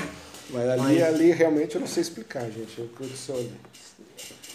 Mas 0.52 0.70
ali, 0.70 0.82
Mas- 0.82 1.04
ali 1.04 1.32
realmente 1.32 1.74
eu 1.74 1.82
não 1.82 1.88
sei 1.88 2.02
explicar, 2.02 2.44
gente. 2.52 2.82
Aconteceu 2.82 3.36
ali. 3.36 3.60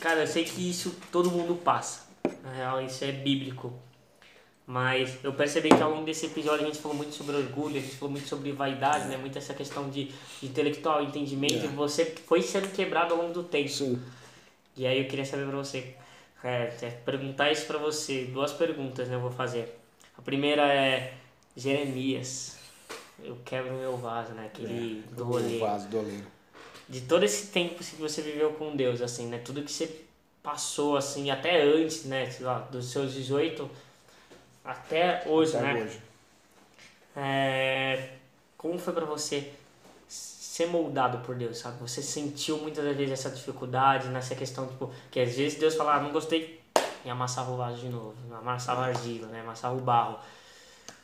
Cara, 0.01 0.21
eu 0.21 0.27
sei 0.29 0.45
que 0.45 0.71
isso 0.71 0.95
todo 1.11 1.31
mundo 1.33 1.57
passa. 1.57 2.03
Na 2.45 2.53
real, 2.53 2.81
isso 2.81 3.05
é 3.05 3.11
bíblico. 3.11 3.73
Mas 4.67 5.19
eu 5.23 5.33
percebi 5.33 5.69
que 5.69 5.83
ao 5.83 5.91
longo 5.91 6.07
desse 6.07 6.27
episódio 6.27 6.63
a 6.65 6.67
gente 6.67 6.79
falou 6.79 6.97
muito 6.97 7.13
sobre 7.15 7.37
orgulho, 7.37 7.77
a 7.77 7.81
gente 7.81 7.97
falou 7.97 8.13
muito 8.13 8.27
sobre 8.29 8.51
vaidade, 8.53 9.09
né? 9.09 9.17
Muito 9.17 9.37
essa 9.37 9.53
questão 9.53 9.91
de, 9.91 10.05
de 10.41 10.47
intelectual, 10.47 11.03
entendimento. 11.03 11.67
É. 11.67 11.69
Você 11.69 12.15
foi 12.27 12.41
sendo 12.41 12.69
quebrado 12.73 13.13
ao 13.15 13.21
longo 13.21 13.35
do 13.35 13.43
tempo. 13.43 13.69
Sim. 13.69 14.01
E 14.77 14.87
aí 14.87 14.99
eu 15.01 15.09
queria 15.09 15.25
saber 15.25 15.47
pra 15.47 15.57
você, 15.57 15.95
é, 16.43 16.73
é, 16.83 16.91
perguntar 17.05 17.51
isso 17.53 17.67
pra 17.67 17.79
você. 17.79 18.25
Duas 18.27 18.53
perguntas 18.53 19.09
né, 19.09 19.15
eu 19.15 19.21
vou 19.21 19.31
fazer. 19.31 19.79
A 20.19 20.23
primeira 20.23 20.63
é 20.73 21.15
Jeremias. 21.57 22.59
Eu 23.23 23.39
quebro 23.45 23.75
meu 23.75 23.97
vaso, 23.97 24.33
né? 24.33 24.47
Aquele 24.47 25.03
do 25.13 25.23
o 25.23 25.27
rolê. 25.27 25.59
vaso. 25.59 25.89
De 26.89 27.01
todo 27.03 27.25
esse 27.25 27.47
tempo 27.47 27.77
assim, 27.81 27.97
que 27.97 28.03
você 28.03 28.21
viveu 28.21 28.53
com 28.55 28.75
Deus, 28.77 29.01
assim, 29.01 29.29
né? 29.29 29.39
Tudo 29.39 29.63
que 29.63 29.71
você 29.73 30.03
passou, 30.43 30.97
assim, 30.97 31.31
até 31.31 31.63
antes, 31.63 32.05
né? 32.05 32.29
Sei 32.31 32.45
lá, 32.45 32.59
dos 32.59 32.91
seus 32.91 33.15
18 33.15 33.71
até 34.65 35.23
hoje, 35.27 35.57
Até 35.57 35.73
né? 35.73 35.83
hoje. 35.83 36.01
É, 37.17 38.09
como 38.57 38.79
foi 38.79 38.93
pra 38.93 39.05
você 39.05 39.53
ser 40.55 40.67
moldado 40.67 41.19
por 41.19 41.35
Deus, 41.35 41.59
sabe? 41.59 41.79
Você 41.81 42.01
sentiu 42.01 42.59
muitas 42.59 42.85
das 42.85 42.97
vezes 42.97 43.15
essa 43.15 43.29
dificuldade 43.29 44.07
nessa 44.07 44.37
questão, 44.37 44.69
tipo, 44.69 44.89
que 45.11 45.19
às 45.19 45.35
vezes 45.35 45.59
Deus 45.59 45.75
falava, 45.75 45.99
ah, 45.99 46.03
não 46.05 46.13
gostei, 46.13 46.63
e 47.05 47.11
amassava 47.11 47.51
o 47.51 47.57
vaso 47.57 47.79
de 47.79 47.89
novo, 47.89 48.15
amassava 48.33 48.83
a 48.83 48.87
argila, 48.87 49.27
né? 49.27 49.41
Amassava 49.41 49.75
o 49.75 49.81
barro. 49.81 50.17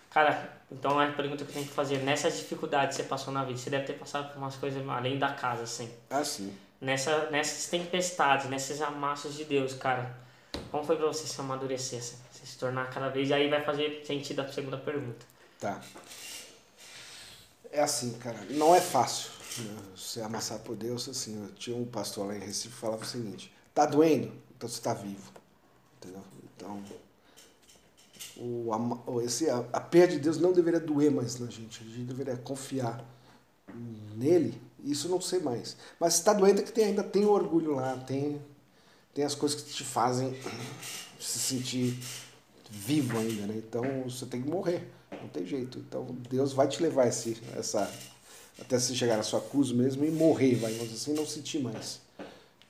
Cara, 0.08 0.56
então 0.70 1.00
a 1.00 1.06
pergunta 1.08 1.44
que 1.44 1.50
eu 1.50 1.54
tenho 1.54 1.66
que 1.66 1.72
fazer, 1.72 1.98
nessas 1.98 2.38
dificuldades 2.38 2.96
que 2.96 3.02
você 3.02 3.08
passou 3.08 3.34
na 3.34 3.42
vida, 3.42 3.58
você 3.58 3.70
deve 3.70 3.86
ter 3.86 3.94
passado 3.94 4.28
por 4.28 4.38
umas 4.38 4.54
coisas 4.54 4.88
além 4.88 5.18
da 5.18 5.32
casa, 5.32 5.64
assim. 5.64 5.92
Ah, 6.10 6.22
sim. 6.22 6.56
Nessa, 6.80 7.28
nessas 7.30 7.66
tempestades, 7.68 8.48
nesses 8.48 8.80
amassos 8.80 9.34
de 9.34 9.44
Deus, 9.44 9.74
cara, 9.74 10.14
como 10.70 10.84
foi 10.84 10.94
pra 10.94 11.08
você 11.08 11.26
se 11.26 11.40
amadurecer, 11.40 11.98
assim? 11.98 12.18
Você 12.30 12.46
se 12.46 12.56
tornar 12.56 12.88
cada 12.90 13.08
vez, 13.08 13.28
e 13.28 13.34
aí 13.34 13.50
vai 13.50 13.64
fazer 13.64 14.04
sentido 14.06 14.42
a 14.42 14.52
segunda 14.52 14.76
pergunta. 14.76 15.26
Tá. 15.58 15.80
É 17.72 17.82
assim, 17.82 18.12
cara, 18.12 18.38
não 18.50 18.72
é 18.72 18.80
fácil 18.80 19.39
né, 19.58 19.76
você 19.96 20.20
amassar 20.20 20.58
por 20.60 20.76
Deus 20.76 21.08
assim. 21.08 21.42
Eu 21.42 21.52
tinha 21.54 21.76
um 21.76 21.84
pastor 21.84 22.26
lá 22.26 22.36
em 22.36 22.40
Recife 22.40 22.74
que 22.74 22.80
falava 22.80 23.02
o 23.02 23.06
seguinte: 23.06 23.52
tá 23.74 23.86
doendo? 23.86 24.32
Então 24.56 24.68
você 24.68 24.80
tá 24.80 24.94
vivo. 24.94 25.32
Entendeu? 25.96 26.22
Então, 26.56 26.82
o, 28.36 29.20
esse, 29.20 29.50
a, 29.50 29.58
a 29.72 29.80
perda 29.80 30.14
de 30.14 30.20
Deus 30.20 30.38
não 30.38 30.52
deveria 30.52 30.80
doer 30.80 31.10
mais 31.10 31.38
na 31.38 31.50
gente. 31.50 31.82
A 31.82 31.86
gente 31.86 32.04
deveria 32.04 32.36
confiar 32.36 33.04
nele. 34.16 34.60
Isso 34.84 35.08
não 35.08 35.20
sei 35.20 35.40
mais. 35.40 35.76
Mas 35.98 36.14
se 36.14 36.24
tá 36.24 36.32
doendo 36.32 36.60
é 36.60 36.64
que 36.64 36.72
tem, 36.72 36.86
ainda 36.86 37.02
tem 37.02 37.24
o 37.24 37.30
orgulho 37.30 37.74
lá, 37.74 37.96
tem, 37.98 38.40
tem 39.14 39.24
as 39.24 39.34
coisas 39.34 39.60
que 39.60 39.72
te 39.72 39.84
fazem 39.84 40.34
se 41.20 41.38
sentir 41.38 41.98
vivo 42.70 43.18
ainda, 43.18 43.46
né? 43.46 43.54
Então 43.56 43.82
você 44.04 44.24
tem 44.26 44.42
que 44.42 44.48
morrer. 44.48 44.88
Não 45.10 45.28
tem 45.28 45.44
jeito. 45.44 45.78
Então 45.78 46.06
Deus 46.30 46.52
vai 46.52 46.68
te 46.68 46.82
levar 46.82 47.06
esse, 47.06 47.40
essa. 47.56 47.90
Até 48.60 48.78
você 48.78 48.94
chegar 48.94 49.16
na 49.16 49.22
sua 49.22 49.40
cruz 49.40 49.72
mesmo 49.72 50.04
e 50.04 50.10
morrer, 50.10 50.54
vai, 50.56 50.72
vamos 50.72 50.90
dizer 50.90 51.10
assim, 51.10 51.14
não 51.14 51.26
sentir 51.26 51.60
mais. 51.60 52.00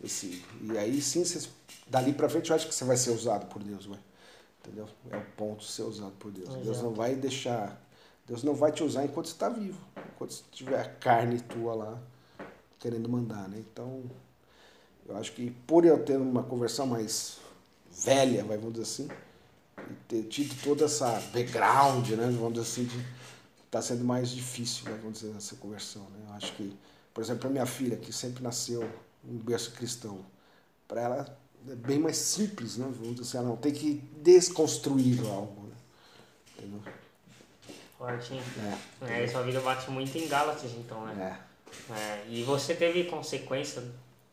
Esse, 0.03 0.43
e 0.62 0.78
aí 0.78 1.03
sim, 1.03 1.24
você, 1.24 1.49
dali 1.86 2.12
pra 2.12 2.28
frente 2.28 2.51
eu 2.51 2.57
acho 2.57 2.66
que 2.66 2.74
você 2.74 2.84
vai 2.84 2.97
ser 2.97 3.11
usado 3.11 3.47
por 3.47 3.62
Deus, 3.62 3.86
vai. 3.86 3.99
Entendeu? 4.62 4.88
É 5.11 5.16
o 5.16 5.24
ponto 5.36 5.64
ser 5.64 5.82
usado 5.82 6.12
por 6.18 6.30
Deus. 6.30 6.49
Exato. 6.49 6.64
Deus 6.64 6.82
não 6.82 6.93
vai 6.93 7.14
deixar. 7.14 7.80
Deus 8.26 8.43
não 8.43 8.55
vai 8.55 8.70
te 8.72 8.84
usar 8.84 9.05
enquanto 9.05 9.26
você 9.26 9.32
está 9.32 9.49
vivo. 9.49 9.80
Enquanto 10.14 10.32
você 10.32 10.43
tiver 10.53 10.80
a 10.80 10.88
carne 10.88 11.41
tua 11.41 11.74
lá 11.74 11.99
querendo 12.78 13.09
mandar, 13.09 13.49
né? 13.49 13.59
Então, 13.59 14.03
eu 15.09 15.16
acho 15.16 15.32
que 15.32 15.51
por 15.66 15.84
eu 15.84 16.03
ter 16.03 16.16
uma 16.16 16.43
conversão 16.43 16.86
mais 16.86 17.38
velha, 17.91 18.45
vai, 18.45 18.57
vamos 18.57 18.74
dizer 18.74 18.84
assim, 18.84 19.09
e 19.91 19.95
ter 20.09 20.22
tido 20.24 20.55
toda 20.62 20.84
essa 20.84 21.20
background, 21.32 22.09
né? 22.11 22.26
Vamos 22.38 22.55
dizer 22.55 22.66
assim, 22.66 22.84
de, 22.84 23.07
tá 23.71 23.81
sendo 23.81 24.05
mais 24.05 24.31
difícil, 24.31 24.85
né, 24.87 24.99
vamos 25.01 25.21
dizer, 25.21 25.37
essa 25.37 25.55
conversão, 25.57 26.03
né? 26.11 26.27
Eu 26.29 26.35
acho 26.35 26.53
que, 26.55 26.77
por 27.14 27.23
exemplo, 27.23 27.49
a 27.49 27.51
minha 27.51 27.66
filha, 27.66 27.97
que 27.97 28.12
sempre 28.12 28.43
nasceu 28.43 28.89
em 29.25 29.37
berço 29.37 29.73
cristão, 29.73 30.25
para 30.89 31.01
ela 31.03 31.39
é 31.68 31.75
bem 31.75 31.99
mais 31.99 32.16
simples, 32.16 32.77
né? 32.77 32.87
Vamos 32.87 33.16
dizer 33.16 33.23
assim, 33.23 33.39
ela 33.39 33.49
não 33.49 33.57
tem 33.57 33.73
que 33.73 33.95
desconstruir 34.23 35.21
algo, 35.27 35.68
né? 35.68 35.75
Entendeu? 36.59 36.81
Forte, 37.97 38.35
hein? 38.35 38.43
É. 39.03 39.25
É, 39.25 39.29
sua 39.29 39.43
vida 39.43 39.61
bate 39.61 39.91
muito 39.91 40.16
em 40.16 40.27
Gálatas, 40.27 40.73
então, 40.73 41.05
né? 41.07 41.39
É. 41.47 41.51
É, 41.93 42.27
e 42.29 42.43
você 42.43 42.75
teve 42.75 43.05
consequência 43.05 43.83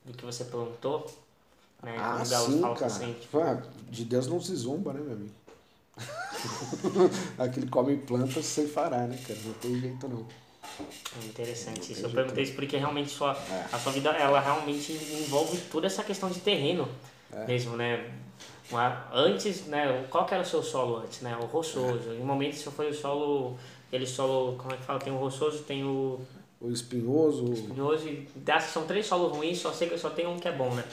do 0.05 0.13
que 0.13 0.25
você 0.25 0.45
plantou? 0.45 1.05
Né? 1.83 1.95
Ah, 1.99 2.23
Como 2.23 2.25
sim, 2.25 2.61
cara. 2.61 2.85
assim, 2.85 3.13
tipo, 3.13 3.39
De 3.89 4.05
Deus 4.05 4.27
não 4.27 4.41
se 4.41 4.55
zomba, 4.55 4.93
né, 4.93 5.01
meu 5.01 5.13
amigo? 5.13 5.33
Aquele 7.37 7.67
come 7.67 7.97
planta 7.97 8.41
sem 8.41 8.67
fará, 8.67 8.99
né, 9.07 9.17
cara? 9.27 9.39
Não 9.45 9.53
tem 9.53 9.79
jeito 9.79 10.07
não. 10.07 10.25
é 10.79 11.25
interessante 11.25 11.91
isso. 11.93 12.05
Eu 12.05 12.09
perguntei 12.11 12.43
isso 12.43 12.53
porque 12.53 12.77
realmente 12.77 13.09
sua, 13.09 13.31
É. 13.49 13.65
a 13.71 13.79
sua 13.79 13.91
vida, 13.91 14.09
ela 14.11 14.39
realmente 14.39 14.91
envolve 14.93 15.57
toda 15.71 15.87
essa 15.87 16.03
questão 16.03 16.29
de 16.29 16.39
terreno 16.39 16.87
É. 17.33 17.45
mesmo, 17.45 17.75
né? 17.75 18.11
Uma- 18.69 19.07
Antes, 19.13 19.65
né, 19.65 20.05
qual 20.09 20.25
que 20.25 20.33
era 20.33 20.43
o 20.43 20.45
seu 20.45 20.61
solo 20.61 20.97
antes, 20.97 21.21
né? 21.21 21.37
O 21.41 21.45
roçoso. 21.45 22.11
Em 22.13 22.23
momento 22.23 22.53
isso 22.53 22.69
foi 22.71 22.89
o 22.89 22.93
solo, 22.93 23.57
aquele 23.87 24.05
solo, 24.05 24.57
como 24.57 24.73
é 24.73 24.77
que 24.77 24.83
fala? 24.83 24.99
Tem 24.99 25.11
o 25.13 25.17
roçoso, 25.17 25.59
tem 25.63 25.83
o 25.83 26.19
O 26.59 26.69
espinhoso, 26.71 27.53
espinhoso 27.53 28.07
e 28.09 28.27
são 28.61 28.85
três 28.85 29.05
solos 29.05 29.31
ruins, 29.31 29.59
só 29.59 29.71
sei 29.71 29.87
que 29.89 29.97
só 29.97 30.09
tem 30.09 30.27
um 30.27 30.37
que 30.37 30.47
é 30.47 30.51
bom, 30.51 30.73
né? 30.73 30.83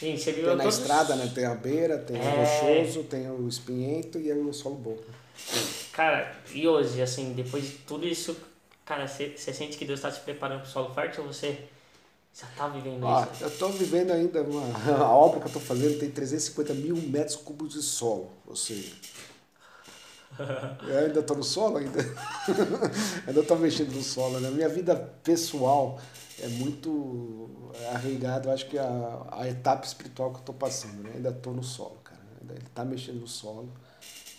Gente, 0.00 0.20
você 0.22 0.32
viu 0.32 0.46
tem 0.46 0.56
na 0.56 0.62
todos- 0.64 0.78
estrada, 0.78 1.16
né? 1.16 1.30
Tem 1.34 1.44
a 1.46 1.54
beira, 1.54 1.98
tem 1.98 2.16
É. 2.16 2.20
o 2.20 2.36
rochoso, 2.36 3.04
tem 3.04 3.30
o 3.30 3.48
espinhento 3.48 4.18
e 4.18 4.30
aí 4.30 4.38
o 4.38 4.52
solo 4.52 4.74
bom. 4.76 4.96
Cara, 5.92 6.34
e 6.52 6.66
hoje, 6.68 7.00
assim, 7.00 7.32
depois 7.32 7.64
de 7.64 7.70
tudo 7.78 8.06
isso, 8.06 8.36
cara, 8.84 9.06
você 9.08 9.34
sente 9.36 9.76
que 9.78 9.84
Deus 9.84 9.98
está 10.00 10.10
te 10.10 10.20
preparando 10.20 10.60
para 10.60 10.68
o 10.68 10.72
solo 10.72 10.94
fértil 10.94 11.24
ou 11.24 11.32
você 11.32 11.58
já 12.38 12.46
tá 12.56 12.68
vivendo 12.68 13.04
Ó, 13.04 13.22
isso? 13.32 13.44
eu 13.44 13.50
tô 13.58 13.68
vivendo 13.68 14.10
ainda 14.12 14.42
uma. 14.42 14.66
A 15.02 15.10
obra 15.10 15.40
que 15.40 15.46
eu 15.46 15.52
tô 15.52 15.60
fazendo 15.60 15.98
tem 15.98 16.10
350 16.10 16.74
mil 16.74 16.96
metros 16.96 17.36
cúbicos 17.36 17.72
de 17.74 17.82
solo. 17.82 18.30
Ou 18.46 18.54
seja. 18.56 18.92
Eu 20.86 20.98
ainda 20.98 21.22
tô 21.22 21.34
no 21.34 21.42
solo 21.42 21.78
ainda. 21.78 21.98
ainda 23.26 23.42
tô 23.42 23.56
mexendo 23.56 23.92
no 23.94 24.02
solo, 24.02 24.38
né? 24.38 24.50
Minha 24.50 24.68
vida 24.68 24.94
pessoal 25.24 25.98
é 26.40 26.48
muito 26.48 27.48
arraigada, 27.92 28.48
eu 28.48 28.52
acho 28.52 28.68
que 28.68 28.78
a, 28.78 29.26
a 29.32 29.48
etapa 29.48 29.86
espiritual 29.86 30.32
que 30.32 30.40
eu 30.40 30.44
tô 30.44 30.52
passando, 30.52 31.02
né? 31.02 31.12
Ainda 31.14 31.32
tô 31.32 31.50
no 31.50 31.62
solo, 31.62 31.98
cara. 32.04 32.20
Ele 32.48 32.60
tá 32.74 32.84
mexendo 32.84 33.20
no 33.20 33.28
solo 33.28 33.72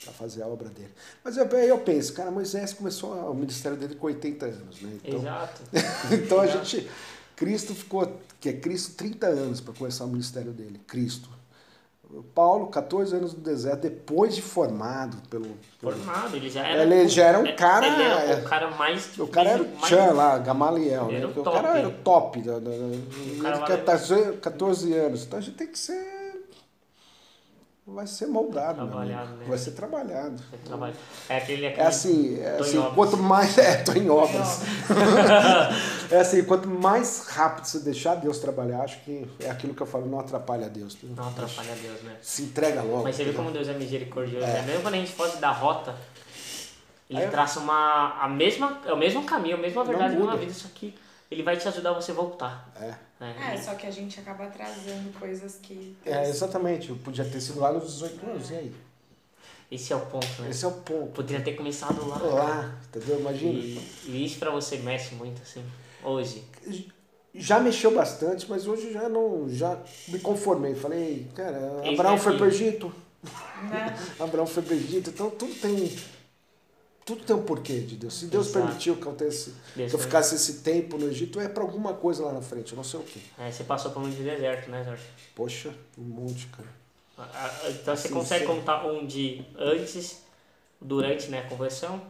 para 0.04 0.14
fazer 0.14 0.43
a 0.43 0.48
obra 0.48 0.70
dele. 0.70 0.93
Mas 1.24 1.38
eu, 1.38 1.45
eu 1.45 1.80
penso, 1.80 2.14
cara, 2.14 2.32
Moisés 2.32 2.74
começou 2.74 3.14
o 3.14 3.34
ministério 3.34 3.78
dele 3.78 3.95
com 3.95 4.08
80 4.08 4.45
anos, 4.45 4.82
né? 4.82 4.98
Então, 5.04 5.20
Exato. 5.20 5.62
então 6.14 6.39
a 6.39 6.48
gente. 6.48 6.89
Cristo 7.36 7.76
ficou. 7.76 8.20
Que 8.39 8.50
é 8.50 8.54
Cristo 8.54 8.93
30 8.95 9.28
anos 9.28 9.62
para 9.62 9.74
começar 9.74 10.06
o 10.06 10.08
ministério 10.08 10.52
dele. 10.52 10.80
Cristo. 10.88 11.30
Paulo, 12.34 12.68
14 12.68 13.16
anos 13.16 13.34
no 13.34 13.39
deserto, 13.41 13.82
depois 13.82 14.34
de 14.36 14.41
formado 14.41 15.18
pelo. 15.30 15.45
pelo- 15.80 15.91
Formado, 15.93 16.36
ele 16.36 16.49
já 16.49 16.66
era. 16.66 16.84
Ele 16.84 17.08
já 17.08 17.26
era 17.26 17.39
um 17.39 17.55
cara- 17.55 17.86
Ele 17.88 18.01
era 18.03 18.39
o 18.39 18.43
cara 18.43 18.72
mais. 18.72 19.18
o 19.20 19.28
cara 19.28 19.49
era 19.49 19.64
o 19.64 19.68
mais- 19.68 19.86
Chan 19.88 20.14
lá, 20.14 20.38
Gamaliel, 20.38 21.05
né? 21.12 21.26
o 21.26 21.41
o 21.41 21.43
cara 21.43 21.78
era 21.78 21.88
o 21.88 21.91
top. 21.91 22.41
Da, 22.41 22.53
da, 22.53 22.60
da, 22.60 22.70
cara 22.70 22.95
ele 23.32 23.41
lá- 23.43 23.66
quer 23.68 23.78
14 23.86 24.34
14 24.41 24.93
anos. 24.93 25.24
Então 25.26 25.39
a 25.39 25.41
gente 25.41 25.55
tem 25.58 25.68
que 25.68 25.78
ser. 25.78 26.16
Vai 27.90 28.06
ser 28.06 28.28
moldado, 28.28 28.86
Trabalhado, 28.86 29.36
né? 29.38 29.46
Vai 29.48 29.58
ser 29.58 29.72
trabalhado. 29.72 30.44
Ele 30.52 30.62
trabalha. 30.64 30.94
É 31.30 31.38
aquele. 31.38 31.66
É 31.66 31.70
aquele 31.70 31.88
assim, 31.88 32.38
é 32.42 32.52
Tô 32.58 32.66
em 32.66 32.68
assim 32.68 32.82
quanto 32.94 33.16
mais. 33.18 33.58
É, 33.58 33.76
tô 33.78 33.94
em 33.94 34.10
obras. 34.10 34.62
é 36.12 36.20
assim, 36.20 36.44
quanto 36.44 36.68
mais 36.68 37.28
rápido 37.28 37.66
você 37.66 37.80
deixar 37.80 38.16
Deus 38.16 38.40
trabalhar, 38.40 38.82
acho 38.82 39.00
que 39.06 39.26
é 39.40 39.50
aquilo 39.50 39.74
que 39.74 39.82
eu 39.82 39.88
falo, 39.88 40.06
não 40.06 40.20
atrapalha 40.20 40.70
Deus. 40.70 40.98
Não 41.02 41.30
atrapalha 41.30 41.74
Deus, 41.82 42.02
né? 42.02 42.18
Se 42.22 42.44
entrega 42.44 42.82
logo. 42.82 43.04
Mas 43.04 43.16
você 43.16 43.24
vê 43.24 43.32
como 43.32 43.52
Deus 43.52 43.70
é 43.70 43.74
misericordioso, 43.74 44.46
É. 44.46 44.54
né? 44.54 44.62
Mesmo 44.64 44.82
quando 44.82 44.96
a 44.96 44.98
gente 44.98 45.14
foge 45.14 45.38
da 45.38 45.52
rota, 45.52 45.96
ele 47.10 47.22
Aí 47.22 47.30
traça 47.30 47.62
uma, 47.62 48.22
a 48.22 48.28
mesma, 48.28 48.82
é 48.86 48.92
o 48.92 48.98
mesmo 48.98 49.24
caminho, 49.24 49.56
a 49.56 49.60
mesma 49.60 49.86
verdade 49.86 50.14
na 50.16 50.20
muda. 50.26 50.36
vida, 50.36 50.54
só 50.54 50.68
que 50.76 50.94
ele 51.32 51.42
vai 51.42 51.56
te 51.56 51.66
ajudar 51.68 51.92
a 51.92 51.94
você 51.94 52.12
voltar. 52.12 52.70
É. 52.82 53.07
Né? 53.20 53.53
É, 53.53 53.57
só 53.57 53.74
que 53.76 53.88
a 53.88 53.91
gente 53.91 54.20
acaba 54.20 54.45
trazendo 54.47 55.18
coisas 55.20 55.57
que. 55.61 55.95
É, 56.05 56.30
exatamente. 56.30 56.89
Eu 56.89 56.95
podia 56.97 57.26
ter 57.26 57.41
sido 57.41 57.59
lá 57.59 57.72
nos 57.72 57.93
18 57.93 58.26
anos, 58.30 58.51
e 58.51 58.55
aí? 58.55 58.76
Esse 59.70 59.91
é 59.91 59.95
o 59.95 60.05
ponto, 60.05 60.41
né? 60.41 60.49
Esse 60.49 60.63
é 60.63 60.68
o 60.68 60.72
ponto. 60.72 61.11
Poderia 61.11 61.43
ter 61.43 61.53
começado 61.53 62.07
lá. 62.07 62.18
Lá, 62.18 62.80
entendeu? 62.88 63.20
Imagina. 63.20 63.51
E, 63.59 63.82
e 64.05 64.26
isso 64.26 64.39
pra 64.39 64.49
você 64.49 64.78
mexe 64.78 65.15
muito, 65.15 65.41
assim, 65.41 65.63
hoje. 66.03 66.45
Já 67.34 67.59
mexeu 67.59 67.93
bastante, 67.93 68.49
mas 68.49 68.65
hoje 68.65 68.93
já 68.93 69.09
não. 69.09 69.49
Já 69.49 69.78
me 70.07 70.20
conformei. 70.20 70.74
Falei, 70.74 71.28
cara, 71.36 71.82
Abraão 71.86 72.18
que 72.18 72.24
foi 72.24 72.38
pro 72.38 72.45
Egito. 72.47 72.93
Né? 73.70 73.97
Abraão 74.20 74.47
foi 74.47 74.63
pro 74.63 74.74
Egito. 74.74 75.09
Então 75.09 75.30
tudo 75.30 75.53
tem. 75.55 75.95
Tudo 77.08 77.24
tem 77.24 77.34
um 77.34 77.41
porquê 77.43 77.80
de 77.80 77.95
Deus. 77.95 78.16
Se 78.16 78.26
Deus 78.26 78.47
Exato. 78.49 78.66
permitiu 78.66 78.97
que 78.97 79.05
eu, 79.05 79.16
tivesse, 79.16 79.53
que 79.74 79.82
eu 79.93 79.97
ficasse 79.97 80.36
esse 80.36 80.55
tempo 80.55 80.97
no 80.97 81.08
Egito, 81.08 81.39
é 81.39 81.47
pra 81.47 81.64
alguma 81.64 81.93
coisa 81.93 82.26
lá 82.26 82.34
na 82.34 82.41
frente, 82.41 82.74
eu 82.74 82.76
não 82.76 82.84
sei 82.84 82.99
o 82.99 83.03
quê. 83.03 83.22
É, 83.39 83.49
você 83.49 83.64
passou 83.64 83.91
por 83.91 84.01
muito 84.01 84.22
deserto, 84.22 84.70
né, 84.70 84.84
Jorge? 84.84 85.03
Poxa, 85.34 85.74
um 85.97 86.03
monte, 86.03 86.47
cara. 86.47 86.68
Então 87.70 87.95
você 87.95 88.08
Assim, 88.08 88.14
consegue 88.14 88.45
sim. 88.45 88.51
contar 88.51 88.86
um 88.86 89.08
de 89.08 89.41
antes, 89.58 90.22
durante 90.82 91.30
né, 91.30 91.39
a 91.39 91.43
conversão 91.49 92.01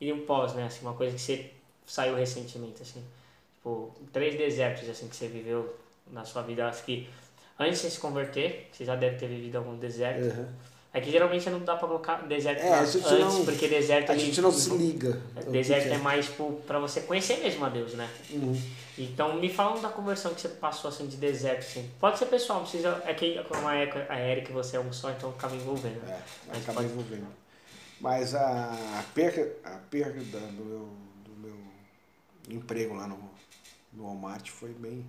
e 0.00 0.10
um 0.10 0.24
pós, 0.24 0.54
né? 0.54 0.64
Assim, 0.64 0.80
uma 0.80 0.94
coisa 0.94 1.14
que 1.14 1.20
você 1.20 1.50
saiu 1.86 2.16
recentemente, 2.16 2.80
assim. 2.80 3.04
Tipo, 3.56 3.94
três 4.12 4.34
desertos 4.38 4.88
assim 4.88 5.08
que 5.08 5.14
você 5.14 5.28
viveu 5.28 5.76
na 6.10 6.24
sua 6.24 6.40
vida. 6.40 6.66
Acho 6.66 6.84
que 6.84 7.06
antes 7.58 7.82
de 7.82 7.90
se 7.90 8.00
converter, 8.00 8.70
você 8.72 8.84
já 8.86 8.96
deve 8.96 9.18
ter 9.18 9.28
vivido 9.28 9.56
algum 9.58 9.76
deserto. 9.76 10.24
Uhum. 10.24 10.46
É 10.92 11.00
que 11.02 11.10
geralmente 11.10 11.48
não 11.50 11.60
dá 11.60 11.76
pra 11.76 11.86
colocar 11.86 12.26
deserto 12.26 12.60
É, 12.62 12.78
antes, 12.80 12.94
não- 13.02 13.44
porque 13.44 13.68
deserto 13.68 14.10
A 14.10 14.14
ele- 14.14 14.24
gente 14.24 14.40
não 14.40 14.50
se 14.50 14.70
liga. 14.70 15.20
que 15.38 15.50
Deserto 15.50 15.88
que 15.88 15.94
é 15.94 15.98
mais 15.98 16.24
tipo, 16.26 16.52
pra 16.66 16.78
você 16.78 17.02
conhecer 17.02 17.36
mesmo 17.40 17.64
a 17.64 17.68
Deus, 17.68 17.92
né? 17.92 18.08
Uhum. 18.30 18.58
Então 18.96 19.38
me 19.38 19.50
fala 19.52 19.78
da 19.80 19.90
conversão 19.90 20.32
que 20.34 20.40
você 20.40 20.48
passou 20.48 20.88
assim 20.88 21.06
de 21.06 21.16
deserto, 21.18 21.60
assim. 21.60 21.90
Pode 22.00 22.18
ser 22.18 22.26
pessoal, 22.26 22.60
não 22.60 22.66
precisa. 22.66 23.02
É 23.04 23.12
que 23.12 23.40
como 23.44 23.70
Erika, 23.70 24.06
a 24.08 24.18
Erika 24.18 24.50
e 24.50 24.54
você 24.54 24.76
é 24.76 24.80
um 24.80 24.90
só, 24.92 25.10
então 25.10 25.28
acaba 25.30 25.54
envolvendo. 25.54 26.00
É, 26.08 26.20
Mas 26.48 26.58
acaba 26.62 26.80
pode- 26.80 26.92
envolvendo. 26.92 27.26
Mas 28.00 28.34
a, 28.34 29.04
perda, 29.14 29.52
a 29.64 29.70
perda 29.90 30.24
da- 30.24 30.46
do, 30.46 30.64
meu, 30.64 30.88
do 31.24 31.32
meu 31.36 31.56
emprego 32.48 32.94
lá 32.94 33.06
no, 33.06 33.18
no 33.92 34.04
Walmart 34.04 34.48
foi 34.48 34.70
bem. 34.72 35.04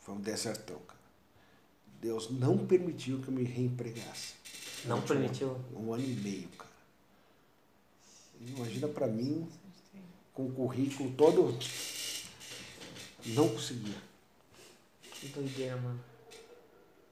Foi 0.00 0.14
um 0.14 0.20
desertão, 0.20 0.78
cara. 0.86 0.98
Deus 2.00 2.30
não 2.30 2.58
permitiu 2.66 3.20
que 3.20 3.28
eu 3.28 3.34
me 3.34 3.44
reempregasse. 3.44 4.35
Não 4.84 5.00
permitiu? 5.00 5.56
Um, 5.74 5.92
ano 5.92 6.02
e 6.02 6.14
meio, 6.14 6.48
cara. 6.50 6.70
Imagina 8.40 8.88
pra 8.88 9.06
mim, 9.06 9.48
com 10.32 10.46
o 10.46 10.52
currículo 10.52 11.10
todo. 11.12 11.58
Não 13.26 13.48
conseguia. 13.48 13.96
Que 15.02 15.28
doideira, 15.28 15.76
mano. 15.76 16.00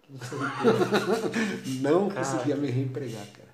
Que 0.02 0.12
doideira. 0.12 1.80
Não 1.80 2.08
Cara. 2.08 2.20
conseguia 2.20 2.56
me 2.56 2.70
reempregar, 2.70 3.26
cara. 3.28 3.48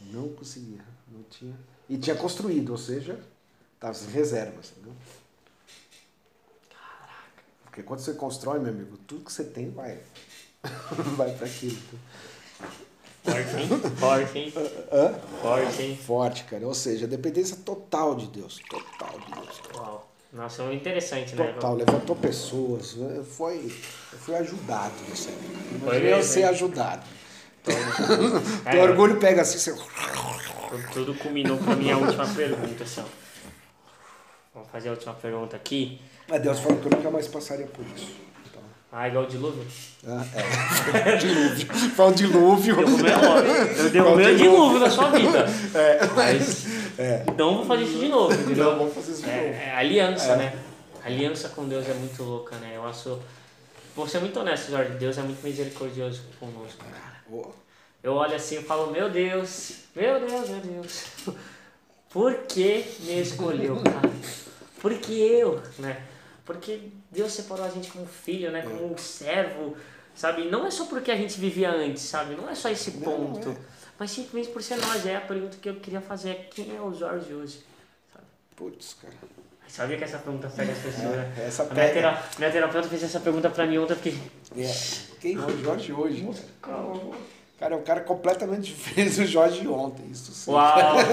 Não 0.00 0.28
conseguia. 0.30 0.84
Não 1.08 1.22
tinha. 1.24 1.56
E 1.88 1.96
tinha 1.96 2.16
construído, 2.16 2.70
ou 2.70 2.78
seja, 2.78 3.18
estava 3.74 3.94
sem 3.94 4.10
reservas, 4.10 4.72
entendeu? 4.72 4.92
Porque 7.64 7.82
quando 7.82 8.00
você 8.00 8.14
constrói, 8.14 8.58
meu 8.58 8.72
amigo, 8.72 8.96
tudo 9.06 9.24
que 9.24 9.32
você 9.32 9.44
tem 9.44 9.70
vai. 9.70 10.02
vai 11.16 11.32
para 11.36 11.46
aquilo. 11.46 11.78
Forte, 13.26 13.56
hein? 13.56 13.68
Forte, 13.98 14.38
hein? 14.38 14.52
Hã? 14.92 15.14
Forte, 15.42 15.82
hein? 15.82 15.98
Forte, 16.06 16.44
cara. 16.44 16.66
Ou 16.66 16.74
seja, 16.74 17.06
dependência 17.06 17.56
total 17.64 18.14
de 18.14 18.26
Deus. 18.28 18.60
Total 18.70 19.18
de 19.18 19.32
Deus. 19.32 19.62
Uau. 19.74 20.08
Nossa, 20.32 20.62
é 20.64 20.74
interessante, 20.74 21.34
né? 21.34 21.52
Total, 21.52 21.74
levantou 21.74 22.14
pessoas. 22.14 22.94
né? 22.94 23.24
Foi, 23.24 23.56
eu 24.12 24.18
fui 24.18 24.34
ajudado 24.36 24.94
nessa 25.08 25.30
vida. 25.30 25.84
Foi 25.84 26.12
eu 26.12 26.22
ser 26.22 26.44
ajudado. 26.44 27.06
Então, 27.62 27.74
Teu 28.70 28.80
é, 28.80 28.82
orgulho 28.82 29.18
pega 29.18 29.42
assim, 29.42 29.58
você. 29.58 29.74
tudo 30.92 31.14
culminou 31.14 31.56
pra 31.58 31.74
minha 31.74 31.96
última 31.96 32.26
pergunta, 32.26 32.84
assim, 32.84 33.00
ó. 33.00 33.04
Vamos 34.54 34.70
fazer 34.70 34.88
a 34.88 34.92
última 34.92 35.14
pergunta 35.14 35.56
aqui. 35.56 36.00
Mas 36.28 36.42
Deus 36.42 36.60
falou 36.60 36.78
que 36.78 36.86
eu 36.86 36.96
nunca 36.96 37.10
mais 37.10 37.28
passaria 37.28 37.66
por 37.66 37.84
isso. 37.96 38.10
Ah, 38.92 39.08
igual 39.08 39.24
o 39.24 39.26
dilúvio? 39.28 39.64
ah, 40.06 40.24
é. 40.34 41.16
dilúvio. 41.18 41.66
Foi 41.90 42.06
um 42.06 42.12
dilúvio. 42.12 42.76
Derrubei 42.76 43.12
a 43.12 43.18
hora. 43.30 43.48
Eu 43.48 43.90
derrubei 43.90 44.34
o 44.34 44.36
dilúvio 44.36 44.78
na 44.80 44.90
sua 44.90 45.10
vida. 45.10 45.44
É. 45.74 46.06
Mas 46.14 46.66
É. 46.98 47.24
não 47.36 47.56
vou 47.56 47.66
fazer 47.66 47.82
isso 47.84 47.98
de 47.98 48.08
novo, 48.08 48.32
entendeu? 48.32 48.64
Não, 48.70 48.78
vamos 48.78 48.94
fazer 48.94 49.12
isso 49.12 49.22
de 49.22 49.26
novo. 49.28 49.38
É, 49.38 49.64
é 49.68 49.74
aliança, 49.76 50.32
É. 50.32 50.36
né? 50.36 50.58
Aliança 51.04 51.48
com 51.50 51.68
Deus 51.68 51.86
é 51.88 51.94
muito 51.94 52.22
louca, 52.22 52.56
né? 52.56 52.72
Eu 52.74 52.86
acho. 52.86 53.18
Vou 53.94 54.08
ser 54.08 54.20
muito 54.20 54.38
honesto, 54.40 54.70
Jorge. 54.70 54.90
Deus 54.92 55.18
é 55.18 55.22
muito 55.22 55.42
misericordioso 55.42 56.22
conosco, 56.40 56.84
cara. 56.84 57.16
Ô, 57.30 57.50
Eu 58.02 58.12
olho 58.14 58.34
assim 58.36 58.58
e 58.60 58.62
falo, 58.62 58.90
meu 58.92 59.10
Deus, 59.10 59.72
meu 59.94 60.20
Deus, 60.20 60.48
meu 60.48 60.60
Deus. 60.60 61.04
Por 62.10 62.34
que 62.46 62.84
me 63.00 63.20
escolheu, 63.20 63.76
cara? 63.82 64.10
Por 64.80 64.94
que 64.94 65.12
eu, 65.20 65.60
né? 65.78 65.96
Porque 66.46 66.88
Deus 67.10 67.32
separou 67.32 67.66
a 67.66 67.68
gente 67.68 67.90
como 67.90 68.06
filho, 68.06 68.50
né? 68.50 68.62
Como 68.62 68.92
um 68.94 68.96
servo, 68.96 69.76
sabe? 70.14 70.44
Não 70.48 70.66
é 70.66 70.70
só 70.70 70.86
porque 70.86 71.10
a 71.10 71.16
gente 71.16 71.38
vivia 71.38 71.70
antes, 71.70 72.04
sabe? 72.04 72.34
Não 72.36 72.48
é 72.48 72.54
só 72.54 72.70
esse 72.70 72.92
Não, 72.92 73.00
ponto. 73.02 73.50
é. 73.50 73.56
Mas 73.98 74.12
simplesmente 74.12 74.52
por 74.52 74.62
ser 74.62 74.76
nós. 74.76 75.04
É 75.04 75.16
a 75.16 75.20
pergunta 75.20 75.56
que 75.60 75.68
eu 75.68 75.74
queria 75.76 76.00
fazer. 76.00 76.30
é 76.30 76.34
Quem 76.34 76.74
é 76.76 76.80
o 76.80 76.94
Jorge 76.94 77.34
hoje? 77.34 77.60
Putz, 78.54 78.96
cara. 79.02 79.12
Sabia 79.68 79.98
que 79.98 80.04
essa 80.04 80.18
pergunta 80.18 80.48
pega 80.48 80.70
as 80.72 80.78
pessoas, 80.78 81.10
né? 81.16 81.34
É, 81.38 81.46
essa 81.48 81.64
A 81.64 81.74
minha, 81.74 81.92
tera- 81.92 82.22
minha 82.38 82.52
terapeuta 82.52 82.88
fez 82.88 83.02
essa 83.02 83.18
pergunta 83.18 83.50
pra 83.50 83.66
mim 83.66 83.78
ontem, 83.78 83.92
eu 83.94 83.96
fiquei... 83.96 84.18
É. 84.56 84.72
Quem 85.20 85.34
é 85.34 85.38
o 85.44 85.58
Jorge 85.62 85.92
hoje? 85.92 86.28
Cara, 87.58 87.74
é 87.74 87.78
um 87.78 87.82
cara 87.82 88.00
completamente 88.02 88.64
diferente 88.74 89.16
do 89.16 89.26
Jorge 89.26 89.60
de 89.60 89.68
ontem. 89.68 90.10
Isso 90.10 90.32
sim. 90.32 90.50
Uau, 90.50 90.76
uau, 90.78 91.04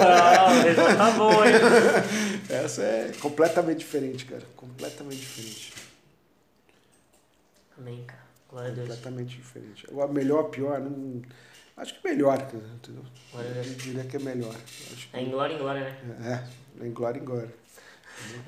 tá 0.96 1.10
boa, 1.12 1.46
hein? 1.48 1.54
Essa 2.50 2.82
é 2.82 3.12
completamente 3.20 3.78
diferente, 3.78 4.26
cara. 4.26 4.42
Completamente 4.54 5.20
diferente. 5.20 5.72
Amém, 7.78 8.04
cara. 8.06 8.22
Glória 8.48 8.70
a 8.70 8.74
Deus. 8.74 8.88
Completamente 8.88 9.36
diferente. 9.36 9.86
O 9.90 10.06
melhor, 10.08 10.44
pior, 10.44 10.80
não. 10.80 11.22
Acho 11.76 11.94
que 12.00 12.08
melhor, 12.08 12.38
cara, 12.38 12.62
entendeu? 12.74 13.02
Glória 13.32 13.50
a 13.50 13.54
Eu 13.56 13.62
Deus. 13.64 13.76
diria 13.78 14.04
que 14.04 14.16
é 14.16 14.20
melhor. 14.20 14.54
Acho 14.92 15.08
que... 15.08 15.16
É 15.16 15.20
em 15.22 15.30
glória 15.30 15.54
em 15.54 15.58
glória, 15.58 15.80
né? 16.04 16.44
É, 16.80 16.84
em 16.86 16.92
glória 16.92 17.18
em 17.18 17.24
glória. 17.24 17.52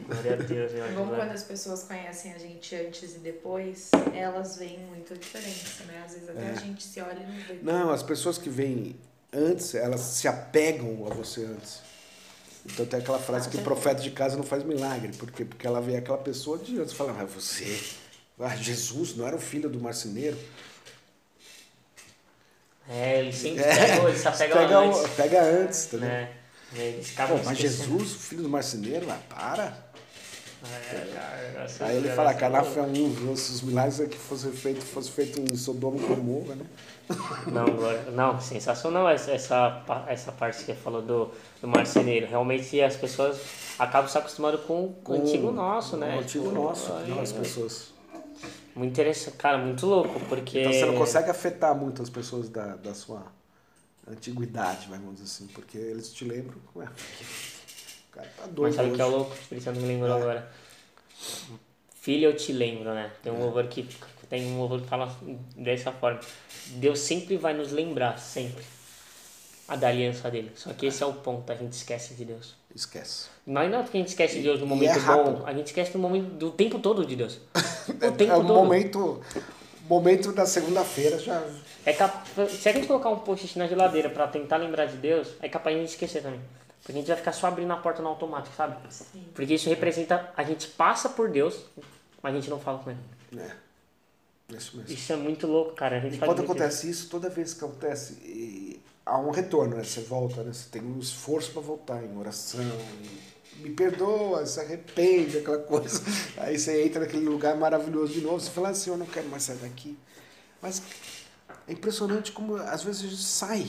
Glória 0.07 0.33
a 0.35 0.37
Deus, 0.37 0.73
É 0.73 0.93
bom 0.95 1.09
quando 1.09 1.31
as 1.33 1.43
pessoas 1.43 1.83
conhecem 1.85 2.33
a 2.33 2.39
gente 2.39 2.75
antes 2.75 3.15
e 3.17 3.19
depois, 3.19 3.91
elas 4.15 4.57
veem 4.57 4.79
muita 4.81 5.15
diferença, 5.17 5.85
né? 5.85 6.03
Às 6.05 6.13
vezes 6.15 6.29
até 6.29 6.41
É. 6.47 6.51
a 6.51 6.55
gente 6.55 6.83
se 6.83 7.01
olha 7.01 7.19
e 7.21 7.27
não 7.27 7.41
vê. 7.47 7.59
Não, 7.63 7.91
as 7.91 8.03
pessoas 8.03 8.39
que 8.39 8.49
vêm 8.49 8.97
antes, 9.33 9.75
elas 9.75 10.01
se 10.01 10.29
apegam 10.29 11.07
a 11.11 11.15
você 11.15 11.45
antes. 11.45 11.81
Então 12.65 12.85
tem 12.87 13.01
aquela 13.01 13.19
frase 13.19 13.49
que 13.49 13.59
profeta 13.59 14.01
de 14.03 14.11
casa 14.11 14.37
não 14.37 14.43
faz 14.45 14.63
milagre. 14.65 15.13
Por 15.17 15.31
quê? 15.31 15.45
Porque 15.45 15.67
ela 15.67 15.81
vê 15.81 15.97
aquela 15.97 16.19
pessoa 16.19 16.59
de 16.59 16.79
antes 16.81 16.93
e 16.93 16.97
fala, 16.97 17.17
ah, 17.21 17.25
você, 17.25 17.81
ah, 18.41 18.57
Jesus, 18.57 19.15
não 19.17 19.27
era 19.27 19.37
o 19.37 19.41
filho 19.41 19.69
do 19.69 19.81
marceneiro? 19.81 20.37
É, 22.89 23.19
ele 23.21 23.33
sempre 23.33 23.63
É, 23.65 23.95
pegou, 23.95 24.09
ele 24.09 24.19
se 24.19 24.29
apega 24.29 24.55
pega, 24.57 24.79
antes. 24.79 25.01
o- 25.01 25.09
pega 25.11 25.43
antes, 25.43 25.87
entendeu? 25.87 26.09
Né? 26.09 26.33
Eles 26.77 27.13
acabam 27.13 27.39
Pô, 27.39 27.45
mas 27.45 27.59
esquecendo. 27.59 27.99
Jesus, 27.99 28.15
filho 28.15 28.43
do 28.43 28.49
marceneiro, 28.49 29.07
ah, 29.11 29.19
para. 29.29 29.87
É, 30.93 31.13
cara, 31.15 31.67
Aí 31.81 31.97
ele 31.97 32.09
fala, 32.11 32.35
Canafa 32.35 32.81
é 32.81 32.83
um, 32.83 33.37
se 33.37 33.53
os 33.53 33.63
milagres 33.63 33.99
que 34.09 34.17
fossem 34.17 34.51
feitos 34.53 34.85
fosse 34.89 35.11
feito 35.11 35.41
em 35.41 35.55
Sodoma 35.55 35.97
e 35.97 36.01
Gomorra, 36.01 36.55
né? 36.57 36.65
Não, 37.47 37.65
não, 38.13 38.41
sensacional 38.41 39.09
essa, 39.09 39.31
essa, 39.31 39.83
pa- 39.87 40.07
essa 40.09 40.33
parte 40.33 40.59
que 40.59 40.65
você 40.65 40.75
falou 40.75 41.01
do, 41.01 41.31
do 41.61 41.69
marceneiro. 41.69 42.27
Realmente 42.27 42.81
as 42.81 42.97
pessoas 42.97 43.39
acabam 43.79 44.11
se 44.11 44.19
acostumando 44.19 44.59
com, 44.59 44.93
com 45.05 45.13
o 45.13 45.17
antigo 45.23 45.53
nosso, 45.53 45.97
né? 45.97 46.17
O 46.17 46.19
antigo 46.19 46.49
Tipo, 46.49 46.55
nosso, 46.57 46.93
aí, 46.95 47.09
não, 47.09 47.21
as 47.21 47.31
pessoas. 47.31 47.93
Muito 48.75 48.91
interessante, 48.91 49.37
cara, 49.37 49.57
muito 49.57 49.87
louco, 49.87 50.19
porque. 50.29 50.59
Então 50.59 50.73
você 50.73 50.85
não 50.87 50.97
consegue 50.97 51.31
afetar 51.31 51.77
muito 51.77 52.03
as 52.03 52.11
pessoas 52.11 52.49
da, 52.49 52.75
da 52.75 52.93
sua 52.93 53.23
antiguidade, 54.09 54.87
vamos 54.89 55.15
dizer 55.15 55.25
assim, 55.25 55.47
porque 55.49 55.77
eles 55.79 56.13
te 56.13 56.25
lembram, 56.25 56.57
ué, 56.75 56.87
o 56.87 58.13
cara 58.13 58.29
tá 58.37 58.47
doido 58.47 58.61
Mas 58.63 58.75
sabe 58.75 58.91
o 58.91 58.95
que 58.95 59.01
é 59.01 59.05
louco? 59.05 59.31
O 59.33 59.35
Espírito 59.35 59.65
Santo 59.65 59.81
me 59.81 59.89
lembrou 59.89 60.17
É. 60.17 60.21
agora. 60.21 60.53
Filho, 62.01 62.27
eu 62.31 62.37
te 62.37 62.53
lembro, 62.53 62.95
né? 62.95 63.11
Tem 63.23 63.33
um 63.33 63.41
louvor 63.41 63.67
que 63.67 63.87
tem 64.29 64.47
um 64.53 64.59
louvor 64.59 64.81
que 64.81 64.89
fala 64.89 65.15
dessa 65.57 65.93
forma. 65.93 66.21
Deus 66.77 66.99
sempre 67.01 67.37
vai 67.37 67.55
nos 67.55 67.73
lembrar, 67.73 68.19
sempre, 68.19 68.65
a 69.69 69.77
da 69.77 69.89
aliança 69.89 70.31
dele. 70.31 70.53
Só 70.55 70.73
que 70.73 70.87
esse 70.87 71.03
é 71.03 71.07
o 71.07 71.13
ponto, 71.13 71.51
a 71.51 71.55
gente 71.57 71.73
esquece 71.73 72.15
de 72.15 72.25
Deus. 72.25 72.55
Esquece. 72.75 73.29
Mas 73.47 73.71
não 73.71 73.79
é 73.79 73.83
porque 73.83 73.97
a 73.97 74.01
gente 74.01 74.09
esquece 74.09 74.37
de 74.37 74.43
Deus 74.43 74.61
no 74.61 74.67
momento 74.67 74.99
é 74.99 75.01
bom, 75.01 75.43
a 75.47 75.53
gente 75.53 75.67
esquece 75.67 75.93
do 75.93 75.99
momento 75.99 76.27
do 76.35 76.51
tempo 76.51 76.79
todo 76.79 77.05
de 77.07 77.17
Deus. 77.17 77.39
O 77.89 78.13
tempo 78.13 78.33
é 78.33 78.37
o 78.37 78.43
todo. 78.43 78.55
momento, 78.55 79.23
momento 79.89 80.33
da 80.33 80.47
segunda-feira 80.47 81.19
já... 81.19 81.43
É 81.85 81.93
cap... 81.93 82.27
Se 82.51 82.69
a 82.69 82.73
gente 82.73 82.87
colocar 82.87 83.11
um 83.11 83.19
post 83.19 83.59
na 83.59 83.67
geladeira 83.67 84.11
pra 84.11 84.27
tentar 84.27 84.57
lembrar 84.57 84.87
de 84.87 84.97
Deus, 84.97 85.29
é 85.41 85.49
capaz 85.49 85.75
de 85.75 85.81
a 85.81 85.85
gente 85.85 85.93
esquecer 85.93 86.23
também. 86.23 86.41
Porque 86.81 86.93
a 86.93 86.95
gente 86.95 87.09
vai 87.09 87.17
ficar 87.17 87.33
só 87.33 87.49
abrindo 87.49 87.73
a 87.73 87.77
porta 87.77 88.01
no 88.01 88.09
automático, 88.09 88.55
sabe? 88.55 88.77
Sim. 88.91 89.25
Porque 89.35 89.55
isso 89.55 89.69
representa, 89.69 90.33
a 90.37 90.43
gente 90.45 90.69
passa 90.69 91.09
por 91.09 91.29
Deus, 91.29 91.65
mas 92.23 92.33
a 92.33 92.37
gente 92.37 92.49
não 92.49 92.61
fala 92.61 92.79
com 92.79 92.91
ele. 92.91 93.01
É, 93.37 93.51
isso 94.57 94.77
mesmo. 94.77 94.93
Isso 94.93 95.13
é 95.13 95.17
muito 95.17 95.47
louco, 95.47 95.75
cara. 95.75 95.97
A 95.97 96.01
gente 96.01 96.17
E 96.17 96.19
quando 96.19 96.43
acontece 96.43 96.89
isso, 96.89 97.09
toda 97.09 97.29
vez 97.29 97.55
que 97.55 97.65
acontece, 97.65 98.15
e 98.25 98.81
há 99.05 99.19
um 99.19 99.31
retorno, 99.31 99.77
né? 99.77 99.83
Você 99.83 100.01
volta, 100.03 100.43
né? 100.45 100.53
Você 100.53 100.69
tem 100.71 100.83
um 100.83 100.99
esforço 101.01 101.51
para 101.51 101.63
voltar 101.63 102.05
em 102.05 102.17
oração, 102.17 102.61
e 103.03 103.36
me 103.61 103.71
perdoa, 103.71 104.45
se 104.47 104.61
arrepende, 104.61 105.39
aquela 105.39 105.59
coisa. 105.59 106.03
Aí 106.39 106.59
você 106.59 106.83
entra 106.85 107.01
naquele 107.01 107.25
lugar 107.29 107.57
maravilhoso 107.57 108.13
de 108.13 108.21
novo, 108.21 108.41
você 108.41 108.51
fala 108.51 108.71
assim, 108.71 108.91
eu 108.91 108.97
não 108.97 109.07
quero 109.07 109.29
mais 109.29 109.43
sair 109.45 109.57
daqui. 109.59 109.97
Mas 110.63 110.83
é 111.69 111.73
impressionante 111.73 112.33
como 112.33 112.57
às 112.57 112.83
vezes 112.83 113.05
a 113.05 113.09
gente 113.09 113.23
sai, 113.23 113.67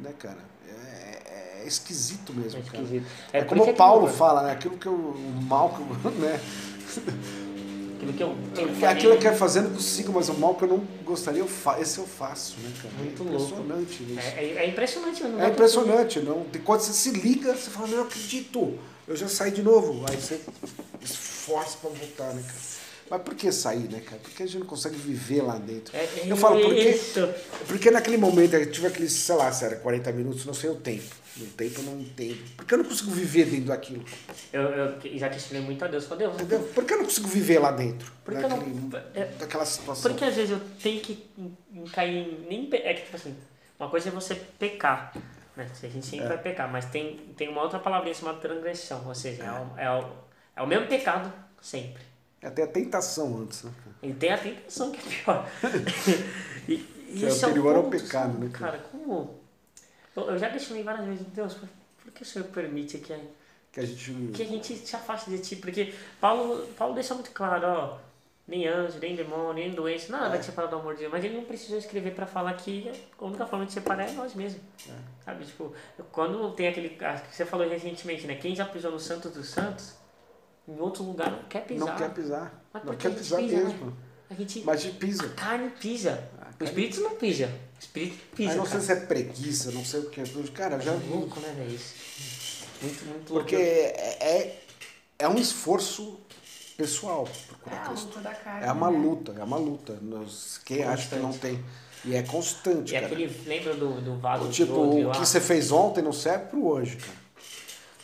né, 0.00 0.12
cara? 0.18 0.38
É, 0.68 1.60
é 1.62 1.64
esquisito 1.66 2.32
mesmo, 2.34 2.58
É 2.60 2.62
cara. 2.62 2.82
esquisito. 2.82 3.06
É, 3.32 3.40
por 3.42 3.48
como 3.50 3.64
que 3.64 3.72
Paulo 3.72 4.06
fala, 4.08 4.42
né? 4.42 4.52
Aquilo 4.52 4.76
que 4.78 4.86
eu, 4.86 4.92
o 4.94 5.42
mal 5.42 5.70
que 5.70 5.80
eu, 5.80 6.10
né? 6.18 6.40
Aquilo 7.96 8.12
que 8.12 8.22
eu, 8.22 8.36
que 8.54 8.60
eu 8.62 8.68
Que 8.68 8.74
falei, 8.74 8.88
aquilo 8.94 9.12
que 9.12 9.18
eu 9.18 9.22
quero 9.22 9.36
fazer 9.36 9.64
eu 9.64 9.70
consigo, 9.70 10.12
mas 10.12 10.28
o 10.28 10.34
mal 10.34 10.54
que 10.54 10.62
eu 10.64 10.68
não 10.68 10.78
gostaria, 11.04 11.40
eu 11.40 11.48
fa 11.48 11.80
esse 11.80 11.98
eu 11.98 12.06
faço, 12.06 12.56
né, 12.60 12.72
cara? 12.80 12.94
Muito 12.98 13.22
é 13.22 13.26
louco. 13.26 13.44
impressionante 13.44 14.02
isso. 14.04 14.20
É, 14.20 14.44
é- 14.44 14.54
é 14.64 14.68
impressionante, 14.68 15.22
não 15.24 15.38
É 15.38 15.42
dá 15.42 15.48
impressionante, 15.48 16.20
não? 16.20 16.46
Quando 16.64 16.80
você 16.80 16.92
se 16.92 17.10
liga, 17.10 17.54
você 17.54 17.70
fala, 17.70 17.88
não 17.88 18.02
acredito, 18.04 18.78
eu 19.08 19.16
já 19.16 19.28
saí 19.28 19.50
de 19.50 19.62
novo. 19.62 20.04
Aí 20.08 20.16
você 20.16 20.40
esforça 21.02 21.78
pra 21.78 21.90
voltar, 21.90 22.34
né, 22.34 22.42
cara? 22.46 22.68
Mas 23.10 23.22
por 23.22 23.34
que 23.34 23.50
sair, 23.50 23.90
né, 23.90 24.00
cara? 24.00 24.20
Porque 24.22 24.42
a 24.42 24.46
gente 24.46 24.58
não 24.58 24.66
consegue 24.66 24.96
viver 24.96 25.40
lá 25.42 25.56
dentro. 25.56 25.96
É, 25.96 26.06
eu 26.26 26.36
falo, 26.36 26.60
por 26.60 26.74
quê? 26.74 27.00
Porque 27.66 27.90
naquele 27.90 28.18
momento, 28.18 28.52
eu 28.54 28.70
tive 28.70 28.86
aqueles, 28.86 29.12
sei 29.12 29.34
lá, 29.34 29.50
se 29.50 29.64
era 29.64 29.76
40 29.76 30.12
minutos, 30.12 30.44
não 30.44 30.52
sei 30.52 30.68
o 30.68 30.74
tempo. 30.74 31.16
No 31.38 31.46
tempo 31.46 31.80
eu 31.80 31.84
não 31.84 32.00
entendo. 32.00 32.38
Porque 32.56 32.74
eu 32.74 32.78
não 32.78 32.84
consigo 32.84 33.10
viver 33.12 33.46
dentro 33.46 33.66
daquilo. 33.66 34.04
Eu, 34.52 34.60
eu 34.62 35.18
já 35.18 35.30
questionei 35.30 35.62
muito 35.64 35.82
a 35.84 35.88
Deus. 35.88 36.04
Falei, 36.04 36.26
Deus, 36.26 36.38
Entendeu? 36.42 36.60
Por 36.74 36.84
que 36.84 36.92
eu 36.92 36.98
não 36.98 37.04
consigo 37.06 37.28
viver 37.28 37.60
lá 37.60 37.70
dentro? 37.70 38.12
Por 38.24 38.36
que 38.36 38.44
eu 38.44 38.48
não- 38.48 38.58
daquele- 38.88 39.04
é- 39.14 39.24
daquela 39.38 39.64
situação. 39.64 40.10
Porque 40.10 40.24
às 40.24 40.34
vezes 40.34 40.50
eu 40.50 40.60
tenho 40.82 41.00
que 41.00 41.24
cair 41.94 42.14
em. 42.18 42.46
Nem, 42.48 42.68
é 42.72 42.92
que 42.92 43.02
tipo 43.04 43.16
assim, 43.16 43.34
uma 43.78 43.88
coisa 43.88 44.08
é 44.08 44.12
você 44.12 44.34
pecar. 44.34 45.14
Né? 45.58 45.70
A 45.82 45.86
gente 45.88 46.06
sempre 46.06 46.26
É. 46.26 46.28
vai 46.28 46.38
pecar, 46.38 46.70
mas 46.70 46.84
tem, 46.86 47.16
tem 47.36 47.48
uma 47.48 47.62
outra 47.62 47.78
palavrinha 47.78 48.14
chamada 48.14 48.38
transgressão. 48.38 49.02
Ou 49.06 49.14
seja, 49.14 49.42
é, 49.44 49.50
o, 49.50 49.78
é, 49.78 49.90
o, 50.00 50.08
é 50.56 50.62
o 50.62 50.66
mesmo 50.66 50.86
pecado 50.86 51.32
sempre. 51.60 52.02
Até 52.42 52.62
a 52.62 52.66
tentação 52.68 53.38
antes, 53.42 53.64
né? 53.64 53.72
E 54.02 54.12
tem 54.12 54.30
a 54.32 54.38
tentação 54.38 54.92
que 54.92 54.98
é 55.00 55.02
pior. 55.24 55.48
e, 56.68 56.76
Que 56.76 57.24
é 57.24 57.28
esse 57.28 57.44
é 57.44 57.46
o 57.48 57.50
anterior 57.50 57.76
ao 57.76 57.82
ponto, 57.84 57.90
pecado, 58.00 58.32
sabe? 58.32 58.44
né, 58.46 58.50
cara? 58.52 58.78
Como. 58.92 59.40
Eu, 60.14 60.30
eu 60.30 60.38
já 60.38 60.48
questionei 60.50 60.84
várias 60.84 61.04
vezes, 61.06 61.26
Deus, 61.28 61.54
por, 61.54 61.68
por 62.04 62.12
que 62.12 62.22
o 62.22 62.26
Senhor 62.26 62.46
permite 62.48 62.98
que 62.98 63.12
a, 63.12 63.18
Que 63.72 63.80
a 63.80 63.84
gente. 63.86 64.12
que 64.32 64.42
a 64.42 64.46
gente 64.46 64.76
se 64.76 64.94
afaste 64.94 65.30
de 65.30 65.38
ti? 65.40 65.56
Porque 65.56 65.92
Paulo, 66.20 66.64
Paulo 66.76 66.94
deixa 66.94 67.14
muito 67.14 67.30
claro, 67.32 67.66
ó. 67.66 67.98
Nem 68.46 68.66
anjo, 68.66 68.98
nem 68.98 69.14
demônio, 69.14 69.52
nem 69.52 69.70
doença, 69.72 70.10
nada 70.10 70.30
vai 70.30 70.38
te 70.38 70.46
separar 70.46 70.68
do 70.68 70.76
amor 70.76 70.94
de 70.94 71.00
Deus. 71.00 71.12
Mas 71.12 71.22
ele 71.22 71.36
não 71.36 71.44
precisou 71.44 71.76
escrever 71.76 72.14
pra 72.14 72.24
falar 72.26 72.54
que 72.54 72.90
a 73.18 73.24
única 73.24 73.44
forma 73.46 73.66
de 73.66 73.72
separar 73.72 74.08
é 74.08 74.12
nós 74.12 74.34
mesmos. 74.34 74.62
Sabe, 75.28 75.44
tipo, 75.44 75.74
quando 76.10 76.52
tem 76.52 76.68
aquele. 76.68 76.96
Acho 77.04 77.24
que 77.24 77.36
você 77.36 77.44
falou 77.44 77.68
recentemente, 77.68 78.26
né? 78.26 78.36
Quem 78.36 78.54
já 78.56 78.64
pisou 78.64 78.90
no 78.90 78.98
Santos 78.98 79.30
dos 79.30 79.46
Santos, 79.50 79.92
em 80.66 80.78
outro 80.80 81.02
lugar 81.02 81.30
não 81.30 81.42
quer 81.44 81.66
pisar. 81.66 81.86
Não 81.86 81.96
quer 81.96 82.14
pisar. 82.14 82.64
Mas 82.72 82.84
Não 82.84 82.96
quer 82.96 83.08
a 83.08 83.10
pisar 83.14 83.36
pisa, 83.38 83.56
né? 83.58 83.62
mesmo. 83.64 83.96
A 84.30 84.34
gente. 84.34 84.60
Mas 84.64 84.80
de 84.82 84.90
pisa. 84.92 85.26
A 85.26 85.28
carne 85.30 85.68
pisa. 85.78 86.12
A 86.12 86.14
O 86.14 86.18
carne- 86.44 86.64
espírito 86.64 87.00
não 87.02 87.10
pisa. 87.16 87.44
O 87.46 87.78
espírito 87.78 88.16
pisa. 88.34 88.50
Aí 88.52 88.56
não 88.56 88.64
sei 88.64 88.72
cara. 88.80 88.84
se 88.84 88.92
é 88.92 88.96
preguiça, 89.06 89.70
não 89.72 89.84
sei 89.84 90.00
o 90.00 90.08
que. 90.08 90.22
Cara, 90.52 90.76
eu 90.76 90.80
já 90.80 90.92
É 90.92 90.96
vi. 90.96 91.08
louco, 91.10 91.40
né, 91.40 91.54
velho? 91.58 91.78
Muito, 92.80 93.04
muito 93.04 93.32
louco. 93.34 93.48
Porque 93.50 93.56
é, 93.56 94.18
é, 94.38 94.62
é 95.18 95.28
um 95.28 95.36
esforço 95.36 96.18
pessoal. 96.74 97.28
É 97.28 97.46
Procurar 97.48 97.82
a 97.82 97.88
Cristo. 97.88 98.06
luta 98.06 98.20
da 98.22 98.34
carne. 98.34 98.66
É 98.66 98.72
uma 98.72 98.90
né? 98.90 98.98
luta, 98.98 99.32
é 99.38 99.44
uma 99.44 99.58
luta. 99.58 99.98
Nós- 100.00 100.58
Quem 100.64 100.84
acha 100.84 101.06
que 101.10 101.16
não 101.16 101.34
tem. 101.36 101.62
E 102.04 102.14
é 102.14 102.22
constante, 102.22 102.90
E 102.90 102.94
cara. 102.94 103.06
aquele, 103.06 103.26
lembra 103.46 103.74
do, 103.74 104.00
do 104.00 104.16
vaso 104.18 104.48
Tipo, 104.50 104.72
de 104.72 104.78
ouro 104.78 104.96
o 104.98 105.06
lá? 105.08 105.12
que 105.14 105.18
você 105.20 105.40
fez 105.40 105.72
ontem 105.72 106.02
não 106.02 106.12
serve 106.12 106.46
pro 106.46 106.66
hoje, 106.66 106.96
cara. 106.96 107.18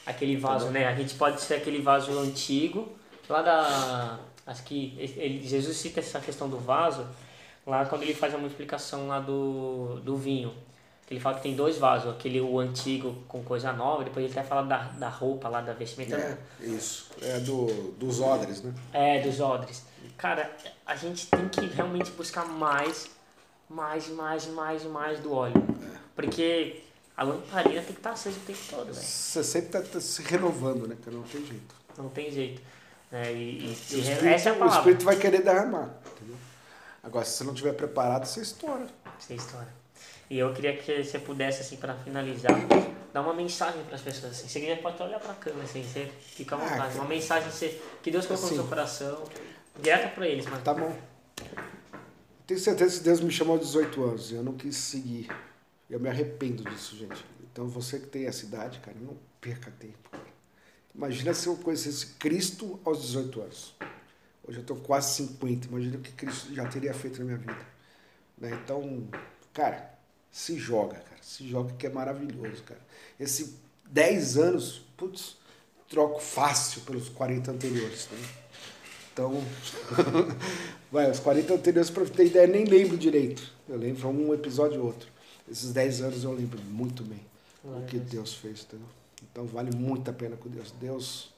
Aquele 0.07 0.37
vaso, 0.37 0.67
né? 0.67 0.87
A 0.87 0.95
gente 0.95 1.15
pode 1.15 1.41
ser 1.41 1.55
aquele 1.55 1.81
vaso 1.81 2.19
antigo, 2.19 2.93
lá 3.29 3.41
da. 3.41 4.19
Acho 4.47 4.63
que 4.65 4.95
ele, 4.99 5.43
Jesus 5.47 5.77
cita 5.79 6.01
essa 6.01 6.21
questão 6.21 6.49
do 6.49 6.59
vaso, 6.59 7.07
lá 7.67 7.87
quando 7.87 8.03
ele 8.03 8.13
faz 8.13 8.35
a 8.35 8.39
multiplicação 8.39 9.09
lá 9.09 9.19
do, 9.21 10.01
do 10.01 10.17
vinho. 10.17 10.53
Ele 11.11 11.21
fala 11.21 11.37
que 11.37 11.43
tem 11.43 11.55
dois 11.55 11.79
vasos, 11.79 12.11
aquele 12.11 12.41
o 12.41 12.59
antigo 12.59 13.15
com 13.29 13.43
coisa 13.43 13.73
nova, 13.73 14.05
depois 14.05 14.25
ele 14.25 14.33
até 14.39 14.43
fala 14.47 14.63
da, 14.63 14.79
da 14.99 15.09
roupa 15.09 15.49
lá, 15.49 15.61
da 15.61 15.73
vestimenta. 15.73 16.17
É, 16.17 16.37
isso. 16.67 17.09
É 17.23 17.39
do, 17.41 17.67
dos 17.99 18.21
odres, 18.21 18.63
né? 18.63 18.75
É, 18.93 19.21
dos 19.21 19.39
odres. 19.41 19.85
Cara, 20.19 20.51
a 20.85 20.97
gente 20.97 21.27
tem 21.29 21.49
que 21.49 21.65
realmente 21.67 22.11
buscar 22.11 22.47
mais, 22.47 23.09
mais, 23.75 24.09
mais, 24.09 24.47
mais, 24.47 24.85
mais 24.85 25.19
do 25.21 25.33
óleo. 25.33 25.55
Porque 26.15 26.81
a 27.17 27.25
lamparina 27.25 27.83
tem 27.83 27.93
que 27.93 28.01
estar 28.01 28.11
acesa 28.13 28.37
o 28.37 28.41
tempo 28.41 28.59
todo, 28.71 28.85
velho. 28.93 28.95
Você 29.07 29.43
sempre 29.45 29.71
tá, 29.71 29.83
tá 29.83 30.01
se 30.01 30.23
renovando, 30.23 30.87
né, 30.87 30.97
cara? 31.05 31.17
Não 31.17 31.25
tem 31.25 31.45
jeito. 31.45 31.75
Não 31.99 32.09
tem 32.09 32.31
jeito. 32.31 32.63
É, 33.13 33.33
e, 33.33 33.73
e 33.73 33.77
se 33.77 33.97
O 33.97 33.99
espírito, 34.01 34.27
essa 34.27 34.49
é 34.49 34.53
a 34.53 34.55
o 34.55 34.59
palavra. 34.59 34.79
espírito 34.79 35.05
vai 35.05 35.17
querer 35.17 35.43
derramar, 35.43 35.91
entendeu? 36.17 36.37
Agora, 37.03 37.25
se 37.25 37.33
você 37.37 37.45
não 37.45 37.53
estiver 37.53 37.73
preparado, 37.75 38.25
você 38.27 38.41
estoura. 38.41 38.87
Essa 39.19 39.33
é 39.33 39.35
a 39.35 39.37
história. 39.37 39.69
E 40.31 40.39
eu 40.39 40.53
queria 40.55 40.77
que 40.77 41.05
você 41.05 41.19
pudesse, 41.19 41.61
assim, 41.61 41.77
para 41.77 41.95
finalizar, 41.95 42.53
dar 43.13 43.21
uma 43.21 43.35
mensagem 43.35 43.83
para 43.85 43.95
as 43.97 44.01
pessoas. 44.01 44.33
Assim. 44.33 44.49
Você 44.49 44.77
pode 44.77 45.01
olhar 45.03 45.21
para 45.21 45.33
a 45.33 45.35
câmera, 45.35 45.65
assim, 45.65 45.83
você 45.85 46.11
fica 46.21 46.57
à 46.57 46.59
Ah, 46.59 46.63
vontade. 46.63 46.81
cara. 46.81 46.95
Uma 46.95 47.05
mensagem 47.09 47.51
você, 47.51 47.81
que 48.03 48.11
Deus 48.11 48.27
colocou 48.27 48.47
Assim. 48.47 48.57
no 48.57 48.63
seu 48.63 48.69
coração, 48.69 49.23
direta 49.81 50.09
para 50.09 50.27
eles, 50.27 50.47
mano. 50.47 50.63
Tá 50.63 50.73
bom. 50.75 50.97
Tenho 52.47 52.61
certeza 52.61 52.99
que 52.99 53.05
Deus 53.05 53.21
me 53.21 53.31
chamou 53.31 53.57
aos 53.57 53.67
18 53.67 54.05
anos 54.05 54.31
e 54.31 54.35
eu 54.35 54.43
não 54.43 54.55
quis 54.55 54.77
seguir. 54.77 55.29
Eu 55.89 55.99
me 55.99 56.09
arrependo 56.09 56.63
disso, 56.65 56.97
gente. 56.97 57.25
Então 57.51 57.67
você 57.67 57.99
que 57.99 58.07
tem 58.07 58.27
essa 58.27 58.45
idade, 58.45 58.81
cara, 58.81 58.97
não 59.01 59.17
perca 59.41 59.71
tempo. 59.71 60.11
Imagina 60.95 61.33
se 61.33 61.47
eu 61.47 61.57
conhecesse 61.57 62.07
Cristo 62.19 62.79
aos 62.85 63.01
18 63.01 63.41
anos. 63.41 63.75
Hoje 64.47 64.59
eu 64.59 64.65
tô 64.65 64.77
quase 64.77 65.15
50. 65.15 65.69
Imagina 65.69 65.97
o 65.97 66.01
que 66.01 66.13
Cristo 66.13 66.55
já 66.55 66.69
teria 66.69 66.93
feito 66.93 67.19
na 67.21 67.25
minha 67.25 67.39
vida. 67.39 67.67
Né? 68.37 68.61
Então, 68.63 69.09
cara, 69.53 69.99
se 70.31 70.59
joga, 70.59 70.97
cara. 70.97 71.23
Se 71.23 71.49
joga 71.49 71.73
que 71.75 71.87
é 71.87 71.91
maravilhoso, 71.91 72.63
cara. 72.65 72.81
Esse 73.19 73.59
10 73.87 74.37
anos, 74.37 74.85
putz, 74.97 75.39
troco 75.89 76.21
fácil 76.21 76.83
pelos 76.83 77.09
40 77.09 77.51
anteriores, 77.53 78.07
tá? 78.07 78.44
Então, 79.15 79.33
vai, 80.91 81.09
os 81.09 81.21
40 81.21 81.55
anteriores, 81.55 81.89
pra 81.89 82.05
ter 82.05 82.27
ideia, 82.27 82.49
nem 82.49 82.65
lembro 82.65 82.99
direito. 82.99 83.49
Eu 83.69 83.79
lembro 83.79 84.09
um 84.09 84.35
episódio 84.35 84.81
ou 84.81 84.89
outro. 84.89 85.09
Esses 85.49 85.73
10 85.73 86.01
anos 86.03 86.25
eu 86.25 86.33
lembro 86.33 86.61
muito 86.63 87.05
bem 87.05 87.21
o 87.65 87.83
que 87.87 87.99
Deus 87.99 88.35
fez, 88.35 88.63
entendeu? 88.63 88.89
Então 89.23 89.47
vale 89.47 89.75
muito 89.75 90.11
a 90.11 90.13
pena 90.13 90.37
com 90.37 90.49
Deus. 90.49 90.75
Deus, 90.81 91.33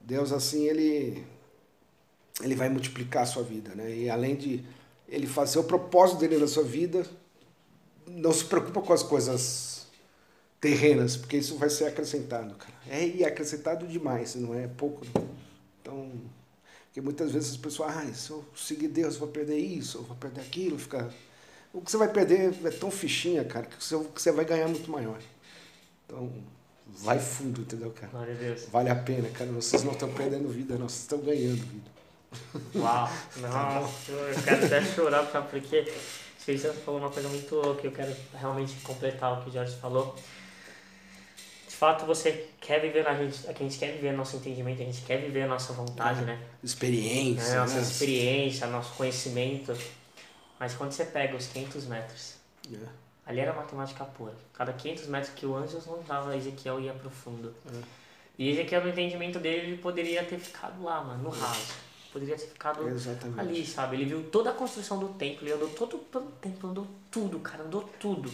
Deus 0.00 0.32
assim, 0.32 0.64
ele, 0.64 1.24
ele 2.42 2.54
vai 2.54 2.68
multiplicar 2.68 3.24
a 3.24 3.26
sua 3.26 3.42
vida, 3.42 3.74
né? 3.74 3.94
E 3.94 4.10
além 4.10 4.34
de 4.34 4.64
ele 5.08 5.26
fazer 5.26 5.58
o 5.58 5.64
propósito 5.64 6.20
dele 6.20 6.38
na 6.38 6.46
sua 6.46 6.64
vida, 6.64 7.06
não 8.06 8.32
se 8.32 8.44
preocupa 8.44 8.80
com 8.80 8.92
as 8.92 9.02
coisas 9.02 9.86
terrenas, 10.60 11.16
porque 11.16 11.36
isso 11.36 11.56
vai 11.56 11.68
ser 11.68 11.86
acrescentado, 11.86 12.54
cara. 12.54 12.74
É 12.88 13.06
e 13.06 13.22
é 13.22 13.26
acrescentado 13.26 13.86
demais, 13.86 14.34
não 14.34 14.54
é 14.54 14.66
pouco. 14.66 15.04
Então, 15.80 16.10
porque 16.92 17.00
muitas 17.00 17.32
vezes 17.32 17.52
as 17.52 17.56
pessoas, 17.56 17.96
ah, 17.96 18.12
se 18.12 18.30
eu 18.30 18.44
seguir 18.54 18.88
Deus, 18.88 19.14
eu 19.14 19.20
vou 19.20 19.28
perder 19.28 19.56
isso, 19.56 19.96
eu 19.96 20.02
vou 20.02 20.14
perder 20.14 20.42
aquilo, 20.42 20.78
fica. 20.78 21.10
O 21.72 21.80
que 21.80 21.90
você 21.90 21.96
vai 21.96 22.12
perder 22.12 22.52
é 22.66 22.70
tão 22.70 22.90
fichinha, 22.90 23.42
cara, 23.46 23.64
que 23.64 23.82
você, 23.82 23.98
que 24.14 24.20
você 24.20 24.30
vai 24.30 24.44
ganhar 24.44 24.68
muito 24.68 24.90
maior. 24.90 25.18
Então, 26.04 26.30
vai 26.86 27.18
fundo, 27.18 27.62
entendeu, 27.62 27.90
cara? 27.92 28.08
Glória 28.08 28.34
a 28.34 28.36
Deus. 28.36 28.66
Vale 28.70 28.90
a 28.90 28.94
pena, 28.94 29.26
cara. 29.30 29.50
Vocês 29.52 29.82
não 29.82 29.92
estão 29.92 30.12
perdendo 30.12 30.50
vida, 30.50 30.76
não, 30.76 30.86
vocês 30.86 31.00
estão 31.00 31.18
ganhando 31.20 31.64
vida. 31.64 31.90
Uau. 32.74 33.10
Nossa, 33.38 34.12
eu 34.12 34.42
quero 34.44 34.66
até 34.66 34.84
chorar? 34.84 35.24
Porque 35.50 35.90
você 36.38 36.58
falou 36.58 37.00
uma 37.00 37.08
coisa 37.08 37.28
muito 37.30 37.54
louca. 37.54 37.86
Eu 37.86 37.92
quero 37.92 38.14
realmente 38.34 38.74
completar 38.82 39.38
o 39.38 39.42
que 39.42 39.48
o 39.48 39.52
Jorge 39.52 39.74
falou. 39.76 40.14
Fato, 41.82 42.06
você 42.06 42.48
quer 42.60 42.80
viver 42.80 43.04
a 43.08 43.12
gente, 43.12 43.44
a 43.44 43.52
gente 43.52 43.76
quer 43.76 43.90
viver 43.90 44.12
nosso 44.12 44.36
entendimento, 44.36 44.80
a 44.80 44.84
gente 44.84 45.02
quer 45.02 45.20
viver 45.20 45.42
a 45.42 45.48
nossa 45.48 45.72
vontade, 45.72 46.24
né? 46.24 46.40
Experiência. 46.62 47.54
É, 47.54 47.56
nossa 47.56 47.74
né? 47.74 47.82
experiência, 47.82 48.66
nosso 48.68 48.94
conhecimento. 48.94 49.76
Mas 50.60 50.74
quando 50.74 50.92
você 50.92 51.04
pega 51.04 51.36
os 51.36 51.48
500 51.48 51.86
metros, 51.86 52.34
É. 52.72 52.76
ali 53.26 53.40
era 53.40 53.52
matemática 53.52 54.04
pura. 54.04 54.32
Cada 54.52 54.72
500 54.72 55.08
metros 55.08 55.32
que 55.34 55.44
o 55.44 55.56
anjo 55.56 55.82
andava, 55.92 56.36
Ezequiel 56.36 56.78
ia 56.78 56.92
pro 56.92 57.10
fundo. 57.10 57.52
E 58.38 58.50
Ezequiel, 58.50 58.84
no 58.84 58.90
entendimento 58.90 59.40
dele, 59.40 59.72
ele 59.72 59.78
poderia 59.78 60.22
ter 60.22 60.38
ficado 60.38 60.80
lá, 60.84 61.02
mano, 61.02 61.24
no 61.24 61.30
raso. 61.30 61.72
Poderia 62.12 62.36
ter 62.36 62.46
ficado 62.46 62.88
Exatamente. 62.88 63.40
ali, 63.40 63.66
sabe? 63.66 63.96
Ele 63.96 64.04
viu 64.04 64.22
toda 64.30 64.50
a 64.50 64.52
construção 64.52 65.00
do 65.00 65.08
templo, 65.14 65.44
ele 65.48 65.54
andou 65.54 65.70
todo, 65.70 65.98
todo 65.98 66.28
o 66.28 66.32
templo, 66.40 66.70
andou 66.70 66.86
tudo, 67.10 67.40
cara, 67.40 67.64
andou 67.64 67.82
tudo. 67.98 68.30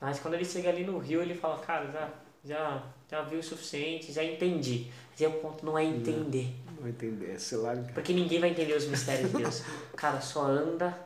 Mas 0.00 0.20
quando 0.20 0.34
ele 0.34 0.44
chega 0.44 0.68
ali 0.68 0.84
no 0.84 0.98
rio, 0.98 1.22
ele 1.22 1.34
fala, 1.34 1.58
cara, 1.58 1.90
já, 1.90 2.08
já, 2.44 2.82
já 3.10 3.22
vi 3.22 3.36
o 3.36 3.42
suficiente, 3.42 4.12
já 4.12 4.22
entendi. 4.22 4.90
Mas 5.10 5.22
aí 5.22 5.26
o 5.26 5.40
ponto 5.40 5.64
não 5.64 5.78
é 5.78 5.84
entender. 5.84 6.54
Não 6.66 6.82
vai 6.82 6.90
entender, 6.90 7.32
é 7.32 7.38
sei 7.38 7.58
lá. 7.58 7.74
Porque 7.94 8.12
ninguém 8.12 8.40
vai 8.40 8.50
entender 8.50 8.74
os 8.74 8.86
mistérios 8.86 9.30
de 9.30 9.38
Deus. 9.38 9.62
Cara, 9.96 10.20
só 10.20 10.42
anda 10.42 10.96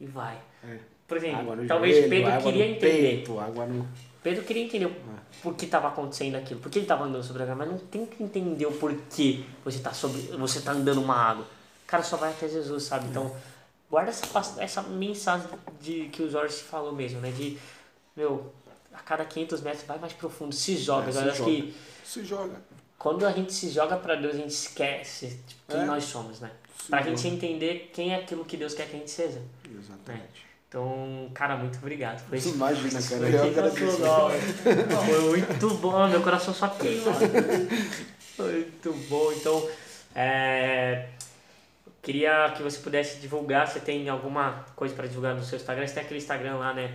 e 0.00 0.06
vai. 0.06 0.38
É. 0.64 0.78
Por 1.06 1.16
exemplo, 1.16 1.66
talvez 1.66 1.96
joelho, 1.96 2.08
Pedro 2.08 2.42
queria 2.42 2.66
entender. 2.66 3.16
peito, 3.16 3.40
água 3.40 3.66
no. 3.66 3.88
Pedro 4.22 4.44
queria 4.44 4.64
entender 4.64 4.86
o 4.86 4.94
por 5.42 5.54
que 5.54 5.64
estava 5.64 5.88
acontecendo 5.88 6.36
aquilo, 6.36 6.60
por 6.60 6.70
que 6.70 6.78
ele 6.78 6.84
estava 6.84 7.04
andando 7.04 7.24
sobre 7.24 7.42
a 7.42 7.46
água, 7.46 7.56
mas 7.56 7.68
não 7.68 7.78
tem 7.78 8.04
que 8.06 8.22
entender 8.22 8.66
o 8.66 8.72
porquê 8.72 9.42
você 9.64 9.78
está 9.78 9.92
sobre, 9.92 10.20
você 10.20 10.60
tá 10.60 10.72
andando 10.72 11.00
uma 11.00 11.16
água. 11.16 11.46
Cara, 11.86 12.02
só 12.02 12.16
vai 12.16 12.30
até 12.30 12.48
Jesus, 12.48 12.84
sabe? 12.84 13.08
Então, 13.08 13.34
guarda 13.90 14.10
essa, 14.10 14.62
essa 14.62 14.82
mensagem 14.82 15.48
de 15.80 16.08
que 16.12 16.22
o 16.22 16.30
Jorge 16.30 16.58
falou 16.58 16.92
mesmo, 16.92 17.20
né? 17.20 17.30
De, 17.32 17.58
meu, 18.20 18.52
a 18.92 18.98
cada 18.98 19.24
500 19.24 19.60
metros 19.62 19.84
vai 19.84 19.98
mais 19.98 20.12
profundo, 20.12 20.54
se 20.54 20.76
joga. 20.76 21.08
É, 21.08 21.12
se 21.12 21.20
joga. 21.22 21.44
que 21.44 21.74
Se 22.04 22.24
joga. 22.24 22.54
quando 22.98 23.26
a 23.26 23.32
gente 23.32 23.52
se 23.52 23.70
joga 23.70 23.96
para 23.96 24.14
Deus, 24.14 24.34
a 24.34 24.38
gente 24.38 24.50
esquece 24.50 25.40
tipo, 25.46 25.60
quem 25.68 25.80
É. 25.80 25.84
nós 25.84 26.04
somos, 26.04 26.40
né? 26.40 26.50
Pra 26.88 26.98
joga. 27.02 27.16
gente 27.16 27.28
entender 27.34 27.90
quem 27.94 28.12
é 28.12 28.16
aquilo 28.16 28.44
que 28.44 28.56
Deus 28.56 28.74
quer 28.74 28.86
que 28.88 28.96
a 28.96 28.98
gente 28.98 29.10
seja. 29.10 29.40
Exatamente. 29.68 30.48
Então, 30.68 31.28
cara, 31.34 31.56
muito 31.56 31.78
obrigado. 31.78 32.20
Foi 32.28 32.38
Imagina, 32.38 32.90
cara. 33.02 33.02
foi 33.02 33.34
Eu 33.34 33.42
agradeço. 33.42 33.98
Foi 35.06 35.28
muito 35.40 35.74
bom, 35.76 36.08
meu 36.08 36.22
coração 36.22 36.54
só 36.54 36.68
queima. 36.68 37.10
Muito 38.38 38.92
bom. 39.08 39.32
Então, 39.32 39.68
é, 40.14 41.06
eu 41.86 41.92
queria 42.00 42.52
que 42.56 42.62
você 42.62 42.78
pudesse 42.78 43.18
divulgar. 43.18 43.66
Você 43.68 43.80
tem 43.80 44.08
alguma 44.08 44.64
coisa 44.76 44.94
para 44.94 45.06
divulgar 45.08 45.34
no 45.34 45.44
seu 45.44 45.56
Instagram? 45.58 45.86
Você 45.86 45.94
tem 45.94 46.02
aquele 46.04 46.20
Instagram 46.20 46.56
lá, 46.56 46.72
né? 46.72 46.94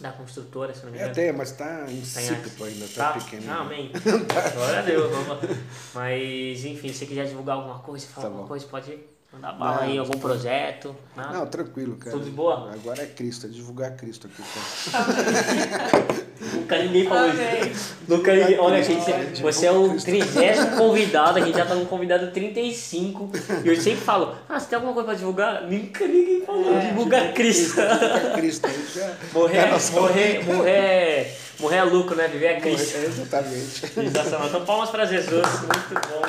Da 0.00 0.10
construtora, 0.10 0.74
se 0.74 0.84
não 0.84 0.90
me 0.90 0.98
É, 0.98 1.00
engano. 1.02 1.14
tem, 1.14 1.32
mas 1.32 1.52
tá 1.52 1.86
insípido 1.88 2.64
ainda, 2.64 2.86
Tá? 2.88 3.12
tá, 3.12 3.20
pequeno. 3.20 3.44
Ah, 3.48 3.60
amém. 3.60 3.92
Glória 4.54 4.78
a 4.80 4.82
Deus, 4.82 5.10
vamos. 5.10 5.56
Mas, 5.94 6.64
enfim, 6.64 6.88
se 6.88 6.94
você 6.98 7.06
quiser 7.06 7.26
divulgar 7.26 7.56
alguma 7.56 7.78
coisa, 7.78 8.04
falar 8.08 8.22
Tá 8.22 8.26
alguma 8.28 8.42
bom. 8.42 8.48
coisa, 8.48 8.66
pode 8.66 8.98
mandar 9.34 9.52
bala 9.52 9.76
Não, 9.76 9.82
aí, 9.82 9.98
algum 9.98 10.18
projeto. 10.18 10.94
Nada? 11.16 11.38
Não, 11.38 11.46
tranquilo, 11.46 11.96
cara. 11.96 12.12
Tudo 12.12 12.24
de 12.24 12.30
boa? 12.30 12.70
Agora 12.72 13.02
é 13.02 13.06
Cristo, 13.06 13.46
é 13.46 13.48
divulgar 13.50 13.96
Cristo 13.96 14.26
aqui, 14.28 14.42
cara. 14.90 16.24
Nunca 16.54 16.78
ninguém 16.78 17.06
falou 17.06 17.28
isso. 17.30 17.96
Nunca 18.08 18.34
ninguém. 18.34 18.58
Olha, 18.58 18.82
gente, 18.82 19.40
você 19.40 19.66
é 19.66 19.72
o 19.72 19.90
Cristo. 19.90 20.06
trigésimo 20.06 20.76
convidado, 20.76 21.38
a 21.38 21.42
gente 21.42 21.56
já 21.56 21.64
tá 21.64 21.74
no 21.74 21.86
convidado 21.86 22.30
35. 22.32 23.30
E 23.64 23.68
eu 23.68 23.76
sempre 23.76 24.00
falo, 24.00 24.34
ah, 24.48 24.58
você 24.58 24.66
tem 24.66 24.76
alguma 24.76 24.92
coisa 24.94 25.08
pra 25.08 25.16
divulgar? 25.16 25.62
Nunca 25.62 26.06
ninguém 26.06 26.42
falou. 26.44 26.74
É. 26.76 26.80
Divulga 26.88 27.32
Cristo. 27.32 27.80
Divulgar 27.80 28.32
Cristo 28.34 28.66
aí 28.66 28.86
já. 28.94 29.14
Morrer, 29.32 29.58
É, 29.58 29.70
morrer, 29.92 30.44
morrer, 30.44 31.38
morrer 31.60 31.76
é 31.76 31.84
lucro, 31.84 32.16
né? 32.16 32.28
Viver 32.28 32.46
é 32.46 32.60
Cristo. 32.60 32.96
É, 32.96 33.04
exatamente. 33.04 33.86
Sensacional. 33.86 34.48
Então, 34.48 34.64
palmas 34.64 34.90
para 34.90 35.06
Jesus. 35.06 35.46
Muito 35.46 36.08
bom. 36.08 36.22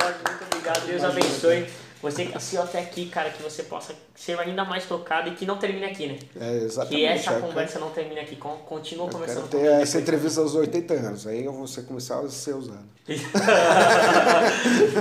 Jorge, 0.00 0.18
muito 0.26 0.44
obrigado. 0.44 0.86
Deus 0.86 1.02
Imagina, 1.02 1.08
abençoe. 1.08 1.66
Você 2.02 2.30
assistiu 2.34 2.62
até 2.62 2.78
aqui, 2.80 3.06
cara, 3.10 3.28
que 3.28 3.42
você 3.42 3.62
possa 3.64 3.94
ser 4.14 4.38
ainda 4.40 4.64
mais 4.64 4.86
tocado 4.86 5.28
e 5.28 5.32
que 5.34 5.44
não 5.44 5.58
termine 5.58 5.84
aqui, 5.84 6.06
né? 6.06 6.18
É, 6.40 6.56
exatamente. 6.64 6.96
Que 6.96 7.04
essa 7.04 7.34
conversa 7.34 7.78
não 7.78 7.90
termine 7.90 8.20
aqui. 8.20 8.36
Con- 8.36 8.56
Continua 8.66 9.06
eu 9.06 9.10
conversando 9.12 9.48
quero 9.48 9.50
ter 9.50 9.58
comigo 9.68 9.82
essa 9.82 9.98
entrevista 10.00 10.40
aos 10.40 10.54
80 10.54 10.94
anos. 10.94 11.26
Aí 11.26 11.44
eu 11.44 11.52
vou 11.52 11.66
ser- 11.66 11.82
começar 11.82 12.18
a 12.20 12.28
ser 12.30 12.54
usado. 12.54 12.88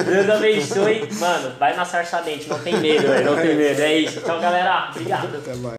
Deus 0.05 0.30
abençoe. 0.30 1.07
Mano, 1.19 1.55
vai 1.57 1.73
na 1.76 1.85
sarça 1.85 2.21
dente, 2.21 2.49
não 2.49 2.59
tem 2.59 2.76
medo, 2.77 3.07
velho, 3.07 3.26
não 3.31 3.41
tem 3.41 3.55
medo. 3.55 3.81
É 3.81 3.97
isso. 3.97 4.19
Então, 4.19 4.41
galera, 4.41 4.89
obrigado. 4.91 5.38
Até 5.38 5.55
mais. 5.55 5.78